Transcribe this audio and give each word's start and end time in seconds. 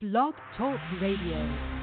Blog 0.00 0.34
Talk 0.56 0.78
Radio. 1.00 1.77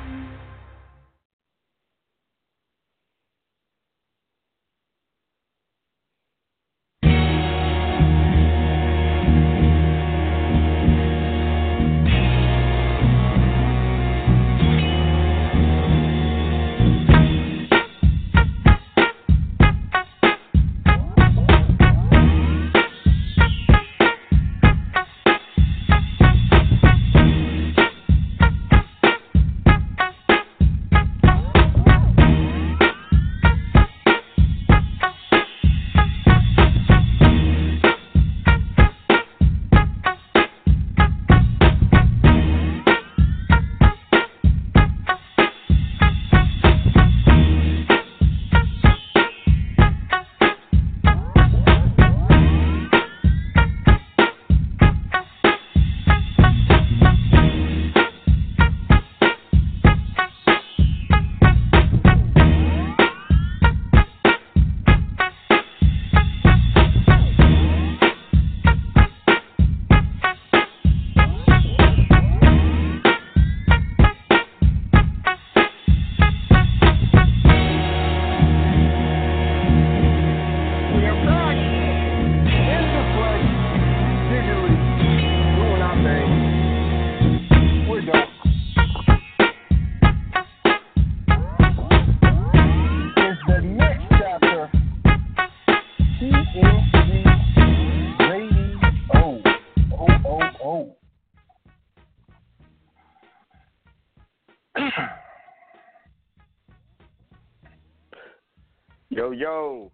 Yo. 109.36 109.92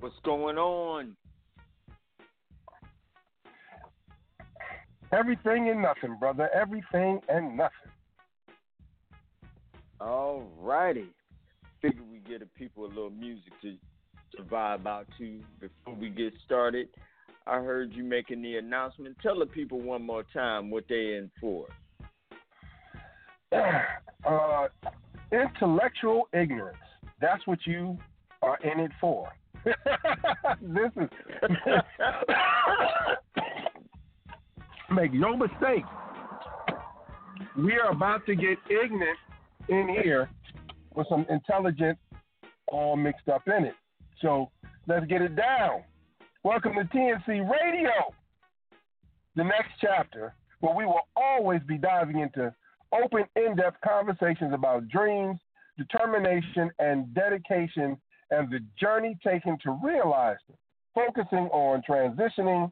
What's 0.00 0.16
going 0.22 0.58
on? 0.58 1.16
Everything 5.10 5.70
and 5.70 5.80
nothing, 5.80 6.18
brother. 6.18 6.50
Everything 6.54 7.20
and 7.30 7.56
nothing. 7.56 7.70
All 9.98 10.46
righty. 10.58 11.06
Figure 11.80 12.02
we 12.10 12.18
get 12.18 12.40
the 12.40 12.46
people 12.46 12.84
a 12.84 12.88
little 12.88 13.10
music 13.10 13.52
to, 13.62 13.76
to 14.36 14.42
vibe 14.42 14.86
out 14.86 15.06
to 15.16 15.40
before 15.58 15.94
we 15.94 16.10
get 16.10 16.34
started. 16.44 16.88
I 17.46 17.60
heard 17.60 17.94
you 17.94 18.04
making 18.04 18.42
the 18.42 18.56
announcement. 18.56 19.16
Tell 19.22 19.38
the 19.38 19.46
people 19.46 19.80
one 19.80 20.04
more 20.04 20.24
time 20.34 20.70
what 20.70 20.84
they're 20.86 21.16
in 21.16 21.30
for. 21.40 21.66
uh, 23.52 24.68
intellectual 25.32 26.28
ignorance. 26.34 26.76
That's 27.20 27.46
what 27.46 27.58
you 27.66 27.98
are 28.42 28.58
in 28.64 28.80
it 28.80 28.90
for. 29.00 29.28
this 29.64 30.90
is 30.96 31.08
make 34.90 35.12
no 35.12 35.36
mistake. 35.36 35.84
We 37.58 37.74
are 37.74 37.90
about 37.90 38.24
to 38.26 38.34
get 38.34 38.58
ignorant 38.70 39.18
in 39.68 39.88
here 40.02 40.30
with 40.94 41.06
some 41.08 41.26
intelligent 41.28 41.98
all 42.68 42.96
mixed 42.96 43.28
up 43.28 43.42
in 43.46 43.64
it. 43.64 43.74
So 44.22 44.50
let's 44.86 45.06
get 45.06 45.20
it 45.20 45.36
down. 45.36 45.82
Welcome 46.42 46.72
to 46.74 46.84
TNC 46.84 47.28
Radio, 47.50 47.90
the 49.36 49.44
next 49.44 49.72
chapter, 49.80 50.34
where 50.60 50.74
we 50.74 50.86
will 50.86 51.08
always 51.16 51.60
be 51.66 51.76
diving 51.76 52.20
into 52.20 52.54
open, 52.92 53.24
in 53.36 53.56
depth 53.56 53.76
conversations 53.84 54.54
about 54.54 54.88
dreams, 54.88 55.38
determination, 55.80 56.70
and 56.78 57.12
dedication, 57.14 57.96
and 58.30 58.50
the 58.50 58.60
journey 58.78 59.16
taken 59.24 59.56
to 59.62 59.78
realize 59.82 60.36
them, 60.46 60.58
focusing 60.94 61.48
on 61.52 61.82
transitioning 61.88 62.70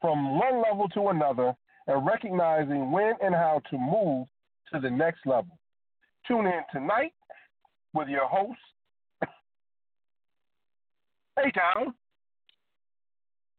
from 0.00 0.38
one 0.38 0.62
level 0.62 0.88
to 0.90 1.08
another 1.08 1.54
and 1.86 2.06
recognizing 2.06 2.90
when 2.90 3.14
and 3.22 3.34
how 3.34 3.60
to 3.70 3.78
move 3.78 4.26
to 4.72 4.80
the 4.80 4.90
next 4.90 5.26
level. 5.26 5.58
Tune 6.26 6.46
in 6.46 6.60
tonight 6.72 7.12
with 7.92 8.08
your 8.08 8.26
host, 8.26 8.58
A-Town, 11.38 11.94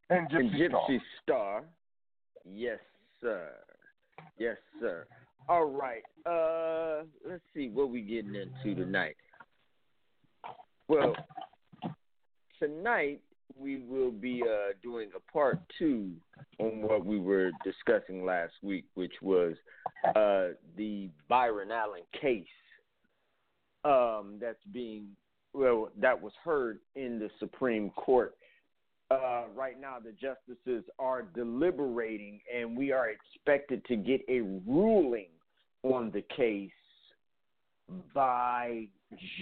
and 0.10 0.32
And 0.32 0.52
Gypsy, 0.52 0.70
Starr. 0.70 0.82
Gypsy 0.88 1.00
Starr. 1.24 1.64
Yes, 2.46 2.80
sir. 3.22 3.50
Yes, 4.38 4.58
sir. 4.80 5.08
All 5.48 5.66
right. 5.66 6.04
Uh 6.26 7.04
let's 7.28 7.44
see 7.54 7.70
what 7.70 7.90
we 7.90 8.02
getting 8.02 8.36
into 8.36 8.76
tonight. 8.76 9.16
Well, 10.88 11.16
tonight 12.60 13.22
we 13.58 13.78
will 13.78 14.12
be 14.12 14.44
uh, 14.44 14.74
doing 14.84 15.10
a 15.16 15.32
part 15.32 15.60
two 15.78 16.12
on 16.60 16.82
what 16.82 17.06
we 17.06 17.20
were 17.20 17.52
discussing 17.64 18.26
last 18.26 18.54
week, 18.62 18.86
which 18.96 19.14
was 19.22 19.56
uh, 20.16 20.50
the 20.78 21.10
Byron 21.30 21.72
Allen 21.72 22.04
case 22.20 22.46
um, 23.84 24.38
that's 24.42 24.64
being 24.74 25.08
well 25.54 25.90
that 26.00 26.20
was 26.22 26.34
heard 26.44 26.80
in 26.96 27.20
the 27.20 27.30
Supreme 27.40 27.92
Court. 27.92 28.36
Uh, 29.12 29.44
right 29.56 29.80
now, 29.80 29.98
the 30.04 30.12
justices 30.12 30.84
are 30.98 31.22
deliberating, 31.22 32.40
and 32.54 32.76
we 32.76 32.92
are 32.92 33.10
expected 33.10 33.86
to 33.86 33.96
get 33.96 34.22
a 34.28 34.42
ruling 34.68 35.28
on 35.86 36.12
the 36.12 36.24
case 36.36 36.72
by 38.14 38.88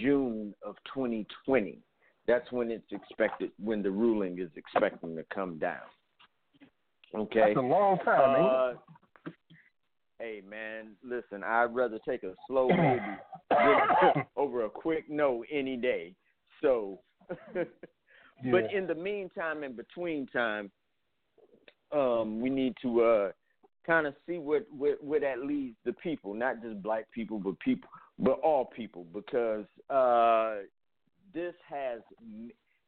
June 0.00 0.54
of 0.62 0.76
2020. 0.92 1.78
That's 2.26 2.50
when 2.52 2.70
it's 2.70 2.90
expected, 2.90 3.50
when 3.62 3.82
the 3.82 3.90
ruling 3.90 4.38
is 4.38 4.50
expecting 4.56 5.16
to 5.16 5.24
come 5.34 5.58
down. 5.58 5.80
Okay. 7.14 7.54
That's 7.54 7.56
a 7.56 7.60
long 7.60 7.98
time? 7.98 8.76
Uh, 8.76 9.32
hey 10.18 10.42
man, 10.48 10.96
listen, 11.02 11.42
I'd 11.44 11.74
rather 11.74 11.98
take 12.06 12.22
a 12.22 12.34
slow 12.46 12.68
baby 12.68 13.00
over 14.36 14.64
a 14.64 14.70
quick 14.70 15.04
no 15.08 15.44
any 15.50 15.76
day. 15.76 16.14
So, 16.60 17.00
but 17.54 18.72
in 18.72 18.86
the 18.86 18.94
meantime, 18.94 19.64
in 19.64 19.74
between 19.76 20.26
time, 20.26 20.70
um, 21.92 22.40
we 22.40 22.50
need 22.50 22.74
to 22.82 23.02
uh, 23.02 23.30
kind 23.86 24.06
of 24.06 24.14
see 24.26 24.38
what, 24.38 24.66
what 24.76 25.02
what 25.02 25.20
that 25.20 25.40
leads 25.40 25.76
the 25.84 25.92
people, 25.94 26.34
not 26.34 26.62
just 26.62 26.82
black 26.82 27.10
people, 27.12 27.38
but 27.38 27.58
people, 27.60 27.88
but 28.18 28.40
all 28.40 28.64
people, 28.66 29.06
because 29.12 29.64
uh, 29.90 30.56
this 31.32 31.54
has 31.68 32.00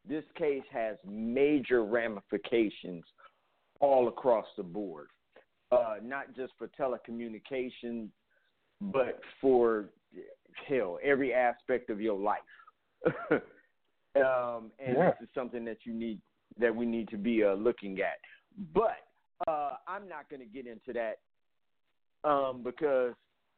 this 0.08 0.24
case 0.36 0.62
has 0.72 0.96
major 1.06 1.84
ramifications 1.84 3.04
all 3.80 4.08
across 4.08 4.46
the 4.56 4.62
board, 4.62 5.08
uh, 5.72 5.96
not 6.02 6.34
just 6.34 6.52
for 6.56 6.68
telecommunications, 6.78 8.08
but 8.80 9.20
for 9.40 9.86
hell 10.68 10.98
every 11.02 11.34
aspect 11.34 11.90
of 11.90 12.00
your 12.00 12.18
life. 12.18 12.38
um, 13.30 14.70
and 14.78 14.96
Yeah. 14.96 15.10
this 15.10 15.22
is 15.22 15.28
something 15.34 15.64
that 15.64 15.78
you 15.84 15.92
need 15.92 16.20
that 16.58 16.74
we 16.74 16.86
need 16.86 17.08
to 17.08 17.18
be 17.18 17.44
uh, 17.44 17.52
looking 17.54 18.00
at. 18.00 18.18
But 18.72 18.96
uh, 19.46 19.70
I'm 19.86 20.08
not 20.08 20.30
going 20.30 20.40
to 20.40 20.46
get 20.46 20.66
into 20.66 20.94
that 20.94 21.18
um, 22.28 22.62
because 22.62 23.14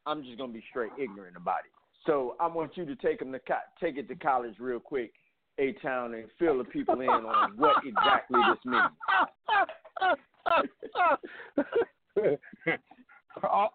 I'm 0.06 0.22
just 0.22 0.38
going 0.38 0.50
to 0.50 0.54
be 0.54 0.64
straight 0.70 0.92
ignorant 0.98 1.36
about 1.36 1.60
it. 1.60 1.70
So 2.06 2.36
I 2.40 2.46
want 2.46 2.76
you 2.76 2.84
to 2.86 2.96
take 2.96 3.18
them 3.18 3.32
to 3.32 3.38
co- 3.38 3.54
take 3.80 3.96
it 3.96 4.08
to 4.08 4.14
college 4.14 4.54
real 4.58 4.80
quick, 4.80 5.12
A 5.58 5.72
Town, 5.74 6.14
and 6.14 6.24
fill 6.38 6.58
the 6.58 6.64
people 6.64 7.00
in 7.00 7.08
on 7.08 7.52
what 7.56 7.76
exactly 7.84 8.40
this 8.48 8.58
means. 8.64 8.90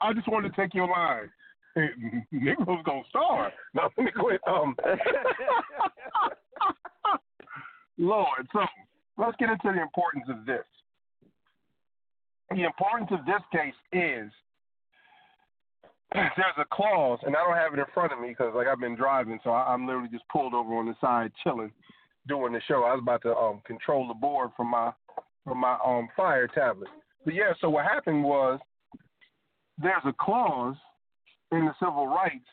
I, 0.01 0.13
just 0.13 0.27
wanted 0.27 0.53
to 0.53 0.61
take 0.61 0.73
your 0.73 0.87
line. 0.87 1.29
Negroes 2.31 2.83
gonna 2.85 3.03
starve. 3.09 3.51
Now 3.73 3.89
let 3.97 4.05
me 4.05 4.11
quit. 4.11 4.39
Um, 4.47 4.75
Lord, 7.97 8.47
so 8.51 8.59
let's 9.17 9.35
get 9.37 9.49
into 9.49 9.71
the 9.73 9.81
importance 9.81 10.25
of 10.29 10.45
this. 10.45 10.65
The 12.55 12.63
importance 12.63 13.09
of 13.11 13.25
this 13.25 13.41
case 13.51 13.73
is 13.91 14.31
there's 16.13 16.57
a 16.59 16.65
clause, 16.71 17.19
and 17.23 17.35
I 17.35 17.39
don't 17.39 17.57
have 17.57 17.73
it 17.73 17.79
in 17.79 17.85
front 17.93 18.13
of 18.13 18.19
me 18.19 18.29
because 18.29 18.53
like 18.55 18.67
I've 18.67 18.79
been 18.79 18.95
driving, 18.95 19.39
so 19.43 19.49
I, 19.49 19.73
I'm 19.73 19.87
literally 19.87 20.09
just 20.09 20.27
pulled 20.31 20.53
over 20.53 20.75
on 20.75 20.85
the 20.85 20.95
side 21.01 21.31
chilling, 21.43 21.71
doing 22.27 22.53
the 22.53 22.61
show. 22.67 22.83
I 22.83 22.93
was 22.93 23.01
about 23.01 23.23
to 23.23 23.35
um, 23.35 23.61
control 23.65 24.07
the 24.07 24.13
board 24.13 24.51
from 24.55 24.67
my 24.67 24.91
from 25.43 25.57
my 25.57 25.77
um, 25.83 26.09
fire 26.15 26.47
tablet. 26.47 26.89
But 27.25 27.33
yeah, 27.33 27.53
so 27.59 27.69
what 27.69 27.85
happened 27.85 28.23
was 28.23 28.59
there's 29.81 30.03
a 30.05 30.13
clause 30.19 30.75
in 31.51 31.65
the 31.65 31.73
civil 31.79 32.07
rights 32.07 32.45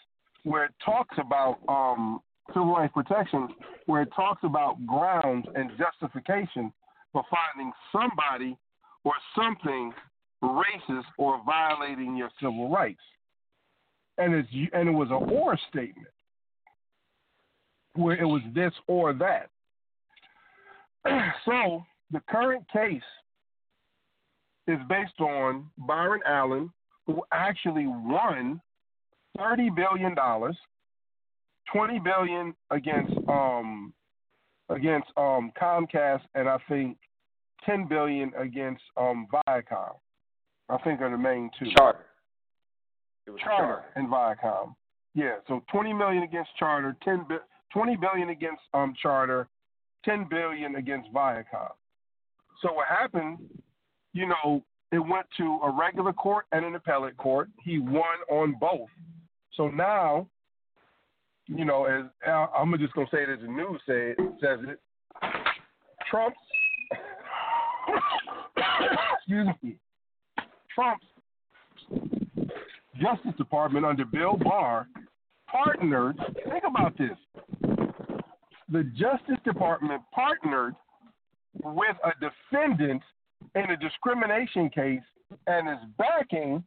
where 0.44 0.64
it 0.64 0.72
talks 0.82 1.16
about 1.18 1.58
um, 1.68 2.20
civil 2.48 2.74
rights 2.74 2.94
protection, 2.94 3.48
where 3.86 4.02
it 4.02 4.08
talks 4.16 4.40
about 4.44 4.84
grounds 4.86 5.46
and 5.54 5.70
justification 5.76 6.72
for 7.12 7.22
finding 7.30 7.72
somebody 7.92 8.56
or 9.04 9.12
something 9.36 9.92
racist 10.42 11.04
or 11.18 11.40
violating 11.44 12.16
your 12.16 12.30
civil 12.40 12.70
rights. 12.70 13.00
And 14.18 14.34
it's 14.34 14.48
and 14.72 14.88
it 14.88 14.92
was 14.92 15.08
an 15.08 15.30
or 15.30 15.58
statement 15.70 16.08
where 17.94 18.16
it 18.16 18.24
was 18.24 18.42
this 18.54 18.72
or 18.86 19.12
that. 19.14 19.50
so 21.44 21.84
the 22.10 22.20
current 22.28 22.64
case 22.72 23.02
is 24.66 24.78
based 24.88 25.20
on 25.20 25.66
Byron 25.78 26.20
Allen, 26.26 26.70
who 27.06 27.22
actually 27.32 27.86
won 27.86 28.60
thirty 29.38 29.70
billion 29.70 30.14
dollars, 30.14 30.56
twenty 31.72 31.98
billion 31.98 32.54
against 32.70 33.14
um 33.28 33.92
against 34.68 35.08
um 35.16 35.50
Comcast, 35.60 36.22
and 36.34 36.48
I 36.48 36.58
think 36.68 36.98
ten 37.64 37.86
billion 37.86 38.32
against 38.38 38.82
um 38.96 39.26
Viacom. 39.32 39.94
I 40.68 40.78
think 40.78 41.00
are 41.00 41.10
the 41.10 41.18
main 41.18 41.50
two. 41.58 41.66
Charter. 41.76 42.06
Charter, 43.26 43.44
Charter 43.44 43.82
and 43.96 44.08
Viacom. 44.08 44.74
Yeah, 45.14 45.36
so 45.48 45.62
twenty 45.70 45.92
million 45.92 46.22
against 46.22 46.50
Charter, 46.58 46.96
10 47.04 47.26
bi- 47.28 47.36
20 47.72 47.96
billion 47.96 48.30
against 48.30 48.62
um 48.74 48.94
Charter, 49.00 49.48
ten 50.04 50.26
billion 50.28 50.76
against 50.76 51.12
Viacom. 51.12 51.72
So 52.62 52.72
what 52.72 52.86
happened? 52.88 53.38
You 54.12 54.26
know, 54.26 54.62
it 54.92 54.98
went 54.98 55.26
to 55.38 55.60
a 55.62 55.70
regular 55.70 56.12
court 56.12 56.46
and 56.52 56.64
an 56.64 56.74
appellate 56.74 57.16
court. 57.16 57.48
He 57.62 57.78
won 57.78 58.18
on 58.30 58.56
both. 58.60 58.88
So 59.56 59.68
now, 59.68 60.26
you 61.46 61.64
know, 61.64 61.84
as 61.84 62.04
I'm 62.26 62.76
just 62.78 62.92
gonna 62.94 63.08
say 63.10 63.22
it 63.22 63.28
as 63.28 63.40
the 63.40 63.48
news 63.48 63.80
say 63.86 64.14
it, 64.16 64.18
says 64.40 64.58
it. 64.68 64.80
Trump's 66.10 66.38
excuse 69.16 69.48
me, 69.62 69.76
Trump's 70.74 71.04
Justice 73.00 73.34
Department 73.38 73.86
under 73.86 74.04
Bill 74.04 74.36
Barr 74.36 74.88
partnered. 75.50 76.16
Think 76.50 76.64
about 76.66 76.96
this. 76.98 77.16
The 78.70 78.84
Justice 78.94 79.38
Department 79.44 80.02
partnered 80.14 80.74
with 81.62 81.96
a 82.04 82.12
defendant 82.20 83.02
in 83.54 83.70
a 83.70 83.76
discrimination 83.76 84.70
case 84.70 85.00
and 85.46 85.68
is 85.68 85.84
backing 85.98 86.62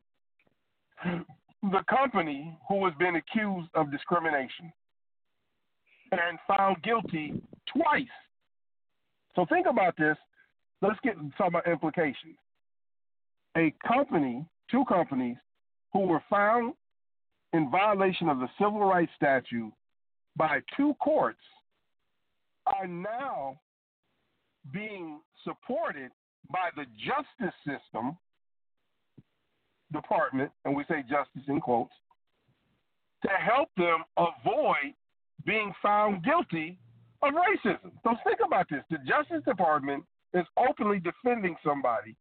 the 1.03 1.83
company 1.89 2.57
who 2.67 2.83
has 2.85 2.93
been 2.99 3.15
accused 3.15 3.69
of 3.73 3.91
discrimination 3.91 4.71
and 6.11 6.37
found 6.47 6.81
guilty 6.83 7.41
twice. 7.65 8.03
So 9.35 9.45
think 9.45 9.67
about 9.69 9.95
this. 9.97 10.17
Let's 10.83 10.99
get 11.01 11.15
some 11.37 11.55
implications. 11.65 12.35
A 13.55 13.73
company, 13.87 14.45
two 14.69 14.83
companies, 14.85 15.37
who 15.93 16.01
were 16.01 16.21
found 16.29 16.73
in 17.53 17.71
violation 17.71 18.27
of 18.27 18.39
the 18.39 18.49
civil 18.57 18.83
rights 18.83 19.11
statute 19.15 19.71
by 20.35 20.59
two 20.75 20.93
courts 20.95 21.39
are 22.65 22.85
now 22.85 23.57
being 24.73 25.21
supported 25.45 26.11
by 26.51 26.69
the 26.75 26.85
justice 26.97 27.55
system 27.65 28.17
department, 29.93 30.51
and 30.65 30.75
we 30.75 30.83
say 30.89 31.01
justice 31.03 31.43
in 31.47 31.61
quotes, 31.61 31.93
to 33.21 33.29
help 33.29 33.69
them 33.77 34.03
avoid 34.17 34.93
being 35.45 35.71
found 35.81 36.25
guilty 36.25 36.77
of 37.21 37.33
racism. 37.33 37.91
So 38.03 38.15
think 38.25 38.39
about 38.45 38.67
this. 38.69 38.83
The 38.89 38.97
Justice 38.97 39.43
Department 39.45 40.03
is 40.33 40.45
openly 40.57 40.99
defending 40.99 41.55
somebody 41.63 42.15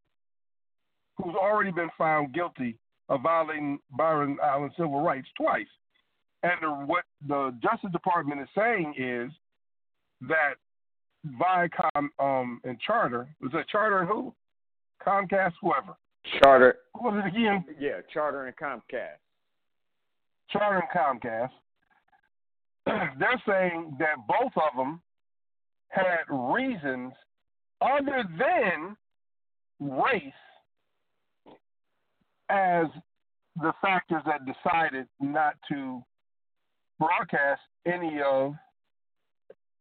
who's 1.17 1.35
already 1.35 1.70
been 1.70 1.91
found 1.97 2.35
guilty 2.35 2.79
of 3.09 3.23
violating 3.23 3.79
Byron 3.97 4.38
Allen's 4.43 4.73
civil 4.76 5.00
rights 5.00 5.29
twice. 5.37 5.67
And 6.43 6.53
the, 6.61 6.70
what 6.70 7.05
the 7.26 7.55
Justice 7.62 7.93
Department 7.93 8.41
is 8.41 8.49
saying 8.56 8.94
is 8.97 9.31
that 10.29 10.55
Viacom 11.41 12.09
um, 12.19 12.61
and 12.64 12.79
Charter, 12.81 13.29
was 13.41 13.53
it 13.55 13.67
Charter 13.69 14.00
and 14.00 14.09
who? 14.09 14.35
Comcast, 15.06 15.53
whoever. 15.61 15.94
Charter. 16.41 16.76
What 16.93 17.14
was 17.14 17.25
it 17.25 17.37
again? 17.37 17.64
Yeah, 17.79 18.00
Charter 18.12 18.47
and 18.47 18.56
Comcast. 18.56 19.19
Charter 20.50 20.82
and 20.82 21.20
Comcast. 21.20 21.50
They're 23.19 23.43
saying 23.47 23.97
that 23.99 24.26
both 24.26 24.53
of 24.56 24.76
them 24.76 25.00
had 25.88 26.25
reasons 26.29 27.12
other 27.82 28.25
than 28.38 28.96
race 29.81 30.32
as 32.49 32.87
the 33.61 33.73
factors 33.81 34.23
that 34.26 34.40
decided 34.46 35.06
not 35.20 35.55
to 35.69 36.02
broadcast 36.99 37.61
any 37.87 38.20
of 38.25 38.55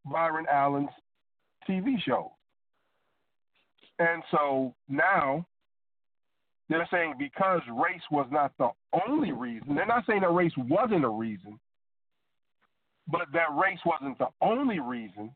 Byron 0.06 0.46
Allen's 0.52 0.90
TV 1.70 2.02
show. 2.02 2.34
And 4.00 4.24
so 4.32 4.74
now 4.90 5.46
they're 6.70 6.88
saying 6.92 7.16
because 7.20 7.62
race 7.70 8.02
was 8.10 8.28
not 8.32 8.52
the 8.58 8.70
only 9.08 9.32
reason, 9.32 9.76
they're 9.76 9.86
not 9.86 10.06
saying 10.08 10.22
that 10.22 10.32
race 10.32 10.54
wasn't 10.58 11.06
a 11.06 11.10
reason, 11.10 11.60
but 13.08 13.28
that 13.34 13.56
race 13.56 13.80
wasn't 13.86 14.18
the 14.18 14.30
only 14.42 14.80
reason, 14.80 15.36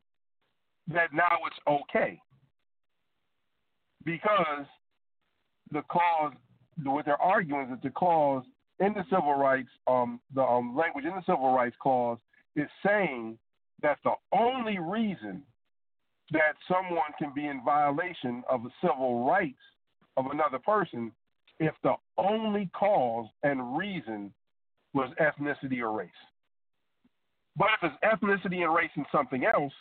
that 0.88 1.14
now 1.14 1.38
it's 1.46 1.60
okay. 1.68 2.20
Because 4.06 4.66
the 5.72 5.82
clause, 5.90 6.34
what 6.84 7.06
they're 7.06 7.22
arguing 7.22 7.66
is 7.66 7.70
that 7.72 7.82
the 7.82 7.90
clause 7.90 8.44
in 8.80 8.94
the 8.94 9.04
civil 9.10 9.36
rights, 9.36 9.70
um, 9.88 10.20
the 10.34 10.44
um, 10.44 10.76
language 10.76 11.06
in 11.06 11.12
the 11.12 11.24
civil 11.26 11.54
rights 11.54 11.76
clause 11.82 12.18
is 12.56 12.68
saying 12.86 13.38
that 13.82 13.98
the 14.04 14.14
only 14.32 14.80
reason 14.80 15.44
that 16.32 16.56
someone 16.68 17.12
can 17.20 17.32
be 17.36 17.48
in 17.48 17.64
violation 17.64 18.44
of 18.50 18.64
the 18.64 18.70
civil 18.82 19.26
rights 19.26 19.60
of 20.18 20.26
another 20.28 20.60
person 20.60 21.12
if 21.60 21.74
the 21.84 21.94
only 22.18 22.70
cause 22.78 23.28
and 23.44 23.78
reason 23.78 24.34
was 24.94 25.10
ethnicity 25.20 25.80
or 25.80 25.92
race. 25.92 26.10
But 27.58 27.68
if 27.82 27.92
it's 27.92 28.04
ethnicity 28.04 28.64
and 28.64 28.74
race 28.74 28.92
and 28.96 29.06
something 29.12 29.46
else, 29.46 29.74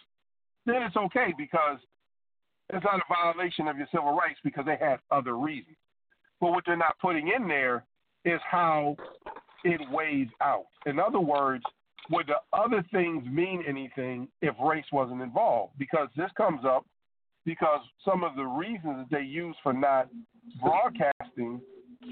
then 0.66 0.82
it's 0.82 0.96
okay 0.96 1.32
because 1.36 1.78
it's 2.70 2.84
not 2.84 3.00
a 3.00 3.02
violation 3.08 3.68
of 3.68 3.76
your 3.76 3.88
civil 3.92 4.16
rights 4.16 4.38
because 4.42 4.64
they 4.66 4.76
had 4.80 4.98
other 5.10 5.36
reasons. 5.36 5.76
But 6.40 6.50
what 6.52 6.64
they're 6.66 6.76
not 6.76 6.98
putting 7.00 7.28
in 7.28 7.48
there 7.48 7.84
is 8.24 8.40
how 8.48 8.96
it 9.64 9.80
weighs 9.90 10.28
out. 10.40 10.66
In 10.86 10.98
other 10.98 11.20
words, 11.20 11.64
would 12.10 12.26
the 12.26 12.56
other 12.56 12.84
things 12.92 13.24
mean 13.26 13.64
anything 13.66 14.28
if 14.42 14.54
race 14.62 14.84
wasn't 14.92 15.22
involved? 15.22 15.72
Because 15.78 16.08
this 16.16 16.30
comes 16.36 16.64
up 16.64 16.84
because 17.44 17.80
some 18.04 18.24
of 18.24 18.36
the 18.36 18.44
reasons 18.44 18.96
that 18.98 19.06
they 19.10 19.24
use 19.24 19.56
for 19.62 19.72
not 19.72 20.08
broadcasting 20.62 21.60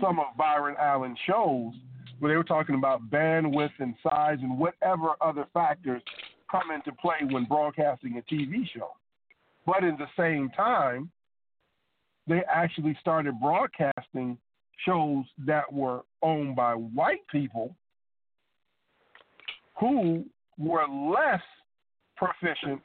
some 0.00 0.18
of 0.18 0.26
Byron 0.36 0.76
Allen's 0.80 1.18
shows, 1.26 1.72
where 2.18 2.30
they 2.30 2.36
were 2.36 2.44
talking 2.44 2.74
about 2.74 3.10
bandwidth 3.10 3.72
and 3.78 3.94
size 4.02 4.38
and 4.40 4.58
whatever 4.58 5.10
other 5.20 5.46
factors 5.52 6.02
come 6.50 6.70
into 6.74 6.92
play 6.92 7.16
when 7.30 7.44
broadcasting 7.44 8.18
a 8.18 8.34
TV 8.34 8.66
show. 8.74 8.90
But 9.66 9.84
in 9.84 9.96
the 9.96 10.08
same 10.16 10.50
time, 10.50 11.10
they 12.26 12.42
actually 12.52 12.96
started 13.00 13.40
broadcasting 13.40 14.38
shows 14.86 15.24
that 15.46 15.72
were 15.72 16.02
owned 16.22 16.56
by 16.56 16.74
white 16.74 17.26
people 17.30 17.74
who 19.78 20.24
were 20.58 20.86
less 20.88 21.42
proficient, 22.16 22.80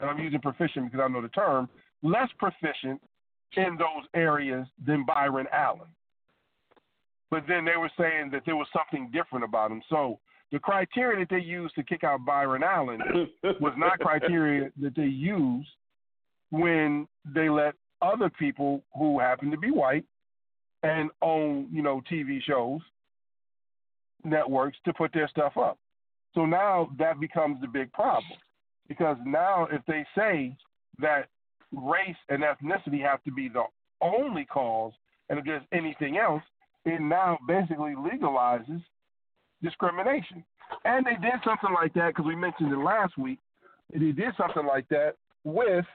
and 0.00 0.10
I'm 0.10 0.18
using 0.18 0.40
proficient 0.40 0.90
because 0.90 1.04
I 1.04 1.12
know 1.12 1.22
the 1.22 1.28
term, 1.28 1.68
less 2.02 2.28
proficient 2.38 3.00
in 3.56 3.76
those 3.78 4.04
areas 4.14 4.66
than 4.84 5.04
Byron 5.06 5.46
Allen. 5.52 5.88
but 7.30 7.44
then 7.48 7.64
they 7.64 7.76
were 7.76 7.90
saying 7.98 8.30
that 8.30 8.42
there 8.46 8.56
was 8.56 8.66
something 8.72 9.10
different 9.12 9.44
about 9.44 9.70
him. 9.70 9.82
So 9.88 10.18
the 10.52 10.58
criteria 10.58 11.24
that 11.24 11.30
they 11.34 11.42
used 11.42 11.74
to 11.76 11.82
kick 11.82 12.04
out 12.04 12.24
Byron 12.24 12.62
Allen 12.62 13.00
was 13.60 13.74
not 13.76 13.98
criteria 13.98 14.70
that 14.80 14.94
they 14.94 15.06
used 15.06 15.68
when 16.54 17.08
they 17.24 17.48
let 17.48 17.74
other 18.00 18.30
people 18.30 18.80
who 18.96 19.18
happen 19.18 19.50
to 19.50 19.56
be 19.56 19.72
white 19.72 20.04
and 20.84 21.10
own, 21.20 21.66
you 21.72 21.82
know, 21.82 22.00
TV 22.10 22.40
shows, 22.40 22.80
networks 24.22 24.78
to 24.84 24.92
put 24.92 25.12
their 25.12 25.26
stuff 25.28 25.56
up. 25.56 25.78
So 26.32 26.46
now 26.46 26.90
that 26.98 27.18
becomes 27.18 27.60
the 27.60 27.66
big 27.66 27.92
problem. 27.92 28.38
Because 28.86 29.16
now 29.26 29.66
if 29.72 29.82
they 29.86 30.04
say 30.16 30.56
that 31.00 31.26
race 31.72 32.16
and 32.28 32.44
ethnicity 32.44 33.02
have 33.02 33.22
to 33.24 33.32
be 33.32 33.48
the 33.48 33.64
only 34.00 34.44
cause 34.44 34.92
and 35.28 35.38
if 35.40 35.44
there's 35.44 35.64
anything 35.72 36.18
else, 36.18 36.42
it 36.84 37.00
now 37.00 37.38
basically 37.48 37.94
legalizes 37.96 38.82
discrimination. 39.60 40.44
And 40.84 41.04
they 41.04 41.16
did 41.20 41.40
something 41.44 41.74
like 41.74 41.94
that 41.94 42.08
because 42.08 42.26
we 42.26 42.36
mentioned 42.36 42.72
it 42.72 42.78
last 42.78 43.18
week. 43.18 43.38
They 43.92 44.12
did 44.12 44.34
something 44.36 44.66
like 44.66 44.86
that 44.90 45.14
with 45.42 45.86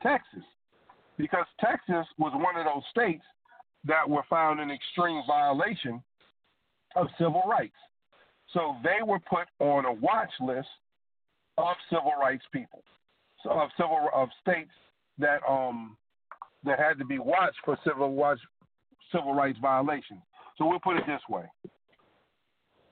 Texas 0.00 0.44
because 1.18 1.46
Texas 1.60 2.06
was 2.16 2.32
one 2.34 2.56
of 2.56 2.64
those 2.64 2.84
states 2.90 3.24
that 3.84 4.08
were 4.08 4.22
found 4.30 4.60
in 4.60 4.70
extreme 4.70 5.22
violation 5.26 6.02
of 6.96 7.08
civil 7.18 7.42
rights. 7.48 7.74
So 8.52 8.76
they 8.82 9.02
were 9.04 9.18
put 9.18 9.46
on 9.58 9.84
a 9.84 9.92
watch 9.92 10.30
list 10.40 10.68
of 11.58 11.76
civil 11.90 12.12
rights 12.20 12.44
people, 12.52 12.82
so 13.42 13.50
of 13.50 13.70
civil 13.76 14.08
of 14.14 14.28
states 14.40 14.70
that 15.18 15.40
um 15.48 15.96
that 16.64 16.78
had 16.78 16.98
to 16.98 17.04
be 17.04 17.18
watched 17.18 17.58
for 17.64 17.76
civil 17.86 18.14
watch 18.14 18.38
civil 19.12 19.34
rights 19.34 19.58
violations. 19.60 20.20
So 20.56 20.66
we'll 20.66 20.80
put 20.80 20.96
it 20.96 21.04
this 21.06 21.20
way: 21.28 21.44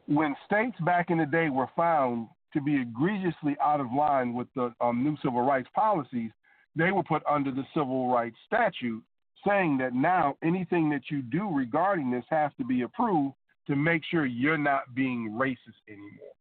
when 0.06 0.34
states 0.44 0.76
back 0.84 1.10
in 1.10 1.18
the 1.18 1.26
day 1.26 1.48
were 1.48 1.68
found 1.74 2.28
to 2.52 2.60
be 2.60 2.80
egregiously 2.80 3.56
out 3.62 3.80
of 3.80 3.92
line 3.92 4.34
with 4.34 4.48
the 4.54 4.72
um, 4.80 5.02
new 5.02 5.16
civil 5.22 5.42
rights 5.42 5.68
policies, 5.74 6.30
they 6.76 6.92
were 6.92 7.02
put 7.02 7.22
under 7.28 7.50
the 7.50 7.64
civil 7.74 8.08
rights 8.08 8.36
statute, 8.46 9.02
saying 9.46 9.78
that 9.78 9.94
now 9.94 10.36
anything 10.42 10.90
that 10.90 11.02
you 11.10 11.22
do 11.22 11.50
regarding 11.50 12.10
this 12.10 12.24
has 12.30 12.50
to 12.58 12.64
be 12.64 12.82
approved 12.82 13.34
to 13.66 13.74
make 13.74 14.02
sure 14.10 14.26
you're 14.26 14.58
not 14.58 14.94
being 14.94 15.36
racist 15.38 15.80
anymore. 15.88 16.34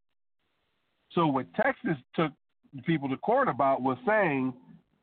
So 1.13 1.27
what 1.27 1.51
Texas 1.56 1.98
took 2.15 2.32
people 2.86 3.10
to 3.10 3.18
court 3.18 3.48
about 3.48 3.82
was 3.82 3.98
saying 4.06 4.54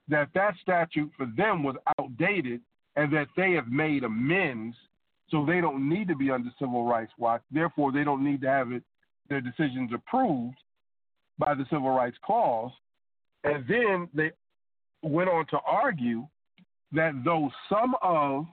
that 0.09 0.29
that 0.35 0.55
statute 0.63 1.11
for 1.17 1.27
them 1.37 1.63
was 1.63 1.77
outdated 1.99 2.61
and 2.97 3.13
that 3.13 3.29
they 3.37 3.53
have 3.53 3.69
made 3.69 4.05
amends 4.05 4.77
so 5.31 5.47
they 5.47 5.63
don't 5.63 5.89
need 5.89 6.09
to 6.09 6.17
be 6.17 6.31
under 6.31 6.51
civil 6.59 6.85
rights 6.85 7.13
watch. 7.17 7.41
Therefore, 7.51 7.91
they 7.91 8.05
don't 8.05 8.23
need 8.23 8.43
to 8.43 8.49
have 8.49 8.73
it 8.73 8.83
their 9.29 9.41
decisions 9.41 9.91
approved 9.95 10.57
by 11.39 11.55
the 11.55 11.65
civil 11.71 11.91
rights 11.91 12.19
clause. 12.23 12.71
And 13.45 13.65
then 13.67 14.09
they 14.13 14.31
went 15.03 15.29
on 15.29 15.47
to 15.47 15.59
argue 15.67 16.27
that 16.93 17.13
though 17.25 17.51
some 17.69 17.95
of 18.03 18.47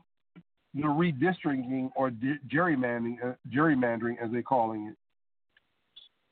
the 0.73 0.83
redistricting 0.83 1.89
or 1.95 2.11
gerrymandering, 2.51 3.15
uh, 3.23 3.33
gerrymandering 3.53 4.15
as 4.23 4.31
they're 4.31 4.41
calling 4.41 4.87
it, 4.87 4.95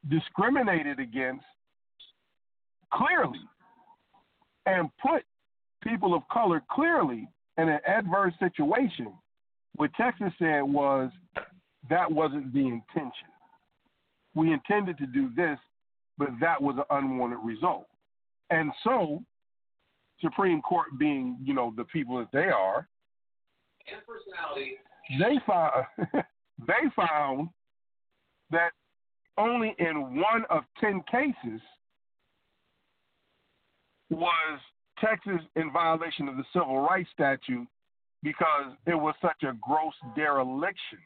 discriminated 0.09 0.99
against 0.99 1.43
clearly 2.93 3.39
and 4.65 4.89
put 5.01 5.23
people 5.83 6.13
of 6.13 6.21
color 6.31 6.61
clearly 6.71 7.27
in 7.57 7.69
an 7.69 7.79
adverse 7.87 8.33
situation. 8.39 9.13
What 9.75 9.91
Texas 9.95 10.31
said 10.39 10.61
was 10.61 11.11
that 11.89 12.11
wasn't 12.11 12.53
the 12.53 12.59
intention. 12.67 13.29
We 14.35 14.53
intended 14.53 14.97
to 14.99 15.07
do 15.07 15.29
this, 15.35 15.57
but 16.17 16.29
that 16.41 16.61
was 16.61 16.75
an 16.77 16.83
unwanted 16.89 17.39
result. 17.43 17.87
And 18.49 18.71
so, 18.83 19.23
Supreme 20.21 20.61
Court 20.61 20.87
being, 20.97 21.37
you 21.43 21.53
know, 21.53 21.73
the 21.75 21.83
people 21.85 22.17
that 22.17 22.31
they 22.31 22.49
are, 22.49 22.87
and 23.89 24.01
personality, 24.05 24.77
they 25.19 25.39
found 25.45 25.85
they 26.67 26.89
found 26.95 27.49
that 28.51 28.71
only 29.37 29.75
in 29.79 30.19
one 30.19 30.43
of 30.49 30.63
ten 30.79 31.01
cases 31.09 31.61
was 34.09 34.59
Texas 34.99 35.41
in 35.55 35.71
violation 35.71 36.27
of 36.27 36.37
the 36.37 36.45
civil 36.53 36.79
rights 36.81 37.09
statute 37.13 37.67
because 38.23 38.73
it 38.85 38.95
was 38.95 39.13
such 39.21 39.43
a 39.43 39.53
gross 39.61 39.93
dereliction 40.15 40.99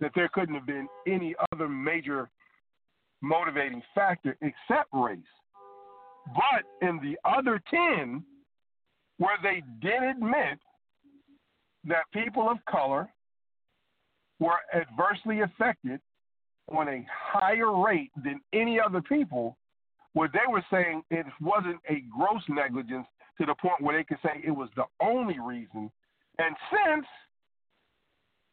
that 0.00 0.12
there 0.14 0.28
couldn't 0.28 0.54
have 0.54 0.66
been 0.66 0.88
any 1.06 1.34
other 1.52 1.68
major 1.68 2.30
motivating 3.22 3.82
factor 3.94 4.36
except 4.40 4.88
race. 4.92 5.18
But 6.34 6.86
in 6.86 6.98
the 6.98 7.16
other 7.24 7.60
10, 7.70 8.24
where 9.18 9.38
they 9.42 9.62
did 9.80 10.02
admit 10.02 10.58
that 11.84 12.10
people 12.12 12.48
of 12.50 12.58
color 12.68 13.08
were 14.38 14.58
adversely 14.74 15.40
affected 15.40 16.00
on 16.68 16.88
a 16.88 17.06
higher 17.10 17.80
rate 17.80 18.10
than 18.24 18.40
any 18.52 18.78
other 18.80 19.00
people, 19.00 19.56
where 20.14 20.28
they 20.32 20.50
were 20.50 20.64
saying 20.70 21.02
it 21.10 21.26
wasn't 21.40 21.78
a 21.88 22.02
gross 22.16 22.42
negligence 22.48 23.06
to 23.38 23.46
the 23.46 23.54
point 23.54 23.80
where 23.80 23.96
they 23.96 24.04
could 24.04 24.18
say 24.22 24.42
it 24.44 24.50
was 24.50 24.68
the 24.74 24.84
only 25.00 25.38
reason. 25.38 25.90
And 26.38 26.56
since 26.70 27.06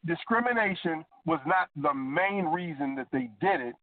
discrimination 0.06 1.04
was 1.26 1.40
not 1.46 1.70
the 1.76 1.94
main 1.94 2.46
reason 2.46 2.96
that 2.96 3.08
they 3.12 3.30
did 3.42 3.62
it, 3.62 3.76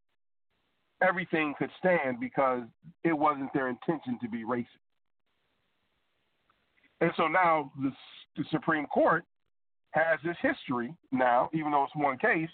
everything 1.02 1.54
could 1.58 1.70
stand 1.78 2.20
because 2.20 2.62
it 3.04 3.12
wasn't 3.12 3.52
their 3.52 3.68
intention 3.68 4.18
to 4.22 4.28
be 4.28 4.44
racist. 4.44 4.66
And 7.00 7.10
so 7.16 7.26
now 7.28 7.72
the, 7.80 7.90
the 8.36 8.44
Supreme 8.50 8.86
Court 8.86 9.24
has 9.92 10.18
this 10.24 10.36
history 10.42 10.94
now, 11.10 11.50
even 11.52 11.72
though 11.72 11.84
it's 11.84 11.96
one 11.96 12.18
case, 12.18 12.50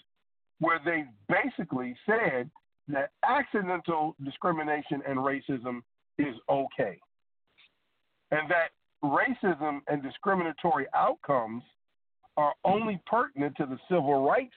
where 0.59 0.79
they 0.83 1.05
basically 1.29 1.95
said 2.05 2.49
that 2.87 3.11
accidental 3.27 4.15
discrimination 4.23 5.01
and 5.07 5.17
racism 5.17 5.81
is 6.17 6.35
okay. 6.49 6.97
And 8.31 8.49
that 8.49 8.69
racism 9.03 9.81
and 9.87 10.01
discriminatory 10.01 10.87
outcomes 10.95 11.63
are 12.37 12.53
only 12.63 13.01
pertinent 13.05 13.55
to 13.57 13.65
the 13.65 13.77
civil 13.89 14.23
rights 14.25 14.53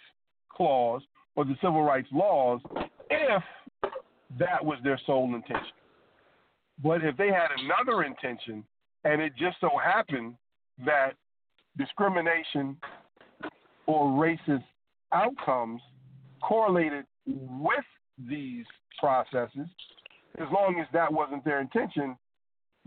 clause 0.51 1.03
or 1.37 1.45
the 1.45 1.57
civil 1.61 1.83
rights 1.83 2.09
laws 2.13 2.61
if 3.11 3.43
that 4.39 4.65
was 4.65 4.79
their 4.85 5.01
sole 5.07 5.35
intention. 5.35 5.73
But 6.83 7.05
if 7.05 7.17
they 7.17 7.29
had 7.29 7.49
another 7.59 8.05
intention 8.05 8.65
and 9.05 9.21
it 9.21 9.33
just 9.37 9.57
so 9.61 9.71
happened 9.83 10.35
that 10.85 11.13
discrimination 11.77 12.77
or 13.87 14.07
racist 14.07 14.65
outcomes 15.13 15.81
correlated 16.43 17.05
with 17.27 17.85
these 18.29 18.65
processes, 18.99 19.67
as 20.39 20.47
long 20.53 20.79
as 20.81 20.87
that 20.93 21.13
wasn't 21.13 21.45
their 21.45 21.61
intention, 21.61 22.17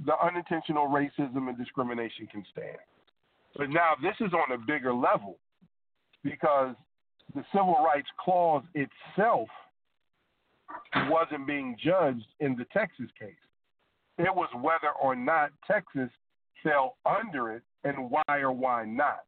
the 0.06 0.14
unintentional 0.24 0.88
racism 0.88 1.50
and 1.50 1.58
discrimination 1.58 2.28
can 2.28 2.44
stand. 2.52 2.78
But 3.56 3.70
now 3.70 3.94
this 4.02 4.16
is 4.20 4.34
on 4.34 4.52
a 4.54 4.58
bigger 4.58 4.94
level 4.94 5.38
because 6.24 6.76
the 7.36 7.44
Civil 7.52 7.78
Rights 7.84 8.08
Clause 8.20 8.64
itself 8.74 9.48
wasn't 11.10 11.48
being 11.48 11.76
judged 11.84 12.26
in 12.40 12.56
the 12.56 12.66
Texas 12.74 13.08
case. 13.20 13.36
It 14.18 14.34
was 14.34 14.50
whether 14.62 14.94
or 15.02 15.16
not 15.16 15.52
Texas 15.70 16.10
fell 16.62 16.98
under 17.06 17.52
it 17.52 17.64
and 17.84 18.10
why 18.10 18.40
or 18.40 18.52
why 18.52 18.86
not. 18.86 19.24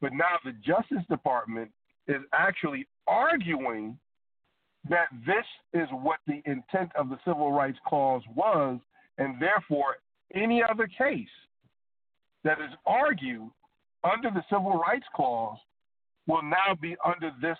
But 0.00 0.12
now 0.12 0.38
the 0.44 0.52
Justice 0.52 1.06
Department 1.08 1.70
is 2.08 2.22
actually 2.32 2.86
arguing 3.06 3.98
that 4.88 5.08
this 5.26 5.44
is 5.74 5.88
what 5.90 6.20
the 6.26 6.40
intent 6.46 6.90
of 6.96 7.10
the 7.10 7.18
Civil 7.26 7.52
Rights 7.52 7.78
Clause 7.86 8.22
was, 8.34 8.80
and 9.18 9.40
therefore 9.40 9.96
any 10.34 10.62
other 10.62 10.86
case 10.86 11.28
that 12.44 12.58
is 12.60 12.70
argued 12.86 13.50
under 14.02 14.30
the 14.30 14.42
Civil 14.48 14.78
Rights 14.78 15.04
Clause 15.14 15.58
will 16.26 16.42
now 16.42 16.74
be 16.80 16.96
under 17.04 17.30
this, 17.42 17.58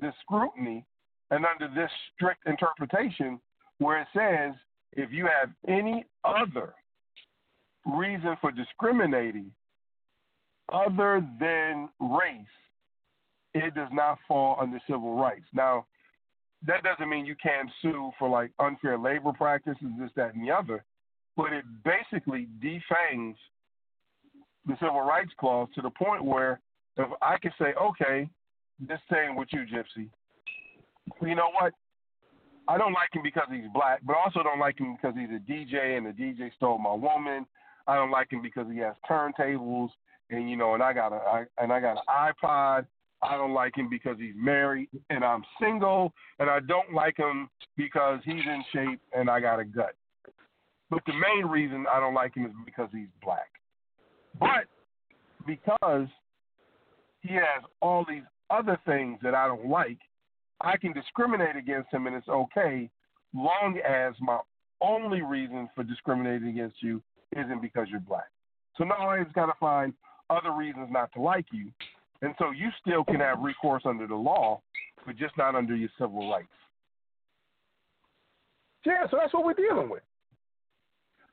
this 0.00 0.14
scrutiny 0.22 0.84
and 1.30 1.44
under 1.46 1.68
this 1.74 1.90
strict 2.14 2.46
interpretation 2.46 3.40
where 3.78 4.00
it 4.02 4.08
says 4.14 4.54
if 4.92 5.10
you 5.12 5.26
have 5.26 5.50
any 5.68 6.06
other 6.24 6.74
reason 7.86 8.36
for 8.40 8.50
discriminating 8.50 9.50
other 10.72 11.26
than 11.40 11.88
race, 12.00 12.46
it 13.54 13.74
does 13.74 13.88
not 13.92 14.18
fall 14.28 14.56
under 14.60 14.80
civil 14.86 15.16
rights. 15.16 15.46
Now, 15.52 15.86
that 16.66 16.82
doesn't 16.82 17.08
mean 17.08 17.24
you 17.24 17.36
can't 17.42 17.70
sue 17.80 18.10
for 18.18 18.28
like 18.28 18.50
unfair 18.58 18.98
labor 18.98 19.32
practices, 19.32 19.82
this, 19.98 20.10
that, 20.16 20.34
and 20.34 20.46
the 20.46 20.52
other, 20.52 20.84
but 21.36 21.52
it 21.52 21.64
basically 21.84 22.48
defangs 22.60 23.36
the 24.66 24.76
civil 24.78 25.00
rights 25.00 25.30
clause 25.38 25.68
to 25.74 25.82
the 25.82 25.90
point 25.90 26.24
where 26.24 26.60
if 26.96 27.08
I 27.22 27.38
can 27.38 27.52
say, 27.58 27.72
okay, 27.80 28.28
this 28.78 29.00
thing 29.08 29.36
with 29.36 29.48
you, 29.52 29.60
Gypsy. 29.60 30.08
You 31.22 31.34
know 31.34 31.50
what? 31.58 31.72
I 32.68 32.78
don't 32.78 32.92
like 32.92 33.08
him 33.12 33.22
because 33.22 33.48
he's 33.50 33.68
black, 33.74 34.00
but 34.06 34.14
I 34.14 34.22
also 34.24 34.42
don't 34.42 34.60
like 34.60 34.78
him 34.78 34.96
because 34.96 35.16
he's 35.18 35.30
a 35.30 35.40
DJ 35.50 35.96
and 35.96 36.06
the 36.06 36.10
DJ 36.10 36.52
stole 36.54 36.78
my 36.78 36.92
woman. 36.94 37.46
I 37.86 37.96
don't 37.96 38.10
like 38.10 38.30
him 38.30 38.42
because 38.42 38.66
he 38.70 38.78
has 38.78 38.94
turntables 39.10 39.88
and 40.30 40.48
you 40.48 40.56
know, 40.56 40.74
and 40.74 40.82
I 40.82 40.92
got 40.92 41.12
a 41.12 41.16
I, 41.16 41.44
and 41.58 41.72
I 41.72 41.80
got 41.80 41.96
an 41.96 42.02
iPod. 42.08 42.86
I 43.22 43.36
don't 43.36 43.52
like 43.52 43.76
him 43.76 43.88
because 43.90 44.16
he's 44.18 44.34
married 44.36 44.88
and 45.10 45.24
I'm 45.24 45.42
single, 45.60 46.12
and 46.38 46.48
I 46.48 46.60
don't 46.60 46.94
like 46.94 47.16
him 47.16 47.50
because 47.76 48.20
he's 48.24 48.34
in 48.34 48.64
shape 48.72 49.00
and 49.12 49.28
I 49.28 49.40
got 49.40 49.58
a 49.58 49.64
gut. 49.64 49.94
But 50.90 51.02
the 51.06 51.12
main 51.12 51.46
reason 51.50 51.86
I 51.92 52.00
don't 52.00 52.14
like 52.14 52.34
him 52.34 52.46
is 52.46 52.52
because 52.64 52.88
he's 52.92 53.08
black. 53.22 53.50
But 54.38 54.66
because 55.46 56.08
he 57.20 57.34
has 57.34 57.64
all 57.80 58.04
these 58.08 58.22
other 58.50 58.78
things 58.86 59.18
that 59.22 59.34
I 59.34 59.46
don't 59.46 59.68
like, 59.68 59.98
I 60.60 60.76
can 60.76 60.92
discriminate 60.92 61.56
against 61.56 61.92
him 61.92 62.06
and 62.06 62.16
it's 62.16 62.28
okay, 62.28 62.90
long 63.34 63.78
as 63.86 64.14
my 64.20 64.38
only 64.80 65.22
reason 65.22 65.68
for 65.74 65.84
discriminating 65.84 66.48
against 66.48 66.82
you 66.82 67.02
isn't 67.36 67.62
because 67.62 67.86
you're 67.90 68.00
black. 68.00 68.28
So 68.76 68.84
now 68.84 69.08
I 69.08 69.22
just 69.22 69.34
got 69.34 69.46
to 69.46 69.54
find 69.58 69.92
other 70.28 70.52
reasons 70.52 70.88
not 70.90 71.12
to 71.14 71.20
like 71.20 71.46
you. 71.52 71.70
And 72.22 72.34
so 72.38 72.50
you 72.50 72.68
still 72.80 73.04
can 73.04 73.20
have 73.20 73.40
recourse 73.40 73.82
under 73.84 74.06
the 74.06 74.14
law, 74.14 74.60
but 75.06 75.16
just 75.16 75.36
not 75.36 75.54
under 75.54 75.74
your 75.74 75.88
civil 75.98 76.30
rights. 76.30 76.48
Yeah, 78.84 79.06
so 79.10 79.18
that's 79.20 79.32
what 79.34 79.44
we're 79.44 79.54
dealing 79.54 79.90
with. 79.90 80.02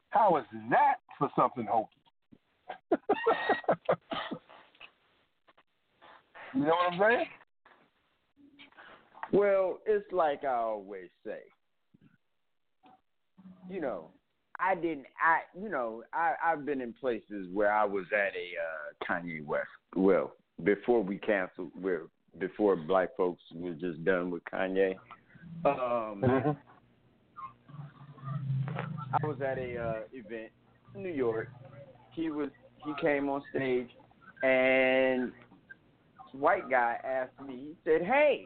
How 0.09 0.37
is 0.37 0.45
that 0.69 0.95
for 1.17 1.29
something 1.35 1.65
hokey? 1.65 1.89
you 6.53 6.61
know 6.61 6.67
what 6.67 6.93
I'm 6.93 6.99
saying? 6.99 7.25
Well, 9.31 9.79
it's 9.85 10.11
like 10.11 10.43
I 10.43 10.53
always 10.55 11.09
say. 11.25 11.39
You 13.69 13.81
know, 13.81 14.09
I 14.59 14.75
didn't. 14.75 15.05
I 15.23 15.41
you 15.59 15.69
know 15.69 16.03
I 16.13 16.33
I've 16.43 16.65
been 16.65 16.81
in 16.81 16.93
places 16.93 17.47
where 17.53 17.71
I 17.71 17.83
was 17.83 18.05
at 18.13 18.33
a 18.33 18.53
uh, 18.57 19.05
Kanye 19.05 19.45
West. 19.45 19.67
Well, 19.95 20.33
before 20.63 21.03
we 21.03 21.17
canceled, 21.17 21.71
where 21.79 22.03
before 22.39 22.75
black 22.75 23.09
folks 23.17 23.41
were 23.53 23.73
just 23.73 24.03
done 24.03 24.31
with 24.31 24.43
Kanye. 24.51 24.95
Um, 25.65 26.21
mm-hmm. 26.23 26.51
I 29.13 29.25
was 29.25 29.37
at 29.41 29.57
a 29.57 29.77
uh, 29.77 29.99
event 30.13 30.51
in 30.95 31.03
New 31.03 31.13
York. 31.13 31.49
He 32.13 32.29
was 32.29 32.49
he 32.85 32.93
came 33.01 33.29
on 33.29 33.41
stage, 33.53 33.89
and 34.43 35.31
white 36.31 36.69
guy 36.69 36.97
asked 37.03 37.47
me. 37.47 37.55
He 37.55 37.75
said, 37.83 38.01
"Hey, 38.01 38.45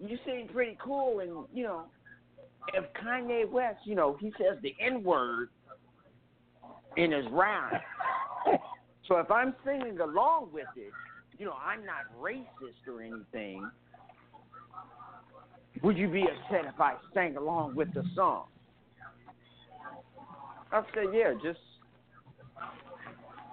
you 0.00 0.18
seem 0.26 0.48
pretty 0.48 0.76
cool, 0.82 1.20
and 1.20 1.46
you 1.52 1.64
know, 1.64 1.84
if 2.72 2.84
Kanye 2.94 3.48
West, 3.50 3.78
you 3.84 3.94
know, 3.94 4.16
he 4.20 4.32
says 4.38 4.58
the 4.62 4.74
N 4.80 5.02
word 5.02 5.48
in 6.96 7.12
his 7.12 7.26
rhyme. 7.30 7.80
so 9.08 9.16
if 9.18 9.30
I'm 9.30 9.54
singing 9.64 9.98
along 10.00 10.48
with 10.52 10.66
it, 10.76 10.92
you 11.38 11.46
know, 11.46 11.54
I'm 11.54 11.84
not 11.84 12.04
racist 12.20 12.88
or 12.88 13.02
anything. 13.02 13.68
Would 15.82 15.98
you 15.98 16.08
be 16.08 16.22
upset 16.22 16.72
if 16.72 16.80
I 16.80 16.94
sang 17.12 17.36
along 17.36 17.74
with 17.74 17.92
the 17.92 18.04
song? 18.14 18.46
I 20.72 20.82
said, 20.94 21.06
yeah, 21.12 21.34
just 21.42 21.58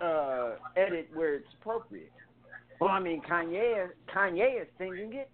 uh, 0.02 0.52
edit 0.76 1.10
where 1.14 1.36
it's 1.36 1.48
appropriate. 1.60 2.12
Well, 2.80 2.90
I 2.90 3.00
mean, 3.00 3.22
Kanye, 3.22 3.90
Kanye 4.16 4.62
is 4.62 4.68
singing 4.78 5.14
it. 5.14 5.30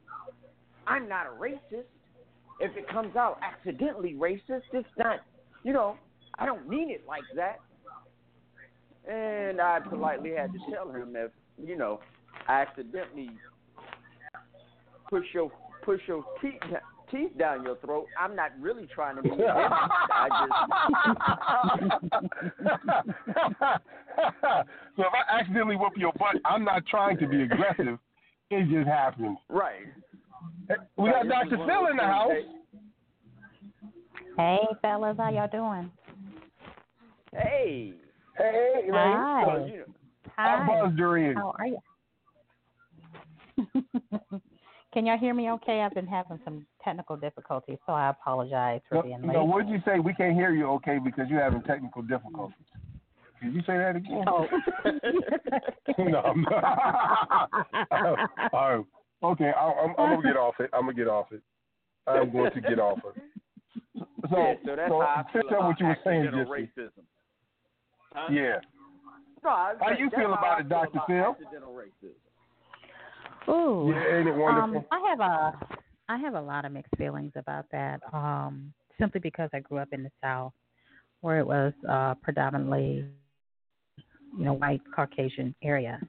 I'm 0.87 1.07
not 1.07 1.27
a 1.27 1.29
racist 1.29 1.85
if 2.59 2.75
it 2.75 2.87
comes 2.89 3.15
out 3.15 3.39
accidentally 3.41 4.13
racist, 4.13 4.63
it's 4.73 4.87
not, 4.97 5.19
you 5.63 5.73
know, 5.73 5.95
I 6.39 6.45
don't 6.45 6.67
mean 6.67 6.89
it 6.89 7.03
like 7.07 7.23
that. 7.35 7.59
And 9.09 9.61
I 9.61 9.79
politely 9.79 10.31
had 10.31 10.51
to 10.53 10.59
tell 10.71 10.91
him 10.91 11.15
if, 11.15 11.31
you 11.63 11.77
know, 11.77 11.99
I 12.47 12.61
accidentally 12.61 13.29
push 15.09 15.25
your 15.33 15.51
push 15.83 16.01
your 16.07 16.25
teeth 16.41 16.59
teeth 17.09 17.37
down 17.37 17.63
your 17.63 17.77
throat. 17.77 18.07
I'm 18.19 18.35
not 18.35 18.51
really 18.59 18.87
trying 18.93 19.15
to 19.15 19.21
be 19.21 19.29
offensive. 19.29 19.47
I 19.49 20.27
just. 20.29 20.61
so 24.97 25.03
if 25.03 25.13
I 25.13 25.39
accidentally 25.39 25.77
whoop 25.77 25.93
your 25.95 26.11
butt, 26.13 26.35
I'm 26.43 26.65
not 26.65 26.85
trying 26.85 27.17
to 27.19 27.27
be 27.27 27.43
aggressive. 27.43 27.97
It 28.49 28.69
just 28.69 28.87
happens. 28.87 29.37
Right. 29.49 29.87
We 30.97 31.09
got 31.09 31.27
Dr. 31.27 31.57
Phil 31.57 31.87
in 31.91 31.97
the 31.97 32.03
house. 32.03 32.31
Hey, 34.37 34.59
fellas, 34.81 35.17
how 35.17 35.29
y'all 35.29 35.47
doing? 35.47 35.91
Hey. 37.31 37.93
Hey, 38.37 38.89
Hi. 38.91 39.43
Well, 39.45 39.67
you 39.67 39.77
know, 39.77 39.85
Hi. 40.35 40.63
I 40.63 40.67
buzzed 40.67 40.99
her. 40.99 41.33
How 41.33 41.55
are 41.57 41.65
you? 41.65 41.79
Can 44.93 45.05
y'all 45.05 45.17
hear 45.17 45.33
me 45.33 45.49
okay? 45.51 45.81
I've 45.81 45.93
been 45.93 46.07
having 46.07 46.39
some 46.45 46.65
technical 46.83 47.17
difficulties, 47.17 47.77
so 47.85 47.93
I 47.93 48.09
apologize 48.09 48.81
for 48.87 48.95
No, 48.95 49.01
being 49.01 49.21
no, 49.21 49.43
what'd 49.43 49.69
you 49.69 49.81
say? 49.85 49.99
We 49.99 50.13
can't 50.13 50.35
hear 50.35 50.51
you 50.51 50.67
okay 50.73 50.99
because 51.03 51.27
you're 51.29 51.41
having 51.43 51.61
technical 51.63 52.01
difficulties. 52.01 52.55
Did 53.43 53.53
you 53.53 53.61
say 53.61 53.77
that 53.77 53.95
again? 53.95 54.25
Oh. 54.27 54.47
no, 55.99 56.19
I'm 56.19 56.41
not. 56.41 57.49
Oh, 57.91 58.15
all 58.53 58.77
right. 58.77 58.85
Okay, 59.23 59.51
I, 59.55 59.65
I'm, 59.65 59.95
I'm 59.97 60.15
gonna 60.15 60.21
get 60.21 60.37
off 60.37 60.55
it. 60.59 60.69
I'm 60.73 60.81
gonna 60.81 60.93
get 60.93 61.07
off 61.07 61.27
it. 61.31 61.41
I'm 62.07 62.31
going 62.31 62.51
to 62.51 62.61
get 62.61 62.79
off 62.79 62.99
it. 62.99 63.21
So, 64.29 64.37
yeah, 64.37 64.53
so 64.65 64.75
that's 64.75 64.89
so 64.89 65.01
how 65.01 65.25
I 65.27 65.31
feel 65.33 65.41
finish 65.41 65.45
up 65.45 65.59
about 65.59 65.67
what 65.67 65.79
you 65.79 65.85
were 65.87 65.97
saying, 66.03 66.21
accidental 66.21 66.53
Gypsy. 66.53 66.69
racism. 66.77 67.03
Huh? 68.13 68.27
Yeah. 68.31 68.59
No, 69.43 69.49
I 69.49 69.73
How 69.79 69.87
saying 69.89 69.99
you 69.99 70.09
feel 70.09 70.33
about 70.33 70.57
I 70.57 70.59
it, 70.61 70.69
Dr. 70.69 70.99
Phil? 71.07 71.35
Ooh. 73.49 73.93
Yeah, 73.93 74.17
ain't 74.17 74.27
it 74.27 74.35
wonderful? 74.35 74.77
Um, 74.79 74.85
I 74.91 75.09
have 75.09 75.19
a 75.19 75.77
I 76.09 76.17
have 76.17 76.35
a 76.35 76.41
lot 76.41 76.65
of 76.65 76.71
mixed 76.71 76.95
feelings 76.97 77.31
about 77.35 77.65
that. 77.71 78.01
Um, 78.13 78.73
simply 78.99 79.19
because 79.19 79.49
I 79.53 79.59
grew 79.59 79.77
up 79.77 79.89
in 79.91 80.03
the 80.03 80.11
South, 80.21 80.53
where 81.21 81.39
it 81.39 81.47
was 81.47 81.73
uh, 81.89 82.15
predominantly, 82.21 83.05
you 84.37 84.45
know, 84.45 84.53
white 84.53 84.81
Caucasian 84.95 85.53
area, 85.63 85.99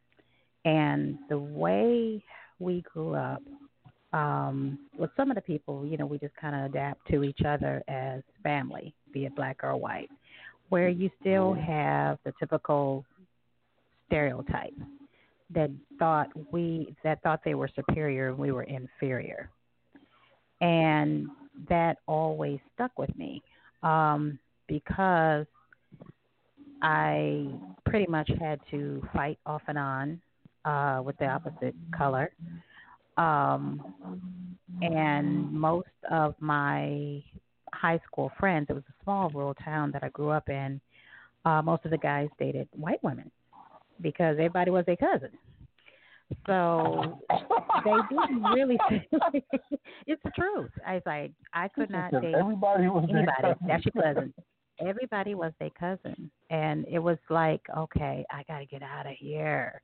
and 0.65 1.19
the 1.29 1.39
way 1.39 2.23
we 2.59 2.83
grew 2.93 3.15
up 3.15 3.43
um, 4.13 4.79
with 4.99 5.11
some 5.17 5.31
of 5.31 5.35
the 5.35 5.43
people, 5.43 5.85
you 5.85 5.97
know, 5.97 6.07
we 6.07 6.19
just 6.19 6.35
kind 6.37 6.55
of 6.57 6.71
adapt 6.71 7.07
to 7.11 7.25
each 7.25 7.41
other 7.47 7.83
as 7.89 8.23
family, 8.43 8.95
be 9.13 9.27
it 9.27 9.37
black 9.37 9.59
or 9.63 9.77
white, 9.77 10.09
where 10.71 10.89
you 10.89 11.11
still 11.21 11.53
have 11.53 12.19
the 12.25 12.33
typical 12.39 13.05
stereotype 14.07 14.75
that 15.55 15.71
thought 15.99 16.29
we 16.53 16.95
that 17.05 17.23
thought 17.23 17.41
they 17.45 17.55
were 17.55 17.69
superior 17.75 18.29
and 18.29 18.39
we 18.39 18.53
were 18.53 18.65
inferior. 18.65 19.51
And 20.61 21.29
that 21.69 21.99
always 22.07 22.61
stuck 22.75 22.97
with 22.99 23.15
me 23.17 23.43
um 23.83 24.39
because 24.67 25.47
i 26.83 27.47
pretty 27.87 28.07
much 28.07 28.31
had 28.41 28.61
to 28.71 29.03
fight 29.13 29.39
off 29.47 29.63
and 29.69 29.79
on 29.79 30.21
uh 30.69 31.03
with 31.03 31.17
the 31.19 31.27
opposite 31.27 31.75
color 31.97 32.31
um 33.17 33.83
and 34.83 35.53
most 35.53 35.89
of 36.11 36.35
my 36.41 37.23
high 37.73 38.01
school 38.07 38.31
friends 38.39 38.67
it 38.71 38.73
was 38.73 38.83
a 38.89 39.05
small 39.05 39.31
rural 39.31 39.55
town 39.55 39.91
that 39.93 40.03
i 40.03 40.09
grew 40.11 40.31
up 40.31 40.49
in 40.49 40.81
uh 41.45 41.61
most 41.63 41.85
of 41.85 41.91
the 41.91 41.99
guys 41.99 42.29
dated 42.39 42.69
white 42.73 43.03
women 43.03 43.31
because 44.01 44.35
everybody 44.35 44.71
was 44.71 44.85
their 44.87 44.97
cousin. 44.97 45.31
So 46.47 47.21
they 47.85 47.97
didn't 48.11 48.43
really. 48.43 48.79
it's 50.07 50.23
the 50.23 50.31
truth. 50.37 50.71
I 50.87 50.95
was 50.95 51.03
like, 51.07 51.33
I 51.55 51.69
could 51.69 51.91
not 51.91 52.11
date 52.11 52.35
Everybody 52.35 52.89
was 52.89 53.09
anybody. 53.09 53.59
That's 53.67 53.85
your 53.85 54.03
cousin. 54.03 54.35
Everybody 54.87 55.35
was 55.35 55.53
their 55.59 55.71
cousin, 55.71 56.31
and 56.51 56.87
it 56.89 57.01
was 57.01 57.19
like, 57.31 57.63
okay, 57.77 58.25
I 58.31 58.45
got 58.45 58.61
to 58.61 58.67
get 58.67 58.83
out 58.83 59.07
of 59.07 59.15
here. 59.19 59.81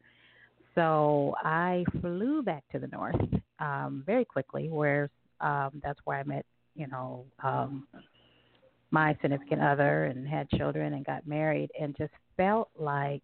So 0.75 1.35
I 1.43 1.85
flew 2.01 2.43
back 2.43 2.65
to 2.73 2.79
the 2.79 2.89
north 2.89 3.15
um, 3.61 4.03
very 4.07 4.25
quickly, 4.25 4.69
where 4.69 5.11
um, 5.41 5.81
that's 5.83 6.01
where 6.05 6.19
I 6.19 6.25
met, 6.25 6.45
you 6.75 6.87
know, 6.89 7.25
um, 7.43 7.87
my 8.91 9.17
significant 9.21 9.61
other, 9.61 10.05
and 10.05 10.27
had 10.27 10.49
children, 10.51 10.95
and 10.95 11.05
got 11.05 11.27
married, 11.27 11.71
and 11.81 11.97
just 11.97 12.13
felt 12.37 12.71
like 12.79 13.23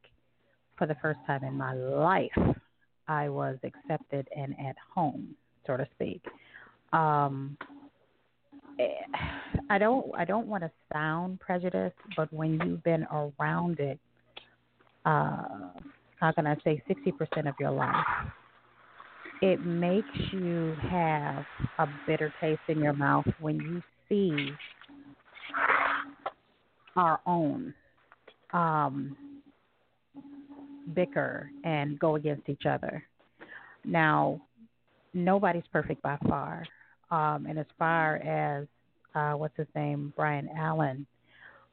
for 0.77 0.87
the 0.87 0.97
first 1.03 1.19
time 1.27 1.45
in 1.45 1.55
my 1.55 1.75
life, 1.75 2.57
I 3.07 3.29
was 3.29 3.59
accepted 3.65 4.29
and 4.37 4.55
at 4.65 4.77
home, 4.95 5.35
so 5.67 5.77
to 5.77 5.87
speak. 5.95 6.23
Um, 6.93 7.57
eh, 8.79 8.87
I 9.69 9.79
don't 9.79 10.07
I 10.17 10.25
don't 10.25 10.47
want 10.47 10.63
to 10.63 10.71
sound 10.93 11.41
prejudiced, 11.41 11.97
but 12.17 12.33
when 12.33 12.61
you've 12.65 12.83
been 12.83 13.07
around 13.11 13.81
it, 13.81 13.99
uh, 15.05 15.71
how 16.21 16.33
can 16.33 16.47
I 16.47 16.57
say, 16.63 16.83
sixty 16.87 17.13
percent 17.13 17.49
of 17.49 17.55
your 17.59 17.71
life, 17.71 18.05
it 19.43 19.65
makes 19.65 20.09
you 20.33 20.77
have 20.83 21.45
a 21.79 21.87
bitter 22.07 22.33
taste 22.41 22.61
in 22.69 22.79
your 22.79 22.93
mouth 22.93 23.27
when 23.41 23.57
you 23.57 23.83
see 24.09 24.51
our 26.97 27.21
own 27.27 27.73
um, 28.53 29.17
bicker 30.95 31.51
and 31.65 31.99
go 31.99 32.17
against 32.17 32.49
each 32.49 32.67
other. 32.69 33.03
Now, 33.85 34.41
nobody's 35.15 35.63
perfect 35.73 36.03
by 36.03 36.19
far. 36.29 36.65
Um, 37.11 37.47
and 37.49 37.59
as 37.59 37.67
far 37.79 38.17
as 38.17 38.67
uh, 39.15 39.33
what's 39.33 39.57
his 39.57 39.67
name, 39.75 40.13
Brian 40.17 40.49
Allen, 40.57 41.07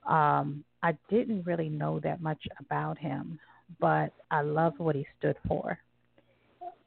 um, 0.07 0.63
I 0.81 0.97
didn't 1.09 1.45
really 1.45 1.69
know 1.69 1.99
that 1.99 2.21
much 2.21 2.41
about 2.59 2.97
him, 2.97 3.39
but 3.79 4.13
I 4.31 4.41
loved 4.41 4.79
what 4.79 4.95
he 4.95 5.05
stood 5.17 5.37
for. 5.47 5.79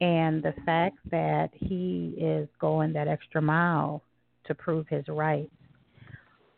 And 0.01 0.41
the 0.41 0.53
fact 0.65 0.97
that 1.11 1.49
he 1.53 2.15
is 2.17 2.47
going 2.59 2.91
that 2.93 3.07
extra 3.07 3.41
mile 3.41 4.01
to 4.45 4.55
prove 4.55 4.87
his 4.87 5.07
rights, 5.07 5.51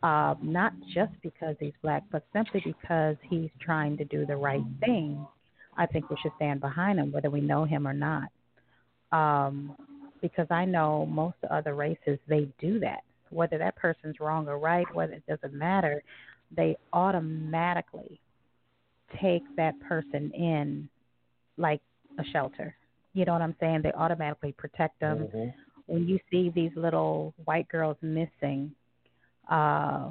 uh, 0.02 0.34
not 0.42 0.72
just 0.94 1.12
because 1.22 1.54
he's 1.60 1.74
black, 1.82 2.02
but 2.10 2.24
simply 2.32 2.62
because 2.64 3.16
he's 3.28 3.50
trying 3.60 3.96
to 3.98 4.04
do 4.06 4.24
the 4.24 4.36
right 4.36 4.64
thing, 4.80 5.26
I 5.76 5.86
think 5.86 6.08
we 6.08 6.16
should 6.22 6.32
stand 6.36 6.60
behind 6.60 6.98
him, 6.98 7.12
whether 7.12 7.30
we 7.30 7.40
know 7.40 7.64
him 7.64 7.86
or 7.86 7.92
not. 7.92 8.28
Um, 9.12 9.76
because 10.22 10.46
I 10.50 10.64
know 10.64 11.04
most 11.06 11.36
other 11.50 11.74
races, 11.74 12.18
they 12.26 12.48
do 12.58 12.80
that. 12.80 13.02
Whether 13.30 13.58
that 13.58 13.76
person's 13.76 14.20
wrong 14.20 14.48
or 14.48 14.58
right, 14.58 14.86
whether 14.94 15.12
it 15.12 15.26
doesn't 15.26 15.52
matter, 15.52 16.02
they 16.56 16.76
automatically 16.94 18.20
take 19.22 19.42
that 19.56 19.78
person 19.80 20.30
in 20.32 20.88
like 21.56 21.80
a 22.18 22.24
shelter. 22.32 22.74
You 23.12 23.24
know 23.24 23.32
what 23.32 23.42
I'm 23.42 23.56
saying? 23.60 23.80
They 23.82 23.92
automatically 23.92 24.52
protect 24.52 25.00
them. 25.00 25.28
Mm-hmm. 25.34 25.48
When 25.86 26.08
you 26.08 26.18
see 26.30 26.50
these 26.54 26.72
little 26.74 27.34
white 27.44 27.68
girls 27.68 27.96
missing, 28.00 28.72
uh, 29.50 30.10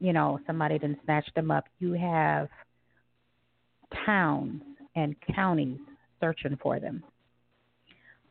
you 0.00 0.12
know, 0.12 0.38
somebody 0.46 0.78
didn't 0.78 1.00
snatch 1.04 1.26
them 1.34 1.50
up. 1.50 1.64
You 1.80 1.92
have 1.92 2.48
towns 4.04 4.62
and 4.94 5.16
counties 5.34 5.78
searching 6.20 6.58
for 6.62 6.78
them 6.78 7.02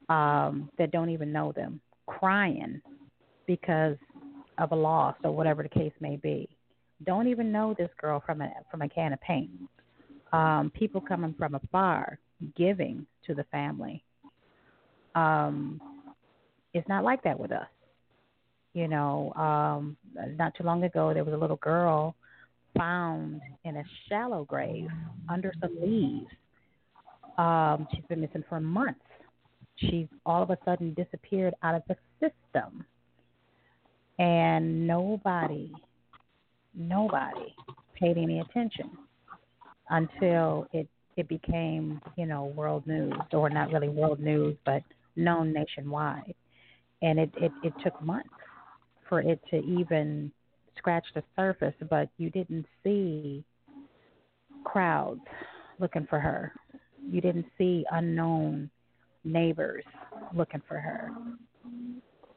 um, 0.09 0.69
that 0.77 0.91
don't 0.91 1.09
even 1.09 1.31
know 1.31 1.51
them, 1.51 1.79
crying 2.07 2.81
because 3.47 3.97
of 4.57 4.71
a 4.71 4.75
loss 4.75 5.15
or 5.23 5.31
whatever 5.31 5.63
the 5.63 5.69
case 5.69 5.93
may 5.99 6.15
be. 6.17 6.47
Don't 7.05 7.27
even 7.27 7.51
know 7.51 7.75
this 7.77 7.89
girl 7.99 8.21
from 8.25 8.41
a 8.41 8.51
from 8.69 8.81
a 8.81 8.89
can 8.89 9.13
of 9.13 9.21
paint. 9.21 9.49
Um, 10.31 10.71
people 10.73 11.01
coming 11.01 11.35
from 11.37 11.55
afar 11.55 12.19
giving 12.55 13.05
to 13.25 13.33
the 13.33 13.43
family. 13.45 14.03
Um, 15.15 15.79
it's 16.73 16.87
not 16.87 17.03
like 17.03 17.23
that 17.23 17.39
with 17.39 17.51
us. 17.51 17.67
You 18.73 18.87
know, 18.87 19.31
um, 19.35 19.95
not 20.35 20.55
too 20.55 20.63
long 20.63 20.83
ago 20.83 21.13
there 21.13 21.23
was 21.23 21.33
a 21.33 21.37
little 21.37 21.57
girl 21.57 22.15
found 22.75 23.41
in 23.65 23.77
a 23.77 23.83
shallow 24.09 24.45
grave 24.45 24.89
under 25.29 25.53
some 25.61 25.77
leaves. 25.79 26.31
Um, 27.37 27.87
she's 27.93 28.03
been 28.09 28.21
missing 28.21 28.43
for 28.49 28.59
months. 28.59 28.99
She's 29.77 30.07
all 30.25 30.43
of 30.43 30.49
a 30.49 30.57
sudden 30.65 30.93
disappeared 30.93 31.53
out 31.63 31.75
of 31.75 31.83
the 31.87 31.95
system. 32.19 32.85
And 34.19 34.87
nobody, 34.87 35.71
nobody 36.75 37.55
paid 37.99 38.17
any 38.17 38.39
attention 38.39 38.91
until 39.89 40.67
it 40.73 40.87
it 41.15 41.27
became, 41.27 42.01
you 42.17 42.25
know, 42.25 42.45
world 42.45 42.87
news, 42.87 43.13
or 43.33 43.49
not 43.49 43.71
really 43.71 43.89
world 43.89 44.19
news, 44.19 44.55
but 44.65 44.81
known 45.15 45.53
nationwide. 45.53 46.33
And 47.03 47.19
it, 47.19 47.29
it, 47.37 47.51
it 47.63 47.73
took 47.83 48.01
months 48.01 48.29
for 49.07 49.21
it 49.21 49.39
to 49.51 49.57
even 49.57 50.31
scratch 50.77 51.05
the 51.13 51.23
surface, 51.35 51.75
but 51.87 52.09
you 52.17 52.29
didn't 52.31 52.65
see 52.83 53.43
crowds 54.63 55.21
looking 55.79 56.07
for 56.09 56.19
her. 56.19 56.51
You 57.07 57.21
didn't 57.21 57.45
see 57.57 57.85
unknown 57.91 58.69
neighbors 59.23 59.83
looking 60.35 60.61
for 60.67 60.79
her. 60.79 61.11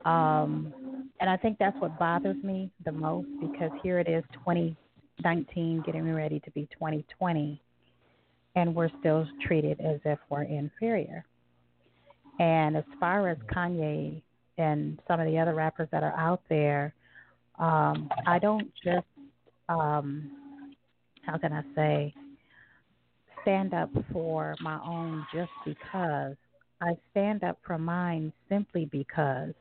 Um, 0.07 0.73
and 1.21 1.29
I 1.29 1.37
think 1.37 1.59
that's 1.59 1.77
what 1.81 1.99
bothers 1.99 2.37
me 2.45 2.71
the 2.85 2.92
most 2.92 3.27
because 3.40 3.73
here 3.83 3.99
it 3.99 4.09
is 4.09 4.23
2019 4.35 5.83
getting 5.85 6.14
ready 6.14 6.38
to 6.40 6.51
be 6.53 6.69
2020 6.73 7.61
and 8.55 8.75
we're 8.75 8.90
still 9.01 9.27
treated 9.45 9.81
as 9.81 9.99
if 10.05 10.19
we're 10.31 10.45
inferior. 10.45 11.25
And 12.38 12.77
as 12.77 12.85
far 13.01 13.29
as 13.29 13.37
Kanye 13.53 14.23
and 14.59 15.01
some 15.09 15.19
of 15.19 15.27
the 15.27 15.38
other 15.38 15.55
rappers 15.55 15.88
that 15.90 16.05
are 16.05 16.16
out 16.16 16.40
there, 16.49 16.95
um, 17.59 18.09
I 18.27 18.38
don't 18.38 18.71
just, 18.85 19.07
um, 19.69 20.31
how 21.23 21.37
can 21.37 21.53
I 21.53 21.62
say, 21.75 22.14
stand 23.42 23.75
up 23.75 23.90
for 24.12 24.55
my 24.61 24.79
own 24.87 25.27
just 25.35 25.51
because. 25.64 26.37
I 26.81 26.92
stand 27.11 27.42
up 27.42 27.59
for 27.66 27.79
mine 27.79 28.33
simply 28.51 28.85
because 28.85 29.55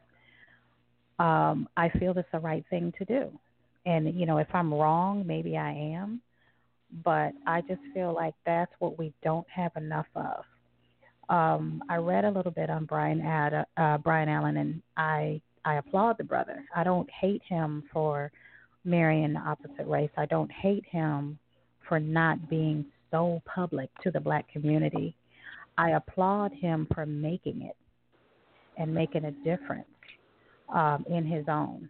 um, 1.19 1.67
I 1.77 1.89
feel 1.99 2.17
it's 2.17 2.27
the 2.31 2.39
right 2.39 2.65
thing 2.69 2.93
to 2.97 3.05
do. 3.05 3.31
And, 3.85 4.19
you 4.19 4.25
know, 4.25 4.37
if 4.39 4.47
I'm 4.53 4.73
wrong, 4.73 5.25
maybe 5.25 5.57
I 5.57 5.71
am 5.71 6.21
but 7.03 7.33
I 7.45 7.61
just 7.61 7.81
feel 7.93 8.13
like 8.13 8.35
that's 8.45 8.71
what 8.79 8.97
we 8.97 9.13
don't 9.23 9.47
have 9.49 9.71
enough 9.75 10.07
of. 10.15 10.43
Um, 11.27 11.83
I 11.89 11.95
read 11.97 12.25
a 12.25 12.29
little 12.29 12.51
bit 12.51 12.69
on 12.69 12.85
Brian 12.85 13.21
Ad, 13.21 13.65
uh, 13.77 13.97
Brian 13.97 14.29
Allen, 14.29 14.57
and 14.57 14.81
I 14.95 15.41
I 15.65 15.75
applaud 15.75 16.17
the 16.19 16.23
brother. 16.23 16.63
I 16.75 16.83
don't 16.83 17.09
hate 17.09 17.41
him 17.47 17.83
for 17.91 18.31
marrying 18.83 19.33
the 19.33 19.39
opposite 19.39 19.87
race. 19.87 20.11
I 20.15 20.27
don't 20.27 20.51
hate 20.51 20.85
him 20.85 21.39
for 21.89 21.99
not 21.99 22.49
being 22.49 22.85
so 23.09 23.41
public 23.45 23.89
to 24.03 24.11
the 24.11 24.19
black 24.19 24.47
community. 24.51 25.15
I 25.79 25.91
applaud 25.91 26.51
him 26.53 26.87
for 26.93 27.07
making 27.07 27.63
it 27.63 27.75
and 28.77 28.93
making 28.93 29.25
a 29.25 29.31
difference 29.31 29.87
um, 30.73 31.05
in 31.09 31.25
his 31.25 31.45
own. 31.47 31.89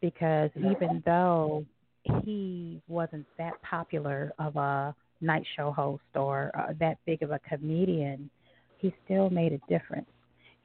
Because 0.00 0.50
even 0.56 1.02
though 1.04 1.64
he 2.24 2.80
wasn't 2.88 3.26
that 3.36 3.60
popular 3.62 4.32
of 4.38 4.56
a 4.56 4.94
night 5.20 5.44
show 5.56 5.72
host 5.72 6.02
or 6.14 6.52
uh, 6.56 6.72
that 6.78 6.98
big 7.04 7.22
of 7.22 7.30
a 7.30 7.40
comedian, 7.40 8.30
he 8.78 8.94
still 9.04 9.28
made 9.30 9.52
a 9.52 9.58
difference. 9.68 10.08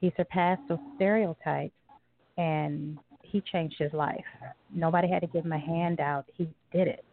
He 0.00 0.12
surpassed 0.16 0.62
those 0.68 0.78
stereotypes 0.96 1.74
and 2.36 2.98
he 3.22 3.42
changed 3.52 3.76
his 3.78 3.92
life. 3.92 4.24
Nobody 4.72 5.08
had 5.08 5.20
to 5.20 5.26
give 5.26 5.44
him 5.44 5.52
a 5.52 5.58
handout. 5.58 6.26
He 6.36 6.48
did 6.72 6.88
it. 6.88 7.04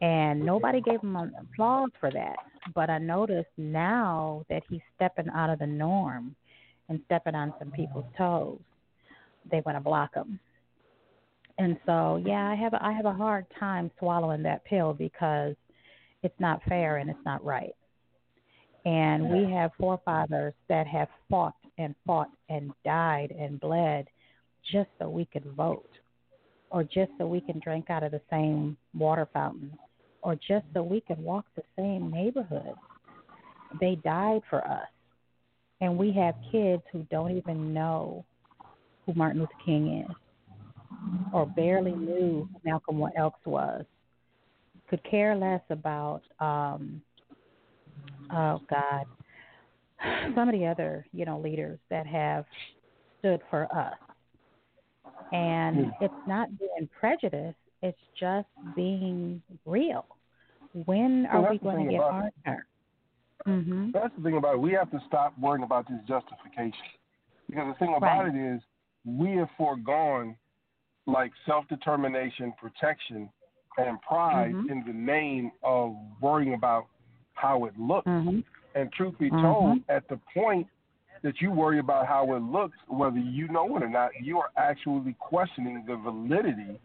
And 0.00 0.44
nobody 0.44 0.80
gave 0.80 1.00
him 1.00 1.16
applause 1.16 1.90
for 1.98 2.10
that. 2.10 2.36
But 2.74 2.90
I 2.90 2.98
noticed 2.98 3.48
now 3.56 4.44
that 4.48 4.62
he's 4.68 4.80
stepping 4.94 5.28
out 5.34 5.50
of 5.50 5.58
the 5.58 5.66
norm 5.66 6.36
and 6.88 7.00
stepping 7.06 7.34
on 7.34 7.54
some 7.58 7.70
people's 7.70 8.04
toes, 8.16 8.60
they 9.50 9.62
want 9.64 9.76
to 9.76 9.80
block 9.80 10.14
them. 10.14 10.38
and 11.58 11.76
so 11.86 12.22
yeah, 12.24 12.48
I 12.48 12.54
have 12.54 12.74
I 12.74 12.92
have 12.92 13.06
a 13.06 13.12
hard 13.12 13.46
time 13.58 13.90
swallowing 13.98 14.42
that 14.44 14.64
pill 14.64 14.94
because 14.94 15.54
it's 16.22 16.38
not 16.40 16.62
fair 16.68 16.96
and 16.98 17.10
it's 17.10 17.24
not 17.24 17.44
right. 17.44 17.74
And 18.84 19.28
we 19.28 19.52
have 19.52 19.72
forefathers 19.78 20.54
that 20.68 20.86
have 20.86 21.08
fought 21.28 21.56
and 21.78 21.94
fought 22.06 22.30
and 22.48 22.72
died 22.84 23.34
and 23.38 23.60
bled 23.60 24.06
just 24.72 24.88
so 24.98 25.08
we 25.08 25.24
could 25.26 25.44
vote, 25.56 25.90
or 26.70 26.84
just 26.84 27.10
so 27.18 27.26
we 27.26 27.40
can 27.40 27.60
drink 27.60 27.90
out 27.90 28.02
of 28.02 28.12
the 28.12 28.20
same 28.30 28.76
water 28.94 29.28
fountain, 29.32 29.76
or 30.22 30.34
just 30.36 30.64
so 30.74 30.82
we 30.82 31.00
can 31.00 31.22
walk 31.22 31.44
the 31.54 31.62
same 31.76 32.10
neighborhood. 32.10 32.74
They 33.80 33.96
died 33.96 34.42
for 34.48 34.66
us. 34.66 34.88
And 35.80 35.96
we 35.96 36.12
have 36.12 36.34
kids 36.50 36.82
who 36.90 37.04
don't 37.10 37.36
even 37.36 37.72
know 37.72 38.24
who 39.08 39.14
Martin 39.14 39.40
Luther 39.40 39.52
King 39.64 40.04
is 40.08 40.16
or 41.32 41.46
barely 41.46 41.92
knew 41.92 42.48
who 42.52 42.60
Malcolm 42.64 43.02
X 43.16 43.34
was, 43.46 43.84
could 44.88 45.02
care 45.04 45.34
less 45.34 45.62
about, 45.70 46.22
um, 46.40 47.00
oh 48.32 48.60
God, 48.68 49.06
some 50.34 50.48
of 50.48 50.54
the 50.54 50.66
other, 50.66 51.06
you 51.12 51.24
know, 51.24 51.40
leaders 51.40 51.78
that 51.90 52.06
have 52.06 52.44
stood 53.18 53.40
for 53.50 53.64
us. 53.74 53.94
And 55.32 55.86
mm. 55.86 55.92
it's 56.00 56.14
not 56.26 56.48
being 56.58 56.88
prejudiced, 56.98 57.56
it's 57.82 57.98
just 58.18 58.48
being 58.76 59.42
real. 59.64 60.06
When 60.84 61.26
are 61.26 61.40
well, 61.40 61.50
we 61.52 61.58
going 61.58 61.86
to 61.86 61.92
get 61.92 62.00
our 62.00 62.30
turn? 62.44 62.62
Mm-hmm. 63.46 63.90
That's 63.92 64.14
the 64.16 64.22
thing 64.22 64.36
about 64.36 64.54
it. 64.54 64.60
We 64.60 64.72
have 64.72 64.90
to 64.90 65.00
stop 65.06 65.38
worrying 65.38 65.64
about 65.64 65.88
this 65.88 65.98
justification. 66.06 66.72
Because 67.48 67.72
the 67.72 67.78
thing 67.78 67.94
about 67.96 68.24
right. 68.24 68.34
it 68.34 68.54
is, 68.56 68.60
we 69.04 69.36
have 69.36 69.48
foregone 69.56 70.36
like 71.06 71.32
self 71.46 71.66
determination, 71.68 72.52
protection, 72.60 73.30
and 73.78 74.00
pride 74.02 74.52
mm-hmm. 74.52 74.70
in 74.70 74.84
the 74.86 74.92
name 74.92 75.50
of 75.62 75.94
worrying 76.20 76.54
about 76.54 76.86
how 77.34 77.64
it 77.64 77.78
looks. 77.78 78.06
Mm-hmm. 78.08 78.40
And 78.74 78.92
truth 78.92 79.14
be 79.18 79.30
mm-hmm. 79.30 79.42
told, 79.42 79.78
at 79.88 80.08
the 80.08 80.20
point 80.34 80.66
that 81.22 81.40
you 81.40 81.50
worry 81.50 81.78
about 81.78 82.06
how 82.06 82.34
it 82.34 82.42
looks, 82.42 82.76
whether 82.86 83.18
you 83.18 83.48
know 83.48 83.76
it 83.76 83.82
or 83.82 83.88
not, 83.88 84.10
you 84.22 84.38
are 84.38 84.50
actually 84.56 85.16
questioning 85.18 85.84
the 85.86 85.96
validity 85.96 86.78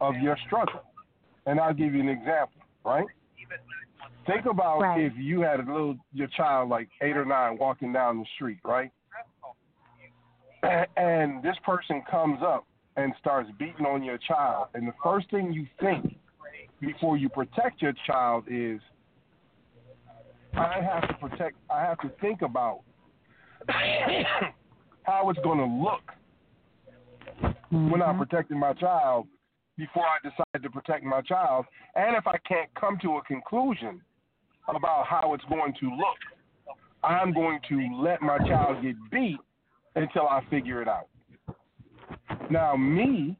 of 0.00 0.14
your 0.16 0.36
struggle. 0.46 0.82
And 1.46 1.58
I'll 1.58 1.74
give 1.74 1.94
you 1.94 2.00
an 2.00 2.08
example, 2.08 2.60
right? 2.84 3.06
Think 4.26 4.44
about 4.44 4.80
Right. 4.80 5.00
if 5.00 5.16
you 5.16 5.40
had 5.40 5.60
a 5.60 5.62
little 5.62 5.96
your 6.12 6.28
child 6.28 6.68
like 6.68 6.88
eight 7.00 7.16
or 7.16 7.24
nine 7.24 7.56
walking 7.58 7.92
down 7.92 8.18
the 8.18 8.26
street, 8.34 8.58
right? 8.62 8.92
And 10.62 11.42
this 11.42 11.56
person 11.64 12.02
comes 12.10 12.40
up 12.42 12.66
and 12.96 13.12
starts 13.20 13.48
beating 13.58 13.86
on 13.86 14.02
your 14.02 14.18
child, 14.18 14.68
and 14.74 14.86
the 14.88 14.94
first 15.02 15.30
thing 15.30 15.52
you 15.52 15.66
think 15.80 16.16
before 16.80 17.16
you 17.16 17.28
protect 17.28 17.80
your 17.80 17.92
child 18.06 18.44
is, 18.48 18.80
I 20.54 20.80
have 20.80 21.08
to 21.08 21.14
protect. 21.14 21.56
I 21.70 21.80
have 21.82 21.98
to 21.98 22.10
think 22.20 22.42
about 22.42 22.80
how 25.02 25.30
it's 25.30 25.38
going 25.40 25.58
to 25.58 25.64
look 25.64 26.02
when 27.70 28.02
I'm 28.02 28.16
mm-hmm. 28.16 28.18
protecting 28.18 28.58
my 28.58 28.72
child 28.72 29.26
before 29.76 30.04
I 30.04 30.18
decide 30.22 30.62
to 30.62 30.70
protect 30.70 31.04
my 31.04 31.20
child, 31.22 31.66
and 31.94 32.16
if 32.16 32.26
I 32.26 32.36
can't 32.38 32.68
come 32.74 32.98
to 33.02 33.18
a 33.18 33.22
conclusion 33.22 34.00
about 34.68 35.06
how 35.06 35.34
it's 35.34 35.44
going 35.44 35.72
to 35.80 35.86
look, 35.86 36.18
I'm 37.04 37.32
going 37.32 37.60
to 37.68 38.02
let 38.02 38.20
my 38.20 38.38
child 38.38 38.82
get 38.82 38.96
beat 39.12 39.38
until 39.96 40.28
I 40.28 40.42
figure 40.50 40.82
it 40.82 40.88
out. 40.88 41.08
Now, 42.50 42.76
me, 42.76 43.36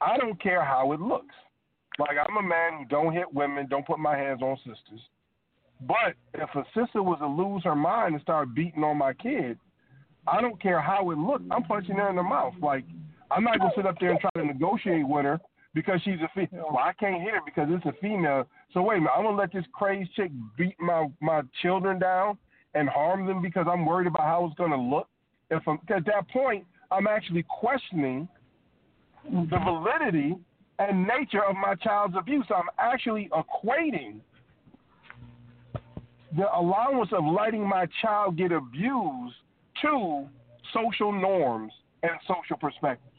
I 0.00 0.16
don't 0.16 0.40
care 0.42 0.64
how 0.64 0.92
it 0.92 1.00
looks. 1.00 1.34
Like 1.98 2.16
I'm 2.18 2.36
a 2.36 2.48
man 2.48 2.78
who 2.78 2.84
don't 2.86 3.12
hit 3.12 3.32
women, 3.32 3.66
don't 3.68 3.86
put 3.86 3.98
my 3.98 4.16
hands 4.16 4.42
on 4.42 4.56
sisters. 4.58 5.00
But 5.80 6.14
if 6.34 6.48
a 6.54 6.64
sister 6.74 7.02
was 7.02 7.18
to 7.20 7.26
lose 7.26 7.62
her 7.64 7.76
mind 7.76 8.14
and 8.14 8.22
start 8.22 8.54
beating 8.54 8.84
on 8.84 8.98
my 8.98 9.12
kid, 9.12 9.58
I 10.26 10.40
don't 10.40 10.60
care 10.60 10.80
how 10.80 11.10
it 11.10 11.18
looked. 11.18 11.44
I'm 11.50 11.62
punching 11.64 11.96
her 11.96 12.08
in 12.10 12.16
the 12.16 12.22
mouth. 12.22 12.54
Like 12.60 12.84
I'm 13.30 13.44
not 13.44 13.58
gonna 13.58 13.72
sit 13.76 13.86
up 13.86 13.96
there 14.00 14.10
and 14.10 14.20
try 14.20 14.30
to 14.36 14.44
negotiate 14.44 15.06
with 15.06 15.24
her 15.24 15.40
because 15.74 16.00
she's 16.04 16.20
a 16.22 16.30
female. 16.34 16.68
Well, 16.72 16.82
I 16.82 16.92
can't 16.98 17.22
hit 17.22 17.32
her 17.34 17.40
because 17.44 17.68
it's 17.70 17.84
a 17.86 18.00
female. 18.00 18.46
So 18.72 18.82
wait 18.82 18.96
a 18.96 19.00
minute, 19.00 19.12
I'm 19.16 19.24
gonna 19.24 19.36
let 19.36 19.52
this 19.52 19.64
crazy 19.72 20.10
chick 20.16 20.30
beat 20.56 20.76
my 20.80 21.08
my 21.20 21.42
children 21.62 21.98
down 21.98 22.38
and 22.74 22.88
harm 22.88 23.26
them 23.26 23.42
because 23.42 23.66
I'm 23.70 23.86
worried 23.86 24.06
about 24.06 24.22
how 24.22 24.46
it's 24.46 24.56
gonna 24.56 24.80
look. 24.80 25.08
If 25.50 25.66
I'm, 25.66 25.78
at 25.94 26.04
that 26.06 26.28
point, 26.30 26.64
I'm 26.90 27.06
actually 27.06 27.44
questioning 27.48 28.28
the 29.24 29.58
validity 29.58 30.36
and 30.78 31.06
nature 31.06 31.44
of 31.44 31.56
my 31.56 31.74
child's 31.76 32.14
abuse. 32.16 32.46
I'm 32.54 32.68
actually 32.78 33.28
equating 33.32 34.20
the 36.36 36.52
allowance 36.56 37.10
of 37.12 37.24
letting 37.24 37.66
my 37.66 37.86
child 38.02 38.36
get 38.36 38.52
abused 38.52 39.36
to 39.82 40.26
social 40.72 41.12
norms 41.12 41.72
and 42.02 42.12
social 42.26 42.56
perspectives. 42.56 43.10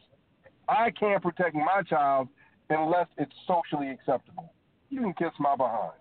I 0.67 0.91
can't 0.91 1.21
protect 1.21 1.55
my 1.55 1.81
child 1.87 2.27
unless 2.69 3.07
it's 3.17 3.31
socially 3.47 3.89
acceptable. 3.89 4.51
You 4.89 5.01
can 5.01 5.13
kiss 5.13 5.31
my 5.39 5.55
behind. 5.55 5.93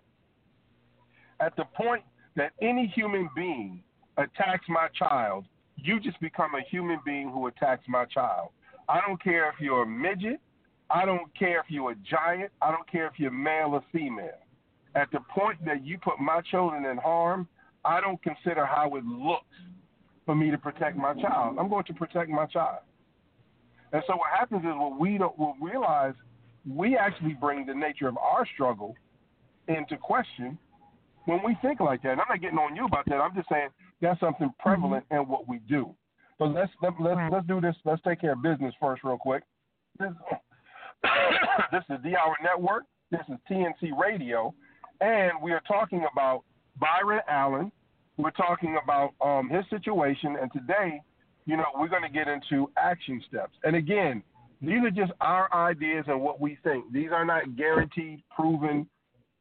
At 1.40 1.54
the 1.56 1.64
point 1.76 2.02
that 2.36 2.52
any 2.60 2.86
human 2.94 3.28
being 3.36 3.82
attacks 4.16 4.64
my 4.68 4.88
child, 4.98 5.44
you 5.76 6.00
just 6.00 6.20
become 6.20 6.54
a 6.54 6.62
human 6.70 6.98
being 7.04 7.30
who 7.30 7.46
attacks 7.46 7.84
my 7.88 8.04
child. 8.06 8.50
I 8.88 9.00
don't 9.06 9.22
care 9.22 9.48
if 9.48 9.56
you're 9.60 9.82
a 9.82 9.86
midget. 9.86 10.40
I 10.90 11.04
don't 11.04 11.34
care 11.36 11.60
if 11.60 11.66
you're 11.68 11.92
a 11.92 11.96
giant. 12.08 12.52
I 12.60 12.70
don't 12.70 12.90
care 12.90 13.06
if 13.06 13.14
you're 13.16 13.30
male 13.30 13.70
or 13.72 13.82
female. 13.92 14.38
At 14.94 15.10
the 15.10 15.20
point 15.34 15.64
that 15.64 15.84
you 15.84 15.98
put 15.98 16.20
my 16.20 16.40
children 16.42 16.84
in 16.84 16.98
harm, 16.98 17.48
I 17.84 18.00
don't 18.00 18.22
consider 18.22 18.64
how 18.64 18.94
it 18.96 19.04
looks 19.04 19.44
for 20.24 20.34
me 20.34 20.50
to 20.50 20.58
protect 20.58 20.96
my 20.96 21.14
child. 21.14 21.56
I'm 21.58 21.68
going 21.68 21.84
to 21.84 21.94
protect 21.94 22.30
my 22.30 22.46
child. 22.46 22.80
And 23.92 24.02
so 24.06 24.16
what 24.16 24.30
happens 24.36 24.62
is 24.62 24.72
what 24.74 24.98
we 24.98 25.18
don't 25.18 25.38
we'll 25.38 25.54
realize 25.60 26.14
we 26.68 26.96
actually 26.96 27.34
bring 27.34 27.66
the 27.66 27.74
nature 27.74 28.08
of 28.08 28.16
our 28.16 28.46
struggle 28.54 28.94
into 29.68 29.96
question 29.96 30.58
when 31.26 31.40
we 31.44 31.56
think 31.62 31.80
like 31.80 32.02
that. 32.02 32.12
And 32.12 32.20
I'm 32.20 32.26
not 32.28 32.40
getting 32.40 32.58
on 32.58 32.74
you 32.74 32.86
about 32.86 33.04
that. 33.06 33.16
I'm 33.16 33.34
just 33.34 33.48
saying 33.48 33.68
that's 34.04 34.20
something 34.20 34.52
prevalent 34.58 35.04
in 35.10 35.18
what 35.28 35.48
we 35.48 35.58
do. 35.68 35.94
So 36.38 36.44
let's 36.44 36.70
let, 36.82 36.92
let's 37.00 37.16
Right. 37.16 37.32
let's 37.32 37.46
do 37.46 37.60
this. 37.60 37.74
Let's 37.84 38.02
take 38.02 38.20
care 38.20 38.32
of 38.32 38.42
business 38.42 38.74
first, 38.80 39.02
real 39.04 39.18
quick. 39.18 39.42
This, 39.98 40.10
this 41.72 41.84
is 41.90 42.02
the 42.02 42.16
Hour 42.16 42.36
Network. 42.42 42.84
This 43.10 43.20
is 43.28 43.38
TNC 43.50 43.92
Radio, 44.00 44.54
and 45.00 45.32
we 45.42 45.52
are 45.52 45.62
talking 45.66 46.04
about 46.12 46.42
Byron 46.78 47.20
Allen. 47.28 47.70
We're 48.16 48.30
talking 48.32 48.76
about 48.82 49.12
um, 49.20 49.48
his 49.48 49.64
situation, 49.70 50.36
and 50.40 50.52
today, 50.52 51.00
you 51.46 51.56
know, 51.56 51.66
we're 51.76 51.88
going 51.88 52.02
to 52.02 52.08
get 52.08 52.26
into 52.28 52.70
action 52.76 53.22
steps. 53.28 53.52
And 53.64 53.76
again, 53.76 54.22
these 54.60 54.82
are 54.82 54.90
just 54.90 55.12
our 55.20 55.52
ideas 55.52 56.04
and 56.08 56.20
what 56.20 56.40
we 56.40 56.58
think. 56.64 56.92
These 56.92 57.10
are 57.12 57.24
not 57.24 57.56
guaranteed, 57.56 58.22
proven, 58.34 58.88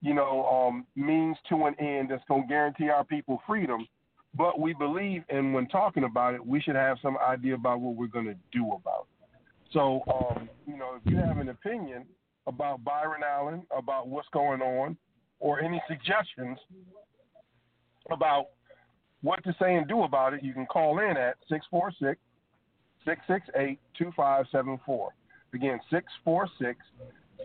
you 0.02 0.13
know, 0.13 0.45
um, 0.45 0.86
means 0.95 1.38
to 1.49 1.65
an 1.65 1.76
end 1.80 2.12
that's 2.12 2.23
going 2.28 2.43
to 2.43 2.47
guarantee 2.47 2.89
our 2.89 3.04
people 3.04 3.41
freedom. 3.47 3.88
But 4.35 4.59
we 4.59 4.73
believe, 4.73 5.23
and 5.29 5.53
when 5.53 5.67
talking 5.67 6.05
about 6.05 6.33
it, 6.33 6.45
we 6.45 6.59
should 6.59 6.75
have 6.75 6.97
some 7.01 7.17
idea 7.17 7.53
about 7.53 7.81
what 7.81 7.95
we're 7.95 8.07
going 8.07 8.25
to 8.25 8.35
do 8.51 8.71
about 8.73 9.07
it. 9.09 9.29
So, 9.71 10.01
um, 10.07 10.49
you 10.67 10.77
know, 10.77 10.95
if 10.95 11.11
you 11.11 11.17
have 11.17 11.37
an 11.37 11.49
opinion 11.49 12.05
about 12.47 12.83
Byron 12.83 13.21
Allen, 13.23 13.63
about 13.75 14.07
what's 14.07 14.27
going 14.33 14.61
on, 14.61 14.97
or 15.39 15.59
any 15.59 15.81
suggestions 15.87 16.57
about 18.11 18.47
what 19.21 19.43
to 19.43 19.55
say 19.59 19.75
and 19.75 19.87
do 19.87 20.03
about 20.03 20.33
it, 20.33 20.43
you 20.43 20.53
can 20.53 20.65
call 20.65 20.99
in 20.99 21.17
at 21.17 21.35
646 21.49 22.19
668 23.05 23.79
2574. 23.97 25.09
Again, 25.53 25.79
646 25.89 26.79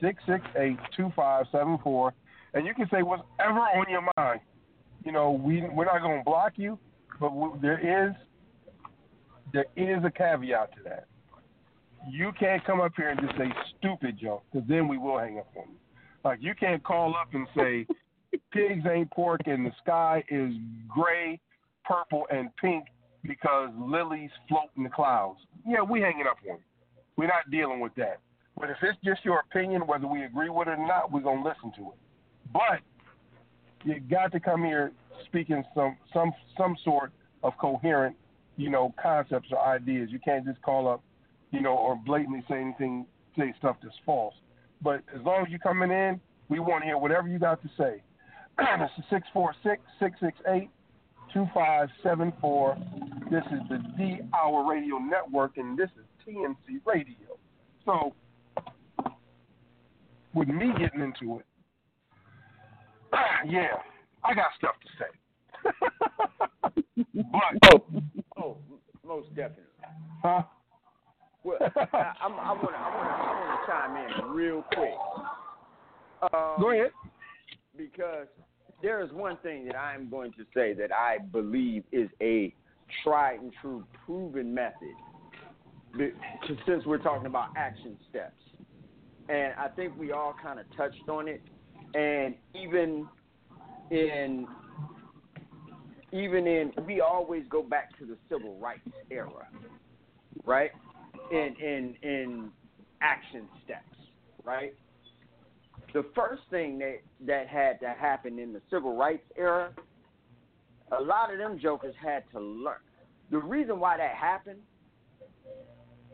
668 0.01 0.79
2574. 0.97 2.15
And 2.55 2.67
you 2.67 2.75
can 2.75 2.89
say 2.91 3.03
whatever 3.03 3.61
on 3.61 3.87
your 3.91 4.03
mind. 4.17 4.41
You 5.05 5.13
know, 5.13 5.31
we, 5.31 5.63
we're 5.73 5.85
not 5.85 6.03
going 6.03 6.19
to 6.19 6.25
block 6.25 6.53
you, 6.57 6.79
but 7.21 7.35
we, 7.35 7.49
there 7.61 8.09
is 8.09 8.15
there 9.53 9.67
is 9.77 10.05
a 10.05 10.11
caveat 10.11 10.75
to 10.77 10.83
that. 10.85 11.07
You 12.11 12.33
can't 12.39 12.65
come 12.65 12.81
up 12.81 12.93
here 12.97 13.09
and 13.09 13.21
just 13.21 13.37
say 13.37 13.53
stupid 13.79 14.19
junk, 14.21 14.43
because 14.53 14.69
then 14.69 14.89
we 14.89 14.99
will 14.99 15.19
hang 15.19 15.39
up 15.39 15.49
on 15.57 15.65
you. 15.71 15.79
Like 16.25 16.39
you 16.43 16.55
can't 16.55 16.83
call 16.83 17.15
up 17.17 17.29
and 17.33 17.47
say 17.57 17.87
pigs 18.53 18.85
ain't 18.91 19.11
pork 19.11 19.43
and 19.47 19.65
the 19.67 19.73
sky 19.83 20.23
is 20.29 20.53
gray, 20.89 21.41
purple, 21.85 22.27
and 22.31 22.55
pink 22.57 22.85
because 23.25 23.71
lilies 23.79 24.31
float 24.49 24.71
in 24.77 24.83
the 24.83 24.91
clouds. 24.91 25.41
Yeah, 25.67 25.83
we 25.83 26.01
hanging 26.01 26.27
up 26.29 26.39
on 26.49 26.57
you. 26.57 26.63
We're 27.17 27.27
not 27.27 27.51
dealing 27.51 27.81
with 27.81 27.95
that. 27.97 28.21
But 28.59 28.71
if 28.71 28.77
it's 28.83 28.99
just 29.05 29.25
your 29.25 29.41
opinion, 29.41 29.87
whether 29.87 30.07
we 30.07 30.25
agree 30.25 30.49
with 30.51 30.69
it 30.69 30.73
or 30.73 30.87
not, 30.87 31.13
we're 31.13 31.21
gonna 31.21 31.45
listen 31.45 31.73
to 31.77 31.91
it. 31.93 31.99
But 32.53 32.81
you 33.85 34.01
got 34.01 34.33
to 34.33 34.41
come 34.41 34.65
here 34.65 34.93
speaking 35.27 35.63
some 35.75 35.97
some 36.13 36.33
some 36.57 36.77
sort 36.85 37.13
of 37.43 37.53
coherent, 37.59 38.17
you 38.57 38.71
know, 38.71 38.95
concepts 39.01 39.49
or 39.53 39.67
ideas. 39.67 40.09
You 40.11 40.19
can't 40.19 40.45
just 40.45 40.61
call 40.63 40.89
up, 40.89 41.03
you 41.51 41.61
know, 41.61 41.77
or 41.77 41.97
blatantly 41.97 42.45
say 42.49 42.61
anything, 42.61 43.07
say 43.37 43.55
stuff 43.59 43.77
that's 43.83 43.95
false. 44.05 44.35
But 44.83 45.03
as 45.15 45.23
long 45.25 45.43
as 45.43 45.51
you're 45.51 45.59
coming 45.59 45.91
in, 45.91 46.21
we 46.49 46.59
want 46.61 46.83
to 46.83 46.87
hear 46.87 46.99
whatever 46.99 47.29
you 47.29 47.39
got 47.39 47.63
to 47.63 47.69
say. 47.77 48.03
this 48.59 48.91
is 48.99 49.05
646 49.11 49.83
668 50.01 50.71
2574. 51.33 52.79
This 53.31 53.45
is 53.53 53.61
the 53.69 53.79
D 53.97 54.19
Hour 54.35 54.69
Radio 54.69 54.99
Network, 54.99 55.57
and 55.59 55.79
this 55.79 55.91
is 55.99 56.05
TNC 56.27 56.81
Radio. 56.85 57.39
So, 57.85 58.15
with 60.35 60.49
me 60.49 60.73
getting 60.79 61.01
into 61.01 61.39
it, 61.39 61.47
yeah, 63.47 63.77
I 64.25 64.35
got 64.35 64.47
stuff 64.59 64.75
to 64.83 64.89
say. 64.99 65.11
but, 67.33 67.73
Oh, 67.73 67.85
oh, 68.37 68.57
most 69.07 69.29
definitely. 69.31 69.65
huh? 70.23 70.43
Well, 71.45 71.59
I, 71.63 72.13
I'm, 72.23 72.33
I 72.35 72.53
want 72.53 72.61
to, 72.61 72.79
I 72.79 72.97
want 72.97 73.09
to, 73.09 73.15
I 73.15 73.33
want 73.33 73.61
to 73.61 73.67
chime 73.71 74.29
in 74.29 74.35
real 74.35 74.65
quick. 74.75 74.95
Um, 76.33 76.57
Go 76.61 76.71
ahead. 76.73 76.91
because 77.77 78.27
there 78.83 79.01
is 79.03 79.13
one 79.13 79.37
thing 79.43 79.65
that 79.67 79.77
I 79.77 79.95
am 79.95 80.09
going 80.11 80.33
to 80.33 80.45
say 80.55 80.73
that 80.75 80.93
I 80.93 81.19
believe 81.19 81.85
is 81.93 82.09
a 82.21 82.55
tried 83.05 83.41
and 83.41 83.53
true 83.61 83.85
proven 84.05 84.53
method. 84.53 84.95
Since 86.67 86.85
we're 86.85 86.99
talking 86.99 87.27
about 87.27 87.49
action 87.57 87.97
steps, 88.11 88.35
and 89.29 89.55
I 89.59 89.69
think 89.69 89.97
we 89.99 90.13
all 90.13 90.35
kind 90.43 90.59
of 90.61 90.67
touched 90.77 91.09
on 91.09 91.29
it, 91.29 91.41
and 91.95 92.35
even 92.55 93.07
in 93.91 94.47
even 96.13 96.47
in 96.47 96.73
we 96.87 97.01
always 97.01 97.45
go 97.51 97.63
back 97.63 97.97
to 97.99 98.07
the 98.07 98.17
civil 98.29 98.59
rights 98.59 98.89
era, 99.11 99.49
right? 100.45 100.71
In 101.31 101.55
in 101.61 101.95
in 102.03 102.51
action 103.01 103.47
steps, 103.65 103.97
right? 104.45 104.75
the 105.95 106.05
first 106.15 106.43
thing 106.51 106.79
that 106.79 106.99
that 107.27 107.49
had 107.49 107.81
to 107.81 107.89
happen 107.89 108.39
in 108.39 108.53
the 108.53 108.61
civil 108.71 108.97
rights 108.97 109.25
era, 109.37 109.73
a 110.97 111.03
lot 111.03 111.33
of 111.33 111.39
them 111.39 111.59
jokers 111.59 111.95
had 112.03 112.25
to 112.33 112.41
learn. 112.41 112.79
The 113.31 113.39
reason 113.39 113.81
why 113.81 113.97
that 113.97 114.15
happened 114.15 114.61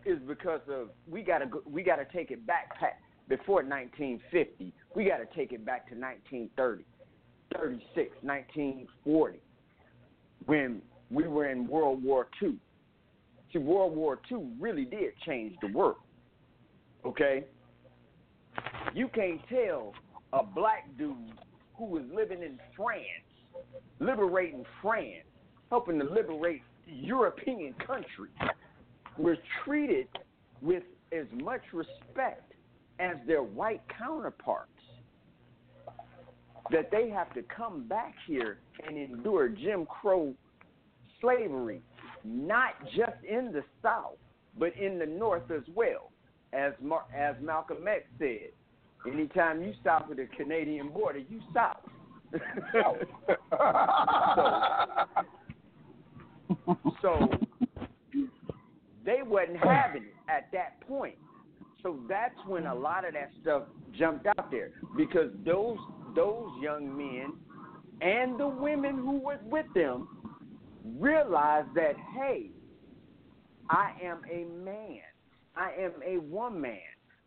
is 0.04 0.18
because 0.26 0.60
of 0.68 0.90
we 1.08 1.22
gotta 1.22 1.46
go, 1.46 1.62
we 1.66 1.82
gotta 1.82 2.06
take 2.12 2.30
it 2.30 2.46
back 2.46 2.78
before 3.28 3.62
1950. 3.62 4.72
We 4.94 5.04
gotta 5.04 5.26
take 5.34 5.52
it 5.52 5.64
back 5.64 5.88
to 5.88 5.94
1930, 5.94 6.84
36, 7.56 8.10
1940, 8.22 9.38
when 10.46 10.82
we 11.10 11.26
were 11.26 11.48
in 11.48 11.66
World 11.66 12.02
War 12.02 12.28
II. 12.42 12.56
See, 13.52 13.58
World 13.58 13.96
War 13.96 14.20
II 14.30 14.48
really 14.58 14.84
did 14.84 15.12
change 15.24 15.56
the 15.60 15.68
world. 15.68 15.96
Okay, 17.04 17.44
you 18.94 19.08
can't 19.08 19.40
tell 19.48 19.92
a 20.32 20.42
black 20.42 20.88
dude 20.96 21.16
who 21.76 21.84
was 21.84 22.02
living 22.14 22.42
in 22.42 22.58
France, 22.76 23.06
liberating 24.00 24.64
France, 24.80 25.26
helping 25.70 25.98
to 25.98 26.04
liberate 26.04 26.62
European 26.86 27.74
countries, 27.86 28.32
was 29.18 29.36
treated 29.64 30.08
with 30.62 30.82
as 31.12 31.26
much 31.42 31.60
respect 31.72 32.53
as 32.98 33.16
their 33.26 33.42
white 33.42 33.82
counterparts. 33.98 34.70
That 36.70 36.90
they 36.90 37.10
have 37.10 37.32
to 37.34 37.42
come 37.42 37.86
back 37.86 38.14
here 38.26 38.58
and 38.86 38.96
endure 38.96 39.48
Jim 39.48 39.86
Crow 39.86 40.32
slavery, 41.20 41.82
not 42.24 42.72
just 42.96 43.22
in 43.28 43.52
the 43.52 43.62
South, 43.82 44.16
but 44.58 44.74
in 44.76 44.98
the 44.98 45.06
North 45.06 45.50
as 45.50 45.62
well. 45.74 46.10
As 46.52 46.72
Mar- 46.80 47.06
as 47.14 47.34
Malcolm 47.42 47.86
X 47.88 48.04
said, 48.18 48.50
anytime 49.12 49.62
you 49.62 49.72
stop 49.80 50.08
at 50.10 50.16
the 50.16 50.26
Canadian 50.36 50.90
border, 50.90 51.18
you 51.18 51.40
stop. 51.50 51.90
so, 52.72 52.98
so 57.02 57.28
they 59.04 59.20
wasn't 59.24 59.58
having 59.58 60.04
it 60.04 60.14
at 60.28 60.50
that 60.52 60.80
point. 60.86 61.16
So 61.84 62.00
that's 62.08 62.34
when 62.46 62.66
a 62.66 62.74
lot 62.74 63.06
of 63.06 63.12
that 63.12 63.30
stuff 63.42 63.64
jumped 63.96 64.26
out 64.26 64.50
there 64.50 64.70
because 64.96 65.30
those 65.44 65.76
those 66.16 66.48
young 66.58 66.96
men 66.96 67.34
and 68.00 68.40
the 68.40 68.48
women 68.48 68.96
who 68.96 69.18
was 69.18 69.38
with 69.44 69.66
them 69.74 70.08
realized 70.98 71.68
that 71.74 71.92
hey, 72.16 72.50
I 73.68 73.92
am 74.02 74.22
a 74.32 74.46
man. 74.64 75.02
I 75.56 75.72
am 75.78 75.92
a 76.04 76.18
woman. 76.22 76.78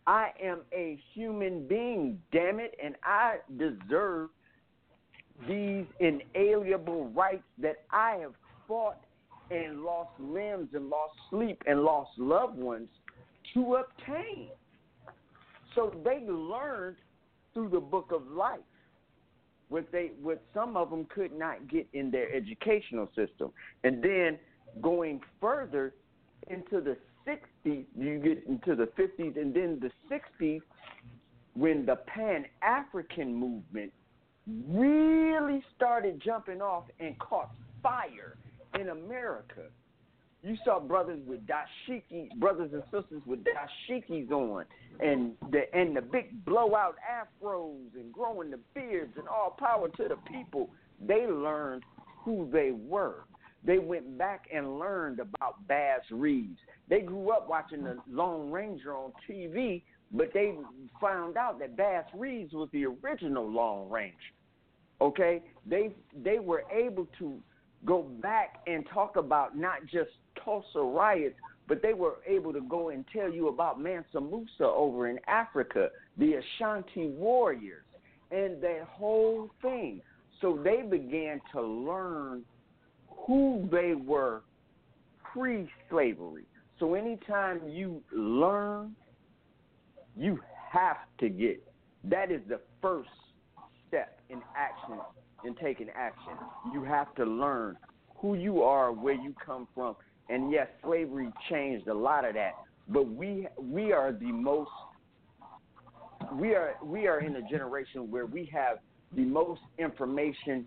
I 0.07 0.29
am 0.41 0.61
a 0.73 0.99
human 1.13 1.67
being, 1.67 2.19
damn 2.31 2.59
it, 2.59 2.73
and 2.83 2.95
I 3.03 3.35
deserve 3.57 4.29
these 5.47 5.85
inalienable 5.99 7.09
rights 7.09 7.43
that 7.59 7.83
I 7.91 8.17
have 8.21 8.33
fought 8.67 8.97
and 9.51 9.83
lost 9.83 10.11
limbs 10.19 10.69
and 10.73 10.89
lost 10.89 11.13
sleep 11.29 11.61
and 11.67 11.83
lost 11.83 12.11
loved 12.17 12.57
ones 12.57 12.87
to 13.53 13.75
obtain. 13.75 14.49
So 15.75 15.93
they 16.03 16.25
learned 16.27 16.97
through 17.53 17.69
the 17.69 17.79
book 17.79 18.11
of 18.13 18.27
life 18.27 18.59
what 19.69 19.91
they 19.91 20.11
what 20.21 20.41
some 20.53 20.77
of 20.77 20.89
them 20.89 21.05
could 21.13 21.37
not 21.37 21.67
get 21.67 21.87
in 21.93 22.09
their 22.09 22.33
educational 22.33 23.07
system. 23.15 23.51
And 23.83 24.03
then 24.03 24.39
going 24.81 25.21
further 25.41 25.93
into 26.47 26.81
the 26.81 26.97
60s, 27.27 27.85
you 27.97 28.19
get 28.19 28.45
into 28.47 28.75
the 28.75 28.89
50s 28.97 29.39
and 29.39 29.53
then 29.53 29.81
the 29.81 29.91
60s 30.09 30.61
when 31.55 31.85
the 31.85 31.97
Pan 32.07 32.45
African 32.61 33.33
movement 33.33 33.91
really 34.69 35.63
started 35.75 36.21
jumping 36.23 36.61
off 36.61 36.85
and 36.99 37.17
caught 37.19 37.51
fire 37.83 38.37
in 38.79 38.89
America. 38.89 39.63
You 40.43 40.55
saw 40.63 40.79
brothers 40.79 41.19
with 41.25 41.41
dashiki, 41.47 42.29
brothers 42.35 42.71
and 42.71 42.83
sisters 42.83 43.21
with 43.25 43.43
dashikis 43.43 44.31
on, 44.31 44.65
and 44.99 45.33
the 45.51 45.63
and 45.73 45.95
the 45.95 46.01
big 46.01 46.45
blowout 46.45 46.95
afros 47.11 47.93
and 47.95 48.13
growing 48.13 48.51
the 48.51 48.59
beards 48.73 49.13
and 49.17 49.27
all 49.27 49.55
power 49.57 49.89
to 49.89 50.07
the 50.07 50.17
people. 50.31 50.69
They 51.05 51.25
learned 51.27 51.83
who 52.23 52.49
they 52.51 52.71
were. 52.71 53.25
They 53.63 53.79
went 53.79 54.17
back 54.17 54.45
and 54.53 54.79
learned 54.79 55.19
about 55.19 55.67
Bass 55.67 56.01
Reeves. 56.11 56.59
They 56.89 57.01
grew 57.01 57.31
up 57.31 57.49
watching 57.49 57.83
the 57.83 57.97
Lone 58.09 58.51
Ranger 58.51 58.95
on 58.95 59.11
TV, 59.29 59.81
but 60.11 60.29
they 60.33 60.55
found 61.01 61.35
out 61.35 61.59
that 61.59 61.75
Bass 61.75 62.05
Reeves 62.13 62.53
was 62.53 62.69
the 62.71 62.85
original 62.85 63.49
Lone 63.49 63.89
Ranger. 63.89 64.15
Okay, 65.01 65.41
they 65.65 65.93
they 66.23 66.39
were 66.39 66.63
able 66.71 67.07
to 67.19 67.39
go 67.85 68.03
back 68.21 68.61
and 68.67 68.85
talk 68.93 69.15
about 69.15 69.57
not 69.57 69.85
just 69.85 70.11
Tulsa 70.43 70.79
riots, 70.79 71.35
but 71.67 71.81
they 71.81 71.93
were 71.93 72.17
able 72.25 72.53
to 72.53 72.61
go 72.61 72.89
and 72.89 73.05
tell 73.11 73.31
you 73.31 73.49
about 73.49 73.79
Mansa 73.79 74.21
Musa 74.21 74.63
over 74.63 75.09
in 75.09 75.19
Africa, 75.27 75.89
the 76.17 76.35
Ashanti 76.35 77.07
warriors, 77.07 77.83
and 78.31 78.61
that 78.61 78.87
whole 78.89 79.49
thing. 79.61 80.01
So 80.41 80.59
they 80.63 80.81
began 80.81 81.41
to 81.53 81.61
learn 81.61 82.43
who 83.09 83.67
they 83.71 83.93
were 83.95 84.41
pre 85.33 85.69
slavery. 85.89 86.45
So 86.79 86.93
anytime 86.93 87.61
you 87.67 88.01
learn, 88.13 88.95
you 90.15 90.39
have 90.71 90.97
to 91.19 91.29
get. 91.29 91.63
That 92.03 92.31
is 92.31 92.41
the 92.47 92.59
first 92.81 93.09
step 93.87 94.19
in 94.29 94.41
action 94.55 94.99
in 95.47 95.55
taking 95.55 95.87
action. 95.95 96.33
You 96.73 96.83
have 96.83 97.13
to 97.15 97.25
learn 97.25 97.77
who 98.17 98.35
you 98.35 98.61
are, 98.61 98.91
where 98.91 99.15
you 99.15 99.33
come 99.43 99.67
from. 99.73 99.95
And 100.29 100.51
yes, 100.51 100.67
slavery 100.83 101.31
changed 101.49 101.87
a 101.87 101.93
lot 101.93 102.25
of 102.25 102.33
that. 102.35 102.51
But 102.89 103.07
we 103.09 103.47
we 103.57 103.91
are 103.91 104.11
the 104.11 104.31
most 104.31 104.69
we 106.33 106.53
are 106.55 106.75
we 106.83 107.07
are 107.07 107.21
in 107.21 107.35
a 107.37 107.41
generation 107.41 108.11
where 108.11 108.25
we 108.25 108.49
have 108.53 108.77
the 109.13 109.23
most 109.23 109.61
information 109.77 110.65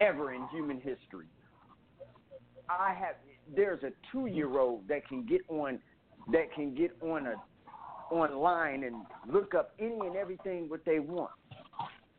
ever 0.00 0.32
in 0.32 0.46
human 0.48 0.76
history. 0.76 1.26
I 2.68 2.94
have 2.94 3.16
there's 3.54 3.82
a 3.82 3.90
two 4.12 4.26
year 4.26 4.58
old 4.58 4.86
that 4.88 5.06
can 5.08 5.24
get 5.24 5.40
on 5.48 5.78
that 6.32 6.52
can 6.54 6.74
get 6.74 6.90
on 7.02 7.26
a 7.26 7.34
online 8.14 8.84
and 8.84 8.96
look 9.30 9.54
up 9.54 9.74
any 9.78 9.98
and 10.00 10.16
everything 10.16 10.68
what 10.68 10.84
they 10.84 10.98
want. 10.98 11.30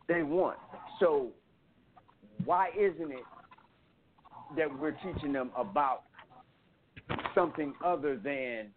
They 0.07 0.23
want. 0.23 0.57
So 0.99 1.29
why 2.45 2.69
isn't 2.77 3.11
it 3.11 3.23
that 4.57 4.79
we're 4.79 4.91
teaching 4.91 5.33
them 5.33 5.51
about 5.55 6.03
something 7.35 7.73
other 7.83 8.17
than 8.17 8.67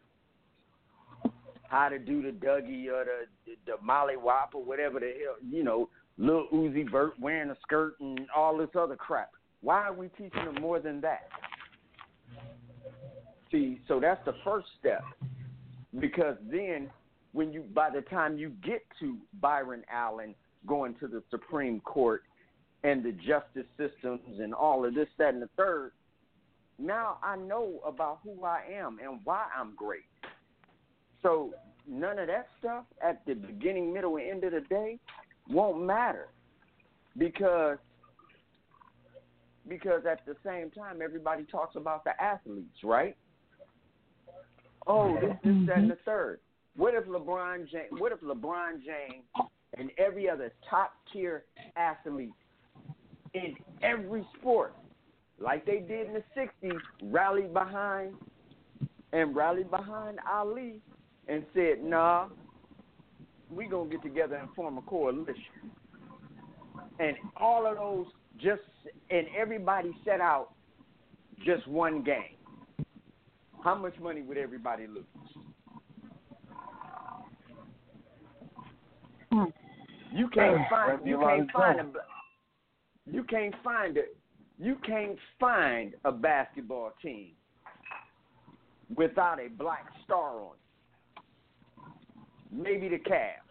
how 1.69 1.89
to 1.89 1.99
do 1.99 2.23
the 2.23 2.31
Dougie 2.31 2.89
or 2.89 3.05
the 3.05 3.27
the, 3.47 3.53
the 3.67 3.83
Molly 3.83 4.17
Wop 4.17 4.51
or 4.55 4.63
whatever 4.63 5.01
the 5.01 5.07
hell 5.07 5.37
you 5.49 5.65
know, 5.65 5.89
Lil 6.19 6.47
Uzi 6.53 6.89
Vert 6.91 7.15
wearing 7.21 7.51
a 7.51 7.57
skirt 7.63 7.95
and 8.01 8.27
all 8.37 8.57
this 8.57 8.69
other 8.79 8.97
crap. 8.97 9.31
Why 9.63 9.83
are 9.87 9.95
we 9.95 10.09
teaching 10.09 10.45
them 10.45 10.61
more 10.61 10.81
than 10.81 11.01
that? 11.01 11.29
See, 13.51 13.81
so 13.89 14.01
that's 14.01 14.25
the 14.25 14.35
first 14.45 14.67
step. 14.79 15.05
Because 15.99 16.37
then 16.51 16.91
when 17.33 17.53
you 17.53 17.63
by 17.75 17.91
the 17.91 18.03
time 18.03 18.37
you 18.37 18.51
get 18.65 18.83
to 19.01 19.17
Byron 19.41 19.83
Allen 19.91 20.35
going 20.67 20.95
to 21.01 21.09
the 21.09 21.23
Supreme 21.31 21.81
Court 21.81 22.23
and 22.85 23.05
the 23.05 23.13
justice 23.13 23.67
systems 23.77 24.41
and 24.41 24.53
all 24.53 24.85
of 24.85 24.95
this, 24.95 25.09
that, 25.19 25.35
and 25.35 25.43
the 25.43 25.49
third, 25.57 25.93
now 26.79 27.19
I 27.23 27.37
know 27.37 27.81
about 27.87 28.21
who 28.25 28.45
I 28.45 28.63
am 28.73 28.99
and 29.03 29.21
why 29.25 29.47
I'm 29.57 29.75
great. 29.77 30.05
So 31.23 31.53
none 31.89 32.19
of 32.19 32.27
that 32.27 32.49
stuff 32.59 32.85
at 33.03 33.25
the 33.27 33.35
beginning, 33.35 33.93
middle, 33.93 34.17
and 34.17 34.29
end 34.29 34.45
of 34.45 34.53
the 34.53 34.61
day 34.69 34.99
won't 35.49 35.83
matter 35.85 36.29
because 37.19 37.79
because 39.69 40.03
at 40.11 40.27
the 40.27 40.35
same 40.45 40.71
time 40.71 41.01
everybody 41.03 41.45
talks 41.45 41.77
about 41.77 42.03
the 42.03 42.21
athletes, 42.21 42.79
right? 42.83 43.17
Oh, 44.89 45.15
this, 45.21 45.37
this, 45.45 45.55
that, 45.69 45.79
and 45.79 45.91
the 45.91 45.99
third. 46.05 46.41
What 46.77 46.95
if 46.95 47.05
LeBron 47.05 47.71
James? 47.71 47.93
What 47.99 48.11
if 48.11 48.21
LeBron 48.21 48.79
James 48.85 49.25
and 49.79 49.91
every 49.99 50.29
other 50.29 50.53
top 50.69 50.93
tier 51.13 51.45
athlete 51.77 52.33
in 53.35 53.55
every 53.83 54.27
sport, 54.39 54.75
like 55.39 55.65
they 55.65 55.79
did 55.79 56.09
in 56.09 56.15
the 56.15 56.25
'60s, 56.37 56.79
rallied 57.05 57.53
behind 57.53 58.15
and 59.13 59.35
rallied 59.35 59.71
behind 59.71 60.19
Ali 60.31 60.81
and 61.29 61.45
said, 61.55 61.83
"Nah, 61.83 62.29
we're 63.51 63.69
gonna 63.69 63.91
get 63.91 64.03
together 64.03 64.37
and 64.37 64.53
form 64.55 64.79
a 64.79 64.83
coalition." 64.83 65.73
And 66.99 67.17
all 67.37 67.67
of 67.67 67.77
those 67.77 68.07
just 68.39 68.63
and 69.11 69.27
everybody 69.37 69.93
set 70.05 70.21
out 70.21 70.55
just 71.45 71.67
one 71.67 72.03
game. 72.03 72.37
How 73.63 73.75
much 73.75 73.99
money 74.01 74.23
would 74.23 74.37
everybody 74.37 74.87
lose? 74.87 75.05
Hmm. 79.31 79.45
You 80.15 80.29
can't 80.29 80.69
find 80.69 81.07
you 81.07 81.19
can't 81.19 81.51
find 81.53 81.81
a 81.81 81.93
you 83.11 83.25
can't 83.25 83.55
find 83.65 83.97
it. 83.97 84.17
you 84.59 84.77
can't 84.87 85.19
find 85.41 85.95
a 86.05 86.13
basketball 86.13 86.93
team 87.03 87.33
without 88.97 89.39
a 89.41 89.49
black 89.49 89.87
star 90.05 90.41
on 90.41 90.51
it. 90.53 90.63
Maybe 92.53 92.89
the 92.89 92.99
Cavs. 92.99 93.49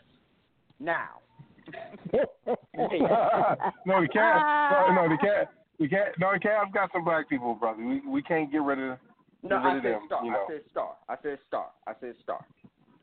Now. 0.80 1.20
no, 2.14 2.26
the 2.46 4.08
Cavs. 4.08 4.16
No, 4.16 4.22
ah. 4.22 4.94
no, 4.96 5.10
the 5.10 5.18
Cavs. 5.18 5.48
We 5.80 5.90
can't. 5.90 6.10
No, 6.20 6.32
the 6.34 6.40
Cavs 6.40 6.72
got 6.74 6.92
some 6.94 7.04
black 7.04 7.28
people, 7.28 7.56
brother. 7.56 7.84
We 7.84 8.02
we 8.08 8.22
can't 8.22 8.52
get 8.52 8.62
rid 8.62 8.80
of. 8.80 8.98
No, 9.44 9.50
get 9.50 9.56
rid 9.56 9.66
I 9.66 9.78
of 9.78 9.84
said 9.84 9.94
them, 9.94 10.02
star. 10.06 10.26
You 10.26 10.32
know. 10.32 10.46
I 10.48 10.52
said 10.52 10.62
star. 10.70 10.96
I 11.10 11.16
said 11.24 11.38
star. 11.48 11.68
I 11.88 11.94
said 12.00 12.14
star. 12.22 12.46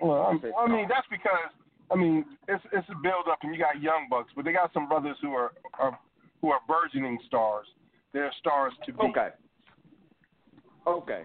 Well, 0.01 0.23
I'm, 0.23 0.41
said 0.41 0.53
I 0.57 0.69
mean 0.69 0.87
that's 0.89 1.07
because 1.11 1.51
I 1.91 1.97
mean 1.97 2.25
it's 2.47 2.63
it's 2.73 2.89
a 2.89 2.95
build 3.03 3.29
up, 3.31 3.39
and 3.43 3.55
you 3.55 3.61
got 3.61 3.83
young 3.83 4.07
bucks, 4.11 4.33
but 4.35 4.45
they 4.45 4.53
got 4.53 4.73
some 4.73 4.89
brothers 4.89 5.17
who 5.23 5.33
are, 5.33 5.53
are 5.79 5.99
who 6.41 6.51
are 6.51 6.61
burgeoning 6.67 7.19
stars. 7.27 7.67
They're 8.13 8.33
stars 8.39 8.73
to 8.87 8.93
be. 8.93 8.99
Okay. 9.01 9.29
Okay. 10.87 11.23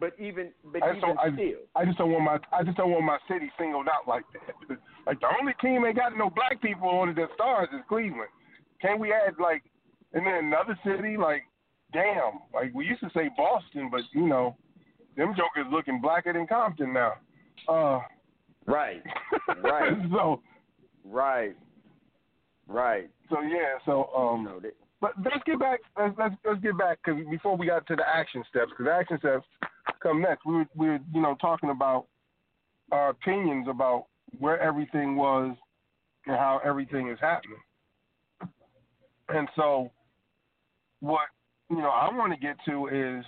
But 0.00 0.14
even 0.18 0.52
but 0.64 0.82
I 0.82 0.92
just 0.92 1.04
even. 1.04 1.16
I, 1.18 1.32
still. 1.32 1.60
I 1.74 1.84
just 1.84 1.98
don't 1.98 2.12
want 2.12 2.24
my 2.24 2.38
I 2.56 2.62
just 2.62 2.76
don't 2.76 2.90
want 2.90 3.04
my 3.04 3.18
city 3.28 3.50
singled 3.58 3.88
out 3.88 4.08
like 4.08 4.24
that. 4.32 4.78
Like 5.08 5.20
the 5.20 5.28
only 5.40 5.54
team 5.62 5.86
ain't 5.86 5.96
got 5.96 6.18
no 6.18 6.28
black 6.28 6.60
people 6.60 6.86
on 6.86 7.08
it 7.08 7.16
that 7.16 7.30
stars 7.34 7.68
is 7.72 7.80
Cleveland. 7.88 8.28
Can 8.82 9.00
we 9.00 9.10
add 9.10 9.40
like, 9.40 9.62
and 10.12 10.26
then 10.26 10.34
another 10.34 10.78
city 10.84 11.16
like, 11.16 11.44
damn, 11.94 12.40
like 12.52 12.74
we 12.74 12.84
used 12.84 13.00
to 13.00 13.08
say 13.14 13.30
Boston, 13.34 13.88
but 13.90 14.02
you 14.12 14.28
know, 14.28 14.54
them 15.16 15.34
jokers 15.34 15.72
looking 15.72 16.02
blacker 16.02 16.34
than 16.34 16.46
Compton 16.46 16.92
now. 16.92 17.14
Uh, 17.66 18.00
Right. 18.68 19.02
Right. 19.62 19.92
so 20.10 20.40
Right. 21.04 21.56
Right. 22.66 23.08
so 23.30 23.40
yeah. 23.40 23.78
So 23.86 24.10
um. 24.16 24.60
They, 24.62 24.70
But 25.00 25.12
let's 25.24 25.42
get 25.46 25.58
back. 25.58 25.80
Let's 25.98 26.14
let's, 26.18 26.34
let's 26.46 26.60
get 26.60 26.76
back 26.76 26.98
because 27.02 27.20
before 27.30 27.56
we 27.56 27.66
got 27.66 27.86
to 27.86 27.96
the 27.96 28.04
action 28.06 28.44
steps, 28.48 28.70
because 28.76 28.92
action 28.92 29.18
steps 29.18 29.46
come 30.02 30.20
next. 30.20 30.44
We 30.44 30.54
were 30.54 30.66
we 30.76 30.88
were 30.88 30.98
you 31.14 31.22
know 31.22 31.34
talking 31.40 31.70
about 31.70 32.06
our 32.92 33.10
opinions 33.10 33.66
about 33.70 34.06
where 34.38 34.60
everything 34.60 35.16
was 35.16 35.56
and 36.26 36.36
how 36.36 36.60
everything 36.64 37.08
is 37.08 37.18
happening. 37.20 37.58
And 39.30 39.48
so, 39.56 39.90
what 41.00 41.28
you 41.70 41.78
know 41.78 41.88
I 41.88 42.14
want 42.14 42.34
to 42.34 42.38
get 42.38 42.56
to 42.66 42.88
is, 42.88 43.24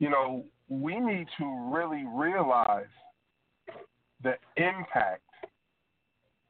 you 0.00 0.10
know, 0.10 0.44
we 0.68 0.98
need 0.98 1.26
to 1.38 1.70
really 1.72 2.04
realize 2.14 2.86
the 4.22 4.34
impact 4.56 5.22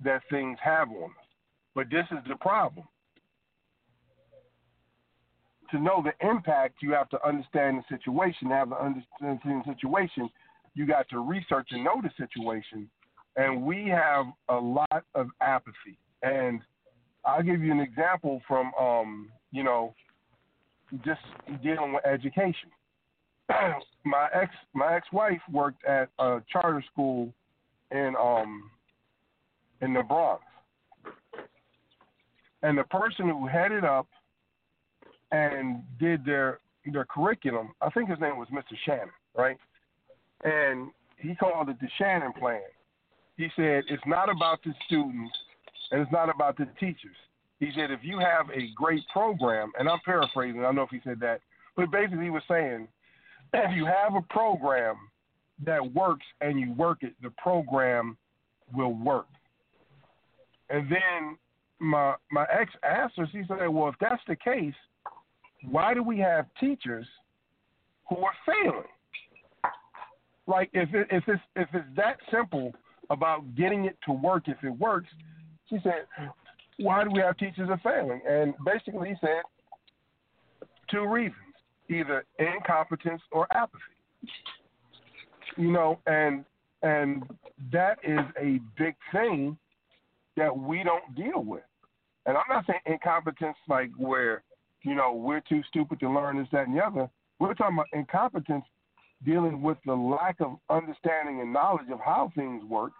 that 0.02 0.22
things 0.30 0.58
have 0.62 0.88
on 0.88 1.04
us. 1.04 1.26
But 1.74 1.90
this 1.90 2.06
is 2.10 2.18
the 2.28 2.36
problem 2.36 2.86
to 5.70 5.78
know 5.78 6.02
the 6.02 6.26
impact, 6.26 6.76
you 6.82 6.92
have 6.92 7.08
to 7.10 7.26
understand 7.26 7.78
the 7.78 7.96
situation. 7.96 8.48
To 8.48 8.54
have 8.54 8.70
to 8.70 8.82
understand 8.82 9.40
the 9.44 9.62
situation, 9.66 10.28
you 10.74 10.86
got 10.86 11.08
to 11.10 11.20
research 11.20 11.68
and 11.70 11.84
know 11.84 12.00
the 12.02 12.10
situation. 12.16 12.88
And 13.36 13.62
we 13.62 13.88
have 13.88 14.26
a 14.48 14.56
lot 14.56 15.04
of 15.14 15.28
apathy. 15.40 15.98
And 16.22 16.60
I'll 17.24 17.42
give 17.42 17.62
you 17.62 17.72
an 17.72 17.80
example 17.80 18.40
from, 18.48 18.72
um, 18.78 19.30
you 19.52 19.62
know, 19.62 19.94
just 21.04 21.20
dealing 21.62 21.92
with 21.92 22.04
education. 22.04 22.70
my 24.04 24.28
ex, 24.34 24.52
my 24.74 24.94
ex-wife 24.94 25.40
worked 25.52 25.84
at 25.84 26.08
a 26.18 26.40
charter 26.52 26.84
school 26.92 27.32
in, 27.90 28.14
um, 28.20 28.70
in 29.82 29.94
the 29.94 30.02
Bronx, 30.02 30.42
and 32.62 32.76
the 32.76 32.84
person 32.84 33.28
who 33.28 33.46
headed 33.46 33.84
up 33.84 34.06
and 35.32 35.82
did 35.98 36.24
their 36.24 36.60
their 36.92 37.04
curriculum. 37.04 37.72
I 37.80 37.90
think 37.90 38.08
his 38.08 38.18
name 38.20 38.38
was 38.38 38.48
Mr. 38.48 38.76
Shannon, 38.84 39.10
right? 39.36 39.56
And 40.44 40.90
he 41.18 41.34
called 41.34 41.68
it 41.68 41.78
the 41.80 41.88
Shannon 41.98 42.32
Plan. 42.32 42.62
He 43.36 43.48
said 43.54 43.84
it's 43.88 44.02
not 44.06 44.30
about 44.30 44.60
the 44.64 44.72
students 44.86 45.32
and 45.90 46.00
it's 46.00 46.12
not 46.12 46.34
about 46.34 46.56
the 46.56 46.66
teachers. 46.78 47.16
He 47.58 47.70
said 47.76 47.90
if 47.90 48.00
you 48.02 48.18
have 48.18 48.48
a 48.50 48.70
great 48.74 49.02
program, 49.12 49.72
and 49.78 49.88
I'm 49.88 50.00
paraphrasing, 50.04 50.60
I 50.60 50.64
don't 50.64 50.76
know 50.76 50.82
if 50.82 50.90
he 50.90 51.00
said 51.04 51.20
that, 51.20 51.40
but 51.76 51.90
basically 51.90 52.24
he 52.24 52.30
was 52.30 52.42
saying 52.48 52.88
if 53.52 53.76
you 53.76 53.84
have 53.84 54.14
a 54.14 54.22
program 54.32 54.96
that 55.64 55.94
works 55.94 56.24
and 56.40 56.58
you 56.58 56.72
work 56.72 57.02
it, 57.02 57.14
the 57.22 57.30
program 57.30 58.16
will 58.74 58.94
work. 58.94 59.26
And 60.68 60.90
then 60.90 61.36
my 61.78 62.14
my 62.30 62.46
ex 62.52 62.70
asked 62.82 63.14
her, 63.16 63.26
he 63.26 63.42
said, 63.48 63.68
Well, 63.68 63.88
if 63.88 63.94
that's 64.00 64.22
the 64.28 64.36
case, 64.36 64.74
why 65.68 65.94
do 65.94 66.02
we 66.02 66.18
have 66.18 66.46
teachers 66.58 67.06
who 68.08 68.16
are 68.18 68.34
failing? 68.46 68.84
Like 70.46 70.70
if 70.72 70.92
it, 70.94 71.06
if 71.10 71.24
it's 71.26 71.42
if 71.56 71.68
it's 71.72 71.86
that 71.96 72.16
simple 72.30 72.72
about 73.10 73.54
getting 73.56 73.84
it 73.84 73.96
to 74.06 74.12
work, 74.12 74.44
if 74.46 74.62
it 74.62 74.70
works, 74.70 75.08
she 75.68 75.78
said, 75.82 76.06
why 76.80 77.04
do 77.04 77.10
we 77.10 77.20
have 77.20 77.36
teachers 77.36 77.68
are 77.68 77.80
failing? 77.84 78.20
And 78.28 78.54
basically, 78.64 79.10
he 79.10 79.14
said 79.20 79.42
two 80.90 81.06
reasons: 81.06 81.36
either 81.88 82.24
incompetence 82.38 83.22
or 83.30 83.46
apathy. 83.54 83.82
You 85.56 85.70
know, 85.72 85.98
and 86.06 86.44
and 86.82 87.24
that 87.72 87.98
is 88.02 88.20
a 88.40 88.60
big 88.78 88.94
thing 89.12 89.58
that 90.36 90.56
we 90.56 90.82
don't 90.82 91.14
deal 91.14 91.44
with. 91.44 91.62
And 92.26 92.36
I'm 92.36 92.44
not 92.48 92.64
saying 92.66 92.80
incompetence 92.86 93.56
like 93.68 93.90
where 93.98 94.42
you 94.82 94.94
know, 94.94 95.12
we're 95.12 95.40
too 95.40 95.62
stupid 95.68 96.00
to 96.00 96.10
learn 96.10 96.38
this, 96.38 96.48
that, 96.52 96.66
and 96.66 96.76
the 96.76 96.82
other. 96.82 97.10
We're 97.38 97.54
talking 97.54 97.76
about 97.76 97.86
incompetence 97.92 98.64
dealing 99.24 99.62
with 99.62 99.78
the 99.84 99.94
lack 99.94 100.40
of 100.40 100.56
understanding 100.70 101.40
and 101.40 101.52
knowledge 101.52 101.90
of 101.92 102.00
how 102.00 102.32
things 102.34 102.64
work, 102.64 102.92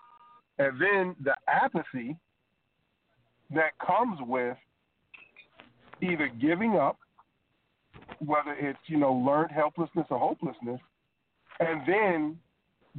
and 0.59 0.81
then 0.81 1.17
the 1.25 1.35
apathy 1.49 2.17
that 3.55 3.73
comes 3.85 4.19
with 4.23 4.57
either 6.03 6.31
giving 6.41 6.77
up, 6.77 6.99
whether 8.19 8.53
it's, 8.53 8.79
you 8.87 8.99
know, 8.99 9.13
learned 9.13 9.51
helplessness 9.51 10.07
or 10.11 10.19
hopelessness, 10.19 10.81
and 11.61 11.83
then 11.87 12.39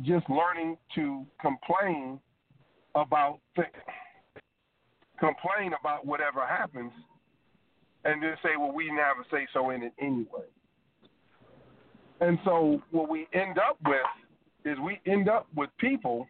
just 0.03 0.25
learning 0.29 0.77
to 0.95 1.25
complain 1.41 2.19
about 2.95 3.39
th- 3.55 3.67
complain 5.19 5.73
about 5.79 6.05
whatever 6.05 6.45
happens 6.45 6.91
and 8.05 8.21
then 8.23 8.35
say, 8.41 8.49
well, 8.57 8.71
we 8.71 8.87
never 8.87 9.25
say 9.29 9.47
so 9.53 9.69
in 9.69 9.83
it 9.83 9.93
anyway. 9.99 10.47
And 12.19 12.39
so 12.45 12.81
what 12.91 13.09
we 13.09 13.27
end 13.33 13.57
up 13.57 13.77
with 13.85 13.97
is 14.65 14.77
we 14.79 14.99
end 15.11 15.27
up 15.27 15.47
with 15.55 15.69
people 15.79 16.27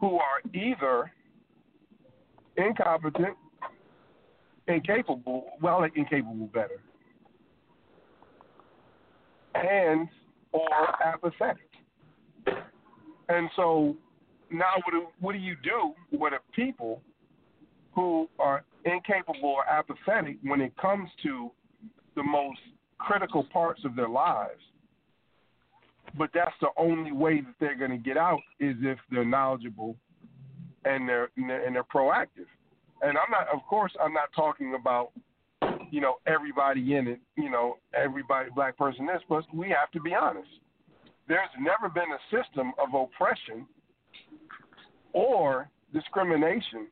who 0.00 0.18
are 0.18 0.40
either 0.54 1.10
incompetent, 2.56 3.36
incapable, 4.68 5.46
well, 5.60 5.84
incapable 5.94 6.48
better, 6.52 6.80
and 9.54 10.08
or 10.52 10.68
apathetic. 11.04 11.70
And 13.28 13.50
so 13.56 13.96
now 14.50 14.74
what 14.84 14.92
do, 14.92 15.06
what 15.20 15.32
do 15.32 15.38
you 15.38 15.56
do 15.62 15.92
with 16.16 16.32
a 16.32 16.52
people 16.54 17.02
who 17.94 18.28
are 18.38 18.64
incapable 18.84 19.48
or 19.56 19.68
apathetic 19.68 20.36
when 20.42 20.60
it 20.60 20.76
comes 20.76 21.08
to 21.22 21.50
the 22.14 22.22
most 22.22 22.60
critical 22.98 23.44
parts 23.52 23.84
of 23.84 23.96
their 23.96 24.08
lives. 24.08 24.60
But 26.16 26.30
that's 26.32 26.54
the 26.60 26.68
only 26.76 27.12
way 27.12 27.40
that 27.40 27.54
they're 27.60 27.76
going 27.76 27.90
to 27.90 27.98
get 27.98 28.16
out 28.16 28.40
is 28.60 28.76
if 28.80 28.98
they're 29.10 29.24
knowledgeable 29.24 29.96
and 30.84 31.08
they're 31.08 31.30
and 31.36 31.48
they're, 31.48 31.66
and 31.66 31.74
they're 31.74 31.84
proactive. 31.84 32.46
And 33.02 33.18
I'm 33.18 33.30
not, 33.30 33.48
of 33.52 33.60
course, 33.68 33.92
I'm 34.02 34.14
not 34.14 34.30
talking 34.34 34.74
about 34.78 35.10
you 35.90 36.00
know 36.00 36.16
everybody 36.26 36.94
in 36.94 37.06
it, 37.08 37.20
you 37.36 37.50
know 37.50 37.76
everybody 37.94 38.50
black 38.54 38.76
person 38.76 39.06
this, 39.06 39.22
but 39.28 39.44
we 39.54 39.68
have 39.68 39.90
to 39.92 40.00
be 40.00 40.14
honest. 40.14 40.48
There's 41.28 41.48
never 41.60 41.92
been 41.92 42.10
a 42.12 42.36
system 42.36 42.72
of 42.78 42.94
oppression 42.94 43.66
or 45.12 45.68
discrimination 45.92 46.88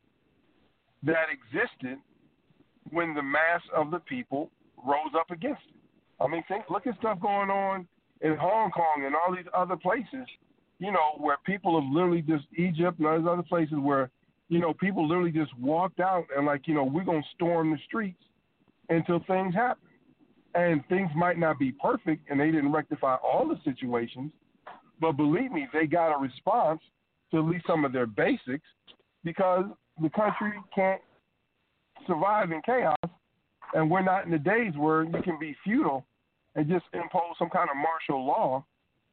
that 1.05 1.27
existed 1.31 1.99
when 2.91 3.15
the 3.15 3.23
mass 3.23 3.61
of 3.77 3.91
the 3.91 3.99
people 4.01 4.51
rose 4.85 5.13
up 5.19 5.31
against 5.31 5.63
it. 5.69 5.75
I 6.23 6.29
mean, 6.29 6.43
think, 6.49 6.65
look 6.71 6.87
at 6.87 6.97
stuff 6.99 7.21
going 7.21 7.51
on 7.51 7.87
in 8.21 8.37
Hong 8.37 8.71
Kong 8.71 9.05
and 9.05 9.15
all 9.15 9.35
these 9.35 9.47
other 9.57 9.77
places, 9.77 10.27
you 10.79 10.91
know, 10.91 11.19
where 11.19 11.37
people 11.45 11.81
have 11.81 11.91
literally 11.93 12.23
just 12.23 12.45
Egypt 12.57 12.99
and 12.99 13.07
all 13.07 13.19
these 13.19 13.29
other 13.29 13.43
places 13.43 13.77
where, 13.79 14.11
you 14.49 14.59
know, 14.59 14.73
people 14.75 15.07
literally 15.07 15.33
just 15.33 15.57
walked 15.59 16.01
out 16.01 16.25
and 16.37 16.47
like, 16.47 16.67
you 16.67 16.75
know, 16.75 16.85
we're 16.85 17.05
gonna 17.05 17.23
storm 17.35 17.71
the 17.71 17.79
streets 17.87 18.23
until 18.89 19.21
things 19.27 19.55
happen. 19.55 19.83
And 20.55 20.87
things 20.89 21.11
might 21.17 21.39
not 21.39 21.59
be 21.59 21.73
perfect 21.73 22.31
and 22.31 22.39
they 22.39 22.53
didn't 22.53 22.71
rectify 22.71 23.17
all 23.17 23.49
the 23.49 23.59
situations, 23.65 24.31
but 25.01 25.13
believe 25.13 25.51
me, 25.51 25.67
they 25.73 25.87
got 25.87 26.15
a 26.15 26.19
response 26.19 26.81
to 27.33 27.39
at 27.39 27.45
least 27.45 27.67
some 27.67 27.85
of 27.85 27.93
their 27.93 28.07
basics 28.07 28.69
because 29.25 29.65
the 30.01 30.11
country 30.11 30.53
can't 30.73 31.01
survive 32.07 32.53
in 32.53 32.63
chaos 32.65 32.97
and 33.75 33.91
we're 33.91 34.03
not 34.03 34.25
in 34.25 34.31
the 34.31 34.39
days 34.39 34.73
where 34.77 35.03
you 35.03 35.21
can 35.23 35.39
be 35.39 35.57
feudal 35.65 36.07
and 36.55 36.69
just 36.69 36.85
impose 36.93 37.35
some 37.39 37.51
kind 37.51 37.69
of 37.69 37.77
martial 37.77 38.25
law 38.25 38.65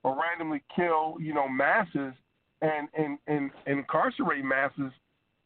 or 0.04 0.18
randomly 0.20 0.62
kill, 0.76 1.16
you 1.20 1.34
know, 1.34 1.48
masses 1.48 2.14
and 2.62 2.88
and 2.96 3.18
and, 3.28 3.52
incarcerate 3.66 4.46
masses 4.46 4.92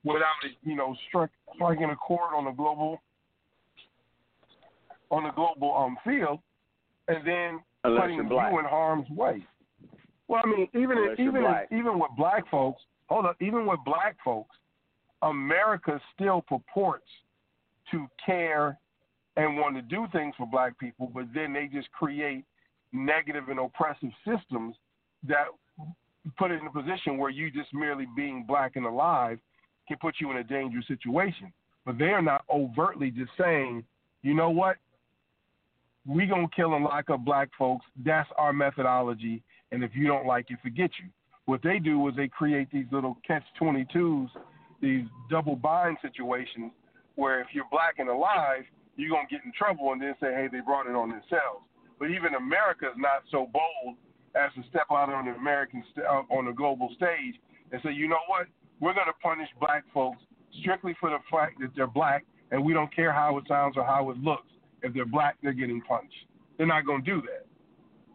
without 0.03 0.35
you 0.63 0.75
know, 0.75 0.95
strik- 1.09 1.29
striking 1.55 1.89
a 1.89 1.95
chord 1.95 2.33
on 2.35 2.45
the 2.45 2.51
global 2.51 3.01
on 5.15 5.23
the 5.23 5.31
global 5.31 5.73
um 5.75 5.97
field, 6.03 6.39
and 7.07 7.25
then 7.25 7.61
putting 7.83 8.15
you're 8.15 8.23
you 8.23 8.29
black. 8.29 8.51
in 8.51 8.65
harm's 8.65 9.09
way. 9.09 9.45
Well, 10.27 10.41
I 10.43 10.47
mean, 10.47 10.67
even 10.73 10.97
even 11.17 11.41
black. 11.41 11.67
even 11.71 11.99
with 11.99 12.11
black 12.17 12.49
folks, 12.49 12.81
hold 13.07 13.25
up, 13.25 13.37
even 13.41 13.65
with 13.65 13.79
black 13.85 14.17
folks, 14.23 14.55
America 15.21 16.01
still 16.13 16.41
purports 16.41 17.07
to 17.91 18.07
care 18.25 18.77
and 19.37 19.57
want 19.57 19.75
to 19.75 19.81
do 19.81 20.07
things 20.11 20.33
for 20.37 20.47
black 20.47 20.77
people, 20.79 21.11
but 21.13 21.25
then 21.33 21.53
they 21.53 21.69
just 21.71 21.91
create 21.91 22.43
negative 22.93 23.49
and 23.49 23.59
oppressive 23.59 24.09
systems 24.25 24.75
that 25.27 25.45
put 26.37 26.51
it 26.51 26.61
in 26.61 26.67
a 26.67 26.71
position 26.71 27.17
where 27.17 27.29
you 27.29 27.51
just 27.51 27.73
merely 27.73 28.07
being 28.15 28.45
black 28.47 28.75
and 28.75 28.85
alive 28.85 29.37
can 29.87 29.97
put 29.97 30.15
you 30.19 30.31
in 30.31 30.37
a 30.37 30.43
dangerous 30.43 30.87
situation. 30.87 31.51
But 31.85 31.97
they 31.97 32.05
are 32.05 32.21
not 32.21 32.43
overtly 32.51 33.11
just 33.11 33.31
saying, 33.37 33.83
you 34.23 34.33
know 34.33 34.49
what, 34.49 34.77
we 36.05 36.25
gonna 36.25 36.47
kill 36.55 36.75
and 36.75 36.83
lock 36.83 37.09
up 37.09 37.25
black 37.25 37.49
folks. 37.57 37.85
That's 38.03 38.29
our 38.37 38.53
methodology, 38.53 39.41
and 39.71 39.83
if 39.83 39.91
you 39.95 40.07
don't 40.07 40.25
like 40.25 40.45
it, 40.49 40.57
forget 40.61 40.91
you. 41.01 41.09
What 41.45 41.61
they 41.63 41.79
do 41.79 42.07
is 42.07 42.15
they 42.15 42.27
create 42.27 42.69
these 42.71 42.85
little 42.91 43.17
catch 43.25 43.43
twenty 43.57 43.85
twos, 43.91 44.29
these 44.81 45.05
double 45.29 45.55
bind 45.55 45.97
situations, 46.01 46.71
where 47.15 47.41
if 47.41 47.47
you're 47.53 47.67
black 47.71 47.95
and 47.99 48.09
alive, 48.09 48.63
you're 48.95 49.09
gonna 49.09 49.27
get 49.29 49.41
in 49.45 49.51
trouble 49.57 49.91
and 49.91 50.01
then 50.01 50.15
say, 50.19 50.33
hey, 50.33 50.47
they 50.51 50.59
brought 50.59 50.87
it 50.87 50.95
on 50.95 51.09
themselves. 51.09 51.65
But 51.99 52.11
even 52.11 52.35
America 52.35 52.87
is 52.87 52.97
not 52.97 53.23
so 53.31 53.49
bold 53.51 53.95
as 54.35 54.51
to 54.55 54.67
step 54.69 54.87
out 54.91 55.09
on 55.09 55.25
the 55.25 55.31
American 55.31 55.83
st- 55.91 56.05
uh, 56.05 56.23
on 56.29 56.45
the 56.45 56.51
global 56.51 56.89
stage 56.95 57.35
and 57.71 57.81
say, 57.83 57.91
you 57.93 58.07
know 58.07 58.19
what, 58.27 58.47
we're 58.79 58.93
gonna 58.93 59.13
punish 59.21 59.49
black 59.59 59.83
folks 59.93 60.21
strictly 60.61 60.95
for 60.99 61.09
the 61.09 61.19
fact 61.31 61.59
that 61.59 61.69
they're 61.75 61.87
black, 61.87 62.25
and 62.51 62.63
we 62.63 62.73
don't 62.73 62.93
care 62.95 63.11
how 63.11 63.37
it 63.37 63.45
sounds 63.47 63.75
or 63.77 63.83
how 63.83 64.09
it 64.11 64.17
looks. 64.17 64.47
If 64.85 64.93
they're 64.93 65.05
black, 65.05 65.35
they're 65.41 65.51
getting 65.51 65.81
punched. 65.81 66.13
They're 66.57 66.67
not 66.67 66.85
going 66.85 67.03
to 67.03 67.11
do 67.11 67.21
that 67.21 67.47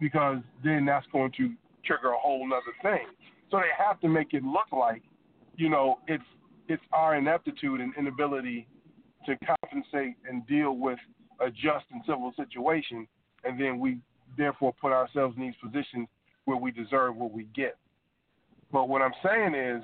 because 0.00 0.38
then 0.64 0.86
that's 0.86 1.06
going 1.12 1.32
to 1.36 1.52
trigger 1.84 2.10
a 2.10 2.18
whole 2.18 2.46
other 2.46 2.72
thing. 2.80 3.06
So 3.50 3.58
they 3.58 3.84
have 3.84 3.98
to 4.00 4.08
make 4.08 4.34
it 4.34 4.44
look 4.44 4.70
like, 4.72 5.02
you 5.56 5.68
know, 5.68 5.98
it's 6.06 6.24
it's 6.68 6.82
our 6.92 7.16
ineptitude 7.16 7.80
and 7.80 7.92
inability 7.98 8.68
to 9.26 9.36
compensate 9.44 10.14
and 10.28 10.46
deal 10.46 10.76
with 10.76 10.98
a 11.40 11.50
just 11.50 11.86
and 11.90 12.00
civil 12.06 12.32
situation, 12.36 13.08
and 13.42 13.60
then 13.60 13.80
we 13.80 13.98
therefore 14.38 14.72
put 14.80 14.92
ourselves 14.92 15.34
in 15.36 15.42
these 15.42 15.54
positions 15.60 16.06
where 16.44 16.56
we 16.56 16.70
deserve 16.70 17.16
what 17.16 17.32
we 17.32 17.48
get. 17.54 17.76
But 18.70 18.88
what 18.88 19.02
I'm 19.02 19.12
saying 19.24 19.56
is, 19.56 19.82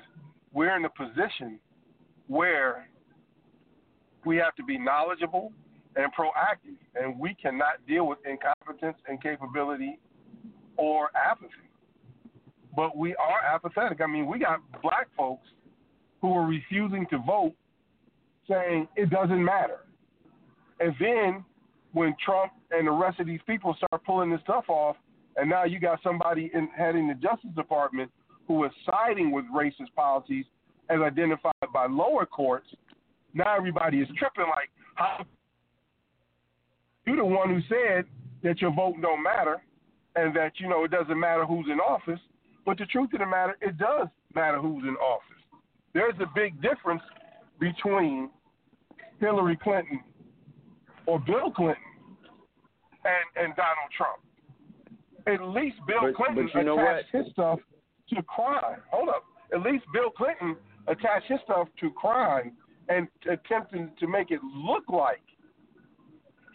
we're 0.53 0.77
in 0.77 0.85
a 0.85 0.89
position 0.89 1.59
where 2.27 2.89
we 4.23 4.37
have 4.37 4.55
to 4.55 4.63
be 4.63 4.77
knowledgeable 4.77 5.51
and 5.97 6.13
proactive, 6.13 6.77
and 6.95 7.19
we 7.19 7.33
cannot 7.33 7.85
deal 7.87 8.07
with 8.07 8.19
incompetence, 8.25 8.97
incapability, 9.09 9.99
or 10.77 11.09
apathy. 11.15 11.51
But 12.75 12.95
we 12.95 13.15
are 13.15 13.55
apathetic. 13.55 13.99
I 14.01 14.05
mean, 14.05 14.27
we 14.27 14.37
got 14.37 14.59
black 14.83 15.07
folks 15.17 15.47
who 16.21 16.33
are 16.33 16.45
refusing 16.45 17.07
to 17.09 17.17
vote, 17.17 17.53
saying 18.47 18.87
it 18.95 19.09
doesn't 19.09 19.43
matter. 19.43 19.79
And 20.79 20.93
then 20.99 21.43
when 21.93 22.15
Trump 22.23 22.51
and 22.69 22.87
the 22.87 22.91
rest 22.91 23.19
of 23.19 23.25
these 23.25 23.39
people 23.47 23.75
start 23.75 24.03
pulling 24.05 24.29
this 24.29 24.41
stuff 24.41 24.65
off, 24.69 24.95
and 25.35 25.49
now 25.49 25.63
you 25.63 25.79
got 25.79 25.99
somebody 26.03 26.51
in 26.53 26.67
heading 26.77 27.07
the 27.07 27.15
Justice 27.15 27.49
Department 27.55 28.11
who 28.47 28.63
is 28.65 28.71
siding 28.85 29.31
with 29.31 29.45
racist 29.45 29.93
policies 29.95 30.45
as 30.89 30.99
identified 30.99 31.53
by 31.73 31.87
lower 31.87 32.25
courts, 32.25 32.67
now 33.33 33.55
everybody 33.55 33.99
is 33.99 34.07
tripping 34.17 34.45
like, 34.49 34.69
how 34.95 35.25
you're 37.07 37.15
the 37.15 37.25
one 37.25 37.49
who 37.49 37.61
said 37.69 38.05
that 38.43 38.61
your 38.61 38.71
vote 38.73 38.95
don't 39.01 39.23
matter 39.23 39.61
and 40.15 40.35
that, 40.35 40.53
you 40.57 40.67
know, 40.67 40.83
it 40.83 40.91
doesn't 40.91 41.19
matter 41.19 41.45
who's 41.45 41.67
in 41.71 41.79
office. 41.79 42.19
But 42.65 42.77
the 42.77 42.85
truth 42.85 43.09
of 43.13 43.19
the 43.19 43.25
matter, 43.25 43.55
it 43.61 43.77
does 43.77 44.07
matter 44.35 44.59
who's 44.59 44.83
in 44.83 44.95
office. 44.97 45.23
There's 45.93 46.15
a 46.19 46.27
big 46.35 46.61
difference 46.61 47.01
between 47.59 48.29
Hillary 49.19 49.57
Clinton 49.57 50.01
or 51.05 51.19
Bill 51.19 51.49
Clinton 51.51 51.83
and, 53.05 53.45
and 53.45 53.55
Donald 53.55 53.89
Trump. 53.95 54.19
At 55.27 55.41
least 55.55 55.77
Bill 55.87 56.01
But- 56.01 56.15
Clinton 56.15 56.49
but 56.53 56.59
you 56.59 56.65
know 56.65 56.79
attached 56.79 57.09
his 57.11 57.25
stuff 57.31 57.59
to 58.09 58.21
crime. 58.23 58.81
Hold 58.91 59.09
up. 59.09 59.23
At 59.53 59.61
least 59.61 59.85
Bill 59.93 60.09
Clinton 60.09 60.55
attached 60.87 61.27
his 61.27 61.39
stuff 61.43 61.67
to 61.79 61.89
crime 61.91 62.53
and 62.89 63.07
attempting 63.29 63.91
to 63.99 64.07
make 64.07 64.31
it 64.31 64.39
look 64.43 64.83
like 64.89 65.21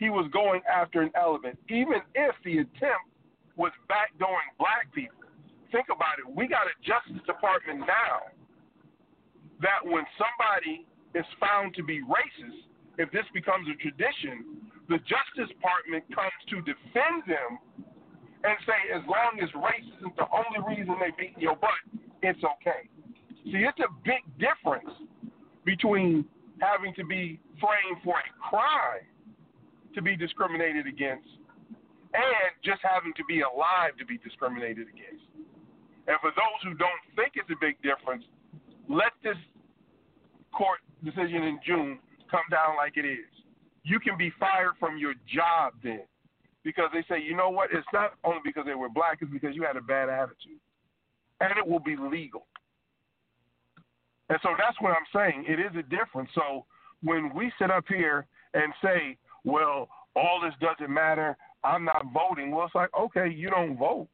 he 0.03 0.11
was 0.11 0.27
going 0.35 0.61
after 0.67 1.01
an 1.01 1.15
element, 1.15 1.55
even 1.71 2.03
if 2.19 2.35
the 2.43 2.59
attempt 2.67 3.07
was 3.55 3.71
backdooring 3.87 4.51
black 4.59 4.91
people. 4.91 5.23
Think 5.71 5.87
about 5.95 6.19
it. 6.19 6.27
We 6.27 6.51
got 6.51 6.67
a 6.67 6.75
Justice 6.83 7.23
Department 7.23 7.87
now 7.87 8.35
that 9.63 9.79
when 9.87 10.03
somebody 10.19 10.91
is 11.15 11.23
found 11.39 11.79
to 11.79 11.87
be 11.87 12.03
racist, 12.03 12.67
if 12.99 13.15
this 13.15 13.23
becomes 13.31 13.71
a 13.71 13.79
tradition, 13.79 14.67
the 14.91 14.99
Justice 15.07 15.55
Department 15.55 16.03
comes 16.11 16.35
to 16.51 16.59
defend 16.67 17.23
them 17.31 17.63
and 18.43 18.59
say, 18.67 18.91
as 18.91 19.07
long 19.07 19.39
as 19.39 19.55
race 19.55 19.87
isn't 20.03 20.17
the 20.19 20.27
only 20.35 20.59
reason 20.67 20.99
they 20.99 21.15
beat 21.15 21.39
your 21.39 21.55
butt, 21.55 21.79
it's 22.27 22.43
okay. 22.43 22.91
See, 23.47 23.63
it's 23.63 23.79
a 23.79 23.93
big 24.03 24.27
difference 24.35 24.91
between 25.63 26.27
having 26.59 26.91
to 26.99 27.07
be 27.07 27.39
framed 27.63 28.03
for 28.03 28.19
a 28.19 28.27
crime 28.43 29.07
to 29.95 30.03
be 30.03 30.17
discriminated 30.17 30.87
against 30.87 31.29
and 32.15 32.53
just 32.65 32.81
having 32.85 33.13
to 33.17 33.25
be 33.25 33.41
alive 33.41 33.97
to 33.99 34.05
be 34.05 34.19
discriminated 34.19 34.87
against. 34.89 35.25
And 36.07 36.17
for 36.21 36.31
those 36.37 36.61
who 36.63 36.75
don't 36.75 37.03
think 37.17 37.35
it's 37.37 37.49
a 37.49 37.61
big 37.61 37.81
difference, 37.81 38.25
let 38.89 39.13
this 39.23 39.39
court 40.53 40.81
decision 41.05 41.43
in 41.45 41.59
June 41.65 41.99
come 42.31 42.45
down 42.51 42.77
like 42.77 42.97
it 42.97 43.07
is. 43.07 43.31
You 43.85 43.99
can 43.99 44.17
be 44.17 44.31
fired 44.39 44.77
from 44.79 44.99
your 44.99 45.15
job 45.27 45.75
then 45.83 46.05
because 46.65 46.91
they 46.93 47.05
say, 47.09 47.21
you 47.23 47.37
know 47.37 47.51
what, 47.51 47.71
it's 47.73 47.87
not 47.93 48.15
only 48.25 48.41
because 48.45 48.65
they 48.67 48.75
were 48.75 48.89
black, 48.89 49.19
it's 49.21 49.33
because 49.33 49.57
you 49.57 49.63
had 49.63 49.77
a 49.77 49.81
bad 49.81 50.09
attitude. 50.09 50.61
And 51.41 51.51
it 51.59 51.67
will 51.67 51.81
be 51.81 51.97
legal. 51.97 52.47
And 54.29 54.39
so 54.43 54.51
that's 54.57 54.81
what 54.81 54.93
I'm 54.93 55.09
saying. 55.13 55.45
It 55.49 55.59
is 55.59 55.73
a 55.77 55.83
difference. 55.83 56.31
So 56.35 56.65
when 57.03 57.35
we 57.35 57.53
sit 57.59 57.71
up 57.71 57.85
here 57.89 58.27
and 58.55 58.73
say, 58.83 59.17
well, 59.45 59.89
all 60.15 60.41
this 60.43 60.55
doesn't 60.61 60.93
matter, 60.93 61.37
I'm 61.65 61.85
not 61.85 62.07
voting, 62.13 62.51
well, 62.51 62.67
it's 62.67 62.75
like, 62.75 62.91
okay, 62.99 63.29
you 63.29 63.51
don't 63.51 63.77
vote. 63.77 64.09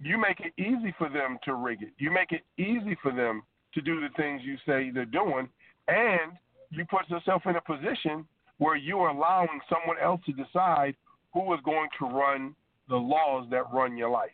You 0.00 0.18
make 0.18 0.40
it 0.40 0.52
easy 0.60 0.94
for 0.96 1.08
them 1.08 1.38
to 1.44 1.54
rig 1.54 1.82
it. 1.82 1.92
You 1.98 2.10
make 2.10 2.32
it 2.32 2.42
easy 2.56 2.96
for 3.02 3.12
them 3.12 3.42
to 3.74 3.80
do 3.80 4.00
the 4.00 4.08
things 4.16 4.42
you 4.44 4.56
say 4.66 4.90
they're 4.90 5.04
doing, 5.04 5.48
and 5.88 6.32
you 6.70 6.84
put 6.84 7.08
yourself 7.08 7.42
in 7.46 7.56
a 7.56 7.60
position 7.60 8.24
where 8.58 8.76
you 8.76 8.98
are 8.98 9.10
allowing 9.10 9.60
someone 9.68 9.96
else 10.02 10.20
to 10.26 10.32
decide 10.32 10.94
who 11.32 11.52
is 11.54 11.60
going 11.64 11.88
to 11.98 12.06
run 12.06 12.54
the 12.88 12.96
laws 12.96 13.46
that 13.50 13.72
run 13.72 13.96
your 13.96 14.10
life. 14.10 14.30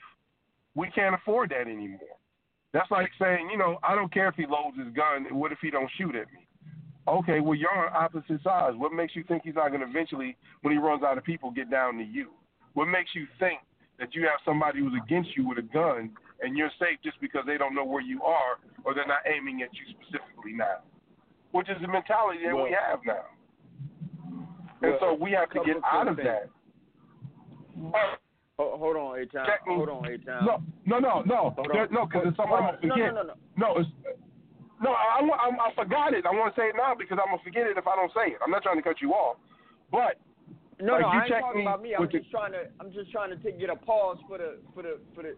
We 0.75 0.91
can't 0.91 1.15
afford 1.15 1.51
that 1.51 1.69
anymore. 1.69 1.99
That's 2.73 2.91
like 2.91 3.11
saying, 3.21 3.49
you 3.51 3.59
know, 3.59 3.79
I 3.83 3.95
don't 3.95 4.13
care 4.13 4.29
if 4.29 4.35
he 4.35 4.47
loads 4.47 4.77
his 4.77 4.93
gun. 4.95 5.27
What 5.31 5.53
if 5.53 5.59
he 5.63 5.71
don't 5.71 5.91
shoot 5.97 6.17
at 6.17 6.27
me? 6.33 6.47
Okay, 7.07 7.41
well, 7.41 7.55
you're 7.55 7.71
on 7.71 7.93
opposite 7.95 8.43
sides. 8.43 8.77
What 8.79 8.93
makes 8.93 9.15
you 9.15 9.25
think 9.25 9.43
he's 9.45 9.55
not 9.57 9.69
going 9.69 9.81
to 9.83 9.87
eventually, 9.87 10.37
when 10.63 10.73
he 10.73 10.79
runs 10.79 11.03
out 11.03 11.19
of 11.19 11.25
people, 11.25 11.51
get 11.51 11.71
down 11.71 11.99
to 11.99 12.05
you? 12.05 12.31
What 12.73 12.87
makes 12.87 13.11
you 13.15 13.27
think 13.39 13.61
that 13.99 14.15
you 14.15 14.23
have 14.23 14.41
somebody 14.45 14.81
who's 14.81 14.95
against 15.05 15.37
you 15.37 15.47
with 15.47 15.59
a 15.59 15.63
gun 15.63 16.11
and 16.41 16.57
you're 16.57 16.71
safe 16.79 16.99
just 17.05 17.21
because 17.21 17.45
they 17.47 17.59
don't 17.59 17.75
know 17.75 17.85
where 17.85 18.03
you 18.03 18.23
are 18.23 18.57
or 18.85 18.95
they're 18.95 19.07
not 19.07 19.21
aiming 19.27 19.61
at 19.63 19.69
you 19.75 19.85
specifically 20.01 20.55
now? 20.55 20.79
Which 21.53 21.69
is 21.69 21.77
the 21.83 21.89
mentality 21.89 22.41
that 22.47 22.55
we 22.57 22.71
have 22.75 23.01
now. 23.07 23.27
And 24.83 24.95
so 24.99 25.15
we 25.15 25.31
have 25.33 25.51
to 25.51 25.61
get 25.65 25.77
out 25.85 26.09
of 26.09 26.17
things. 26.17 26.27
that. 26.29 26.51
But 28.57 28.69
Hold 28.79 28.97
on, 28.97 29.19
A 29.19 29.23
me. 29.23 29.29
Hold 29.67 29.89
on, 29.89 30.07
A-Town. 30.07 30.47
no, 30.47 30.63
no, 30.87 30.99
no, 30.99 31.23
no, 31.27 31.55
There- 31.73 31.89
no, 31.91 32.07
because 32.07 32.23
it's 32.29 32.37
something 32.37 32.55
I'm 32.55 32.63
gonna 32.67 32.79
No, 32.87 32.95
forget. 32.95 33.15
no, 33.15 33.23
no, 33.23 33.35
no. 33.57 33.75
No, 33.75 33.77
it's 33.81 33.91
no. 34.83 34.91
I, 34.91 35.21
I, 35.23 35.49
I, 35.51 35.75
forgot 35.75 36.15
it. 36.15 36.27
I 36.27 36.31
want 36.31 36.55
to 36.55 36.61
say 36.61 36.69
it 36.69 36.77
now 36.77 36.95
because 36.95 37.19
I'm 37.21 37.31
gonna 37.31 37.43
forget 37.45 37.67
it 37.67 37.77
if 37.79 37.87
I 37.87 37.95
don't 37.97 38.13
say 38.15 38.33
it. 38.35 38.39
I'm 38.45 38.51
not 38.51 38.63
trying 38.63 38.77
to 38.77 38.83
cut 38.83 39.01
you 39.01 39.13
off, 39.13 39.37
but 39.91 40.19
No, 40.81 40.95
Like, 40.95 41.03
no, 41.03 41.13
you 41.13 41.19
I 41.19 41.23
ain't 41.25 41.31
talking 41.39 41.61
me 41.61 41.67
about 41.67 41.83
me. 41.83 41.95
I'm 41.95 42.01
with 42.03 42.13
the- 42.13 42.19
just 42.19 42.31
trying 42.31 42.53
to. 42.53 42.63
I'm 42.81 42.91
just 42.93 43.11
trying 43.13 43.31
to 43.31 43.37
take, 43.39 43.59
get 43.61 43.71
a 43.71 43.77
pause 43.77 44.19
for 44.29 44.39
the 44.39 44.59
for 44.75 44.83
the 44.83 44.99
for 45.15 45.23
the 45.23 45.37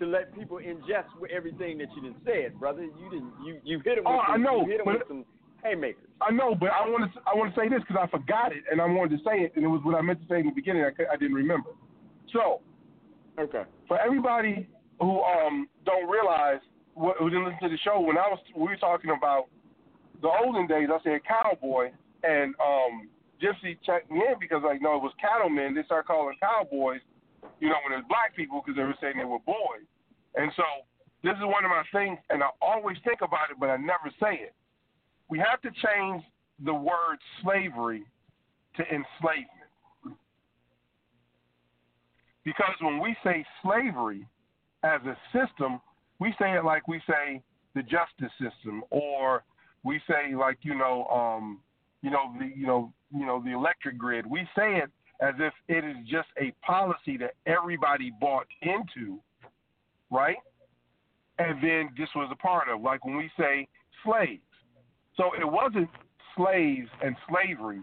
to 0.00 0.06
let 0.06 0.34
people 0.34 0.56
ingest 0.58 1.06
with 1.20 1.30
everything 1.30 1.78
that 1.78 1.86
you 1.94 2.02
done 2.02 2.16
said, 2.24 2.58
brother. 2.58 2.82
You 2.82 3.06
didn't. 3.10 3.32
You 3.44 3.60
you 3.62 3.78
hit 3.84 3.98
him. 3.98 4.04
Oh, 4.06 4.16
with 4.18 4.26
some, 4.26 4.34
I 4.34 4.36
know, 4.42 4.60
You 4.66 4.70
hit 4.72 4.80
him 4.80 4.86
but- 4.86 4.98
with 4.98 5.08
some 5.08 5.24
haymakers. 5.62 6.08
I 6.20 6.30
know, 6.32 6.54
but 6.54 6.70
I 6.70 6.86
want 6.88 7.12
to 7.12 7.20
I 7.26 7.34
want 7.34 7.54
to 7.54 7.60
say 7.60 7.68
this 7.68 7.80
because 7.86 7.98
I 8.02 8.06
forgot 8.10 8.50
it 8.52 8.62
and 8.70 8.80
I 8.80 8.86
wanted 8.86 9.18
to 9.18 9.22
say 9.24 9.40
it, 9.46 9.52
and 9.54 9.64
it 9.64 9.68
was 9.68 9.80
what 9.84 9.94
I 9.94 10.02
meant 10.02 10.20
to 10.22 10.26
say 10.28 10.40
in 10.40 10.46
the 10.46 10.52
beginning. 10.52 10.82
I, 10.82 10.90
I 11.12 11.16
didn't 11.16 11.34
remember. 11.34 11.70
So, 12.32 12.60
okay, 13.38 13.62
for 13.86 13.98
everybody 14.00 14.66
who 15.00 15.20
um 15.22 15.68
don't 15.84 16.08
realize 16.10 16.60
who 16.94 17.30
didn't 17.30 17.44
listen 17.44 17.62
to 17.62 17.68
the 17.68 17.78
show 17.78 18.00
when 18.00 18.18
I 18.18 18.28
was 18.28 18.38
we 18.56 18.68
were 18.68 18.76
talking 18.76 19.10
about 19.10 19.46
the 20.20 20.28
olden 20.28 20.66
days, 20.66 20.88
I 20.92 21.02
said 21.02 21.20
cowboy, 21.26 21.90
and 22.22 22.54
um 22.60 23.08
Gypsy 23.42 23.76
checked 23.84 24.10
me 24.10 24.18
in 24.18 24.38
because 24.38 24.62
like 24.64 24.80
no, 24.82 24.96
it 24.96 25.02
was 25.02 25.12
cattlemen. 25.20 25.74
They 25.74 25.82
started 25.84 26.06
calling 26.06 26.36
cowboys, 26.40 27.00
you 27.60 27.68
know, 27.68 27.80
when 27.84 27.92
it 27.98 28.02
was 28.02 28.08
black 28.08 28.36
people 28.36 28.62
because 28.62 28.76
they 28.76 28.84
were 28.84 28.96
saying 29.00 29.14
they 29.18 29.24
were 29.24 29.42
boys, 29.44 29.86
and 30.36 30.52
so 30.56 30.64
this 31.22 31.34
is 31.38 31.44
one 31.44 31.64
of 31.64 31.70
my 31.70 31.84
things, 31.92 32.18
and 32.30 32.42
I 32.42 32.48
always 32.60 32.96
think 33.04 33.20
about 33.22 33.50
it, 33.50 33.56
but 33.58 33.70
I 33.70 33.76
never 33.76 34.10
say 34.20 34.42
it. 34.42 34.54
We 35.28 35.38
have 35.38 35.60
to 35.62 35.70
change 35.70 36.22
the 36.64 36.74
word 36.74 37.18
slavery 37.42 38.04
to 38.76 38.82
enslavement. 38.82 39.48
Because 42.44 42.74
when 42.80 42.98
we 42.98 43.16
say 43.22 43.44
slavery 43.62 44.26
as 44.82 45.00
a 45.06 45.16
system, 45.32 45.80
we 46.22 46.34
say 46.38 46.56
it 46.56 46.64
like 46.64 46.86
we 46.88 47.00
say 47.06 47.42
the 47.74 47.82
justice 47.82 48.32
system, 48.40 48.82
or 48.90 49.42
we 49.84 50.00
say 50.08 50.34
like 50.34 50.58
you 50.62 50.74
know, 50.74 51.06
um, 51.06 51.60
you 52.02 52.10
know 52.10 52.32
the 52.38 52.50
you 52.56 52.66
know 52.66 52.92
you 53.12 53.26
know 53.26 53.42
the 53.44 53.52
electric 53.52 53.98
grid. 53.98 54.26
We 54.26 54.40
say 54.56 54.76
it 54.76 54.90
as 55.20 55.34
if 55.38 55.52
it 55.68 55.84
is 55.84 55.96
just 56.08 56.28
a 56.40 56.52
policy 56.64 57.16
that 57.18 57.34
everybody 57.46 58.12
bought 58.20 58.46
into, 58.62 59.18
right? 60.10 60.36
and 61.38 61.62
then 61.62 61.90
this 61.96 62.08
was 62.14 62.28
a 62.32 62.36
part 62.36 62.68
of, 62.68 62.80
like 62.80 63.04
when 63.04 63.16
we 63.16 63.30
say 63.38 63.66
slaves. 64.04 64.42
So 65.16 65.30
it 65.38 65.44
wasn't 65.44 65.88
slaves 66.36 66.88
and 67.02 67.16
slavery, 67.28 67.82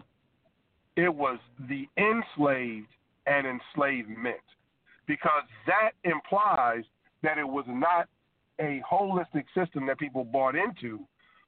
it 0.96 1.14
was 1.14 1.38
the 1.68 1.86
enslaved 1.96 2.88
and 3.26 3.46
enslavement, 3.46 4.40
because 5.06 5.44
that 5.66 5.92
implies 6.04 6.84
that 7.22 7.38
it 7.38 7.46
was 7.46 7.64
not 7.68 8.08
a 8.60 8.82
holistic 8.90 9.44
system 9.54 9.86
that 9.86 9.98
people 9.98 10.24
bought 10.24 10.54
into, 10.54 11.00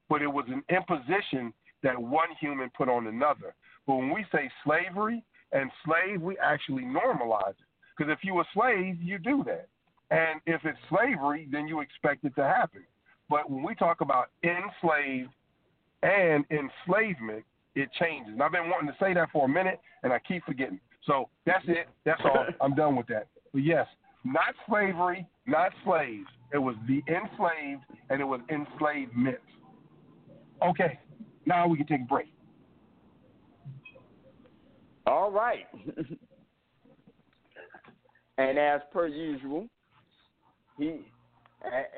but 0.09 0.21
it 0.21 0.27
was 0.27 0.45
an 0.47 0.63
imposition 0.69 1.53
that 1.83 1.99
one 1.99 2.29
human 2.39 2.69
put 2.75 2.89
on 2.89 3.07
another. 3.07 3.53
But 3.85 3.95
when 3.97 4.11
we 4.11 4.25
say 4.31 4.49
slavery 4.63 5.23
and 5.51 5.69
slave, 5.85 6.21
we 6.21 6.37
actually 6.37 6.83
normalize 6.83 7.51
it. 7.51 7.67
Because 7.97 8.11
if 8.11 8.19
you 8.23 8.33
were 8.33 8.41
a 8.41 8.47
slave, 8.53 8.97
you 9.01 9.19
do 9.19 9.43
that. 9.45 9.67
And 10.09 10.41
if 10.45 10.61
it's 10.65 10.77
slavery, 10.89 11.47
then 11.51 11.67
you 11.67 11.81
expect 11.81 12.23
it 12.23 12.35
to 12.35 12.43
happen. 12.43 12.83
But 13.29 13.49
when 13.49 13.63
we 13.63 13.75
talk 13.75 14.01
about 14.01 14.29
enslaved 14.43 15.29
and 16.01 16.45
enslavement, 16.51 17.43
it 17.75 17.89
changes. 17.99 18.33
And 18.33 18.41
I've 18.41 18.51
been 18.51 18.69
wanting 18.69 18.89
to 18.89 18.95
say 18.99 19.13
that 19.13 19.29
for 19.31 19.45
a 19.45 19.49
minute, 19.49 19.79
and 20.03 20.13
I 20.13 20.19
keep 20.19 20.43
forgetting. 20.45 20.79
So 21.05 21.29
that's 21.45 21.65
it. 21.67 21.87
That's 22.05 22.21
all. 22.23 22.45
I'm 22.61 22.75
done 22.75 22.95
with 22.95 23.07
that. 23.07 23.27
But 23.51 23.63
yes, 23.63 23.87
not 24.23 24.53
slavery, 24.67 25.27
not 25.45 25.71
slaves. 25.83 26.27
It 26.53 26.59
was 26.59 26.75
the 26.87 27.01
enslaved, 27.07 27.83
and 28.09 28.21
it 28.21 28.25
was 28.25 28.39
enslavement. 28.49 29.39
Okay, 30.63 30.99
now 31.45 31.67
we 31.67 31.77
can 31.77 31.87
take 31.87 32.01
a 32.01 32.05
break. 32.05 32.27
All 35.07 35.31
right. 35.31 35.65
and 38.37 38.57
as 38.59 38.81
per 38.91 39.07
usual, 39.07 39.67
he 40.77 40.99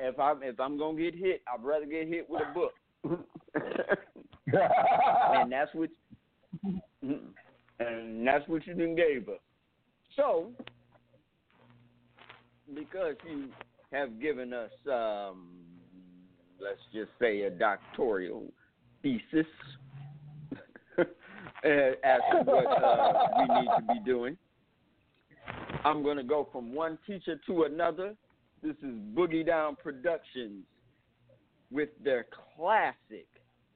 if 0.00 0.18
I'm 0.18 0.42
if 0.42 0.58
I'm 0.58 0.78
gonna 0.78 0.98
get 0.98 1.14
hit, 1.14 1.42
I'd 1.52 1.62
rather 1.62 1.86
get 1.86 2.08
hit 2.08 2.28
with 2.28 2.42
a 2.42 2.54
book. 2.54 2.72
and 5.32 5.52
that's 5.52 5.74
what 5.74 5.90
and 7.02 8.26
that's 8.26 8.48
what 8.48 8.66
you 8.66 8.74
done 8.74 8.96
gave 8.96 9.28
us. 9.28 9.38
So 10.16 10.50
because 12.74 13.14
you 13.28 13.50
have 13.92 14.20
given 14.20 14.52
us 14.52 14.70
um 14.90 15.48
let's 16.60 16.80
just 16.92 17.10
say 17.20 17.42
a 17.42 17.50
doctoral 17.50 18.44
thesis 19.02 19.46
as 20.98 22.20
to 22.32 22.42
what 22.44 22.66
uh, 22.66 23.26
we 23.38 23.60
need 23.60 23.68
to 23.76 23.94
be 23.94 24.00
doing. 24.04 24.36
I'm 25.84 26.02
going 26.02 26.16
to 26.16 26.24
go 26.24 26.48
from 26.50 26.74
one 26.74 26.98
teacher 27.06 27.38
to 27.46 27.64
another 27.64 28.14
this 28.62 28.76
is 28.82 28.94
Boogie 29.14 29.46
Down 29.46 29.76
Productions 29.76 30.64
with 31.70 31.90
their 32.02 32.26
classic 32.56 33.28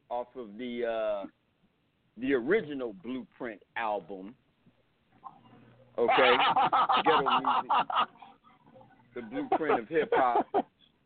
off 0.08 0.26
of 0.36 0.56
the 0.58 0.84
uh, 0.84 1.26
the 2.16 2.34
original 2.34 2.94
Blueprint 3.04 3.62
album. 3.76 4.34
Okay, 5.98 6.11
ghetto 7.04 7.20
music, 7.20 7.70
the 9.14 9.22
Blueprint 9.22 9.80
of 9.80 9.88
hip 9.88 10.11
hop. 10.14 10.46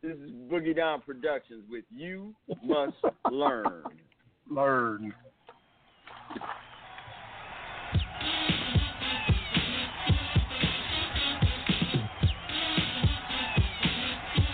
This 0.01 0.13
is 0.17 0.29
Boogie 0.51 0.75
Down 0.75 1.01
Productions 1.01 1.63
with 1.69 1.85
You 1.89 2.35
Must 2.63 2.93
Learn. 3.31 3.83
Learn. 4.49 5.13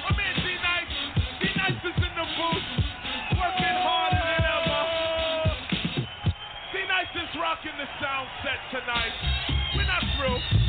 I 0.06 0.12
mean, 0.16 0.34
see 0.38 0.58
nice! 0.64 0.96
Be 1.42 1.48
nicest 1.58 1.98
in 1.98 2.14
the 2.16 2.28
booth. 2.38 2.68
Working 3.36 3.78
harder. 3.84 4.32
Be 6.72 6.82
nice 6.88 7.12
is 7.16 7.40
rocking 7.42 7.76
the 7.78 7.88
sound 8.00 8.28
set 8.44 8.60
tonight. 8.80 9.16
We're 9.76 9.88
not 9.88 10.04
through. 10.18 10.61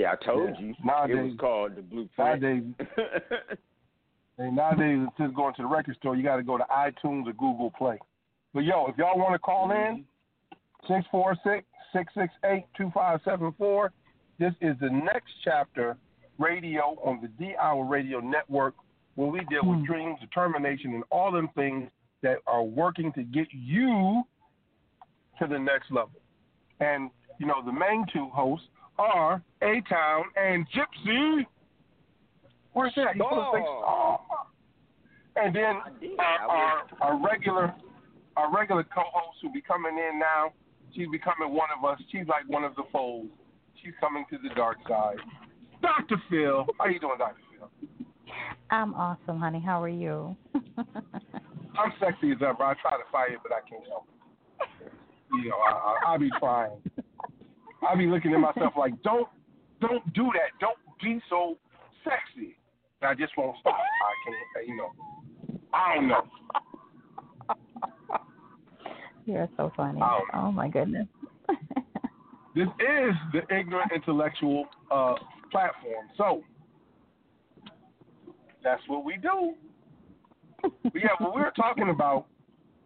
See, 0.00 0.06
I 0.06 0.16
told 0.16 0.48
Yeah. 0.58 0.60
you 0.60 0.74
Nowadays- 0.82 1.16
it 1.18 1.22
was 1.22 1.36
called 1.36 1.76
the 1.76 1.82
Blueprint. 1.82 2.18
Nowadays, 2.18 2.74
and 4.38 4.56
nowadays, 4.56 4.98
instead 4.98 5.26
of 5.26 5.34
going 5.34 5.52
to 5.54 5.62
the 5.62 5.68
record 5.68 5.94
store, 5.96 6.16
you 6.16 6.22
got 6.22 6.36
to 6.36 6.42
go 6.42 6.56
to 6.56 6.64
iTunes 6.64 7.28
or 7.28 7.34
Google 7.34 7.70
Play. 7.70 7.98
But 8.54 8.64
yo, 8.64 8.86
if 8.86 8.96
y'all 8.96 9.18
want 9.18 9.34
to 9.34 9.38
call 9.38 9.68
mm-hmm. 9.68 9.96
in, 9.96 10.06
six 10.88 11.06
four 11.10 11.36
six 11.44 11.66
six 11.92 12.12
six 12.14 12.32
eight 12.44 12.64
two 12.76 12.90
five 12.94 13.20
seven 13.24 13.52
four. 13.52 13.92
This 14.38 14.54
is 14.62 14.78
the 14.78 14.88
next 14.88 15.32
chapter 15.44 15.98
radio 16.38 16.98
on 17.04 17.20
the 17.20 17.28
D 17.28 17.54
Hour 17.56 17.84
Radio 17.84 18.20
Network, 18.20 18.74
where 19.16 19.28
we 19.28 19.40
deal 19.50 19.64
with 19.64 19.80
hmm. 19.80 19.84
dreams, 19.84 20.18
determination, 20.20 20.94
and 20.94 21.04
all 21.10 21.30
them 21.30 21.48
things 21.54 21.90
that 22.22 22.38
are 22.46 22.62
working 22.62 23.12
to 23.12 23.22
get 23.22 23.48
you 23.52 24.22
to 25.38 25.46
the 25.46 25.58
next 25.58 25.90
level. 25.90 26.20
And 26.80 27.10
you 27.38 27.46
know, 27.46 27.62
the 27.62 27.72
main 27.72 28.06
two 28.10 28.30
hosts 28.30 28.66
are 29.00 29.42
A-Town 29.62 30.24
and 30.36 30.66
Gypsy. 30.68 31.46
Where's 32.72 32.92
that? 32.96 33.16
You 33.16 33.22
put 33.22 33.38
a 33.38 33.52
face- 33.52 33.64
Oh. 33.66 34.20
oh. 34.30 34.46
And 35.36 35.54
then 35.54 35.76
I 36.18 36.44
our, 36.44 36.48
uh, 36.48 36.50
our, 36.50 36.84
our 37.00 37.26
regular 37.26 37.74
our 38.36 38.54
regular 38.54 38.84
co-host 38.84 39.38
who 39.42 39.50
be 39.52 39.60
coming 39.60 39.96
in 39.96 40.18
now. 40.18 40.52
She's 40.94 41.08
becoming 41.10 41.54
one 41.54 41.68
of 41.76 41.84
us. 41.84 41.98
She's 42.10 42.26
like 42.28 42.48
one 42.48 42.64
of 42.64 42.74
the 42.74 42.82
foes. 42.92 43.26
She's 43.82 43.92
coming 44.00 44.24
to 44.30 44.38
the 44.42 44.52
dark 44.54 44.78
side. 44.88 45.16
Dr. 45.82 46.20
Phil, 46.28 46.66
how 46.78 46.86
you 46.86 46.98
doing, 47.00 47.16
Dr. 47.18 47.36
Phil? 47.56 47.70
I'm 48.70 48.94
awesome, 48.94 49.38
honey. 49.38 49.60
How 49.64 49.82
are 49.82 49.88
you? 49.88 50.36
I'm 50.54 51.92
sexy 52.00 52.32
as 52.32 52.38
ever. 52.42 52.62
I 52.62 52.74
try 52.82 52.92
to 52.92 53.04
fight 53.10 53.32
it, 53.32 53.38
but 53.42 53.52
I 53.52 53.60
can't 53.68 53.86
help 53.88 54.06
it. 54.82 54.92
You 55.32 55.50
know, 55.50 55.56
I, 55.56 55.70
I, 56.10 56.14
I 56.14 56.18
be 56.18 56.28
trying. 56.38 56.72
I 57.88 57.94
be 57.94 58.06
looking 58.06 58.32
at 58.34 58.40
myself 58.40 58.74
like, 58.76 59.00
don't, 59.02 59.28
don't 59.80 60.12
do 60.12 60.24
that. 60.34 60.58
Don't 60.60 60.78
be 61.02 61.20
so 61.30 61.56
sexy. 62.04 62.56
And 63.00 63.10
I 63.10 63.14
just 63.14 63.36
won't 63.36 63.56
stop. 63.60 63.74
I 63.74 64.30
can't. 64.56 64.68
You 64.68 64.76
know, 64.76 64.90
I 65.72 65.94
don't 65.94 66.08
know. 66.08 66.22
You're 69.26 69.48
so 69.56 69.72
funny. 69.76 70.00
Oh. 70.02 70.20
Oh 70.34 70.52
my 70.52 70.68
goodness. 70.68 71.06
This 72.54 72.66
is 72.80 73.14
the 73.32 73.42
ignorant 73.56 73.92
intellectual 73.94 74.66
uh, 74.90 75.14
platform. 75.52 76.08
So 76.16 76.42
that's 78.62 78.82
what 78.88 79.04
we 79.04 79.16
do. 79.18 79.54
But 80.60 80.92
yeah, 80.94 81.10
well, 81.20 81.32
we're 81.34 81.52
talking 81.52 81.90
about 81.90 82.26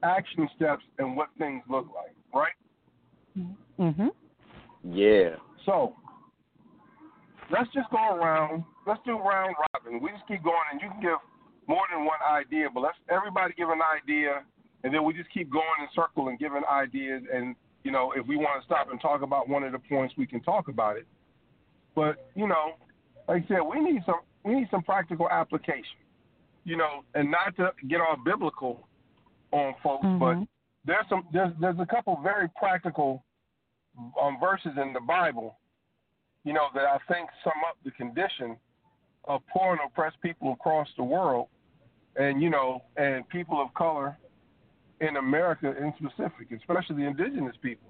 action 0.03 0.49
steps 0.55 0.85
and 0.99 1.17
what 1.17 1.29
things 1.39 1.63
look 1.69 1.87
like, 1.95 2.15
right? 2.35 2.53
mhm. 3.81 4.11
Yeah. 4.85 5.37
So 5.65 5.95
let's 7.51 7.73
just 7.73 7.91
go 7.91 8.15
around. 8.15 8.65
Let's 8.87 9.01
do 9.05 9.19
round 9.19 9.57
robin. 9.75 10.01
We 10.01 10.11
just 10.11 10.27
keep 10.29 10.45
going, 10.45 10.57
and 10.73 10.81
you 10.81 10.91
can 10.91 11.01
give 11.01 11.19
more 11.67 11.83
than 11.91 12.05
one 12.05 12.21
idea, 12.31 12.69
but 12.73 12.81
let's 12.81 12.99
everybody 13.09 13.55
give 13.57 13.71
an 13.71 13.81
idea, 13.81 14.43
and 14.83 14.93
then 14.93 15.05
we 15.05 15.15
just 15.15 15.33
keep 15.33 15.51
going 15.51 15.65
in 15.81 15.89
circle 15.95 16.29
and 16.29 16.39
giving 16.39 16.63
ideas. 16.71 17.23
And 17.33 17.57
you 17.83 17.91
know, 17.91 18.13
if 18.15 18.27
we 18.27 18.37
want 18.37 18.61
to 18.61 18.67
stop 18.67 18.91
and 18.91 19.01
talk 19.01 19.23
about 19.23 19.49
one 19.49 19.63
of 19.63 19.73
the 19.73 19.79
points, 19.79 20.15
we 20.19 20.27
can 20.27 20.43
talk 20.43 20.69
about 20.69 20.97
it. 20.97 21.07
But 21.95 22.29
you 22.35 22.47
know, 22.47 22.73
like 23.29 23.45
I 23.45 23.49
said, 23.49 23.61
we 23.61 23.81
need 23.81 24.03
some 24.05 24.21
we 24.45 24.55
need 24.55 24.69
some 24.71 24.83
practical 24.83 25.31
application. 25.31 25.97
You 26.65 26.77
know, 26.77 27.05
and 27.15 27.31
not 27.31 27.57
to 27.57 27.73
get 27.89 28.01
all 28.01 28.17
biblical 28.23 28.87
on 29.53 29.75
folks, 29.83 30.07
but 30.19 30.35
Mhm. 30.35 30.49
there's 30.85 31.07
some 31.09 31.27
there's 31.33 31.53
there's 31.61 31.79
a 31.79 31.87
couple 31.87 32.17
very 32.23 32.49
practical 32.57 33.25
um, 34.21 34.39
verses 34.41 34.73
in 34.81 34.93
the 34.93 35.01
Bible, 35.01 35.57
you 36.45 36.53
know, 36.53 36.67
that 36.75 36.85
I 36.85 36.99
think 37.13 37.29
sum 37.43 37.55
up 37.69 37.77
the 37.85 37.91
condition 37.93 38.57
of 39.25 39.41
poor 39.53 39.73
and 39.73 39.81
oppressed 39.87 40.21
people 40.21 40.53
across 40.53 40.89
the 40.97 41.05
world, 41.05 41.49
and 42.17 42.43
you 42.43 42.51
know, 42.51 42.83
and 42.97 43.29
people 43.29 43.61
of 43.61 43.73
color 43.75 44.17
in 45.01 45.17
America 45.17 45.75
in 45.77 45.93
specific, 45.99 46.53
especially 46.57 46.97
the 46.97 47.07
indigenous 47.07 47.57
people. 47.63 47.89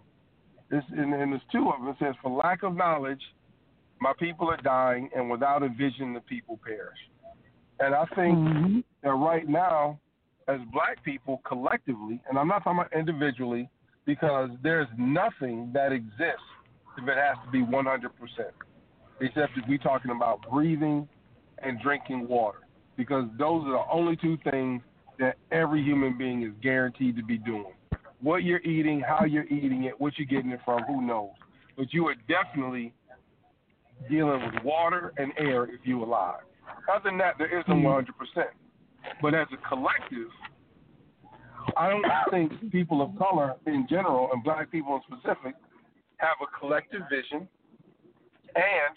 It's, 0.70 0.86
and, 0.90 1.12
and 1.14 1.32
there's 1.32 1.42
two 1.52 1.70
of 1.70 1.80
them. 1.80 1.88
It 1.88 1.96
says, 1.98 2.14
"For 2.22 2.30
lack 2.30 2.62
of 2.62 2.74
knowledge, 2.74 3.22
my 4.00 4.12
people 4.18 4.48
are 4.48 4.56
dying, 4.58 5.10
and 5.14 5.30
without 5.30 5.62
a 5.62 5.68
vision, 5.68 6.14
the 6.14 6.20
people 6.20 6.58
perish." 6.64 6.98
And 7.80 7.94
I 7.94 8.04
think 8.14 8.38
Mhm. 8.38 8.84
that 9.02 9.12
right 9.12 9.48
now, 9.48 9.98
as 10.46 10.60
black 10.72 11.02
people 11.02 11.38
collectively, 11.44 12.22
and 12.28 12.38
I'm 12.38 12.48
not 12.48 12.62
talking 12.62 12.78
about 12.78 12.92
individually, 12.92 13.68
because 14.06 14.50
there's 14.62 14.88
nothing 14.98 15.70
that 15.72 15.92
exists 15.92 16.42
if 16.98 17.08
it 17.08 17.16
has 17.16 17.36
to 17.44 17.50
be 17.50 17.60
100%, 17.60 18.10
except 19.20 19.52
if 19.56 19.64
we're 19.68 19.78
talking 19.78 20.10
about 20.10 20.40
breathing 20.50 21.08
and 21.58 21.80
drinking 21.80 22.28
water, 22.28 22.58
because 22.96 23.24
those 23.38 23.64
are 23.66 23.72
the 23.72 23.84
only 23.92 24.16
two 24.16 24.38
things 24.50 24.82
that 25.18 25.36
every 25.50 25.82
human 25.82 26.16
being 26.18 26.42
is 26.42 26.52
guaranteed 26.62 27.16
to 27.16 27.24
be 27.24 27.38
doing. 27.38 27.72
What 28.20 28.42
you're 28.42 28.60
eating, 28.60 29.00
how 29.00 29.24
you're 29.24 29.46
eating 29.46 29.84
it, 29.84 30.00
what 30.00 30.14
you're 30.18 30.26
getting 30.26 30.50
it 30.50 30.60
from, 30.64 30.82
who 30.84 31.02
knows? 31.02 31.30
But 31.76 31.92
you 31.92 32.06
are 32.08 32.14
definitely 32.28 32.92
dealing 34.08 34.42
with 34.42 34.64
water 34.64 35.12
and 35.18 35.32
air 35.38 35.64
if 35.64 35.80
you're 35.84 36.02
alive. 36.02 36.40
Other 36.92 37.10
than 37.10 37.18
that, 37.18 37.34
there 37.38 37.58
isn't 37.58 37.80
hmm. 37.80 37.86
100%. 37.86 38.04
But 39.20 39.34
as 39.34 39.46
a 39.52 39.68
collective, 39.68 40.28
I 41.76 41.90
don't 41.90 42.04
think 42.30 42.70
people 42.70 43.02
of 43.02 43.16
color 43.18 43.54
in 43.66 43.86
general 43.88 44.30
and 44.32 44.42
black 44.42 44.70
people 44.70 44.96
in 44.96 45.18
specific 45.18 45.54
have 46.18 46.36
a 46.42 46.58
collective 46.58 47.02
vision. 47.10 47.48
And 48.54 48.96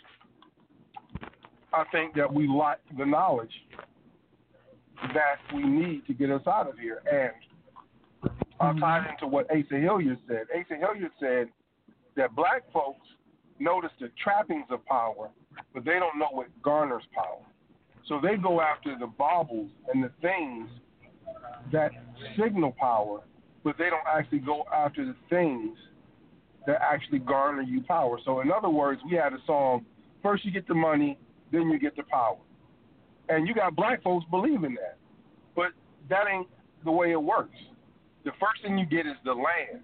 I 1.74 1.84
think 1.92 2.16
that 2.16 2.32
we 2.32 2.48
lack 2.48 2.80
the 2.98 3.06
knowledge 3.06 3.52
that 5.14 5.38
we 5.54 5.64
need 5.64 6.06
to 6.08 6.14
get 6.14 6.32
us 6.32 6.42
out 6.48 6.70
of 6.70 6.78
here. 6.78 7.02
And 7.12 8.32
I'll 8.60 8.76
tie 8.76 9.06
it 9.06 9.12
into 9.12 9.28
what 9.28 9.46
Asa 9.52 9.80
Hilliard 9.80 10.20
said. 10.28 10.48
Asa 10.56 10.76
Hilliard 10.80 11.12
said 11.20 11.48
that 12.16 12.36
black 12.36 12.64
folks 12.72 13.06
notice 13.60 13.92
the 14.00 14.10
trappings 14.22 14.66
of 14.70 14.86
power, 14.86 15.30
but 15.74 15.86
they 15.86 15.94
don't 16.00 16.18
know 16.18 16.30
what 16.32 16.48
garners 16.62 17.04
power. 17.14 17.44
So 18.08 18.20
they 18.22 18.38
go 18.38 18.62
after 18.62 18.96
the 18.98 19.08
baubles 19.08 19.70
and 19.94 20.04
the 20.04 20.12
things 20.22 20.70
that 21.72 21.92
signal 22.38 22.74
power, 22.80 23.22
but 23.64 23.78
they 23.78 23.90
don't 23.90 24.08
actually 24.08 24.40
go 24.40 24.64
after 24.74 25.06
the 25.06 25.16
things 25.30 25.78
that 26.66 26.82
actually 26.82 27.20
garner 27.20 27.62
you 27.62 27.82
power. 27.82 28.20
So 28.26 28.42
in 28.42 28.52
other 28.52 28.70
words, 28.70 29.02
we 29.10 29.16
had 29.16 29.34
a 29.34 29.40
song, 29.46 29.86
first 30.22 30.46
you 30.46 30.52
get 30.52 30.68
the 30.68 30.76
money, 30.76 31.18
then 31.52 31.70
you 31.70 31.80
get 31.80 31.96
the 31.96 32.04
power. 32.04 32.38
And 33.30 33.48
you 33.48 33.54
got 33.54 33.76
black 33.76 34.04
folks 34.04 34.26
believing 34.30 34.76
that. 34.76 34.98
But 35.56 35.72
that 36.10 36.26
ain't 36.32 36.48
the 36.86 36.92
way 36.92 37.12
it 37.12 37.22
works. 37.22 37.58
The 38.24 38.32
first 38.32 38.62
thing 38.64 38.78
you 38.78 38.86
get 38.86 39.06
is 39.06 39.16
the 39.24 39.34
land. 39.34 39.82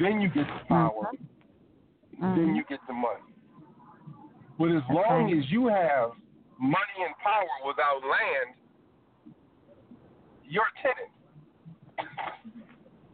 Then 0.00 0.20
you 0.20 0.28
get 0.28 0.46
the 0.46 0.64
power. 0.68 1.10
Mm-hmm. 2.22 2.36
Then 2.36 2.54
you 2.54 2.64
get 2.68 2.80
the 2.86 2.94
money. 2.94 3.20
But 4.58 4.70
as 4.70 4.82
long 4.90 5.32
as 5.32 5.50
you 5.50 5.66
have 5.68 6.10
money 6.58 6.98
and 7.04 7.14
power 7.22 7.44
without 7.66 8.00
land, 8.02 8.56
you're 10.48 10.70
tenant. 10.82 11.10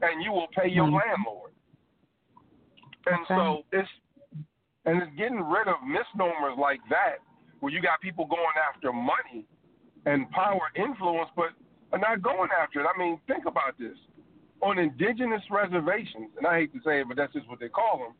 And 0.03 0.23
you 0.23 0.33
will 0.33 0.49
pay 0.49 0.69
your 0.69 0.87
Mhm. 0.87 1.01
landlord. 1.01 1.53
And 3.07 3.21
Okay. 3.23 3.35
so 3.37 3.65
it's 3.73 3.89
and 4.85 5.01
it's 5.01 5.15
getting 5.15 5.41
rid 5.41 5.69
of 5.69 5.81
misnomers 5.85 6.59
like 6.59 6.81
that, 6.89 7.19
where 7.61 7.73
you 7.73 7.81
got 7.81 8.01
people 8.01 8.25
going 8.25 8.57
after 8.69 8.93
money 8.93 9.47
and 10.07 10.29
power 10.33 10.73
influence, 10.75 11.31
but 11.37 11.53
are 11.93 11.99
not 11.99 12.21
going 12.21 12.51
after 12.51 12.81
it. 12.81 12.87
I 12.93 12.99
mean, 12.99 13.19
think 13.29 13.47
about 13.47 13.79
this. 13.79 13.97
On 14.61 14.79
indigenous 14.79 15.43
reservations, 15.51 16.37
and 16.37 16.47
I 16.47 16.61
hate 16.61 16.73
to 16.73 16.81
say 16.83 17.01
it, 17.01 17.09
but 17.09 17.17
that's 17.17 17.33
just 17.33 17.49
what 17.49 17.61
they 17.61 17.69
call 17.69 17.99
them. 17.99 18.15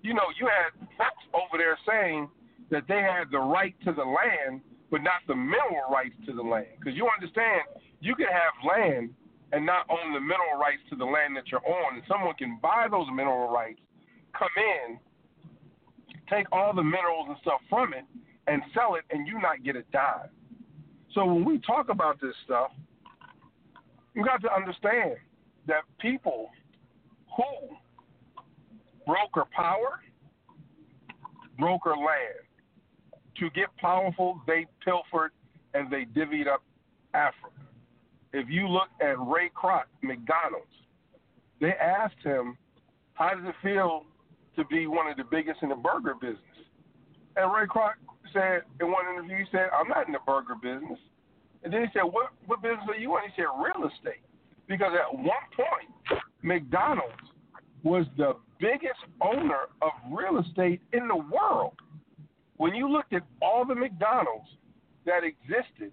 You 0.00 0.14
know, 0.14 0.28
you 0.38 0.46
had 0.46 0.72
folks 0.98 1.24
over 1.34 1.58
there 1.58 1.78
saying 1.86 2.28
that 2.70 2.86
they 2.88 3.00
had 3.00 3.30
the 3.30 3.38
right 3.38 3.78
to 3.84 3.92
the 3.92 4.04
land, 4.04 4.62
but 4.90 5.02
not 5.02 5.22
the 5.28 5.36
mineral 5.36 5.90
rights 5.90 6.16
to 6.26 6.32
the 6.32 6.42
land. 6.42 6.66
Because 6.78 6.96
you 6.96 7.08
understand, 7.08 7.62
you 8.02 8.14
can 8.14 8.26
have 8.26 8.52
land 8.66 9.10
and 9.52 9.64
not 9.64 9.86
own 9.88 10.12
the 10.12 10.20
mineral 10.20 10.58
rights 10.60 10.82
to 10.90 10.96
the 10.96 11.04
land 11.04 11.36
that 11.36 11.44
you're 11.48 11.66
on, 11.66 11.94
and 11.94 12.02
someone 12.08 12.34
can 12.34 12.58
buy 12.60 12.86
those 12.90 13.06
mineral 13.14 13.50
rights, 13.52 13.80
come 14.36 14.48
in, 14.56 14.98
take 16.28 16.46
all 16.52 16.74
the 16.74 16.82
minerals 16.82 17.26
and 17.28 17.36
stuff 17.42 17.60
from 17.68 17.92
it, 17.92 18.04
and 18.46 18.62
sell 18.74 18.96
it, 18.96 19.04
and 19.10 19.26
you 19.26 19.40
not 19.40 19.62
get 19.62 19.76
a 19.76 19.82
dime. 19.92 20.28
So 21.14 21.24
when 21.24 21.44
we 21.44 21.58
talk 21.58 21.90
about 21.90 22.20
this 22.20 22.34
stuff, 22.44 22.70
you 24.14 24.24
got 24.24 24.42
to 24.42 24.52
understand 24.52 25.16
that 25.66 25.82
people 26.00 26.50
who 27.36 27.76
broker 29.06 29.44
power, 29.54 30.00
broker 31.58 31.94
land. 31.96 32.46
To 33.38 33.50
get 33.50 33.74
powerful, 33.78 34.40
they 34.46 34.66
pilfered 34.84 35.32
and 35.74 35.90
they 35.90 36.04
divvied 36.04 36.46
up 36.46 36.62
Africa. 37.14 37.61
If 38.32 38.48
you 38.48 38.66
look 38.68 38.88
at 39.00 39.18
Ray 39.18 39.50
Kroc, 39.54 39.84
McDonald's, 40.02 40.66
they 41.60 41.72
asked 41.72 42.22
him, 42.22 42.56
how 43.14 43.34
does 43.34 43.44
it 43.46 43.54
feel 43.62 44.04
to 44.56 44.64
be 44.64 44.86
one 44.86 45.06
of 45.06 45.16
the 45.16 45.24
biggest 45.24 45.62
in 45.62 45.68
the 45.68 45.76
burger 45.76 46.14
business? 46.14 46.38
And 47.36 47.52
Ray 47.52 47.66
Kroc 47.66 47.92
said 48.32 48.62
in 48.80 48.90
one 48.90 49.04
interview, 49.12 49.38
he 49.38 49.44
said, 49.52 49.68
I'm 49.78 49.88
not 49.88 50.06
in 50.06 50.12
the 50.12 50.24
burger 50.26 50.54
business. 50.54 50.98
And 51.62 51.72
then 51.72 51.82
he 51.82 51.86
said, 51.92 52.02
what, 52.02 52.30
what 52.46 52.62
business 52.62 52.84
are 52.88 52.96
you 52.96 53.16
in? 53.16 53.22
He 53.24 53.42
said, 53.42 53.46
real 53.56 53.88
estate. 53.88 54.24
Because 54.66 54.92
at 54.94 55.14
one 55.14 55.46
point, 55.54 56.20
McDonald's 56.42 57.12
was 57.82 58.06
the 58.16 58.34
biggest 58.58 59.00
owner 59.20 59.68
of 59.80 59.90
real 60.10 60.40
estate 60.40 60.80
in 60.92 61.08
the 61.08 61.16
world. 61.16 61.74
When 62.56 62.74
you 62.74 62.88
looked 62.88 63.12
at 63.12 63.22
all 63.40 63.64
the 63.64 63.74
McDonald's 63.74 64.48
that 65.04 65.22
existed 65.24 65.92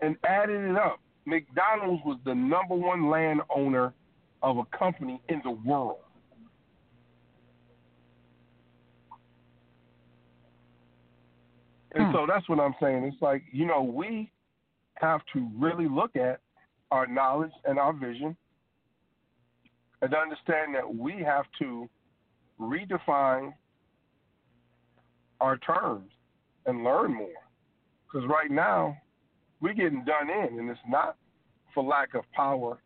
and 0.00 0.16
added 0.24 0.70
it 0.70 0.76
up, 0.76 1.00
McDonald's 1.26 2.02
was 2.04 2.18
the 2.24 2.34
number 2.34 2.74
one 2.74 3.10
landowner 3.10 3.92
of 4.42 4.58
a 4.58 4.64
company 4.76 5.20
in 5.28 5.40
the 5.44 5.50
world. 5.50 5.98
And 11.94 12.06
Hmm. 12.06 12.12
so 12.12 12.26
that's 12.26 12.48
what 12.48 12.60
I'm 12.60 12.74
saying. 12.80 13.04
It's 13.04 13.20
like, 13.20 13.42
you 13.52 13.66
know, 13.66 13.82
we 13.82 14.30
have 14.94 15.20
to 15.32 15.50
really 15.54 15.88
look 15.88 16.14
at 16.14 16.40
our 16.90 17.06
knowledge 17.06 17.52
and 17.64 17.78
our 17.78 17.92
vision 17.92 18.36
and 20.02 20.14
understand 20.14 20.74
that 20.74 20.94
we 20.94 21.22
have 21.22 21.46
to 21.58 21.88
redefine 22.60 23.52
our 25.40 25.56
terms 25.58 26.10
and 26.66 26.84
learn 26.84 27.14
more. 27.14 27.28
Because 28.04 28.28
right 28.28 28.50
now, 28.50 28.96
we're 29.60 29.74
getting 29.74 30.04
done 30.04 30.28
in, 30.30 30.58
and 30.58 30.70
it's 30.70 30.80
not 30.88 31.16
for 31.72 31.82
lack 31.82 32.14
of 32.14 32.24
power, 32.32 32.78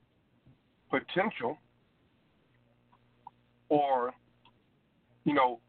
potential, 0.91 1.59
or, 3.69 4.13
you 5.25 5.35
know, 5.35 5.61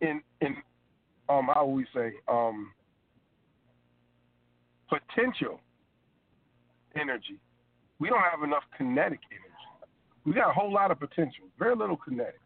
in 0.00 0.22
in 0.40 0.56
um 1.28 1.48
how 1.52 1.66
would 1.66 1.76
we 1.76 1.86
say 1.94 2.12
um 2.28 2.72
potential 4.88 5.60
energy. 6.98 7.38
We 7.98 8.08
don't 8.08 8.22
have 8.30 8.42
enough 8.42 8.62
kinetic 8.76 9.20
energy. 9.30 9.48
We 10.24 10.32
got 10.32 10.50
a 10.50 10.52
whole 10.52 10.72
lot 10.72 10.90
of 10.90 11.00
potential, 11.00 11.44
very 11.58 11.74
little 11.74 11.96
kinetic. 11.96 12.40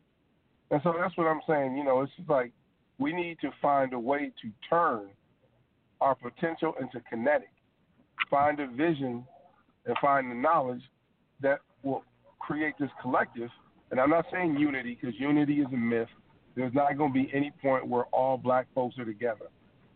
And 0.71 0.81
so 0.83 0.95
that's 0.99 1.17
what 1.17 1.27
I'm 1.27 1.41
saying. 1.47 1.77
You 1.77 1.85
know, 1.85 2.01
it's 2.01 2.13
just 2.17 2.29
like 2.29 2.53
we 2.99 3.13
need 3.13 3.39
to 3.43 3.51
find 3.61 3.93
a 3.93 3.99
way 3.99 4.33
to 4.43 4.51
turn 4.69 5.09
our 6.03 6.15
potential 6.15 6.75
into 6.81 7.01
kinetic. 7.09 7.53
Find 8.31 8.61
a 8.61 8.67
vision 8.67 9.25
and 9.87 9.97
find 10.01 10.31
the 10.31 10.35
knowledge 10.35 10.83
that 11.41 11.61
will 11.83 12.05
create 12.39 12.75
this 12.79 12.91
collective. 13.01 13.49
And 13.91 14.01
I'm 14.01 14.11
not 14.11 14.27
saying 14.33 14.57
unity 14.57 14.99
because 15.01 15.19
unity 15.19 15.61
is 15.61 15.67
a 15.73 15.77
myth. 15.77 16.09
There's 16.55 16.75
not 16.75 16.97
going 16.99 17.13
to 17.13 17.15
be 17.15 17.31
any 17.33 17.53
point 17.63 17.87
where 17.87 18.05
all 18.07 18.37
black 18.37 18.67
folks 18.75 18.99
are 18.99 19.05
together. 19.05 19.47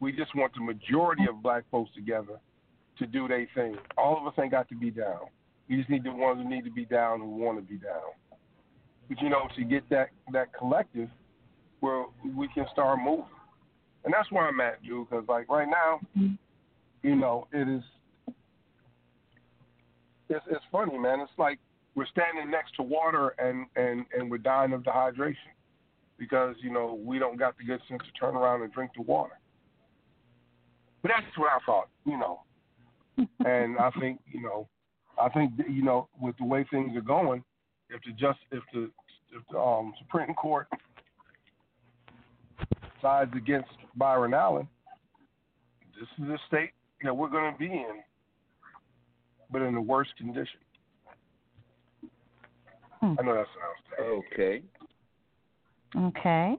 We 0.00 0.12
just 0.12 0.34
want 0.34 0.52
the 0.54 0.60
majority 0.60 1.24
of 1.28 1.42
black 1.42 1.64
folks 1.70 1.90
together 1.94 2.38
to 2.98 3.06
do 3.06 3.28
their 3.28 3.46
thing. 3.54 3.76
All 3.98 4.18
of 4.18 4.26
us 4.26 4.34
ain't 4.40 4.52
got 4.52 4.68
to 4.68 4.74
be 4.74 4.90
down. 4.90 5.26
We 5.68 5.76
just 5.76 5.90
need 5.90 6.04
the 6.04 6.12
ones 6.12 6.42
who 6.42 6.48
need 6.48 6.64
to 6.64 6.70
be 6.70 6.84
down 6.84 7.20
who 7.20 7.26
want 7.26 7.58
to 7.58 7.62
be 7.62 7.78
down. 7.78 8.12
But 9.08 9.20
you 9.20 9.28
know, 9.28 9.48
to 9.56 9.64
get 9.64 9.88
that 9.90 10.08
that 10.32 10.54
collective 10.56 11.08
where 11.80 12.04
we 12.34 12.48
can 12.48 12.66
start 12.72 12.98
moving, 12.98 13.24
and 14.06 14.14
that's 14.14 14.30
where 14.30 14.46
I'm 14.46 14.60
at, 14.60 14.82
dude. 14.82 15.10
Because 15.10 15.24
like 15.28 15.50
right 15.50 15.68
now, 15.68 16.00
you 17.02 17.16
know, 17.16 17.46
it 17.52 17.68
is. 17.68 17.82
It's 20.28 20.44
it's 20.48 20.64
funny, 20.72 20.96
man. 20.96 21.20
It's 21.20 21.30
like 21.36 21.58
we're 21.94 22.06
standing 22.06 22.50
next 22.50 22.76
to 22.76 22.82
water 22.82 23.34
and 23.38 23.66
and 23.74 24.06
and 24.16 24.30
we're 24.30 24.38
dying 24.38 24.72
of 24.72 24.82
dehydration 24.82 25.34
because 26.18 26.54
you 26.60 26.72
know 26.72 26.98
we 27.04 27.18
don't 27.18 27.36
got 27.36 27.58
the 27.58 27.64
good 27.64 27.80
sense 27.88 28.00
to 28.02 28.18
turn 28.18 28.36
around 28.36 28.62
and 28.62 28.72
drink 28.72 28.92
the 28.96 29.02
water. 29.02 29.38
But 31.02 31.10
that's 31.16 31.36
what 31.36 31.50
I 31.50 31.58
thought, 31.66 31.88
you 32.04 32.18
know. 32.18 32.40
and 33.44 33.76
I 33.78 33.90
think 34.00 34.20
you 34.32 34.40
know, 34.40 34.68
I 35.20 35.28
think 35.30 35.52
you 35.68 35.82
know, 35.82 36.08
with 36.20 36.36
the 36.38 36.44
way 36.44 36.64
things 36.70 36.96
are 36.96 37.00
going, 37.00 37.42
if 37.90 38.00
the 38.04 38.12
just 38.12 38.38
if 38.52 38.62
the 38.72 38.88
if 39.32 39.42
the 39.50 39.58
um, 39.58 39.92
Supreme 39.98 40.32
Court 40.34 40.68
sides 43.02 43.32
against 43.36 43.68
Byron 43.96 44.34
Allen, 44.34 44.68
this 45.98 46.08
is 46.18 46.28
the 46.28 46.38
state 46.46 46.70
that 47.02 47.16
we're 47.16 47.28
going 47.28 47.52
to 47.52 47.58
be 47.58 47.66
in, 47.66 48.02
but 49.50 49.62
in 49.62 49.74
the 49.74 49.80
worst 49.80 50.10
condition. 50.16 50.60
Hmm. 53.00 53.14
I 53.18 53.22
know 53.22 53.34
that 53.34 53.46
sounds 53.46 53.96
terrible. 53.96 54.22
Okay. 54.32 54.62
Okay. 55.96 56.56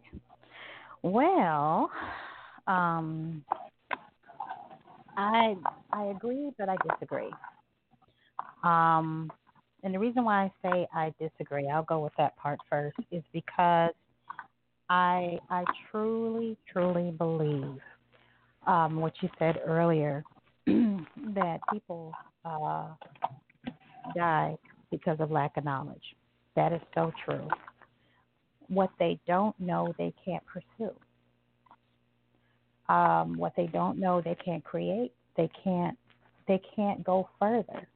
Well, 1.04 1.92
um, 2.68 3.44
I 5.16 5.56
I 5.92 6.04
agree, 6.06 6.52
but 6.58 6.70
I 6.70 6.76
disagree. 6.90 7.32
Um, 8.64 9.32
and 9.84 9.94
the 9.94 10.00
reason 10.00 10.24
why 10.24 10.44
I 10.44 10.52
say 10.62 10.88
I 10.94 11.14
disagree, 11.20 11.70
I'll 11.70 11.84
go 11.84 12.00
with 12.00 12.14
that 12.18 12.36
part 12.38 12.60
first, 12.70 12.98
is 13.12 13.24
because 13.32 13.92
I 14.90 15.40
I 15.50 15.64
truly 15.92 16.58
truly 16.72 17.12
believe 17.12 17.80
um, 18.66 19.00
what 19.00 19.14
you 19.22 19.30
said 19.40 19.60
earlier 19.66 20.24
that 20.66 21.60
people 21.72 22.14
uh, 22.46 22.88
die 24.16 24.58
because 24.92 25.18
of 25.20 25.32
lack 25.32 25.58
of 25.58 25.66
knowledge. 25.66 26.16
That 26.56 26.74
is 26.74 26.82
so 26.96 27.12
true. 27.26 27.48
What 28.68 28.90
they 29.00 29.20
don't 29.28 29.58
know 29.60 29.94
they 29.98 30.14
can't 30.24 30.44
pursue. 30.46 30.94
Um, 32.94 33.38
what 33.38 33.54
they 33.58 33.68
don't 33.68 34.00
know 34.00 34.22
they 34.22 34.36
can't 34.44 34.64
create. 34.64 35.14
They 35.36 35.50
can't 35.64 35.98
they 36.48 36.62
can't 36.76 37.04
go 37.04 37.30
further 37.40 37.88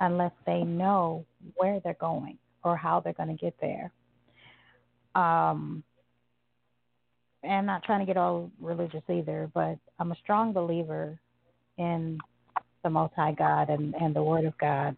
unless 0.00 0.32
they 0.46 0.62
know 0.62 1.24
where 1.54 1.80
they're 1.80 1.96
going 2.00 2.38
or 2.64 2.76
how 2.76 3.00
they're 3.00 3.12
going 3.12 3.28
to 3.28 3.40
get 3.40 3.54
there. 3.60 3.92
Um, 5.14 5.84
and 7.44 7.52
I'm 7.52 7.66
not 7.66 7.84
trying 7.84 8.00
to 8.00 8.06
get 8.06 8.16
all 8.16 8.50
religious 8.60 9.02
either 9.12 9.50
but 9.54 9.78
I'm 10.00 10.12
a 10.12 10.16
strong 10.22 10.52
believer 10.52 11.18
in 11.78 12.18
the 12.84 13.08
high 13.16 13.32
God 13.32 13.70
and, 13.70 13.94
and 13.94 14.16
the 14.16 14.22
word 14.22 14.44
of 14.46 14.58
God 14.58 14.96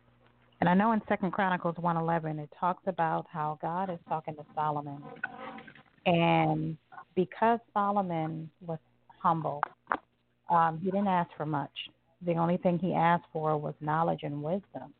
and 0.61 0.68
I 0.70 0.74
know 0.74 0.92
in 0.92 1.03
Second 1.09 1.32
Chronicles 1.32 1.76
one 1.78 1.97
eleven 1.97 2.38
it 2.38 2.51
talks 2.59 2.84
about 2.86 3.26
how 3.32 3.59
God 3.62 3.90
is 3.90 3.99
talking 4.09 4.36
to 4.36 4.47
Solomon, 4.55 5.03
and 6.07 6.76
because 7.14 7.61
Solomon 7.74 8.51
was 8.66 8.78
humble 9.22 9.62
Um, 10.51 10.78
he 10.82 10.90
didn't 10.90 11.09
ask 11.09 11.30
for 11.36 11.47
much. 11.47 11.70
The 12.26 12.34
only 12.34 12.59
thing 12.59 12.78
he 12.78 12.94
asked 12.94 13.26
for 13.32 13.57
was 13.59 13.74
knowledge 13.80 14.20
and 14.22 14.42
wisdom. 14.42 14.94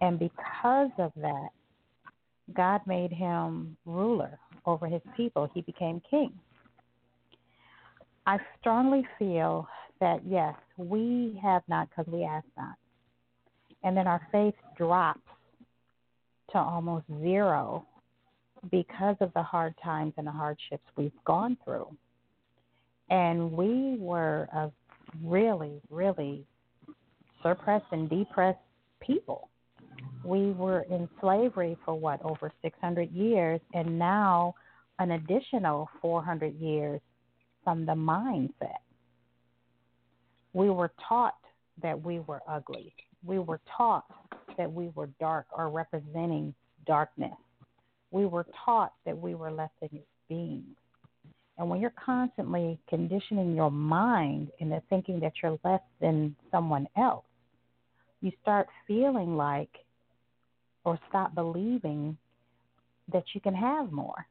And 0.00 0.18
because 0.18 0.90
of 0.98 1.12
that, 1.16 1.50
God 2.54 2.80
made 2.86 3.12
him 3.12 3.76
ruler 3.86 4.38
over 4.66 4.86
his 4.86 5.02
people. 5.16 5.48
He 5.54 5.60
became 5.62 6.00
king. 6.08 6.32
I 8.26 8.38
strongly 8.58 9.06
feel 9.18 9.68
that 10.00 10.20
yes, 10.26 10.54
we 10.76 11.38
have 11.42 11.62
not 11.68 11.88
because 11.90 12.10
we 12.10 12.24
ask 12.24 12.46
not. 12.56 12.74
And 13.82 13.96
then 13.96 14.06
our 14.06 14.26
faith 14.32 14.54
drops 14.76 15.20
to 16.52 16.58
almost 16.58 17.04
zero 17.20 17.84
because 18.70 19.16
of 19.20 19.32
the 19.34 19.42
hard 19.42 19.74
times 19.82 20.14
and 20.16 20.26
the 20.26 20.30
hardships 20.30 20.84
we've 20.96 21.12
gone 21.26 21.56
through. 21.64 21.94
And 23.10 23.52
we 23.52 23.96
were 23.98 24.48
a 24.54 24.70
really, 25.22 25.82
really 25.90 26.46
suppressed 27.42 27.84
and 27.92 28.08
depressed 28.08 28.58
people. 29.00 29.50
We 30.24 30.52
were 30.52 30.82
in 30.90 31.08
slavery 31.20 31.76
for 31.84 31.94
what, 31.94 32.22
over 32.24 32.50
600 32.62 33.12
years, 33.12 33.60
and 33.74 33.98
now 33.98 34.54
an 34.98 35.12
additional 35.12 35.88
400 36.00 36.58
years 36.58 37.00
from 37.62 37.84
the 37.84 37.92
mindset. 37.92 38.78
We 40.52 40.70
were 40.70 40.92
taught 41.08 41.34
that 41.82 42.00
we 42.00 42.20
were 42.20 42.40
ugly. 42.48 42.94
We 43.24 43.38
were 43.38 43.60
taught 43.76 44.04
that 44.56 44.72
we 44.72 44.90
were 44.94 45.08
dark 45.18 45.46
or 45.56 45.68
representing 45.68 46.54
darkness. 46.86 47.34
We 48.10 48.26
were 48.26 48.46
taught 48.64 48.92
that 49.04 49.18
we 49.18 49.34
were 49.34 49.50
less 49.50 49.70
than 49.80 50.00
beings. 50.28 50.76
And 51.58 51.68
when 51.68 51.80
you're 51.80 51.92
constantly 52.04 52.78
conditioning 52.88 53.54
your 53.54 53.70
mind 53.70 54.50
into 54.58 54.82
thinking 54.88 55.20
that 55.20 55.32
you're 55.42 55.58
less 55.64 55.82
than 56.00 56.34
someone 56.50 56.86
else, 56.96 57.24
you 58.20 58.32
start 58.42 58.68
feeling 58.86 59.36
like 59.36 59.83
or 60.84 60.98
stop 61.08 61.34
believing 61.34 62.16
that 63.12 63.24
you 63.34 63.40
can 63.40 63.54
have 63.54 63.92
more. 63.92 64.26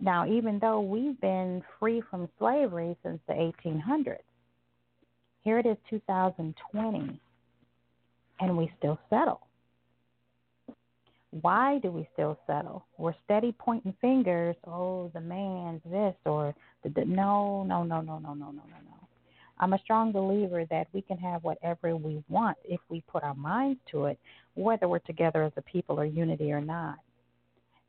Now, 0.00 0.26
even 0.26 0.58
though 0.58 0.80
we've 0.80 1.20
been 1.20 1.62
free 1.78 2.02
from 2.10 2.28
slavery 2.38 2.96
since 3.04 3.20
the 3.28 3.34
1800s, 3.64 4.18
here 5.44 5.58
it 5.58 5.66
is 5.66 5.76
2020, 5.90 7.20
and 8.40 8.56
we 8.56 8.72
still 8.78 8.98
settle. 9.10 9.40
Why 11.40 11.78
do 11.78 11.90
we 11.90 12.06
still 12.12 12.38
settle? 12.46 12.84
We're 12.98 13.14
steady 13.24 13.54
pointing 13.58 13.94
fingers. 14.00 14.54
Oh, 14.66 15.10
the 15.14 15.20
man's 15.20 15.80
this 15.90 16.14
or 16.26 16.54
the, 16.84 16.90
the 16.90 17.04
no, 17.04 17.62
no, 17.64 17.82
no, 17.84 18.00
no, 18.00 18.18
no, 18.18 18.34
no, 18.34 18.34
no, 18.34 18.50
no, 18.50 18.62
no. 18.84 18.91
I'm 19.62 19.74
a 19.74 19.78
strong 19.78 20.10
believer 20.10 20.64
that 20.70 20.88
we 20.92 21.02
can 21.02 21.16
have 21.18 21.44
whatever 21.44 21.94
we 21.94 22.20
want 22.28 22.58
if 22.64 22.80
we 22.88 23.00
put 23.02 23.22
our 23.22 23.36
minds 23.36 23.78
to 23.92 24.06
it, 24.06 24.18
whether 24.54 24.88
we're 24.88 24.98
together 24.98 25.44
as 25.44 25.52
a 25.56 25.62
people 25.62 26.00
or 26.00 26.04
unity 26.04 26.50
or 26.50 26.60
not. 26.60 26.96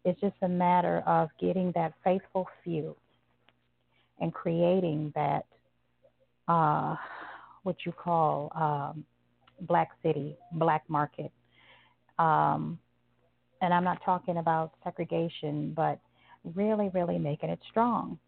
It's 0.06 0.22
just 0.22 0.36
a 0.44 0.48
matter 0.48 1.02
of 1.08 1.30
getting 1.42 1.72
that 1.74 1.94
faithful 2.04 2.48
few 2.64 2.96
and 4.22 4.32
creating 4.32 5.14
that 5.16 5.48
uh, 6.48 6.96
what 7.64 7.78
you 7.88 7.92
call 7.92 8.52
um, 8.54 9.04
black 9.62 9.90
city, 10.04 10.38
black 10.52 10.84
market. 10.88 11.32
Um, 12.20 12.78
and 13.62 13.74
I'm 13.74 13.84
not 13.84 13.98
talking 14.06 14.38
about 14.38 14.74
segregation, 14.84 15.74
but 15.76 16.00
really, 16.54 16.92
really 16.94 17.18
making 17.18 17.50
it 17.50 17.60
strong. 17.68 18.20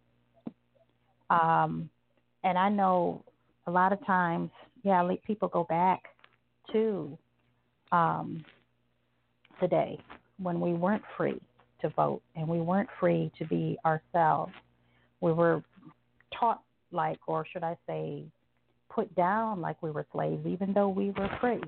Um, 1.29 1.91
and 2.43 2.57
I 2.57 2.69
know 2.69 3.23
a 3.67 3.71
lot 3.71 3.91
of 3.91 4.05
times, 4.05 4.49
yeah, 4.83 5.07
people 5.25 5.47
go 5.47 5.63
back 5.63 6.03
to 6.71 7.17
um, 7.91 8.43
the 9.61 9.67
day 9.67 9.99
when 10.37 10.59
we 10.59 10.73
weren't 10.73 11.03
free 11.17 11.41
to 11.81 11.89
vote 11.89 12.21
and 12.35 12.47
we 12.47 12.59
weren't 12.59 12.89
free 12.99 13.31
to 13.37 13.45
be 13.45 13.77
ourselves. 13.85 14.53
We 15.21 15.31
were 15.31 15.63
taught 16.37 16.61
like, 16.91 17.19
or 17.27 17.45
should 17.51 17.63
I 17.63 17.77
say, 17.87 18.23
put 18.89 19.13
down 19.15 19.61
like 19.61 19.81
we 19.81 19.91
were 19.91 20.05
slaves, 20.11 20.45
even 20.45 20.73
though 20.73 20.89
we 20.89 21.11
were 21.11 21.29
free. 21.41 21.61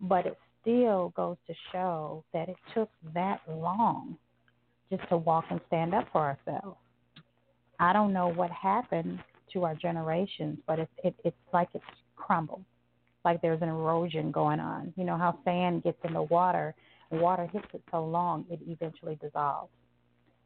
But 0.00 0.26
it 0.26 0.38
still 0.60 1.12
goes 1.16 1.36
to 1.46 1.54
show 1.72 2.24
that 2.32 2.48
it 2.48 2.56
took 2.74 2.90
that 3.14 3.40
long 3.48 4.16
just 4.90 5.08
to 5.08 5.16
walk 5.16 5.44
and 5.50 5.60
stand 5.68 5.94
up 5.94 6.06
for 6.12 6.20
ourselves. 6.20 6.76
I 7.78 7.92
don't 7.92 8.12
know 8.12 8.28
what 8.28 8.50
happened 8.50 9.20
to 9.52 9.64
our 9.64 9.74
generations, 9.74 10.58
but 10.66 10.78
it's 10.78 10.92
it, 11.04 11.14
it's 11.24 11.36
like 11.52 11.68
it's 11.74 11.84
crumbled, 12.16 12.64
like 13.24 13.40
there's 13.42 13.62
an 13.62 13.68
erosion 13.68 14.30
going 14.30 14.60
on. 14.60 14.92
You 14.96 15.04
know 15.04 15.16
how 15.16 15.38
sand 15.44 15.82
gets 15.82 15.98
in 16.04 16.12
the 16.12 16.22
water, 16.22 16.74
water 17.10 17.48
hits 17.52 17.66
it 17.72 17.82
so 17.90 18.04
long 18.04 18.44
it 18.50 18.60
eventually 18.66 19.18
dissolves. 19.20 19.70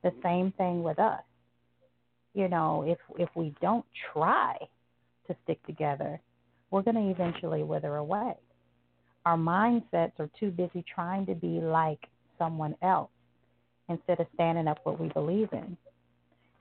The 0.02 0.12
same 0.22 0.52
thing 0.56 0.82
with 0.82 0.98
us. 0.98 1.22
You 2.34 2.48
know, 2.48 2.84
if 2.86 2.98
if 3.18 3.28
we 3.34 3.54
don't 3.60 3.86
try 4.12 4.56
to 5.28 5.36
stick 5.44 5.64
together, 5.66 6.20
we're 6.70 6.82
going 6.82 6.96
to 6.96 7.10
eventually 7.10 7.62
wither 7.62 7.96
away. 7.96 8.34
Our 9.24 9.36
mindsets 9.36 10.18
are 10.18 10.28
too 10.38 10.50
busy 10.50 10.84
trying 10.92 11.24
to 11.26 11.34
be 11.34 11.60
like 11.60 12.00
someone 12.38 12.74
else 12.82 13.10
instead 13.88 14.20
of 14.20 14.26
standing 14.34 14.68
up 14.68 14.78
what 14.82 15.00
we 15.00 15.08
believe 15.08 15.48
in. 15.52 15.76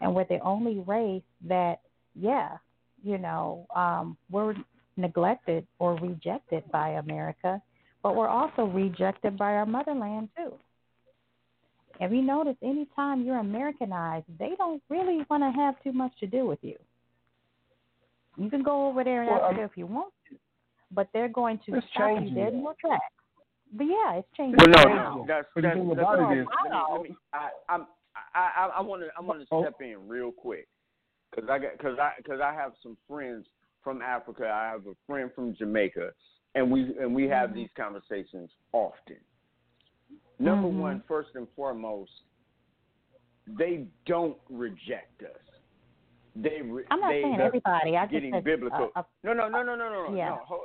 And 0.01 0.13
we're 0.13 0.25
the 0.25 0.39
only 0.39 0.79
race 0.79 1.23
that, 1.47 1.79
yeah, 2.15 2.57
you 3.03 3.17
know, 3.17 3.65
um, 3.75 4.17
we're 4.29 4.55
neglected 4.97 5.65
or 5.79 5.95
rejected 5.95 6.63
by 6.71 6.89
America, 6.89 7.61
but 8.01 8.15
we're 8.15 8.27
also 8.27 8.63
rejected 8.65 9.37
by 9.37 9.53
our 9.53 9.65
motherland 9.65 10.29
too. 10.37 10.53
Have 11.99 12.13
you 12.13 12.21
noticed 12.21 12.57
anytime 12.63 13.23
you're 13.23 13.39
Americanized, 13.39 14.25
they 14.39 14.53
don't 14.57 14.81
really 14.89 15.25
want 15.29 15.43
to 15.43 15.51
have 15.51 15.75
too 15.83 15.93
much 15.93 16.11
to 16.19 16.27
do 16.27 16.45
with 16.45 16.59
you. 16.61 16.75
You 18.37 18.49
can 18.49 18.63
go 18.63 18.87
over 18.87 19.03
there 19.03 19.21
and 19.21 19.29
well, 19.29 19.43
Africa 19.43 19.61
um, 19.61 19.69
if 19.69 19.77
you 19.77 19.85
want 19.85 20.13
to, 20.29 20.37
but 20.91 21.07
they're 21.13 21.29
going 21.29 21.59
to 21.67 21.81
stop 21.91 22.19
you 22.23 22.33
dead 22.33 22.53
in 22.53 22.61
your 22.61 22.73
tracks. 22.81 23.03
But 23.75 23.85
yeah, 23.85 24.15
it's 24.15 24.27
changing. 24.35 24.57
Well, 24.57 24.85
no, 24.87 24.93
no, 24.93 25.25
that's 25.27 25.47
that's, 25.55 25.65
that's, 25.65 25.77
that's 25.77 25.99
about 25.99 26.31
it 26.31 26.39
is. 26.39 26.47
Let 26.91 27.01
me, 27.03 27.15
I, 27.31 27.49
I'm, 27.69 27.85
I, 28.33 28.69
I, 28.77 28.81
want 28.81 29.03
to, 29.03 29.09
I 29.17 29.21
want 29.21 29.41
to 29.41 29.47
oh. 29.51 29.63
step 29.63 29.75
in 29.81 30.07
real 30.07 30.31
quick 30.31 30.67
because 31.33 31.49
I 31.49 31.59
got, 31.59 31.77
because 31.77 31.97
I, 31.99 32.11
because 32.17 32.39
I 32.41 32.53
have 32.53 32.73
some 32.81 32.97
friends 33.07 33.45
from 33.83 34.01
Africa. 34.01 34.51
I 34.53 34.69
have 34.71 34.87
a 34.87 34.95
friend 35.07 35.29
from 35.35 35.55
Jamaica, 35.55 36.11
and 36.55 36.71
we, 36.71 36.93
and 36.99 37.13
we 37.13 37.27
have 37.27 37.49
mm-hmm. 37.49 37.59
these 37.59 37.69
conversations 37.75 38.49
often. 38.71 39.17
Number 40.39 40.67
mm-hmm. 40.67 40.79
one, 40.79 41.03
first 41.07 41.29
and 41.35 41.47
foremost, 41.55 42.11
they 43.47 43.85
don't 44.05 44.37
reject 44.49 45.21
us. 45.21 45.41
They 46.35 46.61
re- 46.63 46.83
I'm 46.89 46.99
not 46.99 47.09
they 47.09 47.21
saying 47.21 47.39
everybody. 47.39 47.95
I 47.95 48.07
getting 48.07 48.33
just 48.33 48.45
biblical. 48.45 48.89
Uh, 48.95 48.99
uh, 48.99 49.03
no, 49.23 49.33
no, 49.33 49.49
no, 49.49 49.63
no, 49.63 49.75
no, 49.75 49.89
no, 49.89 50.15
yeah. 50.15 50.29
no. 50.29 50.39
Hold, 50.45 50.61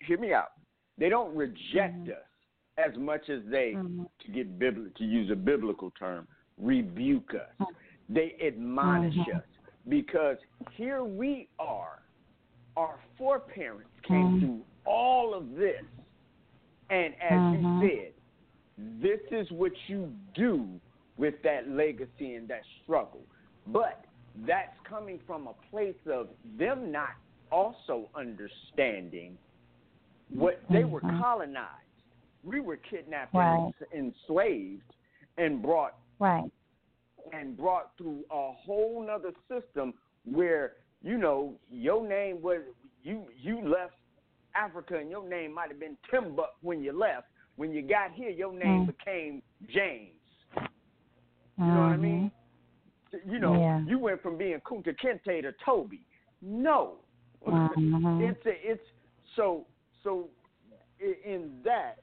hear 0.00 0.18
me 0.18 0.32
out. 0.32 0.52
They 0.98 1.08
don't 1.08 1.36
reject 1.36 1.94
mm-hmm. 1.94 2.10
us 2.10 2.26
as 2.78 2.96
much 2.98 3.28
as 3.28 3.40
they, 3.48 3.74
mm-hmm. 3.76 4.02
to 4.24 4.32
get 4.32 4.58
bibli- 4.58 4.94
to 4.96 5.04
use 5.04 5.30
a 5.30 5.36
biblical 5.36 5.92
term, 5.92 6.26
rebuke 6.58 7.34
us. 7.34 7.40
Mm-hmm. 7.60 8.14
They 8.14 8.36
admonish 8.44 9.14
mm-hmm. 9.14 9.36
us 9.36 9.44
because 9.88 10.36
here 10.72 11.04
we 11.04 11.48
are. 11.58 12.00
Our 12.76 12.98
foreparents 13.16 13.90
came 14.06 14.26
Mm-hmm. 14.26 14.38
through 14.40 14.60
all 14.84 15.34
of 15.34 15.54
this, 15.56 15.82
and 16.90 17.14
as 17.20 17.38
Mm-hmm. 17.40 17.82
you 17.82 17.88
said, 17.88 18.12
this 19.02 19.20
is 19.30 19.50
what 19.50 19.72
you 19.88 20.12
do 20.34 20.68
with 21.16 21.34
that 21.42 21.68
legacy 21.68 22.34
and 22.34 22.46
that 22.48 22.62
struggle. 22.82 23.22
But 23.68 24.04
that's 24.46 24.76
coming 24.88 25.18
from 25.26 25.46
a 25.48 25.54
place 25.70 25.96
of 26.06 26.28
them 26.58 26.92
not 26.92 27.10
also 27.50 28.08
understanding 28.14 29.38
what 30.28 30.60
they 30.68 30.84
were 30.84 31.00
Mhm. 31.00 31.20
colonized. 31.20 31.70
We 32.44 32.60
were 32.60 32.76
kidnapped 32.76 33.32
Right. 33.34 33.72
and 33.92 33.92
enslaved 33.92 34.92
and 35.38 35.62
brought 35.62 35.94
right. 36.18 36.50
And 37.32 37.56
brought 37.56 37.92
through 37.96 38.24
a 38.30 38.52
whole 38.52 39.04
nother 39.06 39.32
system 39.48 39.94
where 40.24 40.72
you 41.02 41.18
know 41.18 41.54
your 41.70 42.06
name 42.06 42.40
was 42.42 42.60
you 43.02 43.24
you 43.40 43.66
left 43.68 43.94
Africa 44.54 44.96
and 44.98 45.10
your 45.10 45.28
name 45.28 45.54
might 45.54 45.68
have 45.68 45.80
been 45.80 45.96
Timbuk 46.12 46.56
when 46.62 46.82
you 46.82 46.92
left. 46.92 47.26
When 47.56 47.72
you 47.72 47.82
got 47.82 48.12
here, 48.12 48.30
your 48.30 48.52
name 48.52 48.84
Mm. 48.84 48.86
became 48.86 49.42
James. 49.68 50.12
You 50.54 50.60
mm-hmm. 51.64 51.74
know 51.74 51.80
what 51.80 51.92
I 51.92 51.96
mean? 51.96 52.30
You 53.24 53.38
know, 53.38 53.54
Yeah. 53.54 53.80
you 53.86 53.98
went 53.98 54.20
from 54.22 54.36
being 54.36 54.60
Kunta 54.60 54.94
Kinte 54.98 55.42
to 55.42 55.52
Toby. 55.64 56.04
No, 56.42 56.98
Mhm. 57.46 58.20
it's 58.30 58.46
a, 58.46 58.70
it's 58.70 58.86
so 59.34 59.66
so 60.02 60.28
in 60.98 61.60
that 61.62 61.98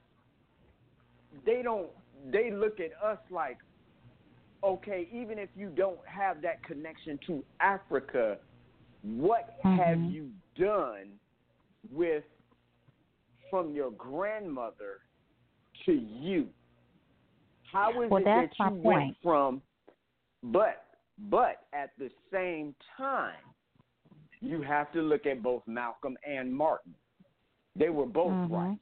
they 1.44 1.62
don't 1.62 1.90
they 2.30 2.50
look 2.50 2.80
at 2.80 2.92
us 3.02 3.18
like 3.30 3.58
okay 4.64 5.08
even 5.12 5.38
if 5.38 5.50
you 5.54 5.68
don't 5.68 5.98
have 6.06 6.40
that 6.42 6.62
connection 6.64 7.18
to 7.26 7.44
Africa 7.60 8.38
what 9.02 9.62
Mhm. 9.62 9.76
have 9.76 10.00
you 10.00 10.32
done 10.56 11.18
with 11.90 12.24
from 13.50 13.72
your 13.74 13.90
grandmother 13.92 15.00
to 15.84 15.92
you? 15.92 16.48
How 17.70 18.00
is 18.02 18.10
Well, 18.10 18.22
it 18.22 18.24
that 18.24 18.58
you 18.58 18.64
went 18.70 18.82
point. 18.82 19.16
from 19.22 19.62
but 20.42 20.86
but 21.30 21.66
at 21.72 21.96
the 21.98 22.10
same 22.30 22.74
time 22.96 23.36
you 24.40 24.62
have 24.62 24.90
to 24.92 25.02
look 25.02 25.26
at 25.26 25.42
both 25.42 25.66
Malcolm 25.66 26.16
and 26.26 26.52
Martin. 26.54 26.94
They 27.76 27.90
were 27.90 28.06
both 28.06 28.32
Mhm. 28.32 28.50
right. 28.50 28.78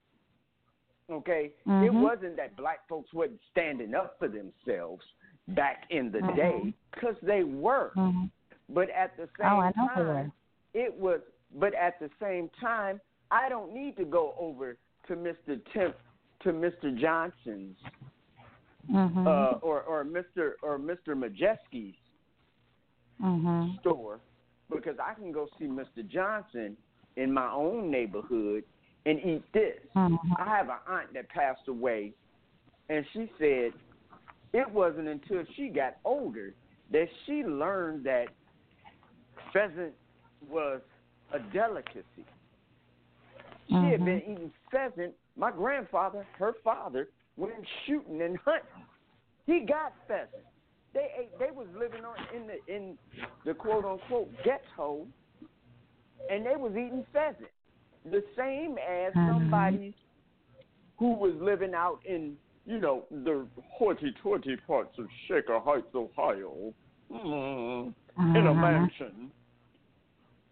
Okay? 1.11 1.47
It 1.47 1.55
Mhm. 1.66 2.01
wasn't 2.01 2.37
that 2.37 2.57
black 2.57 2.87
folks 2.89 3.12
wasn't 3.12 3.43
standing 3.51 3.95
up 3.95 4.18
for 4.18 4.28
themselves 4.28 5.05
back 5.49 5.84
in 5.90 6.11
the 6.11 6.20
Mhm. 6.20 6.36
day 6.36 6.74
because 6.93 7.18
they 7.20 7.45
were. 7.45 7.93
Mhm. 7.97 8.30
But 8.68 8.88
at 8.90 9.16
the 9.16 9.26
same 9.38 9.47
Oh, 9.47 9.61
I 9.61 9.72
know 9.76 9.88
time, 9.88 10.32
it 10.74 10.95
was. 10.95 11.20
But 11.55 11.74
at 11.74 11.99
the 11.99 12.11
same 12.18 12.49
time, 12.51 13.01
I 13.30 13.49
don't 13.49 13.72
need 13.72 13.97
to 13.97 14.05
go 14.05 14.34
over 14.38 14.76
to 15.07 15.16
Mr. 15.16 15.62
Tim, 15.72 15.93
to 16.40 16.53
Mr. 16.53 16.95
Johnson's 16.97 17.78
Mhm. 18.88 19.26
uh, 19.26 19.59
or 19.61 19.82
or 19.82 20.05
Mr. 20.05 20.55
or 20.62 20.78
Mr. 20.78 21.14
Majeski's 21.14 21.97
mhm. 23.20 23.78
store 23.80 24.20
because 24.70 24.99
I 24.99 25.14
can 25.14 25.32
go 25.32 25.49
see 25.59 25.66
Mr. 25.66 26.07
Johnson 26.07 26.76
in 27.16 27.32
my 27.32 27.51
own 27.51 27.90
neighborhood 27.90 28.64
and 29.05 29.18
eat 29.20 29.53
this. 29.53 29.84
Mhm. 29.95 30.18
I 30.36 30.45
have 30.45 30.68
an 30.68 30.78
aunt 30.86 31.12
that 31.12 31.28
passed 31.28 31.68
away, 31.68 32.14
and 32.88 33.07
she 33.09 33.30
said 33.38 33.74
it 34.53 34.70
wasn't 34.70 35.09
until 35.09 35.44
she 35.57 35.68
got 35.68 35.96
older 36.05 36.55
that 36.90 37.09
she 37.24 37.42
learned 37.44 38.05
that 38.05 38.26
pheasant 39.53 39.92
was 40.48 40.80
a 41.32 41.38
delicacy. 41.53 42.26
She 43.68 43.74
had 43.74 44.00
Mhm. 44.00 44.05
been 44.05 44.22
eating 44.22 44.53
pheasant. 44.70 45.14
My 45.36 45.50
grandfather, 45.50 46.26
her 46.36 46.53
father, 46.64 47.09
went 47.36 47.66
shooting 47.86 48.20
and 48.20 48.36
hunting. 48.38 48.86
He 49.46 49.61
got 49.61 49.94
pheasant. 50.07 50.44
They 50.92 51.11
ate. 51.16 51.38
They 51.38 51.50
was 51.50 51.66
living 51.74 52.05
on 52.05 52.16
in 52.34 52.46
the 52.46 52.61
in 52.66 52.98
the 53.44 53.55
quote 53.55 53.84
unquote 53.86 54.30
ghetto, 54.42 55.07
and 56.28 56.44
they 56.44 56.57
was 56.57 56.72
eating 56.72 57.07
pheasant, 57.12 57.50
the 58.05 58.22
same 58.36 58.76
as 58.78 59.14
Mhm. 59.14 59.26
somebody 59.26 59.94
who 60.98 61.14
was 61.14 61.34
living 61.36 61.74
out 61.74 62.05
in 62.05 62.38
you 62.66 62.78
know 62.78 63.04
the 63.10 63.46
hoity-toity 63.72 64.56
parts 64.66 64.98
of 64.98 65.06
Shaker 65.26 65.58
Heights, 65.60 65.94
Ohio, 65.94 66.72
mm, 67.10 67.94
in 68.18 68.46
a 68.46 68.54
Mhm. 68.54 68.60
mansion, 68.60 69.32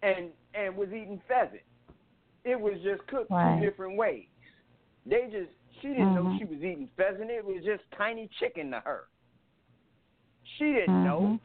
and 0.02 0.32
and 0.54 0.76
was 0.76 0.88
eating 0.88 1.20
pheasant. 1.28 1.62
It 2.44 2.58
was 2.60 2.80
just 2.82 3.06
cooked 3.06 3.30
Right. 3.30 3.60
two 3.60 3.66
different 3.66 3.96
ways. 3.96 4.26
They 5.06 5.28
just 5.30 5.52
she 5.80 5.88
didn't 5.88 6.14
know 6.14 6.24
Mhm. 6.24 6.38
she 6.38 6.44
was 6.44 6.58
eating 6.58 6.88
pheasant. 6.96 7.30
It 7.30 7.44
was 7.44 7.64
just 7.64 7.82
tiny 7.96 8.28
chicken 8.38 8.70
to 8.72 8.80
her. 8.80 9.08
She 10.58 10.72
didn't 10.72 11.04
know, 11.04 11.20
Mhm. 11.20 11.40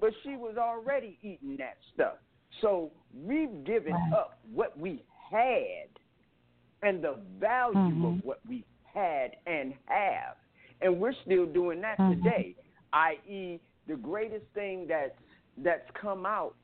but 0.00 0.12
she 0.22 0.36
was 0.36 0.56
already 0.56 1.18
eating 1.22 1.56
that 1.58 1.78
stuff. 1.94 2.18
So 2.60 2.90
we've 3.14 3.64
given 3.64 3.92
Right. 3.92 4.12
up 4.12 4.40
what 4.52 4.76
we 4.76 5.04
had 5.30 5.88
and 6.82 7.02
the 7.02 7.14
value 7.38 8.06
of 8.06 8.24
what 8.24 8.40
we 8.46 8.64
had 8.92 9.36
and 9.46 9.74
have. 9.86 10.36
And 10.80 11.00
we're 11.00 11.14
still 11.24 11.46
doing 11.46 11.80
that 11.82 11.98
Mhm. 11.98 12.22
today, 12.22 12.56
i.e., 12.92 13.60
the 13.86 13.96
greatest 13.96 14.46
thing 14.54 14.86
that's 14.86 15.18
that's 15.58 15.90
come 15.92 16.24
out, 16.24 16.54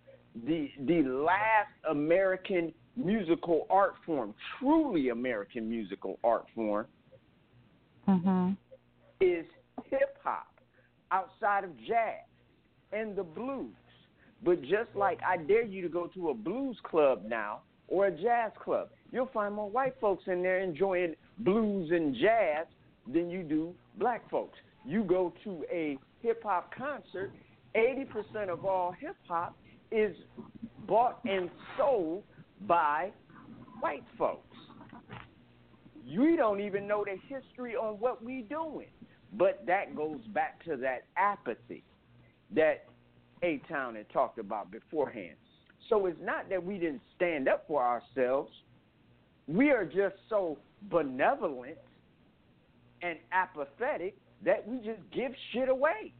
the 0.46 0.70
the 0.80 1.02
last 1.02 1.72
American 1.88 2.72
musical 2.96 3.66
art 3.68 3.96
form, 4.06 4.34
truly 4.58 5.10
American 5.10 5.68
musical 5.68 6.18
art 6.24 6.48
form, 6.54 6.86
Mhm. 8.06 8.56
is 9.20 9.46
hip 9.84 10.16
hop 10.22 10.60
outside 11.10 11.64
of 11.64 11.76
jazz 11.78 12.24
and 12.92 13.14
the 13.16 13.24
blues. 13.24 13.74
But 14.42 14.62
just 14.62 14.94
like 14.94 15.22
I 15.22 15.36
dare 15.36 15.62
you 15.62 15.82
to 15.82 15.88
go 15.88 16.06
to 16.08 16.30
a 16.30 16.34
blues 16.34 16.78
club 16.80 17.24
now 17.24 17.62
or 17.88 18.06
a 18.06 18.10
jazz 18.10 18.52
club, 18.58 18.90
you'll 19.10 19.26
find 19.26 19.54
more 19.54 19.68
white 19.68 19.98
folks 20.00 20.26
in 20.28 20.42
there 20.42 20.60
enjoying 20.60 21.16
blues 21.38 21.90
and 21.90 22.14
jazz 22.14 22.66
than 23.12 23.30
you 23.30 23.42
do 23.42 23.74
black 23.98 24.28
folks. 24.30 24.58
You 24.84 25.02
go 25.04 25.32
to 25.44 25.64
a 25.70 25.98
hip 26.22 26.42
hop 26.42 26.72
concert, 26.74 27.32
80% 27.76 28.48
of 28.48 28.64
all 28.64 28.92
hip 28.92 29.16
hop 29.28 29.56
is 29.90 30.16
bought 30.86 31.20
and 31.24 31.50
sold 31.76 32.22
by 32.66 33.10
white 33.80 34.04
folks. 34.16 34.56
We 36.16 36.36
don't 36.36 36.60
even 36.60 36.86
know 36.86 37.04
the 37.04 37.16
history 37.28 37.74
on 37.74 37.94
what 37.94 38.24
we're 38.24 38.42
doing. 38.42 38.88
But 39.32 39.64
that 39.66 39.94
goes 39.96 40.20
back 40.32 40.64
to 40.64 40.76
that 40.78 41.04
apathy 41.16 41.84
that 42.54 42.84
A-Town 43.42 43.96
had 43.96 44.08
talked 44.10 44.38
about 44.38 44.70
beforehand. 44.70 45.36
So 45.88 46.06
it's 46.06 46.18
not 46.22 46.48
that 46.48 46.64
we 46.64 46.78
didn't 46.78 47.02
stand 47.14 47.48
up 47.48 47.64
for 47.66 47.82
ourselves. 47.82 48.52
We 49.48 49.70
are 49.70 49.84
just 49.84 50.16
so 50.28 50.58
benevolent 50.90 51.78
and 53.02 53.18
apathetic 53.32 54.16
that 54.44 54.66
we 54.66 54.78
just 54.78 55.00
give 55.12 55.32
shit 55.52 55.68
away. 55.68 56.12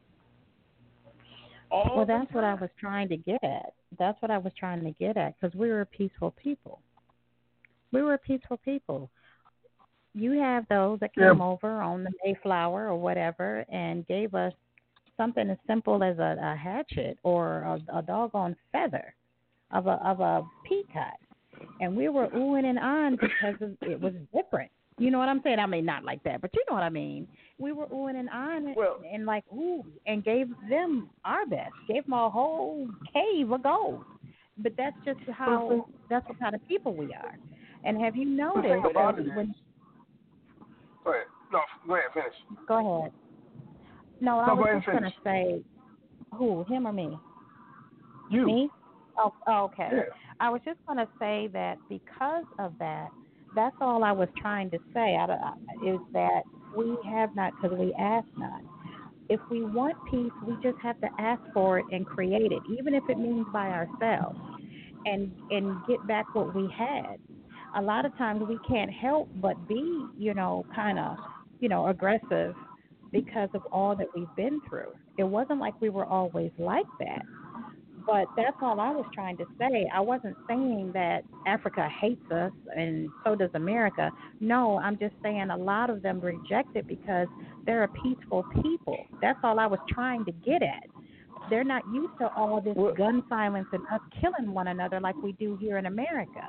All 1.71 1.97
Well, 1.97 2.07
that's 2.07 2.33
what 2.33 2.45
I 2.45 2.55
was 2.55 2.71
trying 2.79 3.09
to 3.09 3.17
get 3.17 3.43
at. 3.43 3.73
That's 3.99 4.21
what 4.23 4.31
I 4.31 4.39
was 4.39 4.53
trying 4.59 4.85
to 4.85 4.93
get 4.93 5.17
at 5.17 5.35
because 5.41 5.55
we 5.57 5.69
were 5.69 5.81
a 5.81 5.87
peaceful 5.87 6.33
people. 6.43 6.81
We 7.93 8.03
were 8.03 8.15
a 8.15 8.19
peaceful 8.19 8.59
people. 8.59 9.11
You 10.15 10.33
have 10.41 10.67
those 10.69 11.01
that 11.01 11.11
Yeah. 11.17 11.33
came 11.33 11.43
over 11.43 11.83
on 11.83 12.05
the 12.05 12.13
Mayflower 12.25 12.89
or 12.89 12.97
whatever 12.97 13.65
and 13.69 14.07
gave 14.07 14.35
us 14.35 14.53
something 15.17 15.51
as 15.51 15.59
simple 15.67 16.03
as 16.03 16.19
a, 16.19 16.37
a 16.41 16.55
hatchet 16.57 17.19
or 17.23 17.63
a, 17.63 17.99
a 17.99 18.03
doggone 18.03 18.57
feather 18.71 19.15
of 19.73 19.87
a 19.89 19.95
of 20.07 20.21
a 20.21 20.43
peacock, 20.65 21.19
and 21.81 21.97
we 21.97 22.09
were 22.09 22.29
oohing 22.29 22.65
and 22.65 22.79
on 22.79 23.13
because 23.17 23.55
of, 23.61 23.77
it 23.83 24.01
was 24.01 24.13
different. 24.35 24.71
You 24.99 25.11
know 25.11 25.19
what 25.19 25.29
I'm 25.29 25.43
saying? 25.45 25.59
I 25.59 25.67
mean, 25.67 25.85
not 25.85 26.05
like 26.05 26.23
that, 26.25 26.41
but 26.41 26.51
you 26.55 26.63
know 26.69 26.75
what 26.75 26.83
I 26.83 26.89
mean. 26.89 27.29
We 27.59 27.73
were 27.73 27.87
oohing 27.87 28.19
and 28.19 28.31
on 28.31 28.75
Well- 28.75 29.01
and 29.11 29.27
like 29.27 29.45
ooh, 29.53 29.85
and 30.07 30.25
gave 30.25 30.49
them 30.71 31.11
our 31.25 31.47
best, 31.47 31.73
gave 31.87 32.05
them 32.05 32.15
a 32.15 32.31
whole 32.31 32.89
cave 33.13 33.51
of 33.51 33.63
gold. 33.63 34.05
But 34.59 34.73
that's 34.79 34.97
just 35.05 35.21
how 35.31 35.69
mm-hmm. 35.71 35.93
that's 36.09 36.27
what 36.29 36.39
kind 36.39 36.55
of 36.55 36.67
people 36.67 36.95
we 36.95 37.13
are. 37.13 37.35
And 37.85 38.01
have 38.01 38.17
you 38.17 38.25
noticed 38.25 38.83
that 38.95 39.17
when 39.37 39.55
Go 41.05 41.13
ahead. 41.13 41.27
No, 41.53 41.61
go 41.87 41.95
ahead. 41.95 42.11
Finish. 42.13 42.33
Go 42.67 43.01
ahead. 43.01 43.13
No, 44.21 44.39
I 44.39 44.49
No, 44.49 44.57
go 44.57 44.63
was 44.63 44.69
and 44.73 44.83
just 44.83 44.93
gonna 44.93 45.13
say, 45.23 45.63
who, 46.35 46.65
him 46.65 46.87
or 46.87 46.93
me? 46.93 47.17
You. 48.31 48.47
Me? 48.47 48.71
Oh, 49.19 49.33
oh, 49.47 49.65
okay. 49.65 49.89
Yeah. 49.93 50.03
I 50.41 50.51
was 50.51 50.61
just 50.65 50.81
gonna 50.87 51.09
say 51.19 51.49
that 51.53 51.79
because 51.89 52.45
of 52.59 52.75
that, 52.79 53.11
that's 53.55 53.77
all 53.81 54.05
I 54.05 54.13
was 54.13 54.29
trying 54.39 54.71
to 54.71 54.79
say. 54.95 55.17
I, 55.17 55.27
don't- 55.27 55.87
is 55.87 56.01
that 56.13 56.43
we 56.77 56.97
have 57.11 57.35
not 57.37 57.55
because 57.61 57.79
we 57.79 57.95
ask 57.95 58.27
not. 58.37 58.63
If 59.29 59.41
we 59.51 59.65
want 59.65 59.97
peace, 60.11 60.33
we 60.47 60.55
just 60.63 60.79
have 60.83 61.01
to 61.01 61.09
ask 61.19 61.43
for 61.55 61.79
it 61.81 61.87
and 61.93 62.07
create 62.07 62.53
it, 62.53 62.63
even 62.79 62.95
if 62.95 63.05
it 63.09 63.19
means 63.19 63.47
by 63.53 63.71
ourselves, 63.71 64.39
and 65.07 65.33
and 65.51 65.77
get 65.89 66.07
back 66.07 66.35
what 66.35 66.55
we 66.55 66.69
had. 66.77 67.19
A 67.77 67.83
lot 67.83 68.07
of 68.07 68.17
times 68.19 68.43
we 68.49 68.59
can't 68.69 68.91
help 68.93 69.29
but 69.37 69.69
be, 69.69 70.05
you 70.19 70.35
know, 70.35 70.67
kind 70.75 70.99
of, 70.99 71.17
you 71.61 71.69
know, 71.69 71.89
aggressive 71.89 72.55
because 73.13 73.51
of 73.55 73.63
all 73.73 73.97
that 73.97 74.09
we've 74.15 74.35
been 74.37 74.61
through. 74.69 74.93
It 75.19 75.25
wasn't 75.25 75.61
like 75.61 75.81
we 75.81 75.91
were 75.91 76.07
always 76.07 76.53
like 76.59 76.87
that. 77.01 77.23
But 78.07 78.27
that's 78.37 78.57
all 78.63 78.79
I 78.79 78.91
was 78.91 79.05
trying 79.13 79.37
to 79.39 79.45
say. 79.59 79.89
I 79.93 80.01
wasn't 80.01 80.37
saying 80.47 80.93
that 80.95 81.23
Africa 81.47 81.89
hates 82.01 82.31
us 82.31 82.53
and 82.77 83.09
so 83.25 83.35
does 83.35 83.51
America. 83.55 84.13
No, 84.41 84.79
I'm 84.79 84.97
just 84.97 85.15
saying 85.23 85.51
a 85.51 85.57
lot 85.57 85.91
of 85.91 86.03
them 86.03 86.21
reject 86.21 86.77
it 86.77 86.87
because 86.87 87.27
they're 87.65 87.83
a 87.83 87.89
peaceful 87.89 88.45
people. 88.63 88.97
That's 89.21 89.39
all 89.43 89.59
I 89.59 89.67
was 89.67 89.81
trying 89.89 90.25
to 90.27 90.33
get 90.33 90.63
at. 90.63 90.87
They're 91.51 91.65
not 91.65 91.83
used 91.93 92.17
to 92.21 92.33
all 92.35 92.61
this 92.61 92.77
Well- 92.77 92.95
gun 92.95 93.23
violence 93.29 93.69
and 93.73 93.83
us 93.89 94.01
killing 94.21 94.55
one 94.55 94.69
another 94.69 95.01
like 95.01 95.17
we 95.17 95.33
do 95.33 95.57
here 95.57 95.79
in 95.79 95.87
America. 95.87 96.47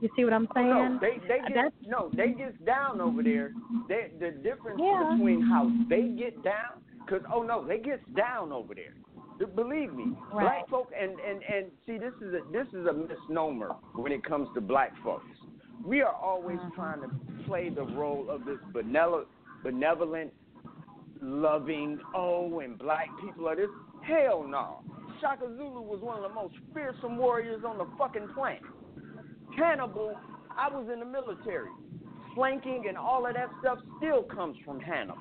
You 0.00 0.08
see 0.14 0.24
what 0.24 0.32
I'm 0.32 0.48
saying? 0.54 0.68
Oh, 0.68 0.88
no, 0.88 0.98
they 1.00 1.18
they 1.26 1.40
get 1.52 1.72
no, 1.86 2.08
they 2.14 2.28
get 2.28 2.64
down 2.64 3.00
over 3.00 3.20
there. 3.22 3.52
They, 3.88 4.10
the 4.20 4.30
difference 4.30 4.80
Yeah. 4.80 5.10
between 5.12 5.42
how 5.42 5.70
they 5.88 6.02
get 6.16 6.40
down, 6.44 6.80
because 7.04 7.22
oh 7.32 7.42
no, 7.42 7.66
they 7.66 7.78
gets 7.78 8.04
down 8.14 8.52
over 8.52 8.74
there. 8.74 8.94
Believe 9.54 9.94
me, 9.94 10.16
Right. 10.32 10.66
black 10.66 10.68
folk 10.68 10.90
and 10.98 11.18
and 11.20 11.42
and 11.44 11.70
see 11.86 11.96
this 11.98 12.14
is 12.20 12.34
a 12.34 12.40
this 12.50 12.66
is 12.72 12.86
a 12.86 12.92
misnomer 12.92 13.76
when 13.94 14.10
it 14.12 14.24
comes 14.24 14.48
to 14.54 14.60
black 14.60 14.96
folks. 15.04 15.24
We 15.84 16.02
are 16.02 16.12
always 16.14 16.58
Mhm. 16.58 16.74
trying 16.74 17.00
to 17.02 17.08
play 17.44 17.68
the 17.68 17.84
role 17.84 18.28
of 18.30 18.44
this 18.44 18.58
benevolent, 18.72 19.28
benevolent, 19.62 20.32
loving. 21.20 22.00
Oh, 22.14 22.60
and 22.60 22.76
black 22.78 23.08
people 23.20 23.48
are 23.48 23.54
this. 23.56 23.70
Hell 24.02 24.42
no. 24.42 24.82
Shaka 25.20 25.46
Zulu 25.56 25.80
was 25.82 26.00
one 26.00 26.16
of 26.16 26.22
the 26.22 26.34
most 26.34 26.54
fearsome 26.74 27.16
warriors 27.16 27.64
on 27.64 27.78
the 27.78 27.86
fucking 27.96 28.28
planet. 28.28 28.62
Hannibal, 29.56 30.16
I 30.56 30.68
was 30.68 30.88
in 30.88 31.00
the 31.00 31.06
military. 31.06 31.70
Flanking 32.34 32.86
and 32.88 32.96
all 32.96 33.26
of 33.26 33.34
that 33.34 33.50
stuff 33.60 33.78
still 33.96 34.22
comes 34.24 34.56
from 34.64 34.78
Hannibal. 34.80 35.18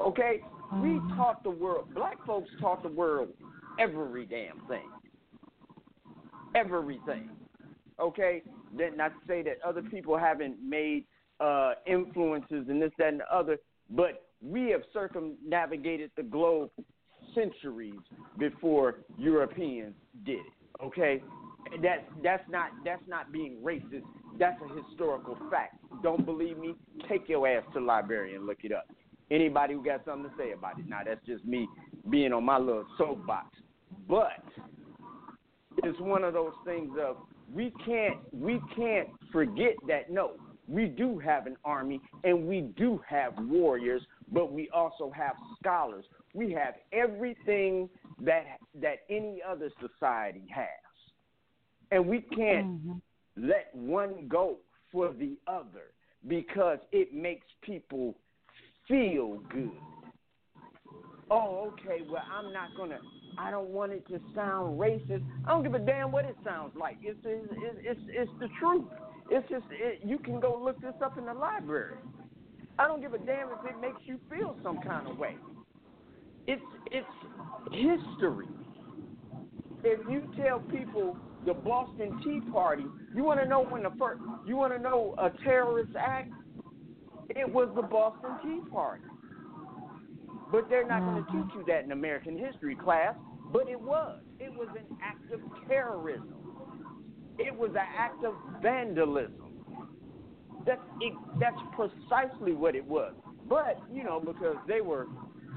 Okay? 0.00 0.42
We 0.80 0.98
Mhm. 0.98 1.16
taught 1.16 1.42
the 1.42 1.50
world, 1.50 1.92
black 1.94 2.22
folks 2.24 2.50
taught 2.60 2.82
the 2.82 2.88
world 2.88 3.28
every 3.78 4.24
damn 4.24 4.60
thing. 4.66 4.90
Everything. 6.54 7.30
Okay? 7.98 8.42
Then 8.72 8.96
not 8.96 9.08
to 9.20 9.26
say 9.26 9.42
that 9.42 9.60
other 9.62 9.82
people 9.82 10.16
haven't 10.16 10.62
made 10.62 11.06
uh, 11.40 11.74
influences 11.86 12.68
and 12.68 12.80
this, 12.80 12.92
that, 12.98 13.08
and 13.08 13.20
the 13.20 13.34
other, 13.34 13.58
but 13.90 14.28
we 14.40 14.70
have 14.70 14.82
circumnavigated 14.92 16.10
the 16.16 16.22
globe 16.22 16.70
centuries 17.34 17.98
before 18.38 19.00
Europeans 19.18 19.94
did 20.24 20.38
it. 20.38 20.52
Okay? 20.82 21.22
That's 21.80 22.04
that's 22.22 22.48
not 22.48 22.70
that's 22.84 23.06
not 23.08 23.32
being 23.32 23.56
racist. 23.62 24.04
That's 24.38 24.60
a 24.62 24.82
historical 24.82 25.36
fact. 25.50 25.76
Don't 26.02 26.24
believe 26.24 26.58
me? 26.58 26.74
Take 27.08 27.28
your 27.28 27.46
ass 27.48 27.64
to 27.72 27.80
the 27.80 27.84
library 27.84 28.34
and 28.34 28.46
look 28.46 28.58
it 28.64 28.72
up. 28.72 28.86
Anybody 29.32 29.72
who 29.72 29.82
got 29.82 30.04
something 30.04 30.30
to 30.30 30.36
say 30.36 30.52
about 30.52 30.78
it. 30.78 30.86
Now 30.86 31.00
that's 31.06 31.24
just 31.24 31.42
me 31.46 31.66
being 32.10 32.34
on 32.34 32.44
my 32.44 32.58
little 32.58 32.84
soapbox. 32.98 33.56
But 34.06 34.44
it's 35.78 35.98
one 36.00 36.22
of 36.22 36.34
those 36.34 36.52
things 36.66 36.90
of 37.00 37.16
we 37.52 37.72
can't 37.84 38.18
we 38.30 38.60
can't 38.76 39.08
forget 39.32 39.74
that 39.88 40.10
no, 40.10 40.32
we 40.68 40.84
do 40.86 41.18
have 41.18 41.46
an 41.46 41.56
army 41.64 41.98
and 42.24 42.46
we 42.46 42.60
do 42.76 43.00
have 43.08 43.32
warriors, 43.38 44.02
but 44.30 44.52
we 44.52 44.68
also 44.68 45.10
have 45.10 45.34
scholars. 45.58 46.04
We 46.34 46.52
have 46.52 46.74
everything 46.92 47.88
that 48.20 48.58
that 48.82 48.98
any 49.08 49.40
other 49.42 49.70
society 49.80 50.44
has. 50.54 50.68
And 51.90 52.06
we 52.06 52.20
can't 52.20 52.66
Mhm. 52.66 53.00
let 53.36 53.74
one 53.74 54.28
go 54.28 54.58
for 54.90 55.08
the 55.14 55.38
other 55.46 55.92
because 56.28 56.80
it 56.92 57.14
makes 57.14 57.46
people 57.62 58.14
feel 58.88 59.38
good. 59.50 59.70
Oh, 61.30 61.72
okay. 61.72 62.02
Well, 62.08 62.22
I'm 62.30 62.52
not 62.52 62.70
gonna. 62.76 62.98
I 63.38 63.50
don't 63.50 63.70
want 63.70 63.92
it 63.92 64.06
to 64.08 64.20
sound 64.34 64.78
racist. 64.78 65.24
I 65.46 65.48
don't 65.48 65.62
give 65.62 65.74
a 65.74 65.78
damn 65.78 66.12
what 66.12 66.24
it 66.24 66.36
sounds 66.44 66.72
like. 66.78 66.98
It's 67.02 67.18
it's 67.24 67.48
it's, 67.78 68.00
it's 68.08 68.30
the 68.38 68.48
truth. 68.60 68.84
It's 69.30 69.48
just 69.48 69.64
it, 69.70 70.00
you 70.04 70.18
can 70.18 70.40
go 70.40 70.60
look 70.62 70.80
this 70.80 70.94
up 71.02 71.16
in 71.16 71.24
the 71.24 71.32
library. 71.32 71.96
I 72.78 72.86
don't 72.86 73.00
give 73.00 73.14
a 73.14 73.18
damn 73.18 73.48
if 73.48 73.64
it 73.64 73.80
makes 73.80 74.00
you 74.04 74.18
feel 74.30 74.56
some 74.62 74.80
kind 74.82 75.08
of 75.08 75.16
way. 75.16 75.36
It's 76.46 76.62
it's 76.90 77.06
history. 77.70 78.46
If 79.84 80.00
you 80.10 80.22
tell 80.36 80.60
people 80.60 81.16
the 81.46 81.54
Boston 81.54 82.20
Tea 82.22 82.40
Party, 82.52 82.84
you 83.14 83.24
want 83.24 83.40
to 83.40 83.48
know 83.48 83.64
when 83.64 83.82
the 83.82 83.92
first, 83.98 84.20
you 84.46 84.56
want 84.56 84.72
to 84.72 84.78
know 84.78 85.14
a 85.18 85.30
terrorist 85.42 85.92
act? 85.98 86.30
It 87.30 87.52
was 87.52 87.68
the 87.74 87.82
Boston 87.82 88.30
Tea 88.42 88.60
Party. 88.70 89.04
But 90.50 90.68
they're 90.68 90.86
not 90.86 91.00
going 91.00 91.24
to 91.24 91.30
Mhm. 91.30 91.46
teach 91.46 91.54
you 91.54 91.64
that 91.64 91.84
in 91.84 91.92
American 91.92 92.36
history 92.36 92.76
class. 92.76 93.16
But 93.52 93.68
it 93.68 93.80
was. 93.80 94.20
It 94.38 94.54
was 94.54 94.68
an 94.70 94.98
act 95.02 95.30
of 95.32 95.40
terrorism. 95.66 96.34
It 97.38 97.56
was 97.56 97.70
an 97.70 97.86
act 97.96 98.22
of 98.24 98.34
vandalism. 98.60 99.64
That's 100.64 100.82
it, 101.00 101.14
that's 101.38 101.60
precisely 101.72 102.52
what 102.52 102.74
it 102.74 102.86
was. 102.86 103.14
But 103.48 103.80
you 103.90 104.04
know, 104.04 104.20
because 104.20 104.56
they 104.66 104.80
were 104.80 105.08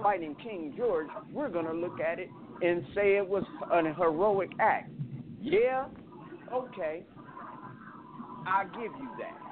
fighting 0.02 0.36
King 0.36 0.74
George, 0.76 1.10
we're 1.32 1.50
going 1.50 1.66
to 1.66 1.74
look 1.74 2.00
at 2.00 2.20
it 2.20 2.30
and 2.62 2.86
say 2.96 3.18
it 3.18 3.28
was 3.28 3.44
an 3.72 3.86
heroic 3.94 4.52
act. 4.60 4.90
Yeah, 5.42 5.86
okay, 6.52 7.04
I 8.48 8.66
give 8.66 8.92
you 9.00 9.10
that. 9.20 9.45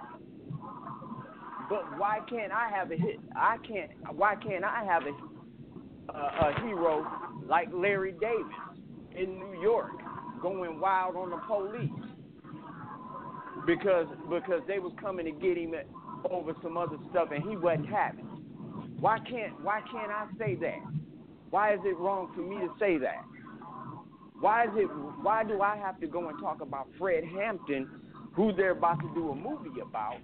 But 1.74 1.98
why 1.98 2.20
can't 2.30 2.52
I 2.52 2.70
have 2.70 2.92
a 2.92 2.96
hit? 2.96 3.20
I 3.36 3.58
can't. 3.68 3.90
Why 4.16 4.36
can't 4.36 4.64
I 4.64 4.84
have 4.86 5.04
a 5.08 6.14
a, 6.16 6.54
hero 6.62 7.04
like 7.48 7.68
Larry 7.74 8.12
Davis 8.12 8.46
in 9.18 9.40
New 9.40 9.60
York 9.60 9.94
going 10.40 10.80
wild 10.80 11.16
on 11.16 11.32
the 11.32 11.38
police 11.48 11.90
because 13.66 14.06
because 14.30 14.62
they 14.68 14.78
was 14.78 14.94
coming 15.02 15.26
to 15.26 15.32
get 15.32 15.58
him 15.58 15.74
over 16.30 16.54
some 16.62 16.78
other 16.78 16.98
stuff 17.10 17.30
and 17.34 17.44
he 17.50 17.58
wasn't 17.58 17.90
having. 17.90 18.26
Why 19.00 19.18
can't 19.18 19.60
Why 19.64 19.82
can't 19.92 20.12
I 20.12 20.28
say 20.38 20.54
that? 20.62 20.78
Why 21.50 21.74
is 21.74 21.80
it 21.86 21.98
wrong 21.98 22.32
for 22.36 22.42
me 22.42 22.58
to 22.58 22.72
say 22.80 23.00
that? 23.00 23.26
Why 24.40 24.66
is 24.66 24.72
it? 24.76 24.86
Why 25.24 25.44
do 25.44 25.64
I 25.64 25.76
have 25.78 26.00
to 26.02 26.08
go 26.08 26.30
and 26.30 26.38
talk 26.40 26.62
about 26.62 26.88
Fred 27.00 27.24
Hampton, 27.24 27.90
who 28.36 28.54
they're 28.54 28.72
about 28.72 29.00
to 29.00 29.12
do 29.16 29.32
a 29.32 29.36
movie 29.36 29.80
about, 29.80 30.18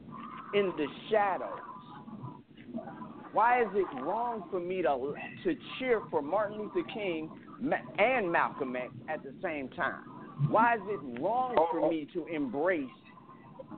in 0.53 0.71
the 0.77 0.87
shadows? 1.09 1.59
Why 3.31 3.61
is 3.61 3.67
it 3.73 4.01
wrong 4.01 4.43
for 4.49 4.59
me 4.59 4.81
to 4.81 5.13
to 5.43 5.55
cheer 5.77 6.01
for 6.09 6.21
Martin 6.21 6.57
Luther 6.57 6.87
King 6.93 7.29
and 7.99 8.31
Malcolm 8.31 8.75
X 8.75 8.91
at 9.07 9.23
the 9.23 9.33
same 9.41 9.69
time? 9.69 10.01
Why 10.49 10.75
is 10.75 10.81
it 10.87 11.21
wrong 11.21 11.55
for 11.71 11.89
me 11.89 12.07
to 12.13 12.25
embrace 12.27 12.89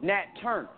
Nat 0.01 0.25
Turner 0.41 0.69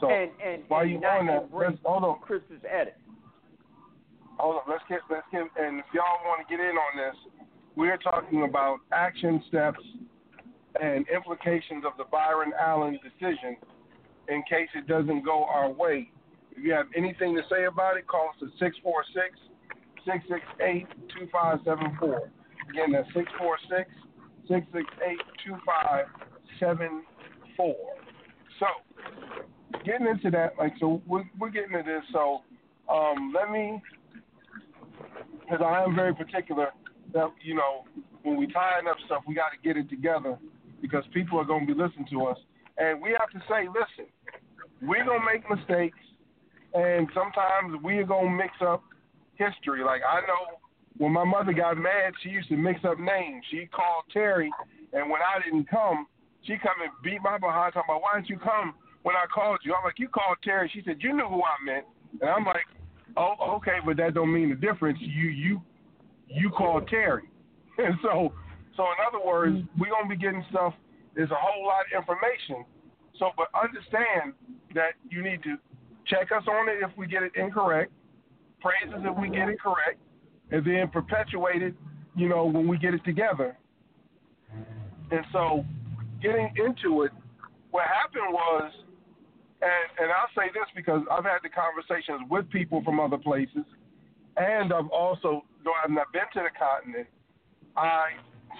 So 0.00 0.10
and 0.10 0.30
and, 0.44 0.62
while 0.68 0.84
you 0.84 0.96
on 0.96 1.26
that, 1.26 1.44
embrace 1.44 1.70
let's 1.70 1.82
hold 1.84 2.04
on. 2.04 2.18
Chris's 2.20 2.64
edit? 2.68 2.96
Hold 4.38 4.56
on, 4.56 4.62
let's 4.68 4.82
get 4.88 5.00
let's 5.08 5.26
get 5.30 5.42
and 5.42 5.78
if 5.78 5.86
y'all 5.94 6.18
want 6.26 6.46
to 6.46 6.56
get 6.56 6.60
in 6.64 6.74
on 6.76 6.96
this, 6.96 7.46
we're 7.76 7.98
talking 7.98 8.42
about 8.42 8.78
action 8.90 9.42
steps 9.48 9.78
and 10.80 11.06
implications 11.08 11.84
of 11.84 11.92
the 11.98 12.04
Byron 12.04 12.52
Allen 12.58 12.98
decision 13.02 13.58
in 14.28 14.42
case 14.48 14.68
it 14.74 14.86
doesn't 14.86 15.24
go 15.24 15.44
our 15.44 15.70
way. 15.70 16.10
If 16.52 16.64
you 16.64 16.72
have 16.72 16.86
anything 16.96 17.34
to 17.36 17.42
say 17.50 17.64
about 17.64 17.96
it, 17.96 18.06
call 18.06 18.30
us 18.30 18.36
at 18.42 18.48
646 18.58 19.36
668 20.04 20.86
2574. 21.18 22.30
Again, 22.70 22.92
that's 22.92 23.08
646 23.14 23.90
668 24.48 25.18
2574. 25.44 27.76
So, 28.60 28.66
getting 29.84 30.06
into 30.06 30.30
that, 30.30 30.54
like, 30.58 30.72
so 30.78 31.02
we're, 31.06 31.24
we're 31.38 31.50
getting 31.50 31.72
to 31.72 31.82
this. 31.84 32.02
So, 32.12 32.42
um, 32.88 33.32
let 33.34 33.50
me, 33.50 33.82
because 35.40 35.60
I 35.64 35.82
am 35.82 35.94
very 35.94 36.14
particular 36.14 36.72
that, 37.14 37.32
you 37.42 37.54
know, 37.54 37.84
when 38.22 38.36
we 38.36 38.46
tying 38.46 38.86
up 38.88 38.96
stuff, 39.06 39.22
we 39.26 39.34
got 39.34 39.50
to 39.50 39.58
get 39.62 39.76
it 39.76 39.90
together 39.90 40.38
because 40.82 41.04
people 41.14 41.38
are 41.38 41.44
going 41.44 41.66
to 41.66 41.74
be 41.74 41.80
listening 41.80 42.06
to 42.10 42.26
us. 42.26 42.36
And 42.76 43.00
we 43.00 43.16
have 43.18 43.30
to 43.30 43.38
say, 43.48 43.68
listen, 43.68 44.10
we're 44.82 45.04
going 45.04 45.20
to 45.20 45.26
make 45.26 45.48
mistakes, 45.48 45.98
and 46.74 47.08
sometimes 47.14 47.80
we're 47.82 48.04
going 48.04 48.26
to 48.26 48.36
mix 48.36 48.52
up 48.60 48.82
history. 49.36 49.84
Like, 49.84 50.02
I 50.02 50.20
know 50.20 50.58
when 50.98 51.12
my 51.12 51.24
mother 51.24 51.52
got 51.52 51.78
mad, 51.78 52.12
she 52.22 52.30
used 52.30 52.48
to 52.48 52.56
mix 52.56 52.80
up 52.84 52.98
names. 52.98 53.44
She 53.50 53.66
called 53.66 54.04
Terry, 54.12 54.50
and 54.92 55.08
when 55.08 55.20
I 55.22 55.42
didn't 55.44 55.70
come, 55.70 56.06
she 56.44 56.54
come 56.58 56.82
and 56.82 56.90
beat 57.04 57.22
my 57.22 57.38
behind, 57.38 57.72
talking 57.72 57.88
about, 57.88 58.02
why 58.02 58.16
didn't 58.16 58.28
you 58.28 58.38
come 58.38 58.74
when 59.02 59.14
I 59.14 59.24
called 59.32 59.60
you? 59.62 59.74
I'm 59.74 59.84
like, 59.84 59.98
you 59.98 60.08
called 60.08 60.38
Terry. 60.42 60.70
She 60.74 60.82
said, 60.84 60.96
you 61.00 61.16
knew 61.16 61.28
who 61.28 61.40
I 61.42 61.64
meant. 61.64 61.86
And 62.20 62.28
I'm 62.28 62.44
like, 62.44 62.66
oh, 63.16 63.34
okay, 63.56 63.78
but 63.86 63.96
that 63.98 64.14
don't 64.14 64.32
mean 64.32 64.50
the 64.50 64.56
difference. 64.56 64.98
You, 65.00 65.28
you, 65.28 65.62
you 66.26 66.50
called 66.50 66.88
Terry. 66.88 67.24
And 67.78 67.94
so, 68.02 68.34
so 68.76 68.84
in 68.84 68.98
other 69.06 69.24
words, 69.24 69.56
mm. 69.56 69.68
we're 69.78 69.90
going 69.90 70.08
to 70.08 70.08
be 70.08 70.16
getting 70.16 70.44
stuff. 70.50 70.74
There's 71.14 71.30
a 71.30 71.38
whole 71.38 71.66
lot 71.66 71.84
of 71.84 72.00
information. 72.00 72.64
So, 73.18 73.30
but 73.36 73.48
understand 73.54 74.32
that 74.74 74.94
you 75.10 75.22
need 75.22 75.42
to 75.42 75.56
check 76.06 76.32
us 76.32 76.44
on 76.48 76.68
it 76.68 76.82
if 76.82 76.90
we 76.96 77.06
get 77.06 77.22
it 77.22 77.32
incorrect, 77.36 77.92
praise 78.60 78.92
us 78.92 79.00
if 79.04 79.16
we 79.20 79.28
get 79.28 79.48
it 79.48 79.60
correct, 79.60 80.00
and 80.50 80.64
then 80.64 80.88
perpetuate 80.88 81.62
it, 81.62 81.74
you 82.16 82.28
know, 82.28 82.44
when 82.46 82.66
we 82.66 82.78
get 82.78 82.94
it 82.94 83.04
together. 83.04 83.56
And 85.10 85.24
so, 85.30 85.64
getting 86.22 86.52
into 86.56 87.02
it, 87.02 87.12
what 87.70 87.84
happened 87.84 88.32
was, 88.32 88.72
and, 89.60 89.88
and 90.00 90.10
I'll 90.10 90.32
say 90.34 90.48
this 90.52 90.66
because 90.74 91.02
I've 91.10 91.24
had 91.24 91.38
the 91.42 91.50
conversations 91.50 92.28
with 92.30 92.48
people 92.50 92.82
from 92.82 92.98
other 92.98 93.18
places, 93.18 93.64
and 94.36 94.72
I've 94.72 94.88
also, 94.88 95.44
though 95.64 95.72
I've 95.84 95.90
not 95.90 96.10
been 96.12 96.28
to 96.32 96.48
the 96.48 96.52
continent, 96.58 97.08
I 97.76 98.16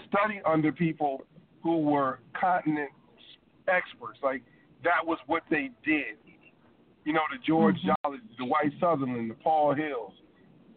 study 0.08 0.40
under 0.44 0.72
people 0.72 1.22
who 1.62 1.78
were 1.78 2.20
continent 2.38 2.90
experts. 3.68 4.18
Like 4.22 4.42
that 4.84 5.04
was 5.04 5.18
what 5.26 5.42
they 5.50 5.70
did. 5.84 6.16
You 7.04 7.12
know, 7.12 7.22
the 7.30 7.38
George 7.44 7.76
Jolly, 7.76 8.18
the 8.38 8.44
White 8.44 8.72
Sutherland, 8.78 9.30
the 9.30 9.34
Paul 9.34 9.74
Hills, 9.74 10.12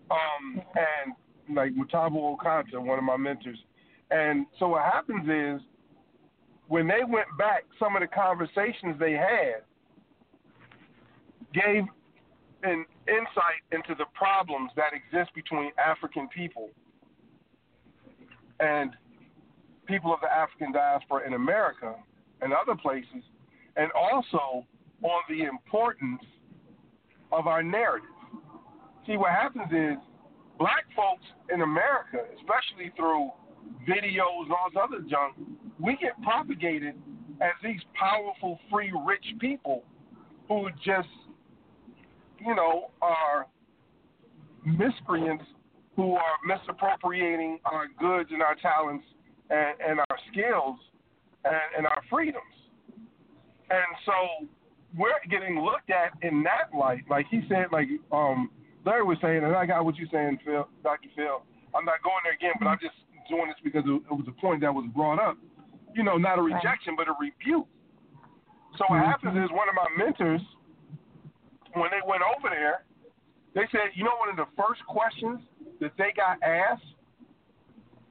um, 0.10 0.62
and 0.76 1.56
like 1.56 1.72
Mutabo 1.76 2.36
Okanta, 2.36 2.82
one 2.82 2.98
of 2.98 3.04
my 3.04 3.18
mentors. 3.18 3.60
And 4.10 4.46
so 4.60 4.70
what 4.70 4.84
happens 4.84 5.28
is 5.30 5.66
when 6.68 6.88
they 6.88 7.04
went 7.08 7.28
back, 7.38 7.64
some 7.78 7.96
of 7.96 8.02
the 8.02 8.08
conversations 8.08 8.96
they 9.00 9.14
had 9.14 9.62
gave 11.54 11.84
an 12.64 12.86
insight 13.08 13.62
into 13.72 13.94
the 13.96 14.06
problems 14.14 14.72
that 14.76 14.92
exist 14.94 15.34
between 15.36 15.72
African 15.78 16.28
people 16.30 16.70
and 18.60 18.92
people 19.86 20.14
of 20.14 20.20
the 20.22 20.32
African 20.32 20.72
diaspora 20.72 21.26
in 21.26 21.34
America 21.34 21.96
and 22.42 22.54
other 22.54 22.76
places, 22.76 23.24
and 23.76 23.92
also 23.92 24.66
on 25.04 25.22
the 25.30 25.44
importance 25.44 26.22
of 27.32 27.48
our 27.48 27.64
narrative. 27.64 28.10
See, 29.06 29.18
what 29.18 29.32
happens 29.32 29.72
is 29.72 29.98
black 30.58 30.86
folks 30.96 31.26
in 31.54 31.62
America, 31.62 32.20
especially 32.38 32.92
through 32.96 33.30
videos 33.88 34.44
and 34.44 34.52
all 34.52 34.70
this 34.74 34.82
other 34.82 35.02
junk, 35.02 35.36
we 35.80 35.98
get 36.02 36.22
propagated 36.24 36.96
as 37.42 37.52
these 37.64 37.82
powerful, 37.94 38.60
free, 38.72 38.92
rich 39.06 39.26
people 39.40 39.84
who 40.48 40.70
just, 40.84 41.10
you 42.40 42.56
know, 42.56 42.92
are 43.02 43.48
miscreants 44.66 45.44
who 45.96 46.14
are 46.14 46.38
misappropriating 46.46 47.60
our 47.66 47.88
goods 48.00 48.30
and 48.32 48.42
our 48.42 48.56
talents 48.56 49.06
and, 49.50 49.76
and 49.80 50.00
our 50.00 50.18
skills 50.32 50.78
and, 51.44 51.56
and 51.78 51.88
our 51.88 52.02
freedoms. 52.10 52.44
And 53.70 53.92
so 54.06 54.48
we're 54.98 55.12
getting 55.30 55.62
looked 55.62 55.90
at 55.90 56.14
in 56.22 56.44
that 56.44 56.78
light. 56.78 57.04
Like 57.10 57.26
he 57.30 57.42
said, 57.50 57.68
like 57.72 57.88
um, 58.12 58.50
Larry 58.86 59.04
was 59.04 59.18
saying, 59.22 59.44
and 59.44 59.56
I 59.56 59.66
got 59.66 59.84
what 59.86 59.96
you're 59.96 60.10
saying, 60.12 60.40
Phil, 60.46 60.68
Dr. 60.84 61.10
Phil. 61.16 61.42
I'm 61.74 61.84
not 61.84 62.02
going 62.04 62.22
there 62.24 62.34
again, 62.34 62.56
but 62.60 62.68
I'm 62.68 62.80
just 62.80 62.96
doing 63.30 63.48
this 63.48 63.60
because 63.64 63.84
it 63.84 64.14
was 64.14 64.26
a 64.28 64.38
point 64.40 64.62
that 64.62 64.74
was 64.74 64.86
brought 64.96 65.20
up. 65.20 65.38
You 65.94 66.04
know, 66.04 66.18
not 66.18 66.40
a 66.40 66.42
rejection, 66.42 66.96
but 66.96 67.08
a 67.08 67.16
rebuke. 67.20 67.68
So 68.78 68.84
what 68.88 69.00
mm-hmm. 69.00 69.12
happens 69.12 69.36
is 69.44 69.52
one 69.52 69.68
of 69.68 69.76
my 69.76 69.88
mentors, 69.98 70.42
when 71.74 71.90
they 71.92 72.04
went 72.08 72.22
over 72.24 72.48
there, 72.48 72.84
they 73.56 73.68
said, 73.72 73.96
you 73.96 74.04
know, 74.04 74.16
one 74.20 74.30
of 74.30 74.36
the 74.36 74.48
first 74.56 74.84
questions 74.88 75.40
that 75.80 75.92
they 75.98 76.12
got 76.16 76.40
asked 76.44 76.84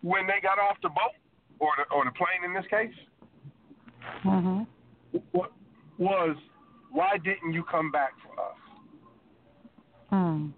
when 0.01 0.27
they 0.27 0.41
got 0.41 0.59
off 0.59 0.77
the 0.83 0.89
boat 0.89 1.17
or 1.59 1.71
the, 1.79 1.95
or 1.95 2.05
the 2.05 2.11
plane 2.13 2.45
in 2.45 2.55
this 2.55 2.65
case 2.71 2.95
mm-hmm. 4.25 4.63
was, 5.99 6.37
why 6.91 7.17
didn't 7.25 7.53
you 7.53 7.65
come 7.65 7.91
back 7.91 8.13
for 8.23 8.41
us? 8.41 8.57
Hmm. 10.11 10.49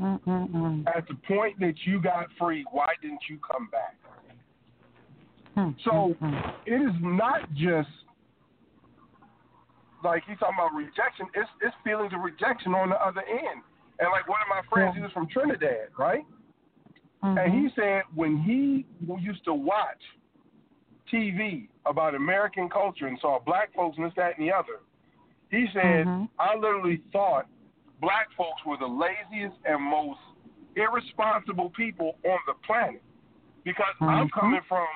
Mm-mm-mm. 0.00 0.86
At 0.96 1.08
the 1.08 1.14
point 1.26 1.58
that 1.60 1.74
you 1.84 2.00
got 2.00 2.26
free, 2.38 2.64
why 2.70 2.94
didn't 3.02 3.20
you 3.28 3.38
come 3.38 3.68
back? 3.70 3.96
Hmm. 5.54 5.70
So 5.84 6.14
Mm-mm. 6.22 6.52
it 6.66 6.74
is 6.74 6.94
not 7.00 7.52
just 7.54 7.88
like 10.04 10.22
he's 10.28 10.38
talking 10.38 10.54
about 10.54 10.72
rejection. 10.74 11.26
It's 11.34 11.50
it's 11.62 11.74
feelings 11.82 12.12
of 12.14 12.20
rejection 12.20 12.74
on 12.74 12.90
the 12.90 12.96
other 12.96 13.22
end. 13.28 13.62
And 13.98 14.08
like 14.12 14.28
one 14.28 14.38
of 14.38 14.48
my 14.48 14.62
friends, 14.70 14.94
he 14.94 15.02
was 15.02 15.10
from 15.10 15.26
Trinidad, 15.26 15.90
right? 15.98 16.22
Mm-hmm. 17.22 17.38
And 17.38 17.52
he 17.52 17.68
said 17.74 18.02
when 18.14 18.38
he 18.38 18.86
used 19.20 19.44
to 19.44 19.54
watch 19.54 20.00
TV 21.12 21.68
about 21.86 22.14
American 22.14 22.68
culture 22.68 23.06
and 23.06 23.18
saw 23.20 23.38
black 23.44 23.74
folks 23.74 23.96
and 23.96 24.06
this, 24.06 24.12
that, 24.16 24.38
and 24.38 24.46
the 24.46 24.52
other, 24.52 24.80
he 25.50 25.66
said, 25.72 26.06
mm-hmm. 26.06 26.24
I 26.38 26.54
literally 26.54 27.02
thought 27.12 27.46
black 28.00 28.28
folks 28.36 28.62
were 28.66 28.76
the 28.76 28.86
laziest 28.86 29.56
and 29.64 29.82
most 29.82 30.20
irresponsible 30.76 31.70
people 31.70 32.16
on 32.24 32.38
the 32.46 32.54
planet 32.66 33.02
because 33.64 33.94
mm-hmm. 34.00 34.04
I'm 34.04 34.28
coming 34.30 34.60
from, 34.68 34.86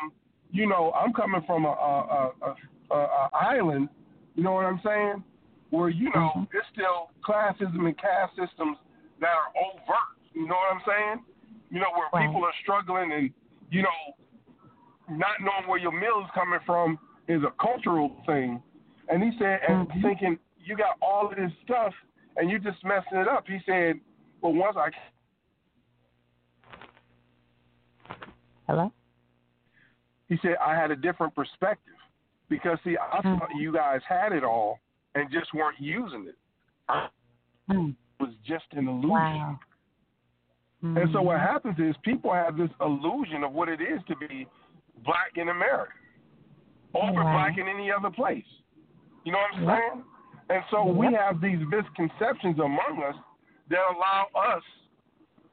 you 0.50 0.68
know, 0.68 0.92
I'm 0.92 1.12
coming 1.12 1.42
from 1.46 1.64
a, 1.64 1.68
a, 1.68 2.32
a, 2.42 2.94
a, 2.94 2.96
a 2.96 3.30
island, 3.34 3.88
you 4.36 4.44
know 4.44 4.52
what 4.52 4.66
I'm 4.66 4.80
saying, 4.84 5.24
where 5.70 5.88
you 5.88 6.10
know 6.14 6.30
mm-hmm. 6.36 6.56
it's 6.56 6.66
still 6.72 7.10
classism 7.26 7.86
and 7.86 7.96
caste 7.98 8.32
systems 8.38 8.76
that 9.20 9.30
are 9.30 9.50
overt. 9.56 10.12
You 10.34 10.46
know 10.46 10.54
what 10.54 10.76
I'm 10.76 10.82
saying? 10.86 11.24
You 11.72 11.80
know 11.80 11.86
where 11.96 12.08
right. 12.12 12.28
people 12.28 12.44
are 12.44 12.52
struggling 12.62 13.12
and 13.12 13.30
you 13.70 13.82
know 13.82 13.88
not 15.08 15.40
knowing 15.40 15.66
where 15.66 15.78
your 15.78 15.92
meal 15.92 16.22
is 16.22 16.30
coming 16.34 16.60
from 16.66 16.98
is 17.28 17.42
a 17.42 17.52
cultural 17.60 18.14
thing. 18.26 18.62
And 19.08 19.22
he 19.22 19.30
said, 19.38 19.60
and 19.66 19.88
mm-hmm. 19.88 20.02
thinking 20.02 20.38
you 20.62 20.76
got 20.76 20.96
all 21.00 21.30
of 21.30 21.36
this 21.36 21.50
stuff 21.64 21.94
and 22.36 22.50
you're 22.50 22.58
just 22.58 22.84
messing 22.84 23.18
it 23.18 23.26
up. 23.26 23.44
He 23.46 23.58
said, 23.66 23.94
well, 24.42 24.52
once 24.52 24.76
I 24.76 24.90
hello. 28.68 28.92
He 30.28 30.38
said 30.42 30.56
I 30.64 30.74
had 30.74 30.90
a 30.90 30.96
different 30.96 31.34
perspective 31.34 31.94
because 32.50 32.78
see, 32.84 32.96
I 32.98 33.18
mm-hmm. 33.18 33.38
thought 33.38 33.48
you 33.58 33.72
guys 33.72 34.00
had 34.06 34.32
it 34.32 34.44
all 34.44 34.78
and 35.14 35.30
just 35.32 35.54
weren't 35.54 35.80
using 35.80 36.26
it. 36.28 36.36
I 36.90 37.08
mm-hmm. 37.70 37.90
was 38.22 38.34
just 38.46 38.66
an 38.72 38.88
illusion. 38.88 39.10
Wow. 39.10 39.58
And 40.82 41.08
so 41.12 41.22
what 41.22 41.36
Mm-hmm. 41.38 41.46
happens 41.46 41.78
is 41.78 41.94
people 42.02 42.32
have 42.32 42.56
this 42.56 42.70
illusion 42.80 43.44
of 43.44 43.52
what 43.52 43.68
it 43.68 43.80
is 43.80 44.00
to 44.08 44.16
be 44.16 44.46
black 45.04 45.36
in 45.36 45.48
America 45.48 45.92
over 46.94 47.22
Wow. 47.24 47.32
black 47.32 47.56
in 47.58 47.68
any 47.68 47.90
other 47.90 48.10
place. 48.10 48.44
You 49.24 49.32
know 49.32 49.38
what 49.38 49.70
I'm 49.70 49.78
saying? 49.92 50.04
And 50.50 50.62
so 50.70 50.84
we 50.84 51.06
have 51.14 51.40
these 51.40 51.58
misconceptions 51.68 52.58
among 52.58 53.02
us 53.06 53.14
that 53.70 53.78
allow 53.94 54.26
us 54.34 54.62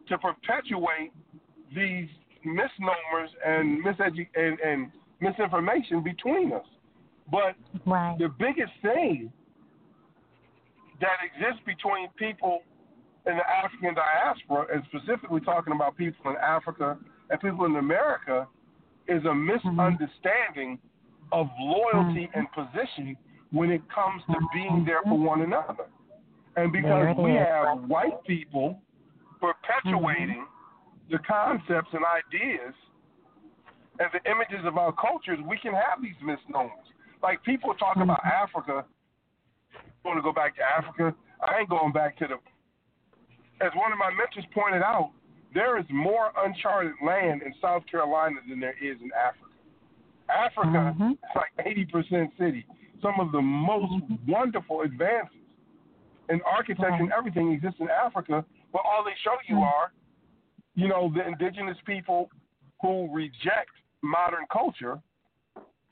to 0.08 0.18
perpetuate 0.18 1.12
these 1.76 2.10
misnomers 2.44 3.30
and 3.46 3.86
misedu- 3.86 4.28
and, 4.36 4.60
and 4.60 4.92
misinformation 5.22 6.02
between 6.04 6.52
us. 6.54 6.66
But 7.32 7.56
Right. 7.86 8.18
the 8.18 8.30
biggest 8.30 8.74
thing 8.82 9.32
that 11.00 11.18
exists 11.24 11.62
between 11.66 12.10
people 12.18 12.64
in 13.30 13.38
the 13.38 13.48
African 13.48 13.94
diaspora, 13.94 14.66
and 14.74 14.84
specifically 14.90 15.42
talking 15.42 15.74
about 15.74 15.96
people 15.96 16.32
in 16.32 16.38
Africa 16.38 16.98
and 17.30 17.40
people 17.40 17.66
in 17.66 17.76
America, 17.76 18.48
is 19.08 19.24
a 19.24 19.28
mm-hmm. 19.28 19.48
misunderstanding 19.48 20.80
of 21.32 21.48
loyalty 21.60 22.28
Mhm. 22.28 22.36
and 22.36 22.52
position 22.52 23.18
when 23.52 23.72
it 23.72 23.82
comes 23.90 24.24
to 24.26 24.38
being 24.54 24.70
mm-hmm. 24.70 24.86
there 24.86 25.02
for 25.04 25.18
one 25.18 25.42
another. 25.42 25.86
And 26.56 26.72
because 26.72 27.16
we 27.18 27.34
have 27.34 27.84
white 27.88 28.24
people 28.26 28.82
perpetuating 29.40 30.44
mm-hmm. 30.44 31.12
the 31.12 31.20
concepts 31.20 31.94
and 31.94 32.04
ideas 32.04 32.74
and 34.00 34.10
the 34.14 34.22
images 34.30 34.66
of 34.66 34.78
our 34.78 34.92
cultures, 34.94 35.40
we 35.46 35.58
can 35.58 35.74
have 35.74 36.02
these 36.02 36.20
misnomers. 36.22 36.86
Like 37.22 37.44
people 37.44 37.74
talk 37.76 37.98
about 37.98 38.24
Africa. 38.26 38.86
I 39.76 40.08
want 40.08 40.18
to 40.18 40.24
go 40.24 40.32
back 40.32 40.56
to 40.56 40.64
Africa. 40.64 41.14
I 41.42 41.60
ain't 41.60 41.70
going 41.70 41.92
back 41.92 42.18
to 42.20 42.28
the. 42.28 42.36
As 43.62 43.72
one 43.76 43.92
of 43.92 43.98
my 43.98 44.10
mentors 44.12 44.46
pointed 44.54 44.82
out, 44.82 45.12
there 45.54 45.78
is 45.78 45.86
more 45.90 46.32
uncharted 46.38 46.94
land 47.06 47.42
in 47.42 47.54
South 47.62 47.84
Carolina 47.88 48.38
than 48.48 48.60
there 48.60 48.76
is 48.82 48.98
in 49.02 49.12
Africa. 49.14 49.46
Africa 50.30 50.96
Mhm. 50.98 51.14
is 51.14 51.36
like 51.36 51.52
80% 51.66 52.36
city. 52.38 52.66
Some 53.02 53.20
of 53.20 53.32
the 53.32 53.42
most 53.42 54.04
wonderful 54.28 54.82
advances 54.82 55.36
in 56.30 56.42
architecture 56.44 56.94
and 56.94 57.12
everything 57.12 57.52
exists 57.52 57.80
in 57.80 57.90
Africa, 57.90 58.46
but 58.72 58.84
all 58.86 59.04
they 59.04 59.16
show 59.16 59.36
you 59.48 59.62
are, 59.62 59.92
you 60.76 60.88
know, 60.88 61.10
the 61.10 61.26
indigenous 61.28 61.80
people 61.82 62.30
who 62.82 63.12
reject 63.12 63.72
modern 64.02 64.46
culture 64.48 65.02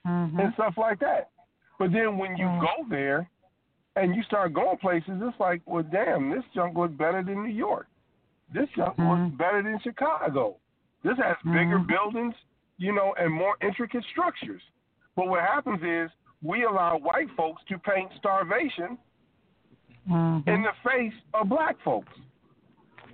Mhm. 0.05 0.39
and 0.39 0.53
stuff 0.53 0.77
like 0.77 0.99
that. 0.99 1.31
But 1.79 1.91
then 1.91 2.17
when 2.17 2.37
you 2.37 2.47
Right. 2.47 2.61
go 2.61 2.83
there 2.89 3.29
and 3.97 4.15
you 4.15 4.23
start 4.23 4.53
going 4.53 4.77
places, 4.77 5.19
it's 5.21 5.39
like, 5.39 5.61
well, 5.65 5.83
damn, 5.83 6.29
this 6.29 6.43
junk 6.53 6.77
looks 6.77 6.93
better 6.93 7.23
than 7.23 7.43
New 7.43 7.53
York. 7.53 7.87
This 8.53 8.69
junk 8.75 8.95
Mhm. 8.97 9.25
looks 9.25 9.37
better 9.37 9.61
than 9.61 9.79
Chicago. 9.79 10.57
This 11.03 11.17
has 11.17 11.37
bigger 11.43 11.79
Mhm. 11.79 11.87
buildings, 11.87 12.35
you 12.77 12.91
know, 12.91 13.13
and 13.17 13.33
more 13.33 13.57
intricate 13.61 14.03
structures. 14.05 14.61
But 15.15 15.27
what 15.27 15.41
happens 15.41 15.81
is 15.83 16.11
we 16.41 16.63
allow 16.63 16.97
white 16.97 17.29
folks 17.31 17.63
to 17.65 17.79
paint 17.79 18.11
starvation 18.13 18.97
Mhm. 20.07 20.47
in 20.47 20.61
the 20.61 20.73
face 20.83 21.13
of 21.33 21.49
black 21.49 21.77
folks. 21.79 22.13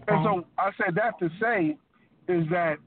And 0.08 0.24
so 0.24 0.46
I 0.58 0.72
said 0.74 0.96
that 0.96 1.18
to 1.20 1.30
say 1.40 1.78
is 2.28 2.48
that 2.50 2.78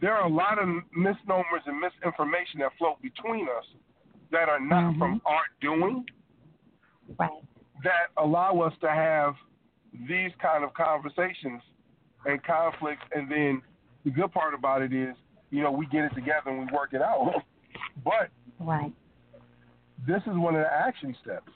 there 0.00 0.14
are 0.14 0.24
a 0.24 0.28
lot 0.32 0.58
of 0.58 0.68
misnomers 0.92 1.62
and 1.66 1.78
misinformation 1.80 2.60
that 2.60 2.72
float 2.78 3.02
between 3.02 3.48
us 3.48 3.66
that 4.30 4.48
are 4.48 4.60
not 4.60 4.96
from 4.96 5.20
our 5.26 5.42
doing 5.60 6.08
Right. 7.18 7.30
that 7.84 8.08
allow 8.22 8.60
us 8.60 8.72
to 8.82 8.88
have 8.90 9.34
these 10.08 10.30
kind 10.40 10.62
of 10.64 10.72
conversations 10.74 11.62
and 12.26 12.42
conflicts 12.44 13.02
and 13.14 13.30
then 13.30 13.62
the 14.04 14.10
good 14.10 14.32
part 14.32 14.54
about 14.54 14.82
it 14.82 14.92
is, 14.92 15.14
you 15.50 15.62
know, 15.62 15.70
we 15.72 15.86
get 15.86 16.04
it 16.04 16.14
together 16.14 16.48
and 16.50 16.58
we 16.60 16.66
work 16.72 16.92
it 16.92 17.02
out. 17.02 17.42
But 18.04 18.30
Right. 18.58 18.92
this 20.06 20.22
is 20.22 20.36
one 20.36 20.54
of 20.54 20.62
the 20.62 20.72
action 20.72 21.14
steps. 21.22 21.50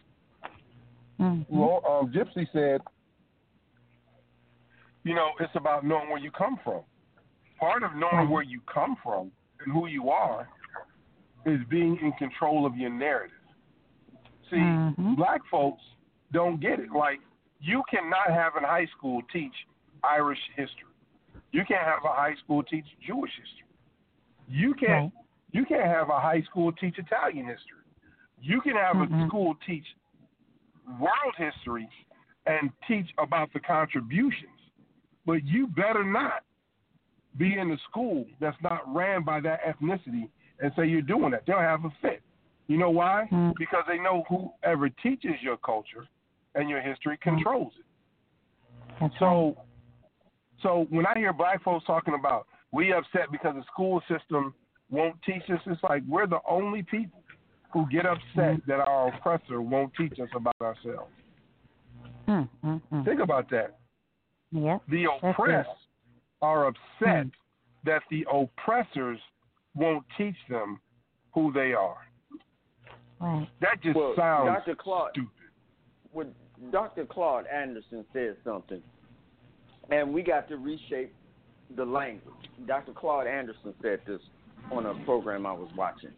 Mhm. 1.21 1.47
Well, 1.49 1.83
um, 1.89 2.13
Gypsy 2.13 2.47
said, 2.53 2.81
you 5.05 5.15
know, 5.15 5.31
it's 5.41 5.55
about 5.55 5.85
knowing 5.85 6.09
where 6.11 6.19
you 6.19 6.31
come 6.31 6.59
from. 6.65 6.83
Part 7.59 7.83
of 7.83 7.95
knowing 7.95 8.29
where 8.31 8.43
you 8.43 8.61
come 8.73 8.97
from 9.03 9.31
and 9.61 9.73
who 9.73 9.87
you 9.87 10.11
are 10.11 10.49
is 11.47 11.61
being 11.69 11.99
in 11.99 12.13
control 12.13 12.67
of 12.67 12.77
your 12.77 12.91
narrative. 12.91 13.37
See, 14.51 14.57
Mhm. 14.57 15.16
black 15.16 15.45
folks 15.47 15.83
don't 16.33 16.61
get 16.61 16.79
it. 16.81 16.91
Like, 16.91 17.21
you 17.61 17.83
cannot 17.91 18.29
have 18.31 18.57
in 18.57 18.65
high 18.65 18.87
school 18.87 19.23
teach 19.33 19.66
Irish 20.03 20.51
history. 20.55 20.91
You 21.53 21.65
can't 21.65 21.85
have 21.85 22.05
a 22.05 22.12
high 22.12 22.35
school 22.35 22.62
teach 22.62 22.87
Jewish 23.01 23.35
history. 23.37 23.69
You 24.49 24.75
can't 24.75 25.15
Right. 25.15 25.25
you 25.53 25.65
can't 25.65 25.85
have 25.85 26.11
a 26.11 26.19
high 26.19 26.43
school 26.43 26.73
teach 26.73 26.99
Italian 26.99 27.47
history. 27.47 27.85
You 28.41 28.61
can 28.61 28.75
have 28.77 28.97
Mhm. 28.97 29.25
a 29.25 29.29
school 29.29 29.55
teach 29.66 29.87
world 30.99 31.37
history 31.37 31.89
and 32.47 32.73
teach 32.89 33.15
about 33.19 33.53
the 33.53 33.61
contributions, 33.61 34.61
but 35.25 35.45
you 35.45 35.69
better 35.69 36.03
not 36.03 36.43
be 37.37 37.57
in 37.57 37.71
a 37.71 37.79
school 37.79 38.27
that's 38.41 38.61
not 38.62 38.93
ran 38.93 39.23
by 39.23 39.41
that 39.41 39.62
ethnicity 39.62 40.29
and 40.59 40.73
say 40.75 40.87
you're 40.87 41.03
doing 41.03 41.31
that. 41.31 41.47
They'll 41.47 41.59
have 41.59 41.85
a 41.85 41.91
fit. 42.03 42.23
You 42.66 42.78
know 42.78 42.91
why? 42.91 43.28
Mm. 43.31 43.53
Because 43.59 43.85
they 43.86 43.99
know 43.99 44.24
whoever 44.28 44.89
teaches 44.89 45.35
your 45.43 45.57
culture 45.59 46.07
and 46.55 46.69
your 46.69 46.81
history 46.81 47.19
controls 47.23 47.73
it. 47.78 47.85
That's 49.01 49.12
right. 49.12 49.19
So, 49.20 49.57
so 50.62 50.86
when 50.91 51.07
I 51.07 51.15
hear 51.16 51.32
black 51.32 51.62
folks 51.62 51.85
talking 51.86 52.15
about 52.15 52.47
we 52.73 52.93
upset 52.93 53.31
because 53.31 53.55
the 53.55 53.65
school 53.73 54.03
system 54.09 54.55
won't 54.91 55.16
teach 55.24 55.43
us, 55.53 55.61
it's 55.66 55.82
like 55.82 56.03
we're 56.09 56.27
the 56.27 56.41
only 56.49 56.82
people 56.82 57.23
who 57.73 57.86
get 57.91 58.07
upset 58.07 58.61
that 58.66 58.81
our 58.81 59.09
oppressor 59.15 59.61
won't 59.61 59.93
teach 59.97 60.19
us 60.20 60.28
about 60.35 60.55
ourselves. 60.61 61.11
Mm, 62.28 62.49
mm, 62.65 62.81
mm. 62.93 63.05
Think 63.05 63.20
about 63.20 63.51
that. 63.51 63.78
Yep. 64.53 64.82
The 64.89 65.07
oppressed 65.23 65.69
are 66.41 66.66
upset 66.66 67.27
Mm. 67.27 67.32
that 67.85 68.03
the 68.11 68.27
oppressors 68.32 69.20
won't 69.74 70.05
teach 70.16 70.36
them 70.49 70.81
who 71.32 71.53
they 71.53 71.74
are. 71.74 71.99
Right. 73.20 73.49
That 73.61 73.82
just 73.82 73.97
Well, 73.97 74.15
sounds 74.16 74.47
Dr. 74.47 74.74
Claude, 74.74 75.11
stupid. 75.12 75.31
Well, 76.12 76.27
Dr. 76.70 77.05
Claude 77.07 77.47
Anderson 77.47 78.05
said 78.12 78.36
something, 78.45 78.82
and 79.91 80.12
we 80.12 80.23
got 80.23 80.49
to 80.49 80.57
reshape 80.57 81.15
the 81.77 81.85
language. 81.85 82.35
Dr. 82.66 82.93
Claude 82.93 83.27
Anderson 83.27 83.74
said 83.82 84.01
this 84.07 84.20
on 84.70 84.86
a 84.86 84.95
program 85.05 85.47
I 85.47 85.53
was 85.53 85.70
watching. 85.77 86.11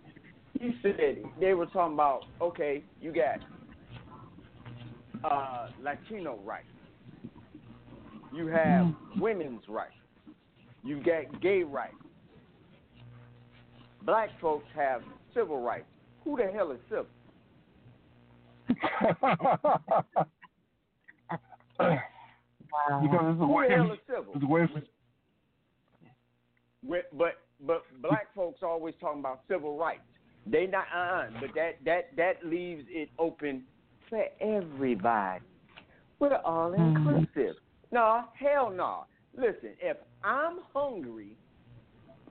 He 0.58 0.74
said 0.82 0.96
they 1.40 1.54
were 1.54 1.66
talking 1.66 1.94
about 1.94 2.24
okay, 2.40 2.82
you 3.00 3.12
got 3.12 3.40
uh, 5.24 5.68
Latino 5.82 6.38
rights, 6.44 6.66
you 8.34 8.46
have 8.46 8.86
women's 9.18 9.62
rights, 9.68 9.92
you 10.82 11.02
got 11.02 11.40
gay 11.42 11.62
rights. 11.62 11.94
Black 14.04 14.30
folks 14.40 14.66
have 14.74 15.02
civil 15.34 15.60
rights. 15.60 15.86
Who 16.26 16.36
the 16.36 16.50
hell 16.52 16.72
is 16.72 16.78
civil? 16.90 17.06
Wow. 21.78 23.00
because 23.00 23.32
it's 23.34 23.40
a 23.42 23.46
Who 23.46 23.52
way. 23.52 23.68
the 23.68 23.74
hell 23.74 23.92
is 23.92 23.98
civil? 24.06 24.32
It's 24.34 24.42
a 24.42 24.46
way. 24.46 24.66
For, 24.72 24.82
With- 26.82 27.04
But 27.16 27.34
but 27.66 27.84
black 28.02 28.34
folks 28.34 28.62
always 28.62 28.94
talking 29.00 29.20
about 29.20 29.40
civil 29.48 29.78
rights. 29.78 30.02
They 30.46 30.66
not 30.66 30.84
uh 30.94 30.98
uh 30.98 31.26
but 31.40 31.50
that 31.54 31.78
that 31.84 32.14
that 32.16 32.44
leaves 32.44 32.84
it 32.88 33.08
open 33.18 33.62
for 34.10 34.24
everybody. 34.40 35.42
We're 36.18 36.36
all 36.44 36.72
inclusive. 36.74 37.56
No, 37.92 38.24
hell 38.34 38.70
no. 38.70 39.04
Listen, 39.36 39.70
if 39.80 39.96
I'm 40.24 40.58
hungry, 40.74 41.36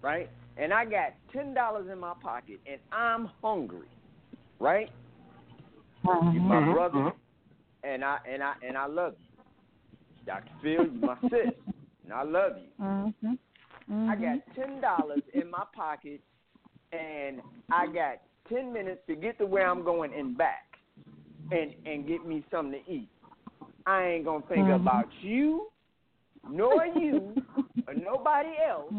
right, 0.01 0.29
and 0.57 0.73
I 0.73 0.85
got 0.85 1.13
ten 1.31 1.53
dollars 1.53 1.87
in 1.91 1.99
my 1.99 2.13
pocket 2.21 2.59
and 2.69 2.79
I'm 2.91 3.29
hungry, 3.41 3.87
right? 4.59 4.91
You 6.03 6.11
Mhm. 6.11 6.41
my 6.41 6.55
Mhm, 6.61 6.73
brother, 6.73 6.97
mhm. 6.97 7.15
and 7.83 8.05
I 8.05 8.19
and 8.27 8.43
I 8.43 8.53
and 8.61 8.77
I 8.77 8.85
love 8.85 9.15
you. 9.19 9.43
Dr. 10.25 10.51
Phil, 10.61 10.87
You're 10.87 10.91
my 10.91 11.17
sis, 11.29 11.53
and 12.03 12.13
I 12.13 12.23
love 12.23 12.57
you. 12.57 12.69
Mhm. 12.83 13.37
Mhm. 13.89 14.09
I 14.09 14.15
got 14.15 14.55
ten 14.55 14.81
dollars 14.81 15.23
in 15.33 15.49
my 15.49 15.65
pocket, 15.73 16.21
and 16.91 17.41
I 17.71 17.87
got 17.87 18.21
ten 18.47 18.71
minutes 18.71 19.01
to 19.07 19.15
get 19.15 19.37
to 19.39 19.45
where 19.45 19.67
I'm 19.67 19.83
going 19.83 20.13
and 20.13 20.37
back, 20.37 20.77
and 21.51 21.73
and 21.85 22.07
get 22.07 22.25
me 22.25 22.43
something 22.51 22.83
to 22.83 22.91
eat. 22.91 23.09
I 23.87 24.03
ain't 24.03 24.25
gonna 24.25 24.45
think 24.47 24.67
about 24.69 25.11
you, 25.21 25.71
nor 26.47 26.85
you, 26.85 27.41
or 27.87 27.93
nobody 27.93 28.49
else. 28.67 28.93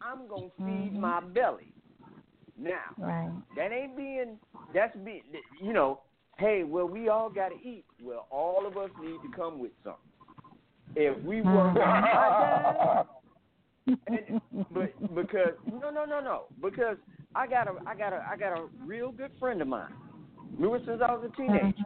I'm 0.00 0.28
gonna 0.28 0.48
feed 0.58 0.94
Mhm. 0.94 1.00
my 1.00 1.20
belly. 1.20 1.72
Now 2.56 2.94
Right. 2.98 3.30
that 3.56 3.72
ain't 3.72 3.96
being. 3.96 4.38
That's 4.74 4.96
being. 4.98 5.22
You 5.60 5.72
know. 5.72 6.00
Hey, 6.38 6.62
well, 6.62 6.86
we 6.86 7.08
all 7.08 7.28
got 7.28 7.48
to 7.48 7.56
eat. 7.56 7.84
Well, 8.00 8.28
all 8.30 8.64
of 8.64 8.76
us 8.76 8.90
need 9.00 9.20
to 9.22 9.28
come 9.36 9.58
with 9.58 9.72
something. 9.82 10.00
If 10.94 11.20
we 11.24 11.42
work 11.42 11.74
Mhm. 11.74 11.80
on 11.80 13.06
and, 14.06 14.40
but 14.70 15.14
because 15.14 15.54
no 15.66 15.90
no 15.90 16.04
no 16.04 16.20
no 16.20 16.44
because 16.62 16.96
I 17.34 17.46
got 17.46 17.68
a 17.68 17.74
I 17.86 17.94
got 17.94 18.12
a 18.12 18.24
I 18.30 18.36
got 18.36 18.52
a 18.52 18.66
real 18.84 19.10
good 19.12 19.32
friend 19.38 19.60
of 19.62 19.68
mine. 19.68 19.92
Knew 20.58 20.72
her 20.72 20.80
since 20.84 21.02
I 21.06 21.12
was 21.12 21.30
a 21.32 21.36
teenager. 21.36 21.84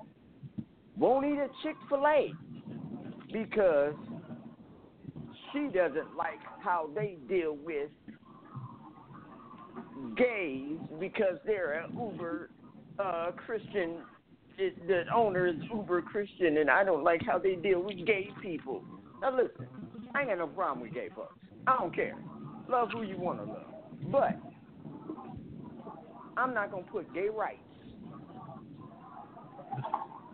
Won't 0.97 1.27
eat 1.27 1.39
a 1.39 1.49
Chick 1.63 1.77
Fil 1.89 2.07
A 2.07 2.35
because 3.33 3.95
she 5.53 5.69
doesn't 5.69 6.17
like 6.17 6.41
how 6.63 6.89
they 6.95 7.19
deal 7.29 7.57
with 7.65 7.91
gays 10.17 10.79
because 10.99 11.37
they're 11.45 11.73
an 11.73 11.93
uber 11.93 12.51
uh, 12.99 13.31
Christian. 13.33 13.99
It, 14.59 14.87
the 14.87 15.05
owner 15.15 15.47
is 15.47 15.57
uber 15.73 16.03
Christian, 16.03 16.59
and 16.59 16.71
I 16.71 16.85
don't 16.85 17.03
like 17.03 17.23
how 17.27 17.39
they 17.39 17.55
deal 17.55 17.81
with 17.81 18.05
gay 18.07 18.29
people. 18.43 18.83
Now 19.21 19.35
listen, 19.37 19.67
I 20.15 20.21
ain't 20.21 20.29
got 20.29 20.39
no 20.39 20.47
problem 20.47 20.83
with 20.83 20.95
gay 20.95 21.09
folks. 21.15 21.35
I 21.67 21.77
don't 21.79 21.95
care. 21.95 22.17
Love 22.69 22.91
who 22.93 23.03
you 23.03 23.19
want 23.19 23.39
to 23.39 23.45
love. 23.45 23.67
But 24.11 24.37
I'm 26.37 26.55
not 26.55 26.71
to 26.85 26.91
put 26.91 27.13
gay 27.15 27.29
rights 27.29 27.59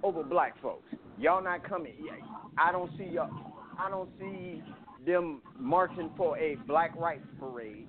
over 0.02 0.22
black 0.22 0.60
folks. 0.62 0.88
Y'all 1.18 1.42
not 1.42 1.68
coming. 1.68 1.94
I 2.56 2.72
don't 2.72 2.90
see 2.96 3.04
y'all. 3.04 3.30
I 3.78 3.90
don't 3.90 4.08
see 4.18 4.62
them 5.08 5.42
marching 5.58 6.10
for 6.16 6.38
a 6.38 6.56
black 6.66 6.94
rights 6.96 7.26
parade, 7.40 7.88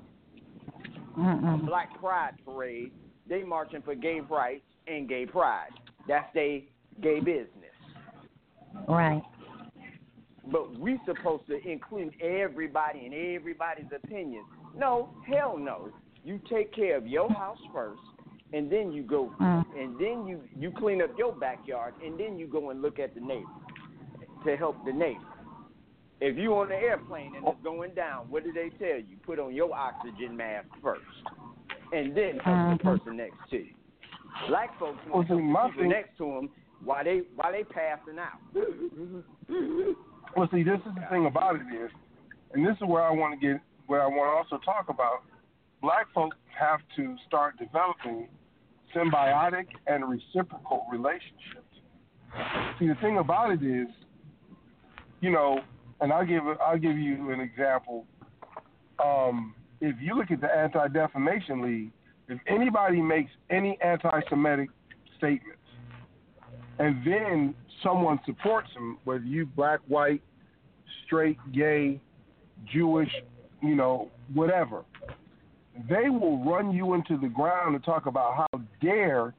a 1.15 1.19
Mm-mm. 1.19 1.65
black 1.67 1.99
pride 1.99 2.33
parade. 2.45 2.91
They 3.27 3.43
marching 3.43 3.81
for 3.83 3.93
gay 3.93 4.21
rights 4.21 4.63
and 4.87 5.07
gay 5.07 5.25
pride. 5.25 5.69
That's 6.07 6.25
they 6.33 6.65
gay 7.01 7.19
business. 7.19 7.75
Right. 8.87 9.21
But 10.51 10.79
we 10.79 10.99
supposed 11.05 11.45
to 11.47 11.59
include 11.69 12.13
everybody 12.21 13.05
and 13.05 13.13
everybody's 13.13 13.91
opinion. 13.95 14.45
No, 14.75 15.09
hell 15.27 15.57
no. 15.57 15.89
You 16.23 16.39
take 16.49 16.73
care 16.73 16.97
of 16.97 17.05
your 17.05 17.29
house 17.31 17.59
first, 17.73 18.01
and 18.51 18.71
then 18.71 18.91
you 18.91 19.03
go, 19.03 19.31
Mm. 19.39 19.65
and 19.77 19.99
then 19.99 20.25
you 20.25 20.41
you 20.57 20.71
clean 20.71 21.01
up 21.01 21.11
your 21.17 21.33
backyard, 21.33 21.93
and 22.03 22.19
then 22.19 22.39
you 22.39 22.47
go 22.47 22.71
and 22.71 22.81
look 22.81 22.97
at 22.99 23.13
the 23.13 23.21
neighbor 23.21 23.49
to 24.45 24.57
help 24.57 24.83
the 24.85 24.91
neighbor. 24.93 25.21
If 26.21 26.37
you 26.37 26.53
on 26.55 26.67
the 26.69 26.75
airplane 26.75 27.33
and 27.35 27.47
it's 27.47 27.63
going 27.63 27.93
down, 27.93 28.25
what 28.29 28.43
do 28.43 28.51
they 28.51 28.69
tell 28.77 28.97
you? 28.97 29.15
Put 29.25 29.39
on 29.39 29.53
your 29.55 29.73
oxygen 29.73 30.35
mask 30.35 30.67
first, 30.81 31.01
and 31.93 32.15
then 32.15 32.39
help 32.39 32.77
the 32.77 32.83
Mhm. 32.83 32.83
person 32.83 33.17
next 33.17 33.49
to 33.51 33.57
you. 33.57 33.73
Black 34.47 34.77
folks 34.77 34.99
Well, 35.05 35.15
want 35.15 35.27
to 35.27 35.35
see, 35.35 35.41
help 35.41 35.51
my 35.51 35.67
the 35.67 35.73
people 35.73 35.89
next 35.89 36.17
to 36.17 36.25
them 36.25 36.49
while 36.83 37.03
they 37.03 37.19
while 37.35 37.51
they 37.51 37.63
passing 37.63 38.19
out. 38.19 38.39
Well, 40.35 40.47
see, 40.49 40.63
this 40.63 40.79
is 40.85 40.93
the 40.93 41.05
thing 41.09 41.25
about 41.25 41.55
it 41.55 41.73
is, 41.73 41.91
and 42.53 42.65
this 42.65 42.75
is 42.75 42.83
where 42.83 43.03
I 43.03 43.11
want 43.11 43.39
to 43.39 43.47
get, 43.47 43.61
where 43.87 44.01
I 44.01 44.07
want 44.07 44.27
to 44.29 44.55
also 44.55 44.57
talk 44.63 44.89
about. 44.89 45.23
Black 45.81 46.09
folks 46.11 46.37
have 46.49 46.81
to 46.97 47.17
start 47.25 47.57
developing 47.57 48.27
symbiotic 48.93 49.67
and 49.87 50.09
reciprocal 50.09 50.85
relationships. 50.91 51.81
See, 52.77 52.87
the 52.87 52.95
thing 52.95 53.17
about 53.17 53.51
it 53.51 53.63
is, 53.63 53.87
you 55.21 55.31
know, 55.31 55.61
and 56.01 56.11
I'll 56.11 56.25
give 56.25 56.43
I'll 56.65 56.77
give 56.77 56.97
you 56.97 57.31
an 57.31 57.39
example. 57.39 58.05
Um, 59.03 59.53
if 59.81 59.95
you 60.01 60.15
look 60.15 60.31
at 60.31 60.41
the 60.41 60.53
Anti-Defamation 60.53 61.61
League, 61.61 61.91
if 62.27 62.39
anybody 62.47 63.01
makes 63.01 63.31
any 63.49 63.77
anti-Semitic 63.81 64.69
statements, 65.17 65.61
and 66.79 67.05
then 67.05 67.55
someone 67.81 68.19
supports 68.25 68.69
them, 68.73 68.97
whether 69.05 69.23
you 69.23 69.45
black, 69.45 69.79
white, 69.87 70.21
straight, 71.05 71.37
gay, 71.53 72.01
Jewish, 72.71 73.09
you 73.61 73.75
know, 73.75 74.09
whatever, 74.33 74.83
they 75.89 76.09
will 76.09 76.43
run 76.43 76.71
you 76.71 76.93
into 76.93 77.17
the 77.17 77.29
ground 77.29 77.75
and 77.75 77.83
talk 77.83 78.05
about 78.05 78.35
how 78.35 78.61
dare 78.81 79.33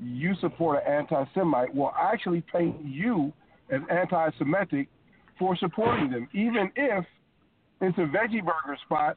you 0.00 0.34
support 0.40 0.82
an 0.86 0.92
anti-Semite. 0.92 1.74
Will 1.74 1.92
actually 1.98 2.42
paint 2.52 2.76
you 2.82 3.32
as 3.70 3.80
anti-Semitic 3.90 4.88
for 5.38 5.56
supporting 5.56 6.10
them, 6.10 6.28
even 6.32 6.70
if 6.76 7.04
it's 7.80 7.98
a 7.98 8.02
veggie 8.02 8.44
burger 8.44 8.78
spot 8.84 9.16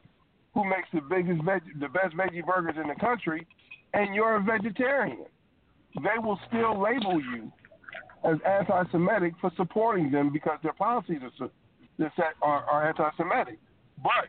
who 0.54 0.64
makes 0.64 0.88
the 0.92 1.00
biggest 1.00 1.42
veg- 1.44 1.80
the 1.80 1.88
best 1.88 2.16
veggie 2.16 2.44
burgers 2.44 2.74
in 2.80 2.88
the 2.88 2.94
country, 2.94 3.46
and 3.94 4.14
you're 4.14 4.36
a 4.36 4.42
vegetarian. 4.42 5.26
They 5.96 6.18
will 6.22 6.38
still 6.48 6.80
label 6.80 7.20
you 7.20 7.50
as 8.24 8.36
anti-Semitic 8.46 9.34
for 9.40 9.50
supporting 9.56 10.10
them 10.10 10.32
because 10.32 10.58
their 10.62 10.72
policies 10.72 11.20
are, 11.40 11.50
are, 12.42 12.64
are 12.64 12.88
anti-Semitic. 12.88 13.58
But 14.02 14.28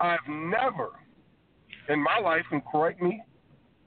I've 0.00 0.26
never 0.28 0.90
in 1.88 2.02
my 2.02 2.18
life, 2.18 2.44
and 2.50 2.62
correct 2.70 3.02
me 3.02 3.22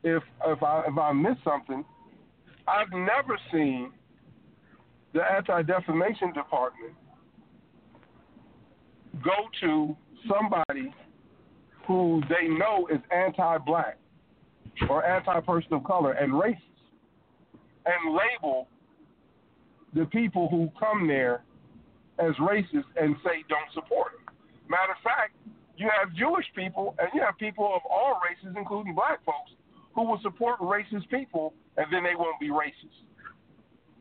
if 0.04 0.24
if 0.46 0.64
I 0.64 0.84
if 0.88 0.98
I 0.98 1.12
miss 1.14 1.38
something, 1.44 1.84
I've 2.68 2.92
never 2.92 3.38
seen 3.52 3.92
the 5.14 5.22
Anti 5.22 5.64
Defamation 5.64 6.34
Department 6.34 6.94
go 9.24 9.50
to 9.62 9.96
somebody 10.28 10.94
who 11.88 12.22
they 12.30 12.48
know 12.48 12.88
is 12.92 13.00
anti-black 13.12 13.98
or 14.90 15.06
anti-person 15.06 15.74
of 15.74 15.84
color 15.84 16.14
and 16.14 16.34
racist, 16.34 16.58
and 17.86 18.16
label 18.16 18.68
the 19.94 20.06
people 20.06 20.50
who 20.50 20.70
come 20.80 21.08
there 21.08 21.44
as 22.20 22.34
racist 22.36 22.86
and 23.00 23.16
say 23.24 23.44
don't 23.48 23.72
support 23.74 24.12
them. 24.26 24.36
Matter 24.70 24.92
of 24.92 25.02
fact, 25.04 25.34
you 25.78 25.90
have 25.98 26.14
Jewish 26.14 26.46
people 26.56 26.96
and 27.00 27.10
you 27.14 27.22
have 27.22 27.38
people 27.38 27.72
of 27.76 27.82
all 27.90 28.20
races, 28.28 28.56
including 28.58 28.94
black 28.94 29.24
folks, 29.26 29.52
who 29.96 30.04
will 30.04 30.20
support 30.22 30.60
racist 30.60 31.10
people 31.10 31.54
and 31.78 31.86
then 31.92 32.04
they 32.04 32.16
won't 32.16 32.40
be 32.40 32.50
racist. 32.50 33.08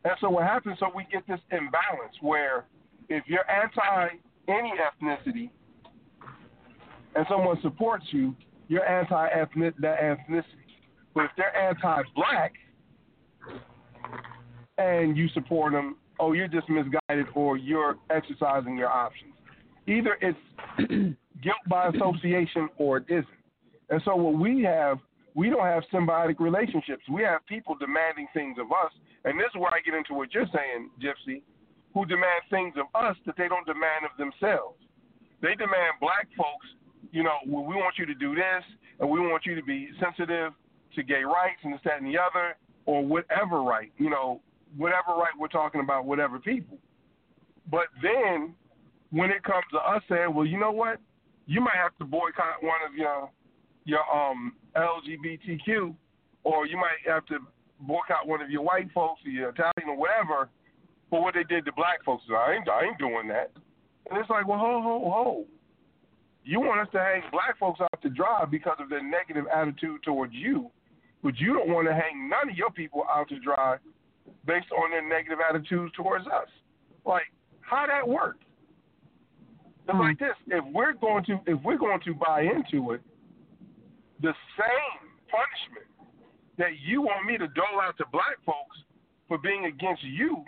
And 0.05 0.15
so 0.21 0.31
what 0.31 0.45
happens? 0.45 0.79
So 0.81 0.87
we 0.95 1.07
get 1.13 1.27
this 1.27 1.41
imbalance 1.51 2.17
where 2.21 2.65
if 3.09 3.25
you're 3.27 3.49
anti 3.51 4.17
any 4.49 4.73
ethnicity 4.79 5.51
and 7.15 7.27
someone 7.29 7.59
supports 7.63 8.05
you, 8.11 8.35
you're 8.69 8.87
anti 8.87 9.29
ethnic 9.29 9.75
that 9.79 10.01
ethnicity. 10.01 10.45
But 11.15 11.25
if 11.25 11.31
they're 11.37 11.57
anti-black 11.57 12.53
and 14.77 15.17
you 15.17 15.29
support 15.29 15.73
them, 15.73 15.97
oh, 16.21 16.33
you're 16.33 16.49
just 16.49 16.69
misguided 16.69 17.27
or 17.35 17.57
you're 17.57 17.97
exercising 18.11 18.77
your 18.77 18.91
options. 18.91 19.33
Either 19.87 20.19
it's 20.21 20.39
guilt 21.43 21.57
by 21.69 21.89
association 21.89 22.69
or 22.77 22.99
it 22.99 23.05
isn't. 23.09 23.27
And 23.89 24.03
so 24.05 24.17
what 24.17 24.39
we 24.39 24.63
have, 24.65 24.99
we 25.35 25.49
don't 25.49 25.65
have 25.65 25.85
symbiotic 25.93 26.39
relationships. 26.39 27.03
We 27.11 27.23
have 27.23 27.47
people 27.47 27.77
demanding 27.79 28.27
things 28.35 28.59
of 28.61 28.67
us. 28.73 28.93
And 29.25 29.39
this 29.39 29.47
is 29.55 29.61
where 29.61 29.71
I 29.73 29.81
get 29.85 29.95
into 29.95 30.13
what 30.15 30.35
you're 30.35 30.47
saying, 30.53 30.91
Gypsy, 31.01 31.43
who 31.97 32.05
demand 32.05 32.45
things 32.51 32.75
of 32.77 32.85
us 32.95 33.17
that 33.25 33.37
they 33.39 33.49
don't 33.49 33.65
demand 33.65 34.05
of 34.05 34.13
themselves. 34.19 34.77
They 35.41 35.55
demand 35.55 35.97
black 35.99 36.29
folks, 36.37 36.67
you 37.11 37.23
know, 37.23 37.39
well, 37.47 37.65
we 37.65 37.75
want 37.75 37.95
you 37.97 38.05
to 38.05 38.15
do 38.15 38.35
this 38.35 38.65
and 39.01 39.09
we 39.09 39.19
want 39.19 39.47
you 39.47 39.55
to 39.55 39.63
be 39.63 39.89
sensitive 39.99 40.53
to 40.95 41.03
gay 41.03 41.25
rights 41.25 41.57
and 41.63 41.73
this, 41.73 41.81
that, 41.85 42.03
and 42.03 42.07
the 42.07 42.19
other, 42.19 42.57
or 42.85 43.03
whatever 43.03 43.63
right, 43.63 43.91
you 43.97 44.11
know, 44.11 44.43
whatever 44.77 45.17
right 45.17 45.33
we're 45.41 45.49
talking 45.49 45.81
about, 45.81 46.05
whatever 46.05 46.39
people. 46.39 46.77
But 47.71 47.87
then 48.03 48.55
when 49.11 49.31
it 49.31 49.43
comes 49.43 49.65
to 49.73 49.79
us 49.79 50.03
saying, 50.07 50.35
well, 50.35 50.45
you 50.45 50.61
know 50.61 50.73
what, 50.73 50.99
you 51.47 51.63
might 51.63 51.77
have 51.83 51.97
to 51.97 52.05
boycott 52.05 52.61
one 52.61 52.81
of 52.87 52.95
your 52.95 53.31
your 53.87 54.01
um 54.13 54.53
LGBTQ, 54.77 55.95
or 56.45 56.67
you 56.67 56.77
might 56.77 57.01
have 57.07 57.25
to 57.27 57.39
boycott 57.81 58.27
one 58.27 58.43
of 58.43 58.51
your 58.51 58.63
white 58.63 58.93
folks 58.93 59.23
or 59.25 59.31
your 59.31 59.49
Italian 59.49 59.89
or 59.89 59.97
whatever 59.97 60.51
for 61.11 61.23
what 61.23 61.35
they 61.35 61.45
did 61.45 61.65
to 61.67 61.73
black 61.73 62.05
folks. 62.05 62.25
I 62.31 62.55
ain't 62.55 62.69
I 62.69 62.85
ain't 62.85 62.99
doing 62.99 63.29
that. 63.29 63.53
And 64.11 64.19
it's 64.19 64.31
like, 64.31 64.47
well, 64.47 64.59
ho 64.59 64.81
ho 64.83 65.11
ho. 65.11 65.45
You 66.45 66.61
want 66.61 66.81
us 66.81 66.89
to 66.93 66.99
hang 66.99 67.23
black 67.33 67.59
folks 67.59 67.81
out 67.81 68.01
to 68.03 68.09
dry 68.09 68.45
because 68.45 68.77
of 68.79 68.89
their 68.89 69.03
negative 69.03 69.47
attitude 69.53 70.03
towards 70.05 70.33
you, 70.33 70.71
but 71.23 71.37
you 71.39 71.55
don't 71.55 71.69
want 71.69 71.89
to 71.89 71.95
hang 71.95 72.29
none 72.29 72.51
of 72.51 72.57
your 72.57 72.71
people 72.71 73.05
out 73.13 73.29
to 73.31 73.41
dry 73.41 73.79
based 74.47 74.71
on 74.71 74.91
their 74.91 75.07
negative 75.07 75.39
attitudes 75.49 75.93
towards 75.97 76.27
us. 76.27 76.49
Like, 77.05 77.25
how 77.61 77.87
that 77.87 78.07
work? 78.07 78.37
It's 79.83 79.91
mm-hmm. 79.91 80.01
like 80.01 80.19
this. 80.19 80.35
If 80.47 80.65
we're 80.73 80.93
going 80.93 81.25
to 81.25 81.41
if 81.47 81.61
we're 81.63 81.79
going 81.79 82.01
to 82.05 82.15
buy 82.15 82.43
into 82.43 82.93
it, 82.93 83.01
the 84.23 84.33
same 84.57 85.11
punishment 85.31 85.87
that 86.59 86.79
you 86.85 87.03
want 87.03 87.27
me 87.27 87.37
to 87.39 87.47
dole 87.49 87.81
out 87.83 87.97
to 87.99 88.05
black 88.13 88.39
folks 88.45 88.77
for 89.29 89.39
being 89.39 89.67
against 89.67 90.03
you, 90.05 90.45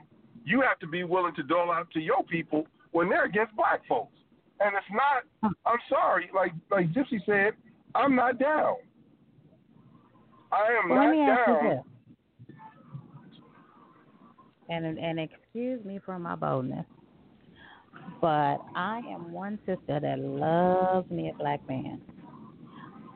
you 0.48 0.62
have 0.62 0.78
to 0.80 0.86
be 0.86 1.04
willing 1.04 1.34
to 1.34 1.42
dole 1.42 1.70
out 1.70 1.90
to 1.92 2.00
your 2.00 2.24
people 2.24 2.66
when 2.92 3.08
they're 3.08 3.26
against 3.26 3.54
black 3.54 3.82
folks. 3.88 4.14
And 4.60 4.74
it's 4.74 4.86
not. 4.90 5.54
I'm 5.66 5.78
sorry, 5.88 6.30
like 6.34 6.52
like 6.70 6.92
Gypsy 6.92 7.24
said, 7.26 7.52
I'm 7.94 8.16
not 8.16 8.38
down. 8.38 8.76
I 10.50 10.66
am 10.82 10.88
well, 10.88 11.14
not 11.14 11.46
down. 11.46 11.82
And 14.70 14.98
and 14.98 15.20
excuse 15.20 15.84
me 15.84 16.00
for 16.04 16.18
my 16.18 16.34
boldness, 16.34 16.86
but 18.20 18.58
I 18.74 19.00
am 19.10 19.32
one 19.32 19.58
sister 19.64 20.00
that 20.00 20.18
loves 20.18 21.08
me 21.10 21.30
a 21.30 21.38
black 21.38 21.66
man. 21.68 22.00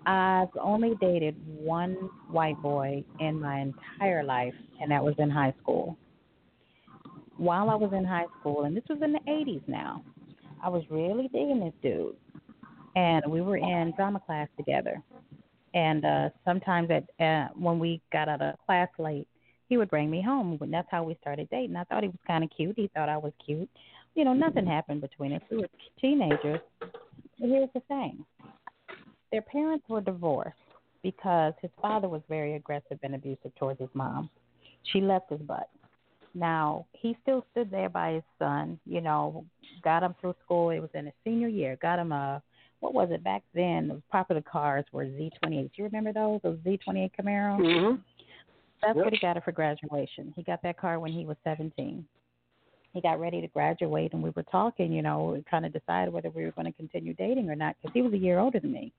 I've 0.07 0.49
only 0.61 0.95
dated 1.01 1.37
one 1.47 1.95
white 2.29 2.61
boy 2.61 3.05
in 3.21 3.41
my 3.41 3.61
entire 3.61 4.23
life, 4.23 4.55
and 4.81 4.91
that 4.91 5.03
was 5.03 5.15
in 5.19 5.31
high 5.31 5.55
school. 5.61 5.97
While 7.43 7.71
I 7.71 7.75
was 7.75 7.93
in 7.93 8.05
high 8.05 8.27
school, 8.39 8.67
and 8.67 8.77
this 8.77 8.85
was 8.89 9.01
in 9.03 9.13
the 9.13 9.19
80s 9.29 9.67
now, 9.67 10.05
I 10.63 10.69
was 10.69 10.85
really 10.89 11.25
digging 11.25 11.59
this 11.59 11.73
dude. 11.83 12.15
And 12.95 13.25
we 13.27 13.41
were 13.41 13.57
in 13.57 13.93
drama 13.97 14.21
class 14.25 14.47
together. 14.57 15.03
And 15.75 16.05
uh 16.05 16.29
sometimes 16.45 16.89
at 16.91 17.25
uh, 17.25 17.49
when 17.57 17.81
we 17.81 18.01
got 18.13 18.29
out 18.29 18.43
of 18.43 18.55
class 18.65 18.89
late, 18.97 19.27
he 19.69 19.77
would 19.77 19.91
bring 19.91 20.09
me 20.09 20.23
home. 20.23 20.57
And 20.61 20.73
that's 20.73 20.87
how 20.89 21.03
we 21.03 21.17
started 21.21 21.49
dating. 21.51 21.75
I 21.75 21.83
thought 21.83 22.05
he 22.05 22.11
was 22.11 22.19
kind 22.29 22.45
of 22.45 22.51
cute. 22.57 22.77
He 22.77 22.89
thought 22.95 23.09
I 23.09 23.17
was 23.17 23.33
cute. 23.45 23.69
You 24.15 24.25
know, 24.25 24.35
nothing 24.35 24.65
happened 24.65 25.01
between 25.01 25.33
us. 25.33 25.43
We 25.51 25.57
were 25.57 25.69
teenagers. 26.01 26.61
But 26.79 26.91
here's 27.41 27.71
the 27.75 27.81
thing 27.89 28.25
their 29.33 29.43
parents 29.43 29.85
were 29.89 30.01
divorced 30.01 30.55
because 31.03 31.55
his 31.61 31.73
father 31.81 32.09
was 32.09 32.23
very 32.29 32.55
aggressive 32.55 33.01
and 33.03 33.17
abusive 33.17 33.53
towards 33.57 33.81
his 33.81 33.91
mom. 33.95 34.31
She 34.93 35.01
left 35.01 35.31
his 35.31 35.41
butt. 35.41 35.69
Now 36.35 36.87
he 36.93 37.17
still 37.23 37.45
stood 37.51 37.71
there 37.71 37.89
by 37.89 38.15
his 38.15 38.23
son. 38.39 38.79
You 38.87 39.01
know, 39.01 39.45
got 39.83 40.03
him 40.03 40.15
through 40.21 40.35
school. 40.45 40.71
It 40.71 40.81
was 40.81 40.91
in 40.95 41.07
his 41.07 41.15
senior 41.25 41.49
year. 41.49 41.79
Got 41.81 41.99
him 41.99 42.13
a 42.13 42.43
what 42.81 42.95
was 42.95 43.09
it 43.13 43.23
back 43.23 43.43
then? 43.55 43.89
The 43.89 44.03
popular 44.11 44.43
cars 44.43 44.85
were 44.93 45.05
Z28. 45.05 45.41
Do 45.51 45.71
you 45.77 45.85
remember 45.85 46.13
those? 46.13 46.41
Those 46.43 46.59
Z28 46.59 47.11
Camaro. 47.19 47.59
Mm-hmm. 47.61 47.97
That's 48.83 48.97
yep. 48.97 49.05
what 49.05 49.13
he 49.13 49.21
got 49.21 49.37
it 49.37 49.45
for 49.45 49.53
graduation. 49.53 50.33
He 50.35 50.43
got 50.43 50.61
that 50.63 50.79
car 50.79 50.99
when 50.99 51.13
he 51.13 51.25
was 51.25 51.37
17 51.45 52.05
he 52.95 53.01
got 53.01 53.19
ready 53.19 53.41
to 53.41 53.49
graduate 53.49 54.13
and 54.13 54.23
we 54.23 54.29
were 54.37 54.43
talking, 54.43 54.93
you 54.93 55.01
know, 55.01 55.33
we 55.33 55.43
kind 55.51 55.65
of 55.65 55.73
decided 55.73 56.13
whether 56.13 56.29
we 56.29 56.45
were 56.45 56.51
going 56.51 56.67
to 56.67 56.73
continue 56.73 57.15
dating 57.15 57.49
or 57.49 57.57
not 57.57 57.75
because 57.81 57.95
he 57.95 58.03
was 58.03 58.13
a 58.13 58.19
year 58.19 58.39
older 58.39 58.61
than 58.61 58.71
me 58.71 58.93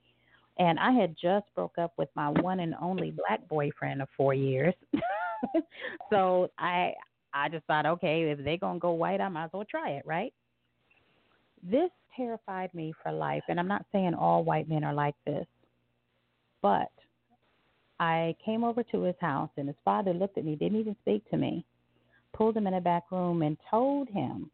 and 0.59 0.79
I 0.79 0.91
had 0.91 1.15
just 1.19 1.45
broke 1.55 1.77
up 1.77 1.93
with 1.97 2.09
my 2.15 2.29
one 2.29 2.59
and 2.59 2.75
only 2.81 3.11
black 3.11 3.47
boyfriend 3.47 4.01
of 4.01 4.07
four 4.15 4.33
years. 4.33 4.73
so 6.09 6.49
I 6.59 6.93
I 7.33 7.49
just 7.49 7.65
thought, 7.65 7.85
okay, 7.85 8.23
if 8.23 8.43
they're 8.43 8.57
gonna 8.57 8.79
go 8.79 8.91
white, 8.91 9.21
I 9.21 9.29
might 9.29 9.45
as 9.45 9.49
well 9.53 9.65
try 9.69 9.91
it, 9.91 10.05
right? 10.05 10.33
This 11.63 11.89
terrified 12.15 12.73
me 12.73 12.93
for 13.01 13.11
life, 13.11 13.43
and 13.47 13.59
I'm 13.59 13.67
not 13.67 13.85
saying 13.91 14.13
all 14.13 14.43
white 14.43 14.69
men 14.69 14.83
are 14.83 14.93
like 14.93 15.15
this, 15.25 15.47
but 16.61 16.91
I 17.99 18.35
came 18.43 18.63
over 18.63 18.83
to 18.83 19.01
his 19.03 19.15
house, 19.19 19.49
and 19.57 19.67
his 19.67 19.77
father 19.83 20.13
looked 20.13 20.37
at 20.37 20.45
me, 20.45 20.55
didn't 20.55 20.79
even 20.79 20.95
speak 21.01 21.27
to 21.31 21.37
me, 21.37 21.65
pulled 22.33 22.57
him 22.57 22.67
in 22.67 22.75
a 22.75 22.81
back 22.81 23.11
room, 23.11 23.41
and 23.41 23.57
told 23.69 24.09
him 24.09 24.51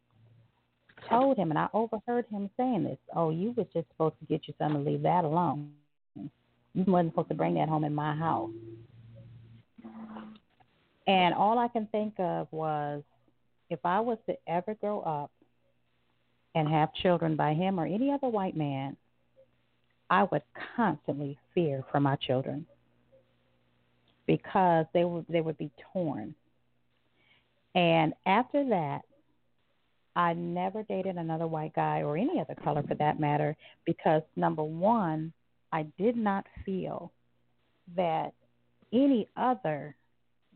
told 1.07 1.37
him, 1.37 1.51
and 1.51 1.57
I 1.57 1.67
overheard 1.73 2.25
him 2.29 2.49
saying 2.57 2.83
this. 2.83 2.97
Oh, 3.15 3.29
you 3.29 3.53
was 3.55 3.67
just 3.73 3.87
supposed 3.89 4.15
to 4.19 4.25
get 4.25 4.47
your 4.47 4.55
something 4.57 4.83
to 4.83 4.89
leave 4.89 5.01
that 5.03 5.23
alone. 5.23 5.71
You 6.15 6.83
wasn't 6.85 7.13
supposed 7.13 7.29
to 7.29 7.35
bring 7.35 7.55
that 7.55 7.69
home 7.69 7.83
in 7.83 7.95
my 7.95 8.15
house. 8.15 8.51
And 11.09 11.33
all 11.33 11.57
I 11.57 11.67
can 11.69 11.87
think 11.87 12.13
of 12.19 12.47
was 12.51 13.01
if 13.71 13.79
I 13.83 13.99
was 13.99 14.19
to 14.27 14.35
ever 14.47 14.75
grow 14.75 14.99
up 14.99 15.31
and 16.53 16.69
have 16.69 16.93
children 16.93 17.35
by 17.35 17.55
him 17.55 17.79
or 17.79 17.87
any 17.87 18.11
other 18.11 18.27
white 18.27 18.55
man, 18.55 18.95
I 20.11 20.27
would 20.31 20.43
constantly 20.75 21.39
fear 21.55 21.83
for 21.91 21.99
my 21.99 22.15
children 22.15 22.67
because 24.27 24.85
they 24.93 25.03
would 25.03 25.25
they 25.27 25.41
would 25.41 25.57
be 25.57 25.71
torn. 25.91 26.35
And 27.73 28.13
after 28.27 28.69
that, 28.69 29.01
I 30.15 30.33
never 30.33 30.83
dated 30.83 31.15
another 31.15 31.47
white 31.47 31.73
guy 31.73 32.03
or 32.03 32.17
any 32.17 32.39
other 32.39 32.55
color 32.63 32.83
for 32.87 32.93
that 32.95 33.19
matter 33.19 33.57
because 33.83 34.21
number 34.35 34.63
one, 34.63 35.33
I 35.71 35.87
did 35.97 36.15
not 36.15 36.45
feel 36.63 37.11
that 37.95 38.35
any 38.93 39.27
other 39.35 39.95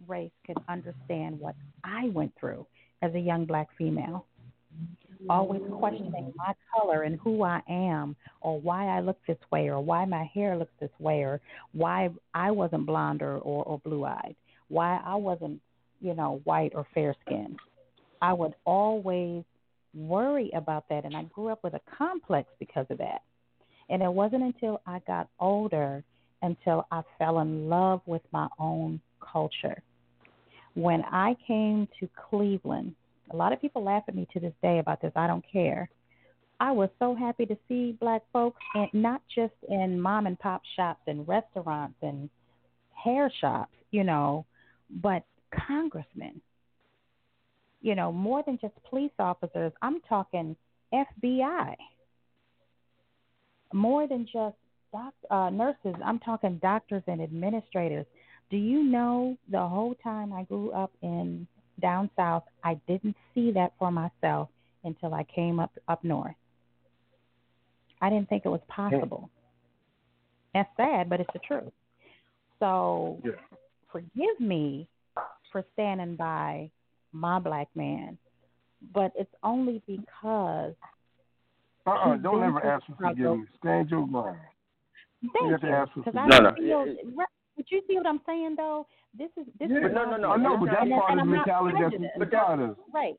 race 0.07 0.31
could 0.45 0.57
understand 0.67 1.39
what 1.39 1.55
I 1.83 2.09
went 2.09 2.33
through 2.39 2.65
as 3.01 3.13
a 3.15 3.19
young 3.19 3.45
black 3.45 3.67
female. 3.77 4.25
Always 5.29 5.61
questioning 5.71 6.33
my 6.35 6.53
color 6.73 7.03
and 7.03 7.19
who 7.19 7.43
I 7.43 7.61
am, 7.69 8.15
or 8.41 8.59
why 8.59 8.87
I 8.87 8.99
look 8.99 9.17
this 9.25 9.37
way, 9.51 9.69
or 9.69 9.79
why 9.79 10.03
my 10.05 10.29
hair 10.33 10.57
looks 10.57 10.73
this 10.81 10.91
way, 10.99 11.21
or 11.21 11.39
why 11.71 12.09
I 12.33 12.51
wasn't 12.51 12.85
blonde 12.85 13.21
or, 13.21 13.37
or, 13.37 13.63
or 13.63 13.79
blue 13.79 14.03
eyed, 14.03 14.35
why 14.67 14.99
I 15.05 15.15
wasn't, 15.15 15.61
you 16.01 16.13
know, 16.13 16.41
white 16.43 16.73
or 16.75 16.85
fair 16.93 17.15
skinned. 17.25 17.57
I 18.21 18.33
would 18.33 18.53
always 18.65 19.43
worry 19.93 20.51
about 20.53 20.89
that, 20.89 21.05
and 21.05 21.15
I 21.15 21.23
grew 21.23 21.49
up 21.49 21.63
with 21.63 21.73
a 21.73 21.81
complex 21.97 22.49
because 22.59 22.87
of 22.89 22.97
that. 22.97 23.21
And 23.89 24.01
it 24.01 24.11
wasn't 24.11 24.43
until 24.43 24.81
I 24.85 24.99
got 25.07 25.29
older 25.39 26.03
until 26.43 26.85
I 26.91 27.01
fell 27.17 27.39
in 27.39 27.69
love 27.69 28.01
with 28.05 28.21
my 28.31 28.47
own 28.59 28.99
culture. 29.19 29.81
When 30.75 31.03
I 31.03 31.35
came 31.47 31.87
to 31.99 32.09
Cleveland, 32.29 32.95
a 33.31 33.35
lot 33.35 33.53
of 33.53 33.61
people 33.61 33.83
laugh 33.83 34.03
at 34.07 34.15
me 34.15 34.27
to 34.33 34.39
this 34.39 34.53
day 34.61 34.79
about 34.79 35.01
this. 35.01 35.11
I 35.15 35.27
don't 35.27 35.45
care. 35.51 35.89
I 36.59 36.71
was 36.71 36.89
so 36.99 37.15
happy 37.15 37.45
to 37.45 37.57
see 37.67 37.97
black 37.99 38.21
folks, 38.31 38.61
and 38.73 38.89
not 38.93 39.21
just 39.33 39.53
in 39.69 39.99
mom 39.99 40.27
and 40.27 40.39
pop 40.39 40.61
shops 40.75 41.01
and 41.07 41.27
restaurants 41.27 41.97
and 42.01 42.29
hair 42.93 43.31
shops, 43.41 43.73
you 43.91 44.03
know, 44.03 44.45
but 45.01 45.23
congressmen. 45.67 46.41
You 47.81 47.95
know, 47.95 48.11
more 48.11 48.43
than 48.45 48.57
just 48.61 48.73
police 48.89 49.11
officers. 49.19 49.73
I'm 49.81 49.99
talking 50.07 50.55
FBI. 50.93 51.75
More 53.73 54.07
than 54.07 54.25
just 54.31 54.55
doc, 54.93 55.13
uh, 55.29 55.49
nurses. 55.49 55.95
I'm 56.05 56.19
talking 56.19 56.59
doctors 56.61 57.03
and 57.07 57.21
administrators. 57.21 58.05
Do 58.53 58.59
you 58.59 58.83
know 58.83 59.35
the 59.49 59.67
whole 59.67 59.95
time 60.03 60.31
I 60.31 60.43
grew 60.43 60.69
up 60.73 60.91
in 61.01 61.47
down 61.81 62.07
south, 62.15 62.43
I 62.63 62.79
didn't 62.87 63.15
see 63.33 63.49
that 63.53 63.73
for 63.79 63.89
myself 63.89 64.47
until 64.83 65.15
I 65.15 65.23
came 65.23 65.59
up 65.59 65.71
up 65.87 66.03
north. 66.03 66.35
I 67.99 68.11
didn't 68.11 68.29
think 68.29 68.43
it 68.45 68.49
was 68.49 68.61
possible. 68.67 69.31
That's 70.53 70.69
sad, 70.77 71.09
but 71.09 71.19
it's 71.19 71.31
the 71.33 71.39
truth. 71.39 71.73
So 72.59 73.19
Yeah. 73.25 73.31
forgive 73.91 74.39
me 74.39 74.87
for 75.51 75.65
standing 75.73 76.15
by 76.15 76.69
my 77.11 77.39
black 77.39 77.69
man, 77.75 78.19
but 78.93 79.13
it's 79.15 79.33
only 79.41 79.81
because 79.87 80.75
Uh-uh, 81.87 82.13
He's 82.13 82.21
don't 82.21 82.43
ever 82.43 82.59
through 82.61 82.69
ask 82.69 82.85
for 82.85 82.93
struggle. 82.93 83.15
forgiveness. 83.15 83.49
Stand 83.57 83.89
your 83.89 84.05
ground. 84.05 84.37
thank 85.33 85.51
have 85.53 85.61
to 85.61 85.67
you 85.67 85.73
ask 85.73 85.91
for 85.93 86.03
because 86.03 86.15
I 86.17 86.27
No, 86.27 86.37
no. 86.39 86.53
feel. 86.53 86.95
Right, 87.57 87.65
But 87.65 87.71
you 87.71 87.81
see 87.87 87.95
what 87.97 88.07
I'm 88.07 88.21
saying, 88.25 88.55
though. 88.57 88.87
This 89.17 89.29
is 89.37 89.45
this 89.59 89.69
Yeah. 89.69 89.77
is 89.77 89.83
But 89.83 89.93
no, 89.93 90.05
my 90.05 90.11
no, 90.11 90.17
no. 90.17 90.31
I 90.31 90.37
know, 90.37 90.57
but 90.57 90.65
that's 90.71 90.89
part 90.89 91.13
of 91.13 91.19
I'm 91.19 91.29
the 91.29 91.37
mentality 91.37 91.77
that's 91.79 91.89
prejudiced. 91.95 92.21
inside 92.21 92.59
us. 92.59 92.77
Right. 92.93 93.15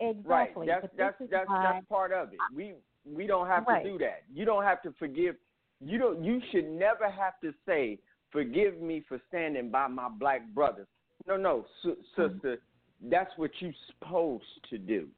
Right. 0.00 0.16
Exactly. 0.16 0.66
That's 0.66 0.82
but 0.82 0.96
that's 0.96 1.18
this 1.18 1.26
is 1.26 1.30
that's 1.30 1.48
that's 1.50 1.86
part 1.86 2.12
of 2.12 2.32
it. 2.32 2.38
We 2.54 2.74
we 3.04 3.26
don't 3.26 3.46
have 3.46 3.66
Right. 3.66 3.82
to 3.84 3.90
do 3.92 3.98
that. 3.98 4.22
You 4.32 4.44
don't 4.44 4.62
have 4.64 4.82
to 4.82 4.92
forgive. 4.98 5.36
You 5.80 5.98
don't. 5.98 6.22
You 6.24 6.40
should 6.50 6.68
never 6.68 7.08
have 7.10 7.38
to 7.40 7.52
say, 7.66 7.98
"Forgive 8.30 8.80
me 8.80 9.00
for 9.08 9.20
standing 9.28 9.70
by 9.70 9.86
my 9.88 10.08
black 10.08 10.42
brothers." 10.54 10.86
No, 11.26 11.36
no, 11.36 11.66
s- 11.84 11.96
sister. 12.16 12.58
That's 13.02 13.36
what 13.38 13.50
you're 13.60 13.72
supposed 13.86 14.44
to 14.70 14.78
do. 14.78 15.08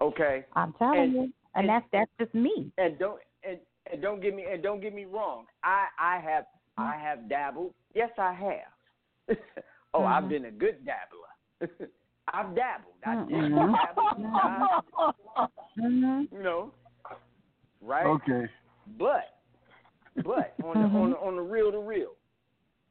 Okay. 0.00 0.44
I'm 0.54 0.72
telling 0.74 1.00
and- 1.00 1.12
you, 1.12 1.20
and, 1.20 1.32
and- 1.54 1.68
that's 1.68 1.86
that's 1.92 2.10
just 2.20 2.34
me. 2.34 2.70
and 2.78 2.98
don't 2.98 3.20
and, 3.42 3.58
and 3.92 4.00
don't 4.02 4.20
get 4.20 4.34
me 4.34 4.44
and 4.50 4.62
don't 4.62 4.80
get 4.80 4.94
me 4.94 5.04
wrong. 5.06 5.46
I 5.64 5.86
I 5.98 6.18
have 6.20 6.46
I 6.78 6.96
have 6.96 7.28
dabbled. 7.28 7.74
Yes, 7.94 8.10
I 8.18 8.32
have. 8.32 9.36
oh, 9.94 10.04
I've 10.04 10.24
Mhm. 10.24 10.28
been 10.28 10.44
a 10.46 10.50
good 10.50 10.84
dabbler. 10.84 11.90
I've 12.32 12.54
dabbled. 12.54 12.94
I 13.04 13.16
did 13.16 13.28
Mhm. 13.30 13.74
dabble. 13.74 14.02
I, 14.34 14.66
hmm 15.76 16.22
you 16.30 16.42
know, 16.42 16.72
right? 17.80 18.06
Okay. 18.06 18.48
But 18.98 19.38
but 20.16 20.54
on 20.64 20.80
the 20.80 20.88
on 20.88 21.10
the, 21.10 21.16
on 21.16 21.36
the 21.36 21.42
real 21.42 21.70
to 21.72 21.78
real, 21.78 22.16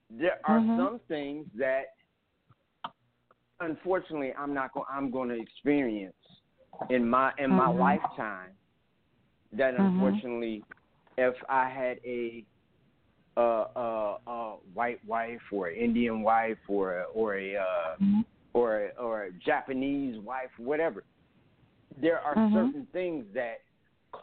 there 0.10 0.40
are 0.46 0.60
Mhm. 0.60 0.76
some 0.78 1.00
things 1.08 1.48
that 1.56 1.94
unfortunately 3.60 4.34
I'm 4.38 4.54
not 4.54 4.74
going 4.74 4.86
I'm 4.90 5.12
going 5.12 5.30
to 5.30 5.40
experience 5.40 6.16
in 6.90 7.08
my 7.08 7.32
in 7.38 7.50
my 7.50 7.68
Mhm. 7.68 7.80
lifetime 7.80 8.52
that 9.54 9.76
unfortunately 9.76 10.64
if 11.18 11.36
I 11.50 11.70
had 11.70 12.00
a 12.06 12.46
uh, 13.38 13.66
uh, 13.76 14.18
uh, 14.26 14.56
white 14.74 15.00
wife 15.06 15.40
or 15.52 15.68
an 15.68 15.78
Indian 15.78 16.24
wife 16.24 16.58
or 16.68 17.02
a, 17.02 17.04
or 17.14 17.38
a 17.38 17.56
uh, 17.56 17.96
or 18.54 18.86
a, 18.86 18.90
or 19.00 19.24
a 19.26 19.32
Japanese 19.46 20.20
wife, 20.20 20.50
whatever. 20.58 21.04
There 22.02 22.20
are 22.20 22.36
Mhm. 22.36 22.54
certain 22.54 22.88
things 22.92 23.26
that 23.34 23.60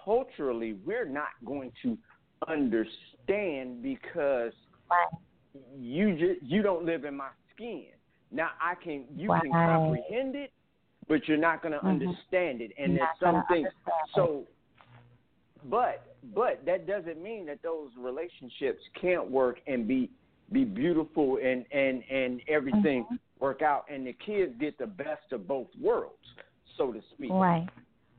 culturally 0.04 0.72
we're 0.84 1.04
not 1.04 1.28
going 1.44 1.70
to 1.82 1.96
understand 2.48 3.82
because 3.82 4.52
you 5.78 6.16
just 6.16 6.42
you 6.42 6.62
don't 6.62 6.84
live 6.84 7.04
in 7.04 7.16
my 7.16 7.30
skin. 7.54 7.86
Now 8.32 8.50
I 8.60 8.74
can 8.74 9.04
you 9.16 9.28
can 9.40 9.52
comprehend 9.52 10.34
it, 10.34 10.52
but 11.08 11.28
you're 11.28 11.36
not 11.36 11.62
going 11.62 11.72
to 11.72 11.78
Mhm. 11.78 11.88
understand 11.88 12.60
it. 12.60 12.72
And 12.78 12.94
You're 12.94 13.06
there's 13.06 13.18
some 13.20 13.44
things. 13.48 13.68
So, 14.14 14.44
but 15.64 16.13
but 16.32 16.64
that 16.64 16.86
doesn't 16.86 17.22
mean 17.22 17.44
that 17.46 17.60
those 17.62 17.90
relationships 17.98 18.80
can't 19.00 19.30
work 19.30 19.60
and 19.66 19.86
be 19.86 20.10
be 20.52 20.64
beautiful 20.64 21.38
and 21.42 21.64
and 21.72 22.02
and 22.10 22.40
everything 22.48 23.04
Mhm. 23.04 23.18
work 23.40 23.62
out 23.62 23.86
and 23.90 24.06
the 24.06 24.12
kids 24.12 24.54
get 24.58 24.76
the 24.78 24.86
best 24.86 25.32
of 25.32 25.48
both 25.48 25.74
worlds, 25.76 26.34
so 26.76 26.92
to 26.92 27.00
speak. 27.12 27.32
Right. 27.32 27.68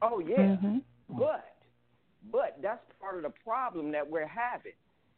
Oh 0.02 0.19
yeah, 0.19 0.57
Mhm. 0.57 0.82
but 1.10 1.56
but 2.32 2.60
that's 2.61 2.84
part 2.99 3.18
of 3.18 3.23
the 3.23 3.30
problem 3.30 3.91
that 3.91 4.10
we're 4.10 4.27
having. 4.27 4.73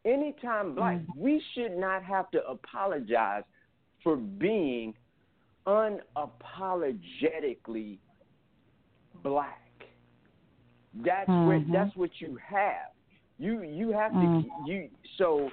Anytime 0.05 0.75
black, 0.75 1.01
Mhm. 1.01 1.15
we 1.15 1.39
should 1.53 1.75
not 1.77 2.03
have 2.03 2.29
to 2.31 2.47
apologize 2.47 3.43
for 4.03 4.15
being 4.15 4.95
unapologetically 5.65 7.97
black. 9.23 9.66
That's 11.03 11.27
where 11.27 11.59
Mhm. 11.59 11.71
that's 11.71 11.95
what 11.95 12.09
you 12.19 12.37
have. 12.37 12.91
You 13.37 13.61
you 13.63 13.91
have 13.91 14.11
to 14.13 14.17
Mhm. 14.17 14.67
you 14.67 14.89
so 15.17 15.49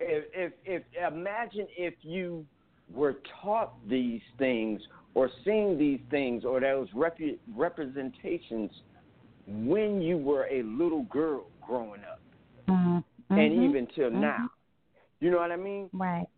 if 0.00 0.24
if 0.34 0.52
if 0.64 0.82
imagine 1.12 1.66
if 1.76 1.94
you 2.02 2.46
were 2.94 3.14
taught 3.42 3.74
these 3.88 4.22
things 4.38 4.80
or 5.14 5.28
seeing 5.44 5.76
these 5.76 6.00
things 6.10 6.44
or 6.44 6.60
those 6.60 6.88
rep- 6.94 7.18
representations 7.54 8.70
when 9.46 10.00
you 10.00 10.18
were 10.18 10.46
a 10.50 10.62
little 10.62 11.02
girl 11.04 11.46
growing 11.60 12.02
up 12.04 12.20
Mhm. 12.68 13.04
and 13.30 13.52
Mhm. 13.52 13.64
even 13.64 13.86
till 13.88 14.10
Mhm. 14.10 14.20
now. 14.20 14.50
You 15.20 15.30
know 15.30 15.38
what 15.38 15.52
I 15.52 15.56
mean? 15.56 15.90
Right. 15.92 16.28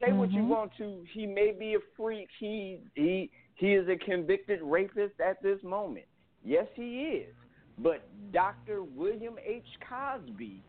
Say 0.00 0.12
what 0.12 0.30
you 0.30 0.42
Mhm. 0.42 0.48
want 0.48 0.72
to. 0.76 1.02
He 1.12 1.26
may 1.26 1.50
be 1.50 1.74
a 1.74 1.80
freak. 1.96 2.30
He 2.38 2.80
he 2.94 3.30
he 3.54 3.74
is 3.74 3.88
a 3.88 3.96
convicted 3.96 4.62
rapist 4.62 5.20
at 5.20 5.42
this 5.42 5.62
moment. 5.64 6.06
Yes, 6.44 6.68
he 6.74 7.02
is. 7.02 7.34
But 7.78 8.08
Dr. 8.32 8.82
William 8.82 9.36
H. 9.44 9.64
Cosby 9.88 10.62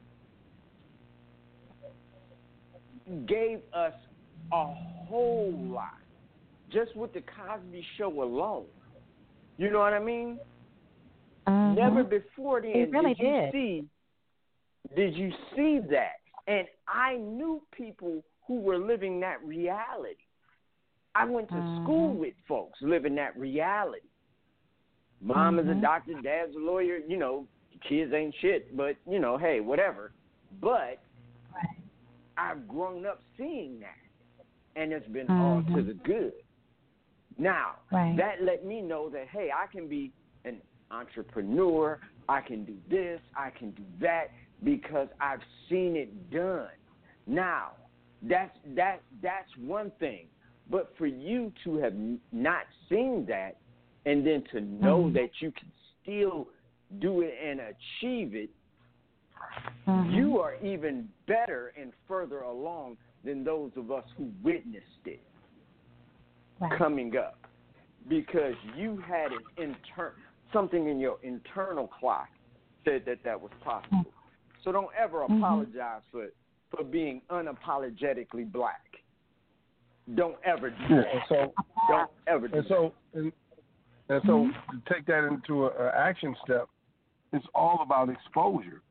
gave 3.26 3.60
us 3.74 3.94
a 4.52 4.66
whole 5.08 5.54
lot 5.58 5.90
just 6.72 6.96
with 6.96 7.14
the 7.14 7.22
Cosby 7.22 7.86
Show 7.98 8.22
alone. 8.22 8.66
You 9.58 9.72
know 9.72 9.80
what 9.80 9.94
I 9.94 10.00
mean? 10.00 10.40
Mhm. 11.48 11.76
Never 11.76 12.04
before 12.04 12.62
then 12.62 12.72
He 12.74 12.84
really 12.86 13.16
did 13.16 13.20
you 13.20 13.32
did. 13.32 13.52
see 13.52 13.90
did 14.96 15.16
you 15.16 15.32
see 15.56 15.80
that. 15.90 16.20
And 16.48 16.68
I 16.88 17.18
knew 17.18 17.62
people 17.72 18.24
who 18.48 18.60
were 18.60 18.78
living 18.78 19.20
that 19.20 19.44
reality. 19.44 20.26
I 21.14 21.26
went 21.26 21.50
to 21.50 21.56
Mhm. 21.56 21.82
school 21.82 22.14
with 22.14 22.36
folks 22.48 22.82
living 22.82 23.16
that 23.16 23.38
reality. 23.38 24.09
Mom 25.22 25.60
is 25.60 25.68
a 25.68 25.72
Mhm. 25.72 25.82
doctor, 25.82 26.14
dad's 26.22 26.56
a 26.56 26.60
lawyer, 26.60 26.98
you 26.98 27.18
know, 27.18 27.48
kids 27.82 28.14
ain't 28.14 28.36
shit, 28.36 28.76
but 28.76 28.98
you 29.08 29.20
know, 29.20 29.38
hey, 29.38 29.60
whatever. 29.60 30.12
But 30.60 31.00
Right. 31.54 31.78
I've 32.38 32.68
grown 32.68 33.06
up 33.06 33.22
seeing 33.38 33.80
that. 33.80 33.96
And 34.76 34.94
it's 34.94 35.08
been 35.08 35.30
all 35.30 35.64
to 35.64 35.82
the 35.82 35.94
good. 35.94 36.34
Now, 37.38 37.76
Right. 37.92 38.16
that 38.18 38.42
let 38.44 38.64
me 38.66 38.82
know 38.82 39.10
that 39.10 39.28
hey, 39.28 39.52
I 39.52 39.68
can 39.68 39.88
be 39.88 40.12
an 40.46 40.62
entrepreneur, 40.92 42.00
I 42.28 42.42
can 42.42 42.64
do 42.64 42.78
this, 42.88 43.22
I 43.36 43.50
can 43.50 43.72
do 43.72 43.84
that 44.00 44.32
because 44.64 45.10
I've 45.20 45.44
seen 45.68 45.96
it 45.96 46.30
done. 46.30 46.70
Now, 47.26 47.72
that's 48.24 48.58
that 48.76 49.02
that's 49.22 49.56
one 49.58 49.92
thing. 49.92 50.30
But 50.70 50.96
for 50.98 51.08
you 51.08 51.52
to 51.64 51.78
have 51.78 51.96
not 52.32 52.66
seen 52.88 53.26
that 53.26 53.58
and 54.10 54.26
then 54.26 54.44
to 54.52 54.62
know 54.62 55.04
Mhm. 55.04 55.14
that 55.14 55.30
you 55.40 55.52
can 55.52 55.72
still 56.02 56.50
do 56.98 57.22
it 57.22 57.38
and 57.40 57.60
achieve 57.60 58.34
it, 58.34 58.50
Mhm. 59.86 60.12
you 60.12 60.40
are 60.40 60.56
even 60.56 61.08
better 61.28 61.68
and 61.78 61.94
further 62.08 62.42
along 62.42 62.98
than 63.24 63.44
those 63.44 63.76
of 63.78 63.92
us 63.92 64.10
who 64.18 64.32
witnessed 64.42 65.06
it 65.06 65.22
Right. 66.60 66.72
coming 66.78 67.16
up 67.16 67.38
because 68.08 68.56
you 68.76 68.98
had 68.98 69.32
an 69.32 69.44
inter- 69.58 70.16
something 70.52 70.88
in 70.88 71.00
your 71.00 71.20
internal 71.22 71.88
clock 71.88 72.30
said 72.84 73.06
that 73.06 73.22
that 73.24 73.40
was 73.40 73.52
possible. 73.62 74.12
So 74.64 74.72
don't 74.72 74.94
ever 74.96 75.20
Mhm. 75.20 75.38
apologize 75.38 76.04
for 76.12 76.30
for 76.72 76.84
being 76.84 77.22
unapologetically 77.32 78.52
black. 78.52 79.02
Don't 80.14 80.40
ever 80.44 80.70
do 80.70 80.84
Yeah. 80.84 81.02
that. 81.02 81.14
And 81.16 81.24
so 81.28 81.54
Don't 81.88 82.12
ever 82.28 82.48
do 82.48 82.58
and 82.58 82.68
so 82.68 82.94
and, 83.14 83.34
and 84.10 84.22
so 84.24 84.46
Mhm. 84.46 84.54
to 84.72 84.94
take 84.94 85.06
that 85.06 85.24
into 85.24 85.68
an 85.68 85.92
action 85.94 86.36
step, 86.44 86.68
it's 87.32 87.46
all 87.54 87.82
about 87.82 88.10
exposure. 88.10 88.82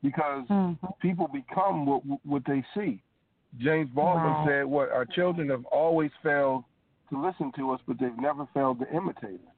because 0.00 0.46
Mm-hmm. 0.48 0.86
people 1.00 1.26
become 1.26 1.84
what 1.84 2.04
what 2.24 2.44
they 2.44 2.62
see. 2.72 3.02
James 3.56 3.90
Baldwin 3.90 4.32
Right. 4.32 4.46
said, 4.46 4.64
"What 4.66 4.92
our 4.92 5.04
children 5.04 5.48
have 5.48 5.64
always 5.66 6.12
failed 6.22 6.62
to 7.10 7.20
listen 7.20 7.50
to 7.52 7.72
us, 7.72 7.80
but 7.84 7.98
they've 7.98 8.16
never 8.16 8.46
failed 8.54 8.78
to 8.78 8.94
imitate 8.94 9.40
us." 9.44 9.54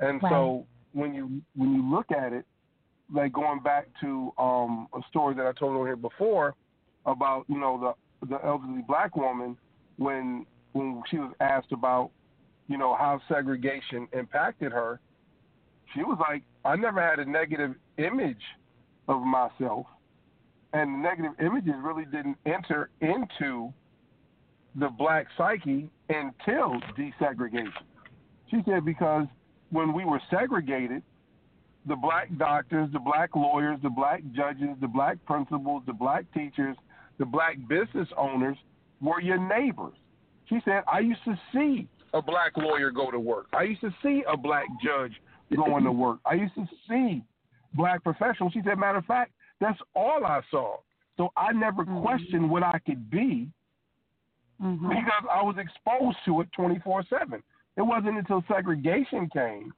And 0.00 0.20
so 0.28 0.66
when 0.92 1.14
you 1.14 1.40
when 1.54 1.72
you 1.72 1.82
look 1.88 2.12
at 2.12 2.34
it, 2.34 2.44
like 3.10 3.32
going 3.32 3.60
back 3.60 3.88
to 4.00 4.34
um, 4.36 4.88
a 4.92 5.00
story 5.08 5.34
that 5.36 5.46
I 5.46 5.52
told 5.52 5.74
on 5.74 5.86
here 5.86 5.96
before 5.96 6.54
about 7.06 7.46
you 7.48 7.58
know 7.58 7.78
the 8.20 8.26
the 8.26 8.44
elderly 8.44 8.82
black 8.82 9.16
woman 9.16 9.56
when 9.96 10.44
when 10.74 11.02
she 11.06 11.16
was 11.18 11.32
asked 11.40 11.72
about 11.72 12.10
you 12.68 12.78
know 12.78 12.94
how 12.94 13.20
segregation 13.28 14.08
impacted 14.12 14.72
her, 14.72 15.00
she 15.94 16.02
was 16.02 16.18
like, 16.20 16.42
"I 16.64 16.76
never 16.76 17.00
had 17.00 17.18
a 17.18 17.24
negative 17.24 17.74
image 17.98 18.42
of 19.08 19.22
myself." 19.22 19.86
and 20.72 21.02
negative 21.02 21.32
images 21.40 21.74
really 21.82 22.04
didn't 22.04 22.36
enter 22.44 22.90
into 23.00 23.72
the 24.74 24.88
black 24.98 25.26
psyche 25.36 25.88
until 26.10 26.80
desegregation. 26.98 27.72
She 28.50 28.62
said 28.66 28.84
because 28.84 29.26
when 29.70 29.92
we 29.94 30.04
were 30.04 30.20
segregated, 30.30 31.02
the 31.86 31.96
black 31.96 32.28
doctors, 32.36 32.90
the 32.92 32.98
black 32.98 33.34
lawyers, 33.34 33.78
the 33.82 33.88
black 33.88 34.22
judges, 34.34 34.76
the 34.80 34.88
black 34.88 35.16
principals, 35.24 35.82
the 35.86 35.92
black 35.92 36.24
teachers, 36.34 36.76
the 37.18 37.24
black 37.24 37.56
business 37.68 38.08
owners 38.16 38.58
were 39.00 39.20
your 39.20 39.38
neighbors. 39.38 39.94
She 40.48 40.58
said, 40.64 40.82
I 40.92 41.00
used 41.00 41.24
to 41.24 41.38
see 41.54 41.88
a 42.16 42.22
black 42.22 42.56
lawyer 42.56 42.90
go 42.90 43.10
to 43.10 43.18
work. 43.18 43.46
I 43.52 43.62
used 43.64 43.80
to 43.82 43.94
see 44.02 44.22
a 44.30 44.36
black 44.36 44.66
judge 44.84 45.12
going 45.54 45.84
to 45.84 45.92
work. 45.92 46.18
I 46.24 46.34
used 46.34 46.54
to 46.54 46.66
see 46.88 47.22
black 47.74 48.02
professionals. 48.02 48.52
She 48.52 48.62
said, 48.64 48.78
matter 48.78 48.98
of 48.98 49.04
fact, 49.04 49.32
that's 49.60 49.78
all 49.94 50.24
I 50.24 50.40
saw. 50.50 50.76
So 51.16 51.30
I 51.36 51.52
never 51.52 51.84
questioned 51.84 52.50
what 52.50 52.62
I 52.62 52.78
could 52.84 53.10
be 53.10 53.48
Mm-hmm. 54.62 54.88
because 54.88 55.24
I 55.30 55.42
was 55.42 55.56
exposed 55.58 56.16
to 56.24 56.40
it 56.40 56.48
24 56.56 57.04
7. 57.10 57.42
It 57.76 57.82
wasn't 57.82 58.16
until 58.16 58.42
segregation 58.48 59.28
came, 59.30 59.70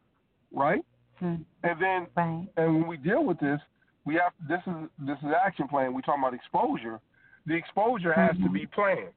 right? 0.52 0.82
Mm. 1.20 1.44
And 1.65 1.82
then, 1.82 2.06
Right. 2.16 2.47
and 2.56 2.74
when 2.77 2.86
we 2.86 2.97
deal 2.97 3.24
with 3.24 3.40
this, 3.40 3.60
we 4.05 4.15
have 4.15 4.32
this 4.48 4.60
is 4.69 4.89
this 5.01 5.19
is 5.19 5.35
action 5.44 5.66
plan. 5.66 5.93
We 5.93 6.02
talking 6.02 6.23
about 6.23 6.32
exposure. 6.32 7.01
The 7.47 7.55
exposure 7.55 8.12
has 8.12 8.36
to 8.36 8.48
be 8.48 8.66
planned 8.66 9.10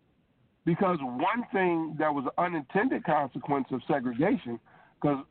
because 0.66 0.98
one 1.02 1.44
thing 1.52 1.96
that 2.00 2.14
was 2.14 2.26
an 2.26 2.46
unintended 2.46 3.04
consequence 3.04 3.68
of 3.72 3.82
segregation, 3.88 4.60
because 5.02 5.24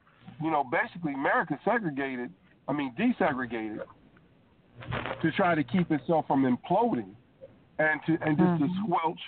you 0.43 0.51
know 0.51 0.65
basically 0.65 1.15
America 1.15 1.59
segregated, 1.65 2.31
I 2.69 2.73
mean 2.73 2.95
desegregated, 2.99 3.81
to 5.23 5.31
try 5.33 5.55
to 5.55 5.63
keep 5.63 5.91
itself 5.91 6.27
from 6.27 6.43
imploding, 6.45 7.15
and 7.79 8.01
to 8.07 8.19
and 8.27 8.37
just 8.37 8.59
to 8.59 8.67
mm-hmm. 8.67 8.85
squelch, 8.85 9.21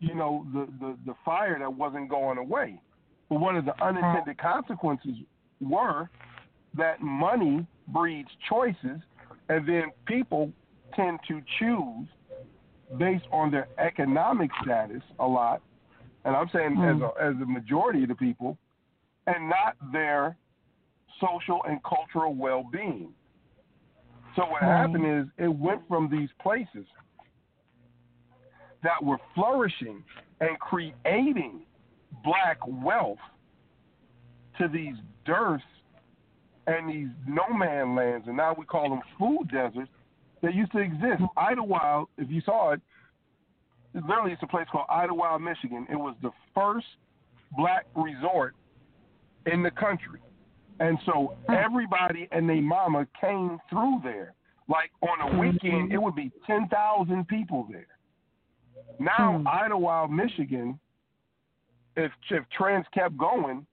you 0.00 0.14
know, 0.14 0.46
the, 0.52 0.66
the 0.80 0.96
the 1.06 1.14
fire 1.24 1.58
that 1.58 1.72
wasn't 1.72 2.08
going 2.10 2.38
away. 2.38 2.80
But 3.28 3.40
one 3.40 3.56
of 3.56 3.64
the 3.64 3.82
unintended 3.82 4.38
consequences 4.38 5.14
were 5.60 6.10
that 6.76 7.00
money 7.00 7.66
breeds 7.88 8.28
choices, 8.48 9.00
and 9.48 9.68
then 9.68 9.84
people 10.06 10.52
tend 10.94 11.20
to 11.28 11.40
choose 11.58 12.06
based 12.98 13.24
on 13.32 13.50
their 13.50 13.68
economic 13.78 14.50
status 14.62 15.02
a 15.18 15.26
lot, 15.26 15.62
and 16.24 16.36
I'm 16.36 16.48
saying 16.52 16.72
as 16.82 16.96
hmm. 16.96 17.02
a, 17.02 17.08
as 17.20 17.34
a 17.42 17.46
majority 17.46 18.02
of 18.02 18.08
the 18.08 18.14
people, 18.14 18.56
and 19.26 19.48
not 19.48 19.76
their 19.92 20.36
social 21.20 21.60
and 21.66 21.80
cultural 21.82 22.34
well-being. 22.34 23.12
So 24.36 24.42
what 24.46 24.62
Right. 24.62 24.76
happened 24.76 25.06
is 25.06 25.26
it 25.38 25.48
went 25.48 25.86
from 25.88 26.08
these 26.08 26.30
places 26.42 26.86
that 28.82 29.02
were 29.02 29.18
flourishing 29.34 30.04
and 30.40 30.58
creating 30.58 31.62
black 32.22 32.58
wealth 32.66 33.18
to 34.58 34.68
these 34.68 34.96
dearths 35.24 35.64
and 36.66 36.88
these 36.88 37.08
no 37.26 37.46
man 37.48 37.94
lands, 37.94 38.26
and 38.26 38.36
now 38.36 38.54
we 38.56 38.64
call 38.64 38.88
them 38.88 39.02
food 39.18 39.50
deserts 39.50 39.90
that 40.44 40.54
used 40.54 40.72
to 40.72 40.78
exist. 40.78 41.22
Idlewild, 41.36 42.08
if 42.18 42.30
you 42.30 42.42
saw 42.42 42.72
it, 42.72 42.80
literally 43.94 44.32
it's 44.32 44.42
a 44.42 44.46
place 44.46 44.66
called 44.70 44.86
Idlewild, 44.90 45.42
Michigan. 45.42 45.86
It 45.90 45.96
was 45.96 46.14
the 46.22 46.30
first 46.54 46.86
black 47.56 47.86
resort 47.96 48.54
in 49.46 49.62
the 49.62 49.70
country. 49.70 50.20
And 50.80 50.98
so 51.06 51.36
hmm. 51.46 51.54
everybody 51.54 52.28
and 52.30 52.48
their 52.48 52.62
mama 52.62 53.06
came 53.20 53.58
through 53.70 54.00
there. 54.02 54.34
Like 54.68 54.90
on 55.02 55.32
a 55.34 55.38
weekend, 55.38 55.92
it 55.92 56.00
would 56.00 56.14
be 56.14 56.30
10,000 56.46 57.28
people 57.28 57.66
there. 57.70 57.86
Now, 58.98 59.38
hmm. 59.38 59.46
Idlewild, 59.46 60.10
Michigan, 60.10 60.78
if, 61.96 62.12
if 62.30 62.44
trends 62.56 62.86
kept 62.92 63.16
going, 63.16 63.66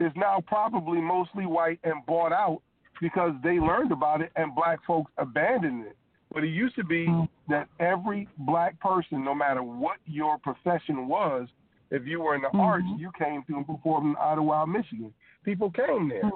is 0.00 0.12
now 0.14 0.42
probably 0.46 1.00
mostly 1.00 1.46
white 1.46 1.80
and 1.84 2.04
bought 2.06 2.32
out 2.32 2.60
because 3.00 3.32
they 3.42 3.58
learned 3.58 3.92
about 3.92 4.20
it 4.20 4.30
and 4.36 4.54
black 4.54 4.78
folks 4.86 5.10
abandoned 5.18 5.86
it. 5.86 5.97
But 6.32 6.44
it 6.44 6.48
used 6.48 6.76
to 6.76 6.84
be 6.84 7.06
mm. 7.06 7.28
that 7.48 7.68
every 7.80 8.28
black 8.38 8.78
person, 8.80 9.24
no 9.24 9.34
matter 9.34 9.62
what 9.62 9.96
your 10.06 10.38
profession 10.38 11.08
was, 11.08 11.48
if 11.90 12.06
you 12.06 12.20
were 12.20 12.34
in 12.34 12.42
the 12.42 12.50
arts, 12.58 12.84
mm-hmm. 12.84 13.00
you 13.00 13.10
came 13.18 13.42
to 13.44 13.56
and 13.56 13.66
performed 13.66 14.10
in 14.10 14.16
Ottawa, 14.20 14.66
Michigan. 14.66 15.12
People 15.42 15.70
came 15.70 16.08
there. 16.10 16.24
Mm. 16.24 16.32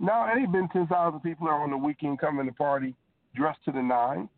Now 0.00 0.26
it 0.26 0.38
ain't 0.38 0.50
been 0.50 0.68
ten 0.70 0.88
thousand 0.88 1.20
people 1.20 1.46
there 1.46 1.54
on 1.54 1.70
the 1.70 1.76
weekend 1.76 2.18
coming 2.18 2.46
to 2.46 2.52
party 2.52 2.94
dressed 3.36 3.60
to 3.66 3.72
the 3.72 3.80
nine, 3.82 4.28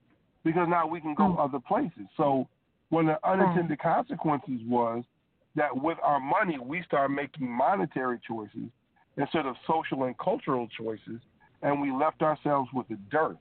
because 0.44 0.66
now 0.68 0.86
we 0.86 1.00
can 1.00 1.14
go 1.14 1.24
mm. 1.24 1.42
other 1.42 1.58
places. 1.58 2.06
So 2.18 2.46
one 2.90 3.08
of 3.08 3.16
the 3.22 3.28
unintended 3.28 3.78
consequences 3.78 4.60
was 4.66 5.04
that 5.56 5.74
with 5.74 5.96
our 6.02 6.20
money 6.20 6.58
we 6.58 6.82
start 6.82 7.10
making 7.10 7.48
monetary 7.48 8.18
choices 8.26 8.68
instead 9.16 9.46
of 9.46 9.54
social 9.66 10.04
and 10.04 10.18
cultural 10.18 10.68
choices, 10.76 11.20
and 11.62 11.80
we 11.80 11.90
left 11.90 12.20
ourselves 12.20 12.68
with 12.74 12.86
the 12.88 12.98
dirt. 13.10 13.38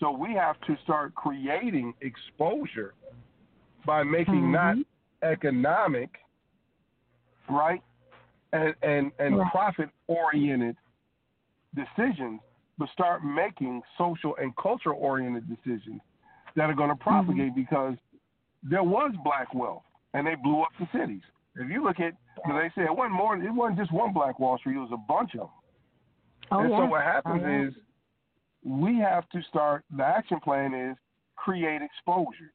So 0.00 0.10
we 0.10 0.34
have 0.34 0.58
to 0.62 0.76
start 0.82 1.14
creating 1.14 1.94
exposure 2.00 2.94
by 3.86 4.02
making 4.02 4.34
mm-hmm. 4.34 4.52
not 4.52 4.76
economic, 5.22 6.10
right, 7.48 7.82
and 8.52 8.74
and, 8.82 9.12
and 9.18 9.38
Right. 9.38 9.50
profit 9.52 9.90
oriented 10.08 10.76
decisions, 11.74 12.40
but 12.78 12.88
start 12.90 13.22
making 13.24 13.82
social 13.96 14.34
and 14.36 14.56
cultural 14.56 14.98
oriented 15.00 15.44
decisions 15.48 16.00
that 16.56 16.70
are 16.70 16.74
going 16.74 16.88
to 16.88 16.94
mm-hmm. 16.94 17.02
propagate 17.02 17.54
because 17.54 17.94
there 18.62 18.82
was 18.82 19.12
black 19.22 19.54
wealth 19.54 19.82
and 20.14 20.26
they 20.26 20.34
blew 20.34 20.62
up 20.62 20.70
the 20.78 20.88
cities. 20.98 21.22
If 21.56 21.70
you 21.70 21.84
look 21.84 22.00
at, 22.00 22.14
they 22.46 22.70
say 22.74 22.84
it 22.84 22.96
wasn't 22.96 23.14
more, 23.14 23.36
it 23.36 23.50
wasn't 23.50 23.78
just 23.78 23.92
one 23.92 24.12
Black 24.12 24.38
Wall 24.38 24.56
Street, 24.58 24.76
it 24.76 24.80
was 24.80 24.90
a 24.92 24.96
bunch 24.96 25.34
of 25.34 25.40
them. 25.40 25.48
Oh, 26.52 26.60
and 26.60 26.70
yeah. 26.70 26.78
so 26.78 26.84
what 26.86 27.02
happens 27.02 27.42
Oh, 27.44 27.48
yeah. 27.48 27.66
is 27.68 27.74
we 28.64 28.98
have 28.98 29.28
to 29.30 29.42
start. 29.48 29.84
The 29.96 30.04
action 30.04 30.40
plan 30.40 30.74
is 30.74 30.96
create 31.36 31.80
exposure. 31.82 32.52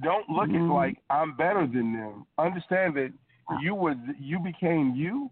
Don't 0.00 0.28
look 0.28 0.48
Mhm. 0.48 0.68
at 0.68 0.72
like 0.72 1.02
I'm 1.10 1.32
better 1.34 1.66
than 1.66 1.92
them. 1.92 2.26
Understand 2.38 2.94
that 2.94 3.12
you 3.60 3.74
were 3.74 3.96
you 4.18 4.38
became 4.38 4.94
you 4.94 5.30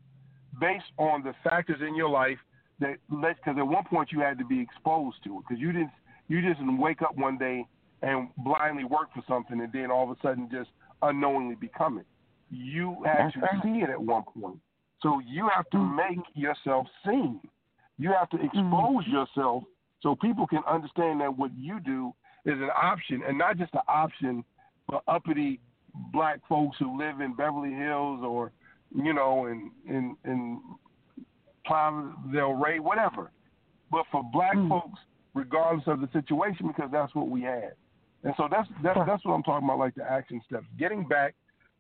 based 0.59 0.93
on 0.99 1.23
the 1.23 1.33
factors 1.45 1.81
in 1.81 1.95
your 1.95 2.09
life 2.09 2.39
that 2.79 2.99
let 3.11 3.37
because 3.37 3.57
at 3.59 3.67
one 3.67 3.85
point 3.85 4.13
you 4.13 4.21
had 4.21 4.39
to 4.39 4.45
be 4.45 4.61
exposed 4.61 5.23
to 5.25 5.39
it 5.39 5.45
because 5.49 5.61
you 5.61 5.73
didn't 5.73 5.91
you 6.29 6.43
just 6.43 6.59
didn't 6.59 6.79
wake 6.79 7.03
up 7.03 7.17
one 7.17 7.39
day 7.39 7.67
and 8.03 8.29
blindly 8.39 8.85
work 8.85 9.13
for 9.13 9.23
something 9.29 9.61
and 9.61 9.73
then 9.73 9.91
all 9.91 10.11
of 10.11 10.17
a 10.17 10.21
sudden 10.21 10.49
just 10.51 10.71
unknowingly 11.03 11.55
become 11.55 11.99
it. 11.99 12.07
You 12.51 13.03
had 13.05 13.27
That's 13.27 13.35
to 13.35 13.41
right. 13.41 13.63
see 13.63 13.83
it 13.83 13.91
at 13.91 14.01
one 14.01 14.25
point. 14.25 14.61
So 15.01 15.21
you 15.21 15.49
have 15.49 15.69
to 15.71 15.79
make 15.79 16.19
yourself 16.35 16.87
seen. 17.05 17.41
You 17.99 18.13
have 18.13 18.29
to 18.31 18.43
expose 18.43 19.07
yourself 19.07 19.65
so 20.03 20.15
people 20.15 20.47
can 20.47 20.63
understand 20.69 21.21
that 21.21 21.37
what 21.37 21.51
you 21.57 21.81
do 21.81 22.13
is 22.45 22.55
an 22.55 22.71
option 22.71 23.23
and 23.27 23.37
not 23.37 23.59
just 23.59 23.73
an 23.75 23.81
option 23.89 24.45
for 24.87 25.03
uppity 25.09 25.61
black 26.13 26.41
folks 26.49 26.77
who 26.79 26.99
live 26.99 27.21
in 27.21 27.35
Beverly 27.35 27.73
Hills 27.73 28.21
or 28.25 28.53
you 28.95 29.13
know 29.13 29.47
in 29.47 29.71
in 29.87 30.17
in 30.25 30.61
Playa 31.67 32.13
Del 32.33 32.53
Rey, 32.55 32.79
whatever. 32.79 33.31
But 33.91 34.05
for 34.11 34.23
black 34.33 34.55
hmm. 34.55 34.69
folks, 34.69 34.99
regardless 35.35 35.85
of 35.87 36.01
the 36.01 36.09
situation, 36.13 36.69
because 36.69 36.91
that's 36.93 37.15
what 37.15 37.29
we 37.29 37.43
had. 37.43 37.73
And 38.25 38.35
so 38.37 38.49
that's 38.51 38.69
that's 38.83 38.99
that's 39.07 39.25
what 39.25 39.33
I'm 39.35 39.43
talking 39.43 39.67
about, 39.67 39.79
like 39.79 39.95
the 39.95 40.05
action 40.05 40.41
steps, 40.47 40.67
getting 40.79 41.07
back 41.07 41.35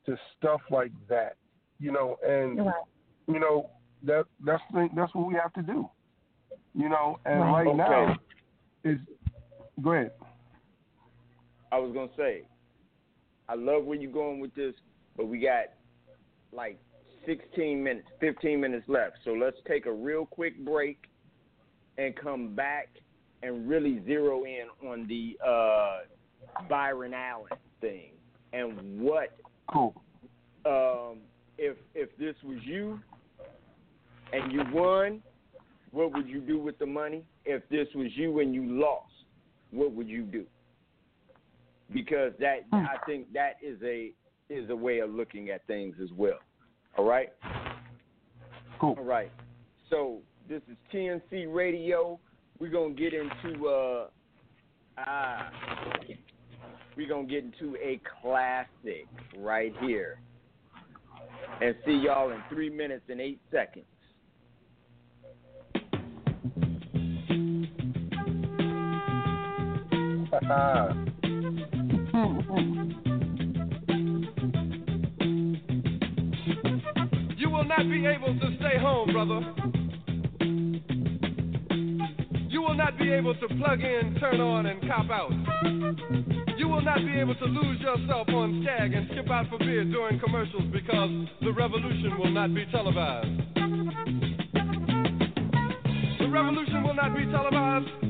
to 0.06 0.16
stuff 0.38 0.60
like 0.70 0.92
that, 1.08 1.36
you 1.78 1.92
know, 1.92 2.16
and 2.26 2.58
Right. 2.58 2.74
you 3.26 3.38
know 3.38 3.70
that 4.04 4.24
that's 4.44 4.62
the, 4.72 4.88
that's 4.96 5.14
what 5.14 5.26
we 5.26 5.34
have 5.34 5.52
to 5.54 5.62
do, 5.62 5.88
you 6.74 6.88
know. 6.88 7.18
And 7.24 7.40
Right. 7.40 7.52
right, 7.52 7.66
Okay. 7.68 7.76
now, 7.76 8.20
is 8.84 8.98
go 9.82 9.92
ahead. 9.92 10.12
I 11.72 11.78
was 11.78 11.92
gonna 11.92 12.10
say, 12.16 12.42
I 13.48 13.54
love 13.54 13.84
where 13.84 13.98
you're 13.98 14.10
going 14.12 14.40
with 14.40 14.54
this, 14.54 14.74
but 15.16 15.26
we 15.26 15.38
got 15.38 15.66
like 16.52 16.78
16 17.26 17.82
minutes, 17.82 18.08
15 18.20 18.60
minutes 18.60 18.88
left. 18.88 19.16
So 19.24 19.32
let's 19.32 19.56
take 19.68 19.86
a 19.86 19.92
real 19.92 20.26
quick 20.26 20.58
break 20.64 20.98
and 21.98 22.16
come 22.16 22.54
back 22.54 22.88
and 23.42 23.68
really 23.68 24.02
zero 24.04 24.44
in 24.44 24.66
on 24.86 25.06
the 25.06 25.38
uh, 25.46 25.98
Byron 26.68 27.14
Allen 27.14 27.52
thing 27.80 28.12
and 28.52 29.00
what 29.00 29.36
Cool. 29.72 29.94
um, 30.64 31.18
if 31.58 31.76
if 31.94 32.16
this 32.18 32.34
was 32.42 32.58
you 32.64 33.00
and 34.32 34.52
you 34.52 34.62
won, 34.72 35.22
what 35.92 36.12
would 36.12 36.28
you 36.28 36.40
do 36.40 36.58
with 36.58 36.78
the 36.78 36.86
money? 36.86 37.24
If 37.44 37.62
this 37.68 37.88
was 37.94 38.08
you 38.14 38.40
and 38.40 38.54
you 38.54 38.64
lost, 38.64 39.12
what 39.70 39.92
would 39.92 40.08
you 40.08 40.22
do? 40.22 40.44
Because 41.92 42.32
that 42.38 42.64
Hmm. 42.70 42.86
I 42.86 42.98
think 43.06 43.32
that 43.32 43.56
is 43.62 43.82
a 43.82 44.12
is 44.48 44.68
a 44.70 44.76
way 44.76 44.98
of 44.98 45.10
looking 45.10 45.50
at 45.50 45.64
things 45.66 45.96
as 46.02 46.12
well. 46.12 46.38
All 46.96 47.04
right. 47.04 47.32
Cool. 48.80 48.96
All 48.98 49.04
right. 49.04 49.30
So 49.88 50.20
this 50.48 50.62
is 50.70 50.76
TNC 50.92 51.46
Radio. 51.52 52.18
We're 52.58 52.70
gonna 52.70 52.94
get 52.94 53.12
into 53.12 53.68
uh 53.68 54.06
ah 54.98 55.50
we're 56.96 57.08
gonna 57.08 57.26
get 57.26 57.44
into 57.44 57.76
a 57.76 58.00
classic 58.20 59.06
right 59.38 59.72
here. 59.80 60.20
And 61.60 61.74
see 61.84 61.92
y'all 61.92 62.30
in 62.30 62.42
three 62.48 62.70
minutes 62.70 63.04
and 63.08 63.20
eight 63.20 63.40
seconds. 63.50 63.84
Hmm, 70.30 70.46
hmm. 72.14 72.90
You 77.36 77.50
will 77.50 77.64
not 77.64 77.82
be 77.82 78.06
able 78.06 78.38
to 78.38 78.56
stay 78.58 78.78
home, 78.78 79.12
brother. 79.12 79.40
You 82.48 82.62
will 82.62 82.74
not 82.74 82.96
be 82.96 83.10
able 83.10 83.34
to 83.34 83.48
plug 83.56 83.80
in, 83.80 84.16
turn 84.20 84.40
on, 84.40 84.66
and 84.66 84.80
cop 84.82 85.10
out. 85.10 85.32
You 86.56 86.68
will 86.68 86.82
not 86.82 86.98
be 86.98 87.18
able 87.18 87.34
to 87.34 87.44
lose 87.46 87.80
yourself 87.80 88.28
on 88.28 88.62
Skag 88.64 88.92
and 88.94 89.08
skip 89.10 89.28
out 89.30 89.48
for 89.48 89.58
beer 89.58 89.82
during 89.84 90.20
commercials 90.20 90.62
because 90.72 91.10
the 91.42 91.52
revolution 91.52 92.16
will 92.16 92.30
not 92.30 92.54
be 92.54 92.66
televised. 92.66 93.26
The 96.20 96.28
revolution 96.30 96.84
will 96.84 96.94
not 96.94 97.16
be 97.16 97.24
televised. 97.26 98.09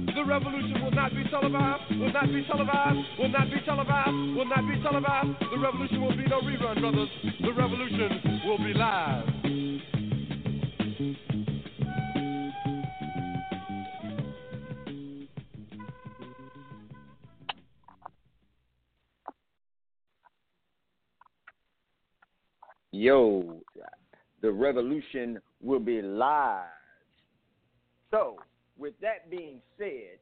The 0.13 0.25
revolution 0.25 0.83
will 0.83 0.91
not 0.91 1.11
be 1.11 1.23
televised, 1.29 1.89
will 1.91 2.11
not 2.11 2.27
be 2.27 2.43
televised, 2.45 2.99
will 3.17 3.29
not 3.29 3.49
be 3.49 3.61
televised, 3.65 4.35
will 4.35 4.45
not 4.45 4.67
be 4.67 4.81
televised. 4.81 5.39
The 5.39 5.57
revolution 5.57 6.01
will 6.01 6.15
be 6.15 6.25
no 6.27 6.41
rerun, 6.41 6.79
brothers. 6.79 7.09
The 7.41 7.53
revolution 7.53 8.41
will 8.45 8.57
be 8.57 8.73
live. 8.73 9.27
Yo, 22.91 23.61
the 24.41 24.51
revolution 24.51 25.39
will 25.61 25.79
be 25.79 26.01
live. 26.01 26.67
So, 28.11 28.37
with 28.81 28.99
that 28.99 29.29
being 29.29 29.61
said, 29.77 30.17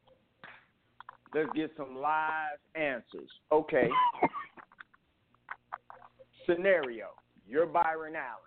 let's 1.33 1.49
get 1.55 1.71
some 1.77 1.95
live 1.95 2.59
answers. 2.75 3.31
Okay. 3.51 3.89
Scenario 6.45 7.07
You're 7.47 7.65
Byron 7.65 8.13
Allen. 8.15 8.43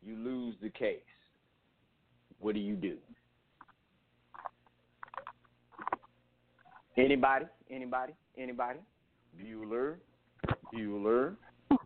You 0.00 0.14
lose 0.14 0.54
the 0.62 0.70
case. 0.70 1.00
What 2.38 2.54
do 2.54 2.60
you 2.60 2.76
do? 2.76 2.96
Anybody? 6.96 7.46
Anybody? 7.70 8.12
Anybody? 8.36 8.78
Bueller? 9.40 9.96
Bueller? 10.72 11.36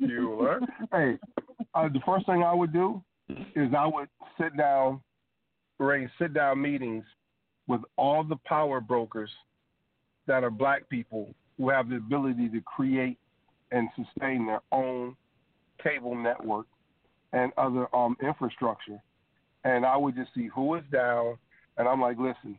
Bueller. 0.00 0.60
Hey, 0.92 1.18
uh, 1.74 1.88
the 1.88 2.00
first 2.06 2.26
thing 2.26 2.44
I 2.44 2.54
would 2.54 2.72
do 2.72 3.02
is 3.54 3.70
I 3.76 3.86
would 3.86 4.08
sit 4.40 4.56
down, 4.56 5.00
arrange 5.78 6.10
sit 6.18 6.34
down 6.34 6.60
meetings 6.60 7.04
with 7.66 7.80
all 7.96 8.24
the 8.24 8.36
power 8.44 8.80
brokers 8.80 9.30
that 10.26 10.44
are 10.44 10.50
black 10.50 10.88
people 10.88 11.34
who 11.56 11.68
have 11.68 11.88
the 11.88 11.96
ability 11.96 12.48
to 12.48 12.60
create 12.62 13.18
and 13.70 13.88
sustain 13.96 14.46
their 14.46 14.62
own 14.72 15.16
cable 15.82 16.14
network 16.14 16.66
and 17.32 17.52
other 17.56 17.94
um, 17.94 18.16
infrastructure. 18.22 19.00
And 19.64 19.84
I 19.84 19.96
would 19.96 20.16
just 20.16 20.30
see 20.34 20.48
who 20.54 20.74
is 20.74 20.82
down. 20.90 21.36
And 21.76 21.86
I'm 21.86 22.00
like, 22.00 22.18
listen, 22.18 22.58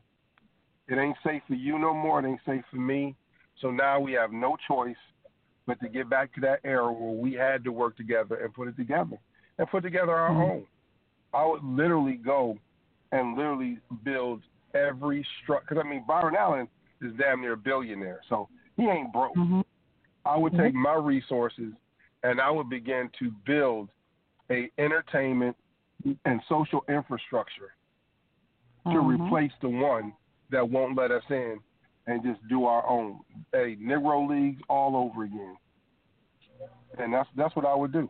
it 0.88 0.98
ain't 0.98 1.18
safe 1.26 1.42
for 1.48 1.56
you 1.56 1.78
no 1.78 1.94
more. 1.94 2.20
It 2.20 2.28
ain't 2.28 2.40
safe 2.46 2.64
for 2.70 2.78
me. 2.78 3.16
So 3.62 3.70
now 3.70 4.00
we 4.00 4.14
have 4.14 4.32
no 4.32 4.56
choice 4.68 4.96
but 5.68 5.80
to 5.82 5.90
get 5.90 6.10
back 6.10 6.34
to 6.36 6.42
that 6.42 6.60
era 6.64 6.92
where 6.92 7.12
we 7.12 7.34
had 7.34 7.64
to 7.64 7.72
work 7.72 7.96
together 7.98 8.36
and 8.36 8.54
put 8.54 8.68
it 8.68 8.78
together 8.78 9.18
and 9.58 9.68
put 9.70 9.84
together 9.84 10.16
our 10.16 10.30
Mhm. 10.30 10.50
own. 10.52 10.68
I 11.34 11.46
would 11.46 11.64
literally 11.64 12.16
go 12.16 12.58
and 13.12 13.36
literally 13.38 13.80
build 14.04 14.44
every 14.74 15.24
structure. 15.42 15.76
Because 15.76 15.86
I 15.86 15.88
mean, 15.88 16.04
Byron 16.06 16.36
Allen 16.36 16.68
is 17.02 17.14
damn 17.16 17.42
near 17.42 17.54
a 17.54 17.58
billionaire, 17.58 18.22
so 18.28 18.50
he 18.78 18.88
ain't 18.88 19.12
broke. 19.12 19.36
Mm-hmm. 19.36 19.62
I 20.26 20.38
would 20.38 20.54
take 20.54 20.74
my 20.74 20.94
resources 20.94 21.74
and 22.24 22.40
I 22.40 22.50
would 22.52 22.70
begin 22.70 23.10
to 23.20 23.32
build 23.46 23.90
a 24.50 24.70
entertainment 24.78 25.58
and 26.26 26.42
social 26.44 26.84
infrastructure 26.88 27.74
to 28.86 28.90
Mhm. 28.90 29.26
replace 29.26 29.54
the 29.62 29.70
one 29.70 30.14
that 30.50 30.68
won't 30.68 30.96
let 30.96 31.12
us 31.12 31.24
in 31.30 31.60
and 32.08 32.24
just 32.24 32.46
do 32.48 32.66
our 32.66 32.88
own. 32.88 33.24
A 33.54 33.76
Negro 33.78 34.28
leagues 34.28 34.62
all 34.68 34.96
over 34.96 35.24
again. 35.24 35.58
And 36.98 37.14
that's 37.14 37.30
that's 37.36 37.56
what 37.56 37.66
I 37.66 37.74
would 37.74 37.92
do. 37.92 38.10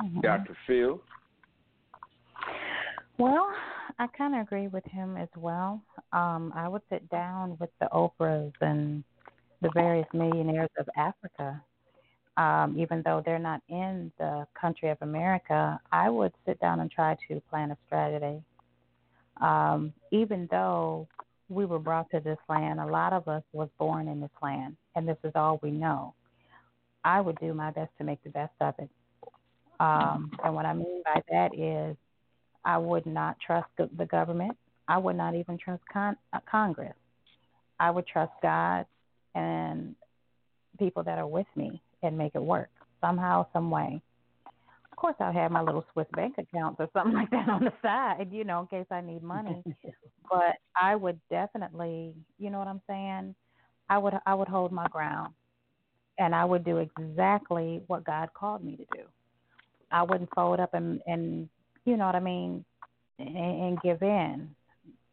Mhm. 0.00 0.22
Dr. 0.22 0.56
Phil. 0.66 1.00
Well, 3.18 3.48
I 3.98 4.06
kind 4.08 4.34
of 4.34 4.42
agree 4.42 4.68
with 4.68 4.84
him 4.86 5.16
as 5.16 5.28
well. 5.36 5.80
Um, 6.12 6.52
I 6.54 6.68
would 6.68 6.82
sit 6.90 7.08
down 7.10 7.56
with 7.60 7.70
the 7.80 7.88
Oprahs 7.92 8.52
and 8.60 9.04
the 9.62 9.70
various 9.70 10.08
millionaires 10.12 10.70
of 10.78 10.88
Africa. 10.96 11.62
Um, 12.36 12.76
even 12.76 13.02
though 13.04 13.22
they're 13.24 13.38
not 13.38 13.62
in 13.68 14.10
the 14.18 14.46
country 14.60 14.88
of 14.90 14.98
America, 15.00 15.80
I 15.92 16.10
would 16.10 16.32
sit 16.44 16.58
down 16.58 16.80
and 16.80 16.90
try 16.90 17.16
to 17.28 17.40
plan 17.48 17.70
a 17.70 17.76
strategy. 17.86 18.42
Um, 19.40 19.92
even 20.10 20.48
though 20.50 21.06
we 21.48 21.64
were 21.64 21.78
brought 21.78 22.10
to 22.10 22.20
this 22.20 22.38
land, 22.48 22.80
a 22.80 22.86
lot 22.86 23.12
of 23.12 23.28
us 23.28 23.44
was 23.52 23.68
born 23.78 24.08
in 24.08 24.20
this 24.20 24.30
land, 24.42 24.76
and 24.96 25.06
this 25.06 25.18
is 25.22 25.32
all 25.36 25.60
we 25.62 25.70
know. 25.70 26.14
I 27.04 27.20
would 27.20 27.38
do 27.38 27.54
my 27.54 27.70
best 27.70 27.90
to 27.98 28.04
make 28.04 28.22
the 28.24 28.30
best 28.30 28.54
of 28.60 28.74
it. 28.78 28.90
Um, 29.80 30.30
and 30.42 30.54
what 30.54 30.66
I 30.66 30.72
mean 30.72 31.02
by 31.04 31.20
that 31.30 31.50
is 31.58 31.96
I 32.64 32.78
would 32.78 33.06
not 33.06 33.36
trust 33.44 33.68
the, 33.76 34.06
government. 34.06 34.56
I 34.88 34.98
would 34.98 35.16
not 35.16 35.34
even 35.34 35.58
trust 35.58 35.82
con- 35.92 36.16
uh, 36.32 36.38
Congress. 36.50 36.94
I 37.80 37.90
would 37.90 38.06
trust 38.06 38.32
God 38.42 38.86
and 39.34 39.94
people 40.78 41.02
that 41.02 41.18
are 41.18 41.26
with 41.26 41.46
me 41.56 41.82
and 42.02 42.16
make 42.16 42.34
it 42.34 42.42
work 42.42 42.70
somehow, 43.00 43.46
some 43.52 43.70
way. 43.70 44.00
Of 44.92 44.96
course, 44.96 45.16
I'll 45.20 45.32
have 45.32 45.50
my 45.50 45.60
little 45.60 45.84
Swiss 45.92 46.06
bank 46.14 46.36
accounts 46.38 46.76
or 46.78 46.88
something 46.92 47.14
like 47.18 47.30
that 47.30 47.48
on 47.48 47.64
the 47.64 47.72
side, 47.82 48.28
you 48.30 48.44
know, 48.44 48.60
in 48.60 48.66
case 48.68 48.86
I 48.90 49.00
need 49.00 49.22
money. 49.22 49.62
but 50.30 50.56
I 50.80 50.94
would 50.94 51.18
definitely, 51.30 52.14
you 52.38 52.50
know 52.50 52.58
what 52.58 52.68
I'm 52.68 52.82
saying? 52.86 53.34
I 53.90 53.98
would 53.98 54.14
I 54.24 54.34
would 54.34 54.48
hold 54.48 54.72
my 54.72 54.86
ground, 54.88 55.34
and 56.18 56.34
I 56.34 56.44
would 56.44 56.64
do 56.64 56.78
exactly 56.78 57.82
what 57.86 58.04
God 58.04 58.30
called 58.32 58.64
me 58.64 58.76
to 58.76 58.84
do. 58.96 59.04
I 59.90 60.02
wouldn't 60.02 60.30
fold 60.34 60.60
up 60.60 60.74
and 60.74 61.00
and 61.06 61.48
you 61.84 61.96
know 61.96 62.06
what 62.06 62.14
I 62.14 62.20
mean, 62.20 62.64
and, 63.18 63.36
and 63.36 63.82
give 63.82 64.02
in. 64.02 64.54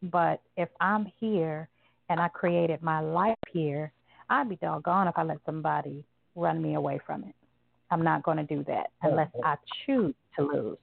But 0.03 0.41
if 0.57 0.69
I'm 0.80 1.11
here 1.19 1.69
and 2.10 2.19
I 2.19 2.27
created 2.30 2.81
my 2.81 2.99
life 3.02 3.38
here, 3.52 3.91
I'd 4.30 4.49
be 4.49 4.56
doggone 4.56 5.07
if 5.07 5.18
I 5.18 5.23
let 5.23 5.38
somebody 5.45 6.03
run 6.35 6.61
me 6.61 6.76
away 6.76 6.99
from 7.06 7.23
it. 7.23 7.35
I'm 7.91 8.03
not 8.03 8.23
going 8.23 8.38
to 8.38 8.43
do 8.43 8.64
that 8.68 8.91
unless 9.03 9.30
I 9.43 9.56
choose 9.85 10.15
to 10.38 10.45
lose. 10.45 10.77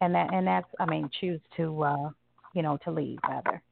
And 0.00 0.14
that 0.14 0.32
and 0.32 0.46
that's 0.46 0.68
I 0.78 0.86
mean 0.86 1.10
choose 1.20 1.40
to 1.56 1.82
uh, 1.82 2.10
you 2.54 2.62
know 2.62 2.78
to 2.84 2.90
leave 2.90 3.18
rather. 3.28 3.62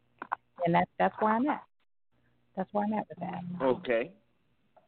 And 0.64 0.74
that's 0.74 0.90
that's 0.98 1.14
where 1.20 1.32
I'm 1.32 1.48
at. 1.48 1.62
That's 2.56 2.72
where 2.72 2.84
I'm 2.84 2.92
at 2.92 3.06
with 3.08 3.18
that. 3.20 3.64
Okay. 3.64 4.12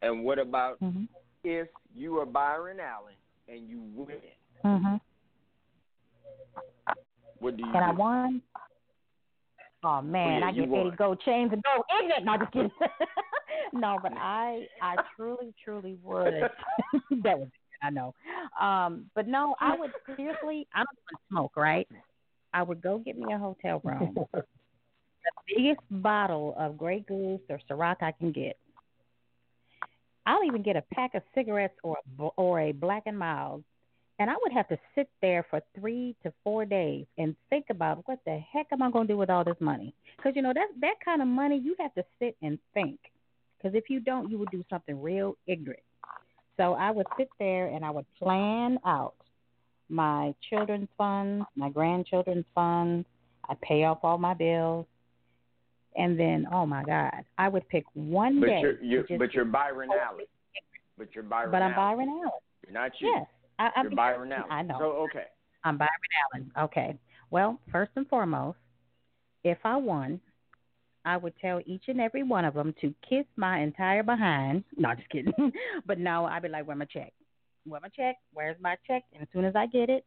And 0.02 0.24
what 0.24 0.38
about 0.38 0.80
Mhm. 0.80 1.08
if 1.44 1.68
you 1.94 2.18
are 2.18 2.26
Byron 2.26 2.78
Allen 2.80 3.14
and 3.50 3.68
you 3.68 3.82
win? 3.94 4.16
Mhm. 4.64 5.00
What 7.38 7.56
do 7.56 7.64
you 7.64 7.72
And 7.74 7.84
I 7.84 7.90
do? 7.92 7.98
won. 7.98 8.42
Oh 9.82 10.02
man, 10.02 10.40
yeah, 10.40 10.46
I 10.48 10.52
get. 10.52 10.68
Eddie 10.68 10.90
gold 10.96 11.20
chains 11.22 11.52
and 11.52 11.62
gold 11.62 11.84
ignorant. 11.98 12.24
No, 12.24 12.36
just 12.36 12.52
kidding. 12.52 12.70
no, 13.72 13.98
but 14.02 14.12
I 14.16 14.66
I 14.82 14.96
truly, 15.16 15.54
truly 15.64 15.98
would. 16.02 16.34
that 17.22 17.38
was 17.38 17.48
I 17.82 17.90
know. 17.90 18.14
Um, 18.60 19.10
but 19.14 19.26
no, 19.26 19.56
I 19.58 19.74
would 19.78 19.90
seriously 20.16 20.68
I 20.74 20.80
don't 20.80 21.20
smoke, 21.30 21.56
right? 21.56 21.88
I 22.52 22.62
would 22.62 22.82
go 22.82 22.98
get 22.98 23.16
me 23.16 23.32
a 23.32 23.38
hotel 23.38 23.80
room. 23.82 24.16
the 24.32 24.42
biggest 25.56 25.80
bottle 25.90 26.54
of 26.58 26.76
Grey 26.76 27.00
Goose 27.00 27.40
or 27.48 27.58
Ciroc 27.70 28.02
I 28.02 28.12
can 28.12 28.32
get. 28.32 28.58
I'll 30.30 30.44
even 30.44 30.62
get 30.62 30.76
a 30.76 30.84
pack 30.94 31.16
of 31.16 31.22
cigarettes 31.34 31.74
or 31.82 31.96
or 32.36 32.60
a 32.60 32.70
Black 32.70 33.02
and 33.06 33.18
Mild, 33.18 33.64
and 34.20 34.30
I 34.30 34.34
would 34.40 34.52
have 34.52 34.68
to 34.68 34.78
sit 34.94 35.08
there 35.20 35.44
for 35.50 35.60
three 35.74 36.14
to 36.22 36.32
four 36.44 36.64
days 36.64 37.06
and 37.18 37.34
think 37.48 37.66
about 37.68 38.06
what 38.06 38.20
the 38.24 38.38
heck 38.52 38.68
am 38.70 38.80
I 38.80 38.92
going 38.92 39.08
to 39.08 39.14
do 39.14 39.18
with 39.18 39.28
all 39.28 39.42
this 39.42 39.56
money? 39.58 39.92
Because 40.16 40.36
you 40.36 40.42
know 40.42 40.52
that 40.54 40.68
that 40.82 40.94
kind 41.04 41.20
of 41.20 41.26
money 41.26 41.58
you 41.58 41.74
have 41.80 41.92
to 41.94 42.04
sit 42.20 42.36
and 42.42 42.60
think. 42.74 43.00
Because 43.58 43.74
if 43.74 43.90
you 43.90 43.98
don't, 43.98 44.30
you 44.30 44.38
would 44.38 44.52
do 44.52 44.62
something 44.70 45.02
real 45.02 45.36
ignorant. 45.48 45.82
So 46.56 46.74
I 46.74 46.92
would 46.92 47.06
sit 47.18 47.28
there 47.40 47.66
and 47.66 47.84
I 47.84 47.90
would 47.90 48.06
plan 48.16 48.78
out 48.86 49.14
my 49.88 50.32
children's 50.48 50.88
funds, 50.96 51.44
my 51.56 51.70
grandchildren's 51.70 52.46
funds. 52.54 53.04
I 53.48 53.54
pay 53.60 53.82
off 53.82 53.98
all 54.04 54.16
my 54.16 54.34
bills, 54.34 54.86
and 56.00 56.18
then 56.18 56.46
oh 56.52 56.66
my 56.66 56.82
God, 56.82 57.22
I 57.38 57.48
would 57.48 57.68
pick 57.68 57.84
one 57.94 58.40
But 58.40 58.46
day. 58.46 58.60
you're, 58.60 58.82
you're 58.82 59.02
just 59.04 59.18
but 59.18 59.34
you're 59.34 59.44
Byron 59.44 59.90
Allen. 59.90 60.24
But 60.98 61.08
you're 61.14 61.24
Byron 61.24 61.50
But 61.50 61.62
I'm 61.62 61.72
Allen. 61.72 61.76
Byron 61.76 62.08
Allen. 62.08 62.30
You're 62.64 62.74
not 62.74 62.92
you. 63.00 63.12
Yes, 63.14 63.26
I, 63.58 63.70
I'm 63.76 63.84
You're 63.86 63.96
Byron 63.96 64.32
Allen. 64.38 64.50
I 64.50 64.62
know. 64.62 64.76
So 64.78 64.84
okay. 65.08 65.24
I'm 65.64 65.76
Byron 65.78 65.90
Allen. 66.32 66.52
Okay. 66.64 66.98
Well, 67.30 67.60
first 67.70 67.92
and 67.96 68.08
foremost, 68.08 68.58
if 69.44 69.58
I 69.64 69.76
won, 69.76 70.20
I 71.04 71.16
would 71.16 71.34
tell 71.40 71.60
each 71.64 71.84
and 71.88 72.00
every 72.00 72.22
one 72.22 72.44
of 72.44 72.54
them 72.54 72.74
to 72.80 72.94
kiss 73.08 73.24
my 73.36 73.60
entire 73.60 74.02
behind. 74.02 74.64
No, 74.76 74.94
just 74.94 75.08
kidding. 75.10 75.32
but 75.86 75.98
no, 75.98 76.24
I'd 76.26 76.42
be 76.42 76.48
like, 76.48 76.66
"Where 76.66 76.76
my 76.76 76.86
check? 76.86 77.12
Where 77.66 77.80
my 77.80 77.88
check? 77.88 78.16
Where's 78.32 78.56
my 78.60 78.76
check?" 78.86 79.04
And 79.12 79.22
as 79.22 79.28
soon 79.32 79.44
as 79.44 79.54
I 79.56 79.66
get 79.66 79.88
it, 79.90 80.04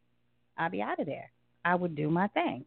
I'll 0.58 0.70
be 0.70 0.82
out 0.82 1.00
of 1.00 1.06
there. 1.06 1.30
I 1.64 1.74
would 1.74 1.94
do 1.96 2.10
my 2.10 2.28
thing. 2.28 2.64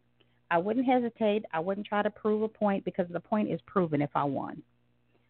I 0.49 0.57
wouldn't 0.57 0.85
hesitate. 0.85 1.43
I 1.53 1.59
wouldn't 1.59 1.87
try 1.87 2.01
to 2.01 2.09
prove 2.09 2.41
a 2.41 2.47
point 2.47 2.85
because 2.85 3.07
the 3.09 3.19
point 3.19 3.51
is 3.51 3.59
proven 3.65 4.01
if 4.01 4.09
I 4.15 4.23
won. 4.23 4.61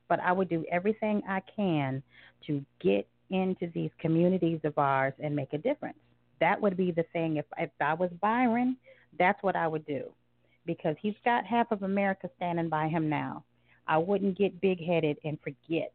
But 0.10 0.20
I 0.20 0.32
would 0.32 0.50
do 0.50 0.64
everything 0.72 1.22
I 1.28 1.42
can 1.56 2.04
to 2.46 2.64
get 2.80 3.08
into 3.30 3.70
these 3.74 3.92
communities 4.00 4.60
of 4.64 4.78
ours 4.78 5.14
and 5.22 5.36
make 5.36 5.54
a 5.54 5.58
difference. 5.58 5.98
That 6.40 6.62
would 6.62 6.78
be 6.78 6.92
the 6.92 7.04
thing. 7.14 7.38
If 7.38 7.46
if 7.58 7.72
I 7.82 7.94
was 7.94 8.12
Byron, 8.22 8.78
that's 9.18 9.42
what 9.42 9.56
I 9.56 9.68
would 9.68 9.86
do, 9.86 10.04
because 10.66 10.96
he's 11.02 11.16
got 11.26 11.46
half 11.46 11.72
of 11.72 11.84
America 11.84 12.30
standing 12.38 12.70
by 12.70 12.88
him 12.88 13.10
now. 13.10 13.44
I 13.88 13.98
wouldn't 13.98 14.38
get 14.38 14.62
big 14.62 14.80
headed 14.86 15.18
and 15.24 15.40
forget 15.42 15.92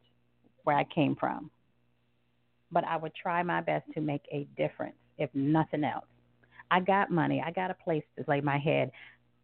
where 0.64 0.76
I 0.76 0.84
came 0.84 1.14
from, 1.14 1.50
but 2.70 2.84
I 2.84 2.96
would 2.96 3.14
try 3.14 3.42
my 3.42 3.60
best 3.60 3.84
to 3.94 4.00
make 4.00 4.22
a 4.32 4.46
difference, 4.56 4.96
if 5.18 5.30
nothing 5.34 5.84
else. 5.84 6.06
I 6.70 6.80
got 6.80 7.10
money. 7.10 7.42
I 7.44 7.50
got 7.50 7.70
a 7.70 7.74
place 7.74 8.02
to 8.16 8.24
lay 8.28 8.40
my 8.40 8.58
head. 8.58 8.90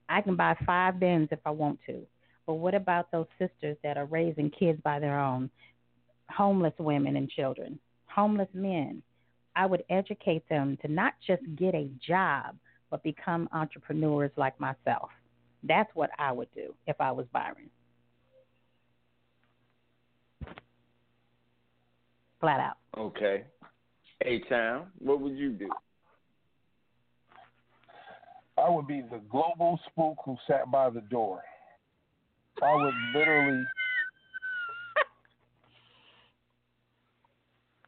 I 0.09 0.21
can 0.21 0.37
buy 0.37 0.57
five 0.65 0.99
bins 0.99 1.29
if 1.31 1.41
I 1.45 1.51
want 1.51 1.79
to. 1.87 2.07
But 2.47 2.55
what 2.55 2.75
about 2.75 3.11
those 3.11 3.27
sisters 3.39 3.77
that 3.83 3.99
are 3.99 4.07
raising 4.07 4.51
kids 4.51 4.81
by 4.83 4.99
their 4.99 5.19
own? 5.19 5.51
Homeless 6.31 6.75
women 6.79 7.17
and 7.17 7.29
children, 7.29 7.79
homeless 8.07 8.49
men. 8.55 9.03
I 9.55 9.67
would 9.67 9.83
educate 9.91 10.49
them 10.49 10.79
to 10.83 10.89
not 10.89 11.15
just 11.27 11.43
get 11.57 11.75
a 11.75 11.91
job, 12.07 12.57
but 12.91 13.03
become 13.03 13.49
entrepreneurs 13.53 14.31
like 14.37 14.59
myself. 14.61 15.11
That's 15.63 15.91
what 15.95 16.11
I 16.19 16.33
would 16.33 16.49
do 16.55 16.75
if 16.87 17.01
I 17.01 17.11
was 17.11 17.27
Byron. 17.33 17.71
Flat 22.41 22.61
out. 22.61 22.77
Okay. 22.97 23.45
A 24.25 24.39
Town, 24.49 24.87
what 24.99 25.21
would 25.21 25.37
you 25.37 25.51
do? 25.51 25.69
I 28.59 28.69
would 28.69 28.87
be 28.87 29.03
the 29.03 29.21
global 29.31 29.79
spook 29.87 30.17
who 30.25 30.37
sat 30.47 30.71
by 30.71 30.91
the 30.91 31.01
door. 31.03 31.43
I 32.63 32.75
would 32.75 32.95
literally 33.15 33.65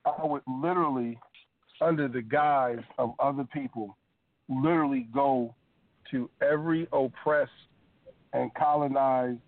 I 0.05 0.27
would 0.27 0.43
literally 0.47 1.19
under 1.81 2.09
the 2.09 2.23
guise 2.23 2.83
of 2.99 3.15
other 3.19 3.45
people 3.53 3.97
literally 4.49 5.09
go 5.13 5.55
to 6.11 6.31
every 6.43 6.87
oppressed 6.93 7.51
and 8.33 8.53
colonized 8.55 9.41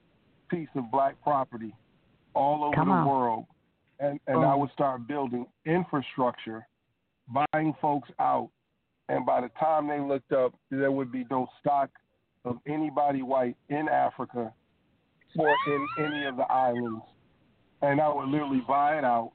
piece 0.51 0.69
of 0.75 0.91
black 0.91 1.21
property 1.23 1.75
all 2.35 2.65
over 2.65 2.75
Come 2.75 2.89
the 2.89 2.95
on. 2.95 3.07
world 3.09 3.45
and 4.01 4.19
and 4.27 4.45
I 4.45 4.53
oh. 4.55 4.59
would 4.59 4.73
start 4.73 5.07
building 5.07 5.47
infrastructure 5.67 6.67
buying 7.29 7.75
folks 7.81 8.11
out 8.19 8.51
and 9.09 9.27
by 9.27 9.41
the 9.41 9.51
time 9.61 9.89
they 9.89 10.01
looked 10.01 10.33
up, 10.33 10.55
there 10.71 10.91
would 10.91 11.11
be 11.11 11.27
no 11.31 11.47
stock 11.61 11.91
of 12.45 12.59
anybody 12.67 13.23
white 13.23 13.57
in 13.69 13.89
Africa 13.89 14.53
or 15.37 15.57
in 15.67 15.87
any 15.99 16.25
of 16.27 16.37
the 16.37 16.51
islands. 16.51 17.03
And 17.83 18.01
I 18.01 18.09
would 18.13 18.29
literally 18.29 18.63
buy 18.67 18.99
it 18.99 19.05
out, 19.05 19.33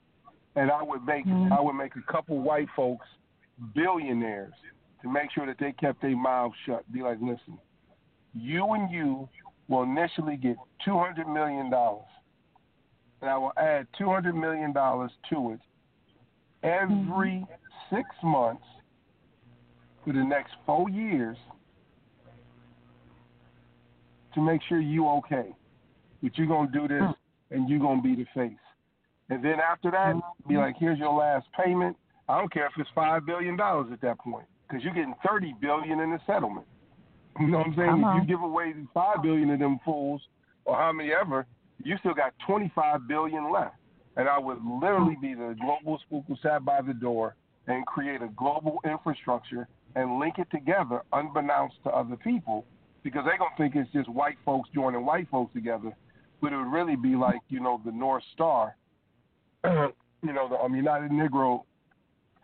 and 0.55 0.71
I 0.71 0.81
would 0.81 1.05
make 1.05 1.25
Mhm. 1.25 1.51
I 1.51 1.59
would 1.59 1.73
make 1.73 1.95
a 1.95 2.01
couple 2.03 2.39
white 2.39 2.69
folks 2.71 3.07
billionaires 3.73 4.53
to 5.01 5.09
make 5.09 5.31
sure 5.31 5.45
that 5.45 5.57
they 5.57 5.73
kept 5.73 6.01
their 6.01 6.15
mouths 6.15 6.55
shut. 6.65 6.89
Be 6.91 7.01
like, 7.01 7.19
listen, 7.21 7.59
you 8.33 8.73
and 8.73 8.89
you 8.89 9.27
will 9.67 9.83
initially 9.83 10.37
get 10.37 10.57
$200 10.85 11.27
million. 11.27 11.71
And 13.21 13.29
I 13.29 13.37
will 13.37 13.53
add 13.57 13.87
$200 13.93 14.35
million 14.35 14.73
to 14.73 15.51
it 15.51 15.59
every 16.63 17.45
six 17.89 18.07
months 18.23 18.65
for 20.07 20.13
the 20.13 20.23
next 20.23 20.53
four 20.65 20.89
years 20.89 21.35
to 24.33 24.39
make 24.39 24.61
sure 24.69 24.79
you 24.79 25.05
okay. 25.09 25.49
But 26.23 26.37
you're 26.37 26.47
going 26.47 26.71
to 26.71 26.79
do 26.79 26.87
this 26.87 27.03
hmm. 27.03 27.53
and 27.53 27.69
you're 27.69 27.79
going 27.79 28.01
to 28.01 28.03
be 28.03 28.15
the 28.15 28.25
face. 28.33 28.57
And 29.29 29.43
then 29.43 29.55
after 29.59 29.91
that, 29.91 30.13
be 30.47 30.55
hmm. 30.55 30.61
like, 30.61 30.75
here's 30.79 30.97
your 30.97 31.13
last 31.13 31.47
payment. 31.61 31.97
I 32.29 32.39
don't 32.39 32.51
care 32.51 32.67
if 32.67 32.71
it's 32.77 32.89
$5 32.95 33.25
billion 33.25 33.59
at 33.59 34.01
that 34.01 34.17
point 34.19 34.45
because 34.67 34.81
you're 34.83 34.93
getting 34.93 35.13
30 35.27 35.55
billion 35.59 35.99
in 35.99 36.11
the 36.11 36.19
settlement. 36.25 36.65
You 37.39 37.47
know 37.47 37.59
what 37.59 37.67
I'm 37.67 37.75
saying? 37.75 38.03
If 38.05 38.21
you 38.21 38.35
give 38.35 38.43
away 38.43 38.73
five 38.93 39.21
billion 39.21 39.49
of 39.51 39.59
them 39.59 39.79
fools, 39.85 40.21
or 40.65 40.75
how 40.75 40.91
many 40.91 41.11
ever, 41.11 41.45
you 41.83 41.95
still 41.99 42.13
got 42.13 42.33
25 42.47 43.07
billion 43.07 43.51
left. 43.51 43.75
And 44.15 44.27
I 44.27 44.39
would 44.39 44.57
literally 44.81 45.17
be 45.21 45.35
the 45.35 45.55
global 45.61 45.99
spook 46.05 46.23
who 46.27 46.35
sat 46.41 46.65
by 46.65 46.81
the 46.81 46.93
door 46.93 47.35
and 47.67 47.85
create 47.85 48.21
a 48.23 48.29
global 48.35 48.79
infrastructure 48.83 49.67
and 49.97 50.19
link 50.19 50.35
it 50.37 50.47
together, 50.51 51.01
unbeknownst 51.11 51.75
to 51.83 51.89
other 51.89 52.15
people, 52.17 52.65
because 53.03 53.23
they're 53.25 53.37
gonna 53.37 53.49
think 53.57 53.75
it's 53.75 53.91
just 53.91 54.07
white 54.07 54.37
folks 54.45 54.69
joining 54.73 55.03
white 55.03 55.27
folks 55.29 55.51
together, 55.53 55.91
but 56.39 56.53
it 56.53 56.57
would 56.57 56.71
really 56.71 56.95
be 56.95 57.15
like 57.15 57.41
you 57.49 57.59
know 57.59 57.81
the 57.83 57.91
North 57.91 58.23
Star, 58.33 58.75
you 59.63 59.91
know 60.21 60.47
the 60.47 60.55
um, 60.55 60.75
United 60.75 61.09
Negro 61.09 61.63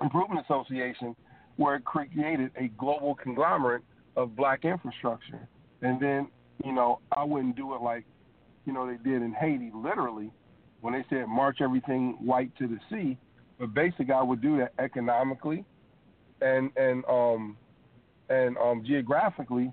Improvement 0.01 0.43
Association, 0.49 1.15
where 1.57 1.75
it 1.75 1.85
created 1.85 2.49
a 2.57 2.69
global 2.69 3.13
conglomerate 3.13 3.83
of 4.15 4.35
black 4.35 4.65
infrastructure. 4.65 5.47
And 5.81 5.99
then, 6.01 6.27
you 6.63 6.71
know, 6.71 6.99
I 7.11 7.23
wouldn't 7.23 7.55
do 7.55 7.75
it 7.75 7.81
like, 7.81 8.05
you 8.65 8.73
know, 8.73 8.87
they 8.87 8.97
did 8.97 9.21
in 9.21 9.33
Haiti, 9.33 9.71
literally, 9.73 10.31
when 10.81 10.93
they 10.93 11.05
said 11.09 11.27
march 11.27 11.57
everything 11.61 12.17
white 12.19 12.55
to 12.57 12.67
the 12.67 12.79
sea. 12.89 13.17
But 13.59 13.73
basically, 13.73 14.13
I 14.13 14.23
would 14.23 14.41
do 14.41 14.57
that 14.57 14.73
economically 14.79 15.65
and 16.43 16.71
and 16.75 17.03
um 17.05 17.57
and 18.29 18.57
um 18.57 18.83
geographically, 18.85 19.71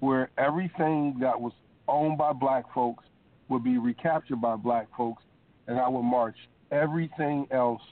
where 0.00 0.30
everything 0.38 1.16
that 1.20 1.38
was 1.38 1.52
owned 1.88 2.18
by 2.18 2.32
black 2.32 2.64
folks 2.74 3.04
would 3.48 3.64
be 3.64 3.78
recaptured 3.78 4.40
by 4.40 4.56
black 4.56 4.88
folks, 4.96 5.22
and 5.66 5.78
I 5.78 5.88
would 5.88 6.02
march 6.02 6.36
everything 6.70 7.46
else 7.50 7.82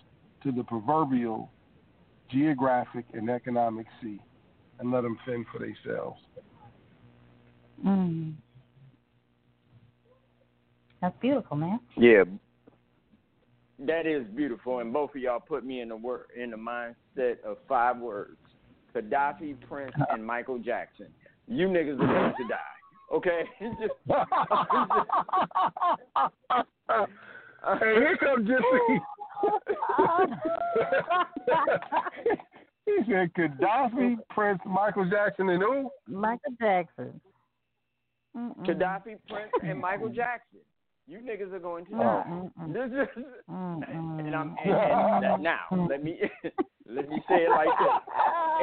to 0.42 0.52
the 0.52 0.64
proverbial 0.64 1.50
geographic 2.30 3.04
and 3.12 3.28
economic 3.28 3.86
sea 4.00 4.20
and 4.78 4.90
let 4.90 5.02
them 5.02 5.18
fend 5.26 5.44
for 5.52 5.58
themselves. 5.58 6.20
Mm. 7.84 8.34
That's 11.02 11.16
beautiful, 11.20 11.56
man. 11.56 11.80
Yeah, 11.96 12.24
that 13.86 14.06
is 14.06 14.26
beautiful, 14.34 14.80
and 14.80 14.92
both 14.92 15.14
of 15.14 15.20
y'all 15.20 15.40
put 15.40 15.64
me 15.64 15.80
in 15.80 15.88
the 15.88 15.96
word 15.96 16.26
in 16.36 16.50
the 16.50 16.56
mindset 16.56 17.40
of 17.44 17.58
five 17.68 17.98
words: 17.98 18.36
Gaddafi, 18.94 19.56
Prince, 19.68 19.94
and 20.10 20.24
Michael 20.24 20.58
Jackson. 20.58 21.08
You 21.46 21.66
niggas 21.66 22.00
are 22.00 22.06
going 22.06 22.34
to 22.36 22.48
die. 22.48 22.58
Okay, 23.12 23.42
hey, 27.80 27.94
here 27.94 28.16
comes 28.18 28.46
Jesse. 28.46 29.00
he 32.86 32.98
said 33.08 33.34
Gaddafi, 33.34 34.16
Prince, 34.30 34.60
Michael 34.64 35.10
Jackson, 35.10 35.48
and 35.48 35.60
who? 35.60 35.90
Michael 36.06 36.52
Jackson. 36.60 37.20
Mm-mm. 38.36 38.64
Gaddafi, 38.64 39.18
Prince, 39.28 39.50
and 39.64 39.80
Michael 39.80 40.10
Jackson. 40.10 40.60
You 41.10 41.18
niggas 41.18 41.52
are 41.52 41.58
going 41.58 41.84
to 41.86 41.90
die. 41.90 42.24
Mm-mm. 42.28 42.72
This 42.72 42.86
is, 43.18 43.24
and 43.48 43.84
I'm 44.36 44.54
and, 44.64 45.24
and 45.24 45.42
now 45.42 45.58
let 45.88 46.04
me 46.04 46.20
let 46.86 47.08
me 47.08 47.20
say 47.28 47.46
it 47.46 47.50
like 47.50 47.66
this. 47.66 47.96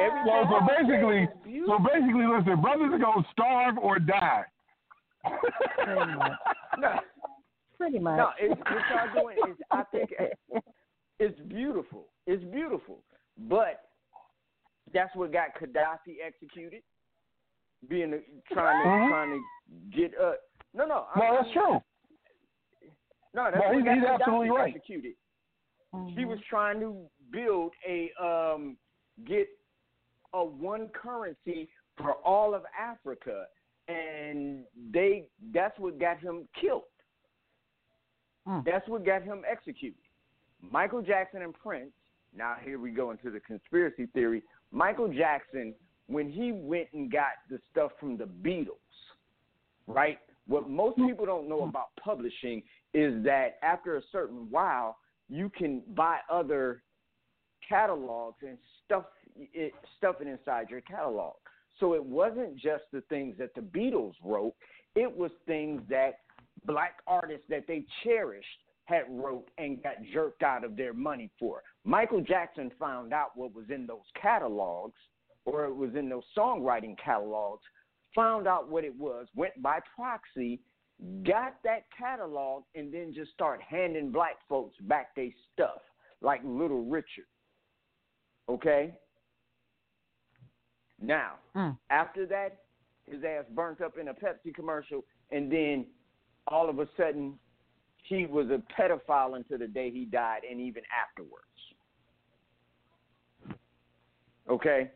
Everything 0.00 0.32
So, 0.48 0.58
so 0.58 0.66
basically, 0.66 1.22
is 1.52 1.66
so 1.66 1.78
basically, 1.78 2.24
listen, 2.26 2.62
brothers 2.62 2.90
are 2.94 2.98
gonna 2.98 3.26
starve 3.32 3.76
or 3.76 3.98
die. 3.98 4.44
Pretty 5.84 6.14
much. 6.16 6.32
No, 6.78 6.92
Pretty 7.76 7.98
much. 7.98 8.16
no, 8.16 8.30
it's, 8.40 8.58
what 8.58 9.14
y'all 9.14 9.22
doing 9.22 9.36
is 9.50 9.56
I 9.70 9.82
think 9.92 10.10
it's 11.18 11.38
beautiful. 11.48 12.06
It's 12.26 12.42
beautiful, 12.44 13.00
but 13.46 13.90
that's 14.94 15.14
what 15.14 15.34
got 15.34 15.48
Gaddafi 15.60 16.16
executed. 16.26 16.80
Being 17.90 18.22
trying 18.50 18.82
to 18.82 18.88
Mhm. 18.88 19.08
trying 19.10 19.30
to 19.30 19.40
get 20.00 20.18
up. 20.18 20.38
no 20.72 20.86
no 20.86 21.06
I 21.14 21.18
No, 21.18 21.34
that's 21.34 21.44
mean, 21.44 21.54
true. 21.54 21.82
No 23.34 23.44
that's 23.50 23.56
No, 23.56 23.68
what 23.68 23.74
he's- 23.76 23.94
he's 23.96 24.04
Gaddafi 24.04 24.14
absolutely 24.14 24.50
right. 24.50 24.74
executed. 24.74 25.14
Mhm. 25.94 26.18
He 26.18 26.24
was 26.24 26.40
trying 26.48 26.80
to 26.80 27.08
build 27.30 27.72
a 27.86 28.12
um 28.22 28.76
get 29.24 29.48
a 30.34 30.44
one 30.44 30.88
currency 30.90 31.68
for 31.96 32.12
all 32.16 32.54
of 32.54 32.64
Africa 32.78 33.46
and 33.88 34.66
they 34.90 35.28
that's 35.52 35.78
what 35.78 35.98
got 35.98 36.18
him 36.18 36.48
killed. 36.60 36.84
Mm. 38.46 38.64
That's 38.64 38.86
what 38.88 39.04
got 39.04 39.22
him 39.22 39.44
executed. 39.46 39.98
Michael 40.60 41.02
Jackson 41.02 41.42
and 41.42 41.54
Prince. 41.54 41.92
Now 42.34 42.56
here 42.62 42.78
we 42.78 42.90
go 42.90 43.10
into 43.10 43.30
the 43.30 43.40
conspiracy 43.40 44.06
theory. 44.06 44.42
Michael 44.70 45.08
Jackson, 45.08 45.74
when 46.06 46.30
he 46.30 46.52
went 46.52 46.88
and 46.92 47.10
got 47.10 47.32
the 47.50 47.58
stuff 47.70 47.92
from 47.98 48.16
the 48.16 48.24
Beatles, 48.26 48.76
right? 49.86 50.18
What 50.46 50.68
most 50.68 50.96
people 50.96 51.26
don't 51.26 51.48
know 51.48 51.62
about 51.64 51.94
publishing 51.96 52.62
is 52.94 53.22
that 53.24 53.58
after 53.62 53.96
a 53.96 54.02
certain 54.10 54.46
while, 54.50 54.96
you 55.28 55.50
can 55.50 55.82
buy 55.94 56.18
other 56.30 56.82
catalogs 57.68 58.38
and 58.42 58.56
stuff 58.84 59.04
it 59.36 59.72
stuff 59.96 60.16
it 60.20 60.26
inside 60.26 60.70
your 60.70 60.80
catalog. 60.80 61.34
So 61.78 61.94
it 61.94 62.04
wasn't 62.04 62.56
just 62.56 62.84
the 62.92 63.02
things 63.02 63.36
that 63.38 63.54
the 63.54 63.60
Beatles 63.60 64.14
wrote; 64.24 64.54
it 64.94 65.14
was 65.14 65.30
things 65.46 65.82
that 65.88 66.20
black 66.64 66.96
artists 67.06 67.46
that 67.48 67.66
they 67.68 67.84
cherished 68.02 68.46
had 68.84 69.04
wrote 69.08 69.48
and 69.58 69.82
got 69.82 69.94
jerked 70.12 70.42
out 70.42 70.64
of 70.64 70.76
their 70.76 70.94
money 70.94 71.30
for. 71.38 71.62
Michael 71.84 72.22
Jackson 72.22 72.70
found 72.80 73.12
out 73.12 73.36
what 73.36 73.54
was 73.54 73.66
in 73.68 73.86
those 73.86 74.06
catalogs, 74.20 74.98
or 75.44 75.66
it 75.66 75.74
was 75.74 75.94
in 75.94 76.08
those 76.08 76.24
songwriting 76.36 76.96
catalogs, 76.98 77.62
found 78.14 78.48
out 78.48 78.70
what 78.70 78.84
it 78.84 78.96
was, 78.96 79.26
went 79.36 79.60
by 79.62 79.78
proxy, 79.94 80.60
got 81.24 81.62
that 81.62 81.84
catalog, 81.96 82.64
and 82.74 82.92
then 82.92 83.12
just 83.14 83.30
start 83.32 83.60
handing 83.62 84.10
black 84.10 84.36
folks 84.48 84.76
back 84.82 85.14
their 85.14 85.30
stuff, 85.52 85.80
like 86.20 86.40
Little 86.44 86.84
Richard. 86.84 87.26
Okay? 88.48 88.94
Now, 91.00 91.38
Mm. 91.54 91.78
after 91.90 92.26
that, 92.26 92.64
his 93.06 93.22
ass 93.22 93.44
burnt 93.50 93.80
up 93.80 93.96
in 93.98 94.08
a 94.08 94.14
Pepsi 94.14 94.52
commercial, 94.54 95.04
and 95.30 95.50
then 95.50 95.86
all 96.48 96.68
of 96.68 96.78
a 96.80 96.88
sudden, 96.96 97.38
he 98.04 98.26
was 98.26 98.50
a 98.50 98.58
pedophile 98.72 99.36
until 99.36 99.58
the 99.58 99.68
day 99.68 99.90
he 99.90 100.04
died, 100.04 100.44
and 100.44 100.60
even 100.60 100.82
afterwards. 100.86 101.44
Okay? 104.48 104.90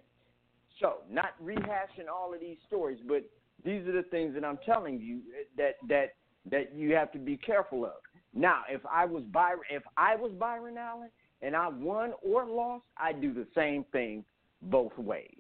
So, 0.81 1.05
not 1.09 1.41
rehashing 1.41 2.09
all 2.13 2.35
of 2.35 2.41
these 2.41 2.59
stories, 2.67 2.99
but 3.07 3.23
these 3.65 3.87
are 3.87 3.93
the 3.93 4.03
things 4.05 4.35
that 4.35 4.45
I'm 4.45 4.59
telling 4.65 5.01
you 5.01 5.21
that 5.57 5.77
that 5.89 6.15
that 6.51 6.75
you 6.75 6.95
have 6.95 7.13
to 7.13 7.19
be 7.19 7.37
careful 7.37 7.85
of. 7.85 7.93
Now, 8.35 8.63
if 8.69 8.81
I 8.91 9.05
was 9.05 9.23
Byron, 9.25 9.61
if 9.71 9.83
I 9.97 10.17
was 10.17 10.33
Byron 10.33 10.79
Allen 10.79 11.11
and 11.43 11.55
I 11.55 11.69
won 11.69 12.13
or 12.23 12.47
lost, 12.47 12.85
I'd 12.97 13.21
do 13.21 13.33
the 13.33 13.47
same 13.55 13.85
thing 13.93 14.25
both 14.63 14.97
ways. 14.99 15.37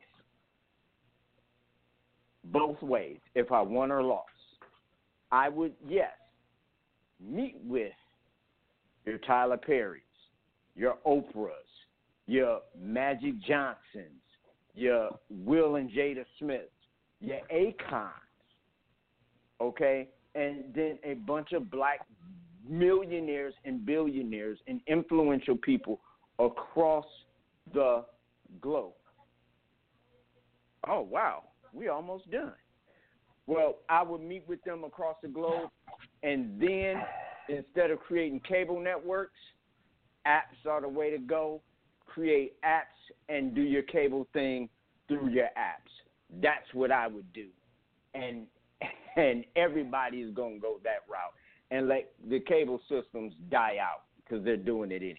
Both 2.44 2.82
ways. 2.82 3.19
If 3.35 3.51
I 3.51 3.61
won 3.62 3.90
or 3.90 4.03
lost, 4.03 4.28
I 5.31 5.49
would 5.49 5.73
yes 5.89 6.11
meet 7.20 7.57
with 7.65 7.93
your 9.05 9.19
Tyler 9.19 9.57
Perrys, 9.57 10.01
your 10.74 10.99
Oprahs, 11.07 11.51
your 12.27 12.61
Magic 12.81 13.40
Johnsons, 13.40 14.23
your 14.74 15.11
Will 15.31 15.77
and 15.77 15.90
Jada 15.90 16.24
Smiths, 16.39 16.70
your 17.23 17.39
Akons, 17.53 18.11
okay, 19.61 20.09
and 20.35 20.65
then 20.74 20.99
a 21.05 21.15
bunch 21.15 21.53
of 21.53 21.70
black 21.70 22.01
millionaires 22.69 23.55
and 23.65 23.86
billionaires 23.86 24.59
and 24.66 24.81
influential 24.86 25.57
people 25.57 26.01
across 26.39 27.07
the 27.73 28.05
globe. 28.61 28.93
Oh 30.89 31.01
wow, 31.01 31.44
we 31.73 31.89
almost 31.89 32.31
done. 32.31 32.55
Well, 33.47 33.78
I 33.89 34.03
would 34.03 34.20
meet 34.20 34.44
with 34.49 34.62
them 34.65 34.85
across 34.85 35.16
the 35.23 35.28
globe, 35.28 35.70
and 36.23 36.61
then 36.61 37.03
instead 37.49 37.90
of 37.90 38.01
creating 38.01 38.40
cable 38.49 38.81
networks, 38.81 39.39
apps 40.27 40.69
are 40.69 40.81
the 40.81 40.89
way 40.89 41.11
to 41.11 41.19
go. 41.19 41.61
Create 42.07 42.55
apps 42.62 43.15
and 43.28 43.55
do 43.55 43.62
your 43.62 43.82
cable 43.82 44.27
thing 44.32 44.69
through 45.09 45.31
your 45.31 45.47
apps. 45.57 46.02
That's 46.41 46.73
what 46.73 46.91
I 46.91 47.07
would 47.07 47.31
do, 47.33 47.49
and 48.15 48.47
and 49.17 49.45
everybody's 49.57 50.33
gonna 50.35 50.59
go 50.59 50.81
that 50.85 51.03
route 51.09 51.35
and 51.71 51.89
let 51.89 52.13
the 52.29 52.41
cable 52.41 52.81
systems 52.89 53.35
die 53.51 53.77
out 53.81 54.05
because 54.25 54.45
they're 54.45 54.57
doing 54.57 54.91
it 54.91 55.03
anyway. 55.03 55.17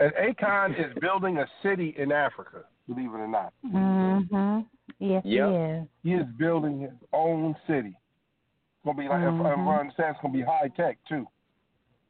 And 0.00 0.12
Akon 0.14 0.78
is 0.78 0.92
building 1.00 1.38
a 1.38 1.46
city 1.62 1.94
in 1.96 2.12
Africa, 2.12 2.64
believe 2.88 3.10
it 3.10 3.18
or 3.18 3.28
not. 3.28 3.52
Mhm. 3.64 4.66
Yes, 4.98 5.24
Yep. 5.24 5.48
he 5.48 5.54
is. 5.56 5.88
He 6.02 6.14
is 6.14 6.26
building 6.36 6.80
his 6.80 6.92
own 7.12 7.56
city. 7.66 7.88
It's 7.88 8.84
gonna 8.84 8.98
be 8.98 9.08
like, 9.08 9.22
if 9.22 9.40
I 9.40 9.78
understand, 9.78 10.14
it's 10.16 10.20
gonna 10.20 10.34
be 10.34 10.42
high 10.42 10.68
tech 10.76 10.98
too. 11.08 11.26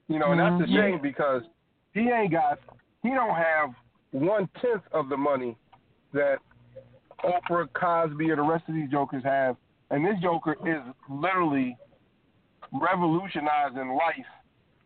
You 0.08 0.18
know, 0.18 0.32
and 0.32 0.40
that's 0.40 0.60
a 0.60 0.64
Mhm. 0.64 0.74
shame 0.74 0.98
because 1.00 1.44
he 1.92 2.10
ain't 2.10 2.32
got, 2.32 2.58
he 3.02 3.10
don't 3.10 3.34
have 3.34 3.74
one 4.10 4.48
tenth 4.60 4.86
of 4.92 5.08
the 5.08 5.16
money 5.16 5.56
that 6.12 6.40
Oprah, 7.22 7.68
Cosby, 7.74 8.30
or 8.30 8.36
the 8.36 8.42
rest 8.42 8.64
of 8.68 8.74
these 8.74 8.90
jokers 8.90 9.22
have, 9.24 9.56
and 9.90 10.04
this 10.04 10.18
joker 10.22 10.56
is 10.66 10.82
literally 11.08 11.76
revolutionizing 12.72 13.94
life 13.94 14.26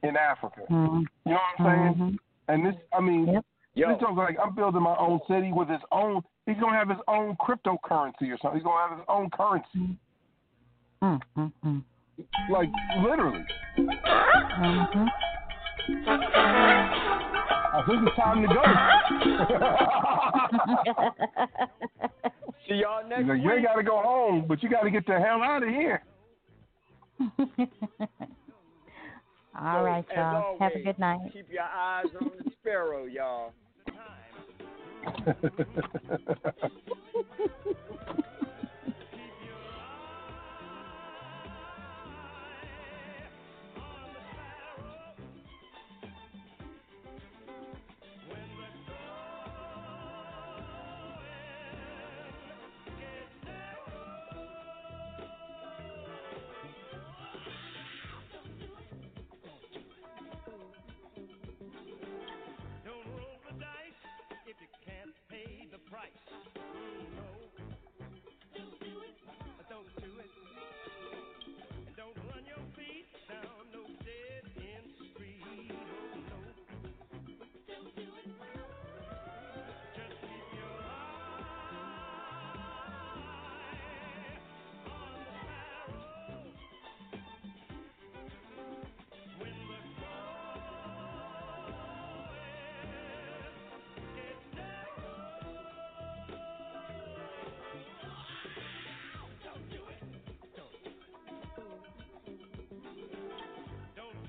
in 0.02 0.16
Africa. 0.16 0.62
Mhm. 0.68 1.06
You 1.24 1.32
know 1.32 1.40
what 1.56 1.60
I'm 1.60 1.66
saying? 1.66 1.94
Mhm. 1.94 2.18
And 2.48 2.66
this, 2.66 2.76
I 2.92 3.00
mean, 3.00 3.26
Yep. 3.74 3.74
This 3.74 3.98
joker 4.00 4.14
like 4.14 4.38
I'm 4.40 4.54
building 4.54 4.82
my 4.82 4.96
own 4.96 5.20
city 5.28 5.52
with 5.52 5.68
his 5.68 5.82
own. 5.92 6.24
He's 6.46 6.58
gonna 6.58 6.76
have 6.76 6.88
his 6.88 6.98
own 7.06 7.36
cryptocurrency 7.36 8.32
or 8.32 8.36
something. 8.38 8.58
He's 8.58 8.64
gonna 8.64 8.88
have 8.88 8.98
his 8.98 9.06
own 9.08 9.30
currency, 9.30 9.96
Mm, 11.00 11.20
mm, 11.36 11.52
mm. 11.64 11.82
like 12.50 12.70
literally. 13.00 13.44
Mhm. 13.76 15.08
I 17.70 17.82
think 17.86 18.08
it's 18.08 18.16
time 18.16 18.40
to 18.42 18.48
go. 18.48 18.62
see 22.68 22.74
y'all 22.76 23.06
next 23.08 23.22
He's 23.22 23.28
like, 23.28 23.42
you 23.42 23.52
ain't 23.52 23.64
got 23.64 23.74
to 23.74 23.82
go 23.82 24.00
home, 24.02 24.44
but 24.46 24.62
you 24.62 24.68
got 24.68 24.82
to 24.82 24.90
get 24.90 25.06
the 25.06 25.18
hell 25.18 25.42
out 25.42 25.62
of 25.62 25.68
here. 25.68 26.02
All 29.60 29.80
So, 29.80 29.84
right, 29.84 30.04
y'all. 30.14 30.56
Have 30.60 30.72
a 30.74 30.82
good 30.82 30.98
night. 30.98 31.20
Keep 31.32 31.50
your 31.50 31.62
eyes 31.62 32.04
on 32.20 32.30
the 32.44 32.50
sparrow, 32.60 33.06
y'all. 33.06 33.52
price. 65.90 67.27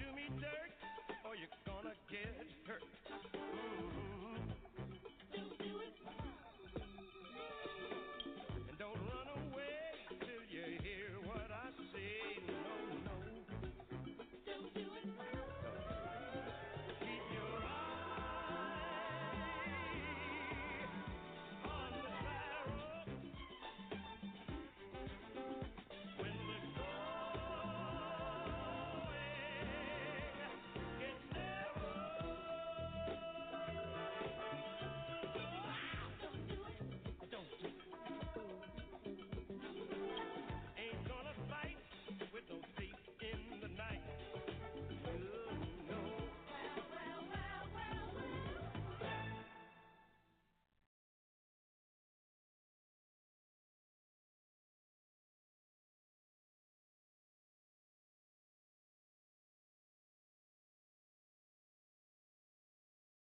to 0.10 0.16
me 0.16 0.49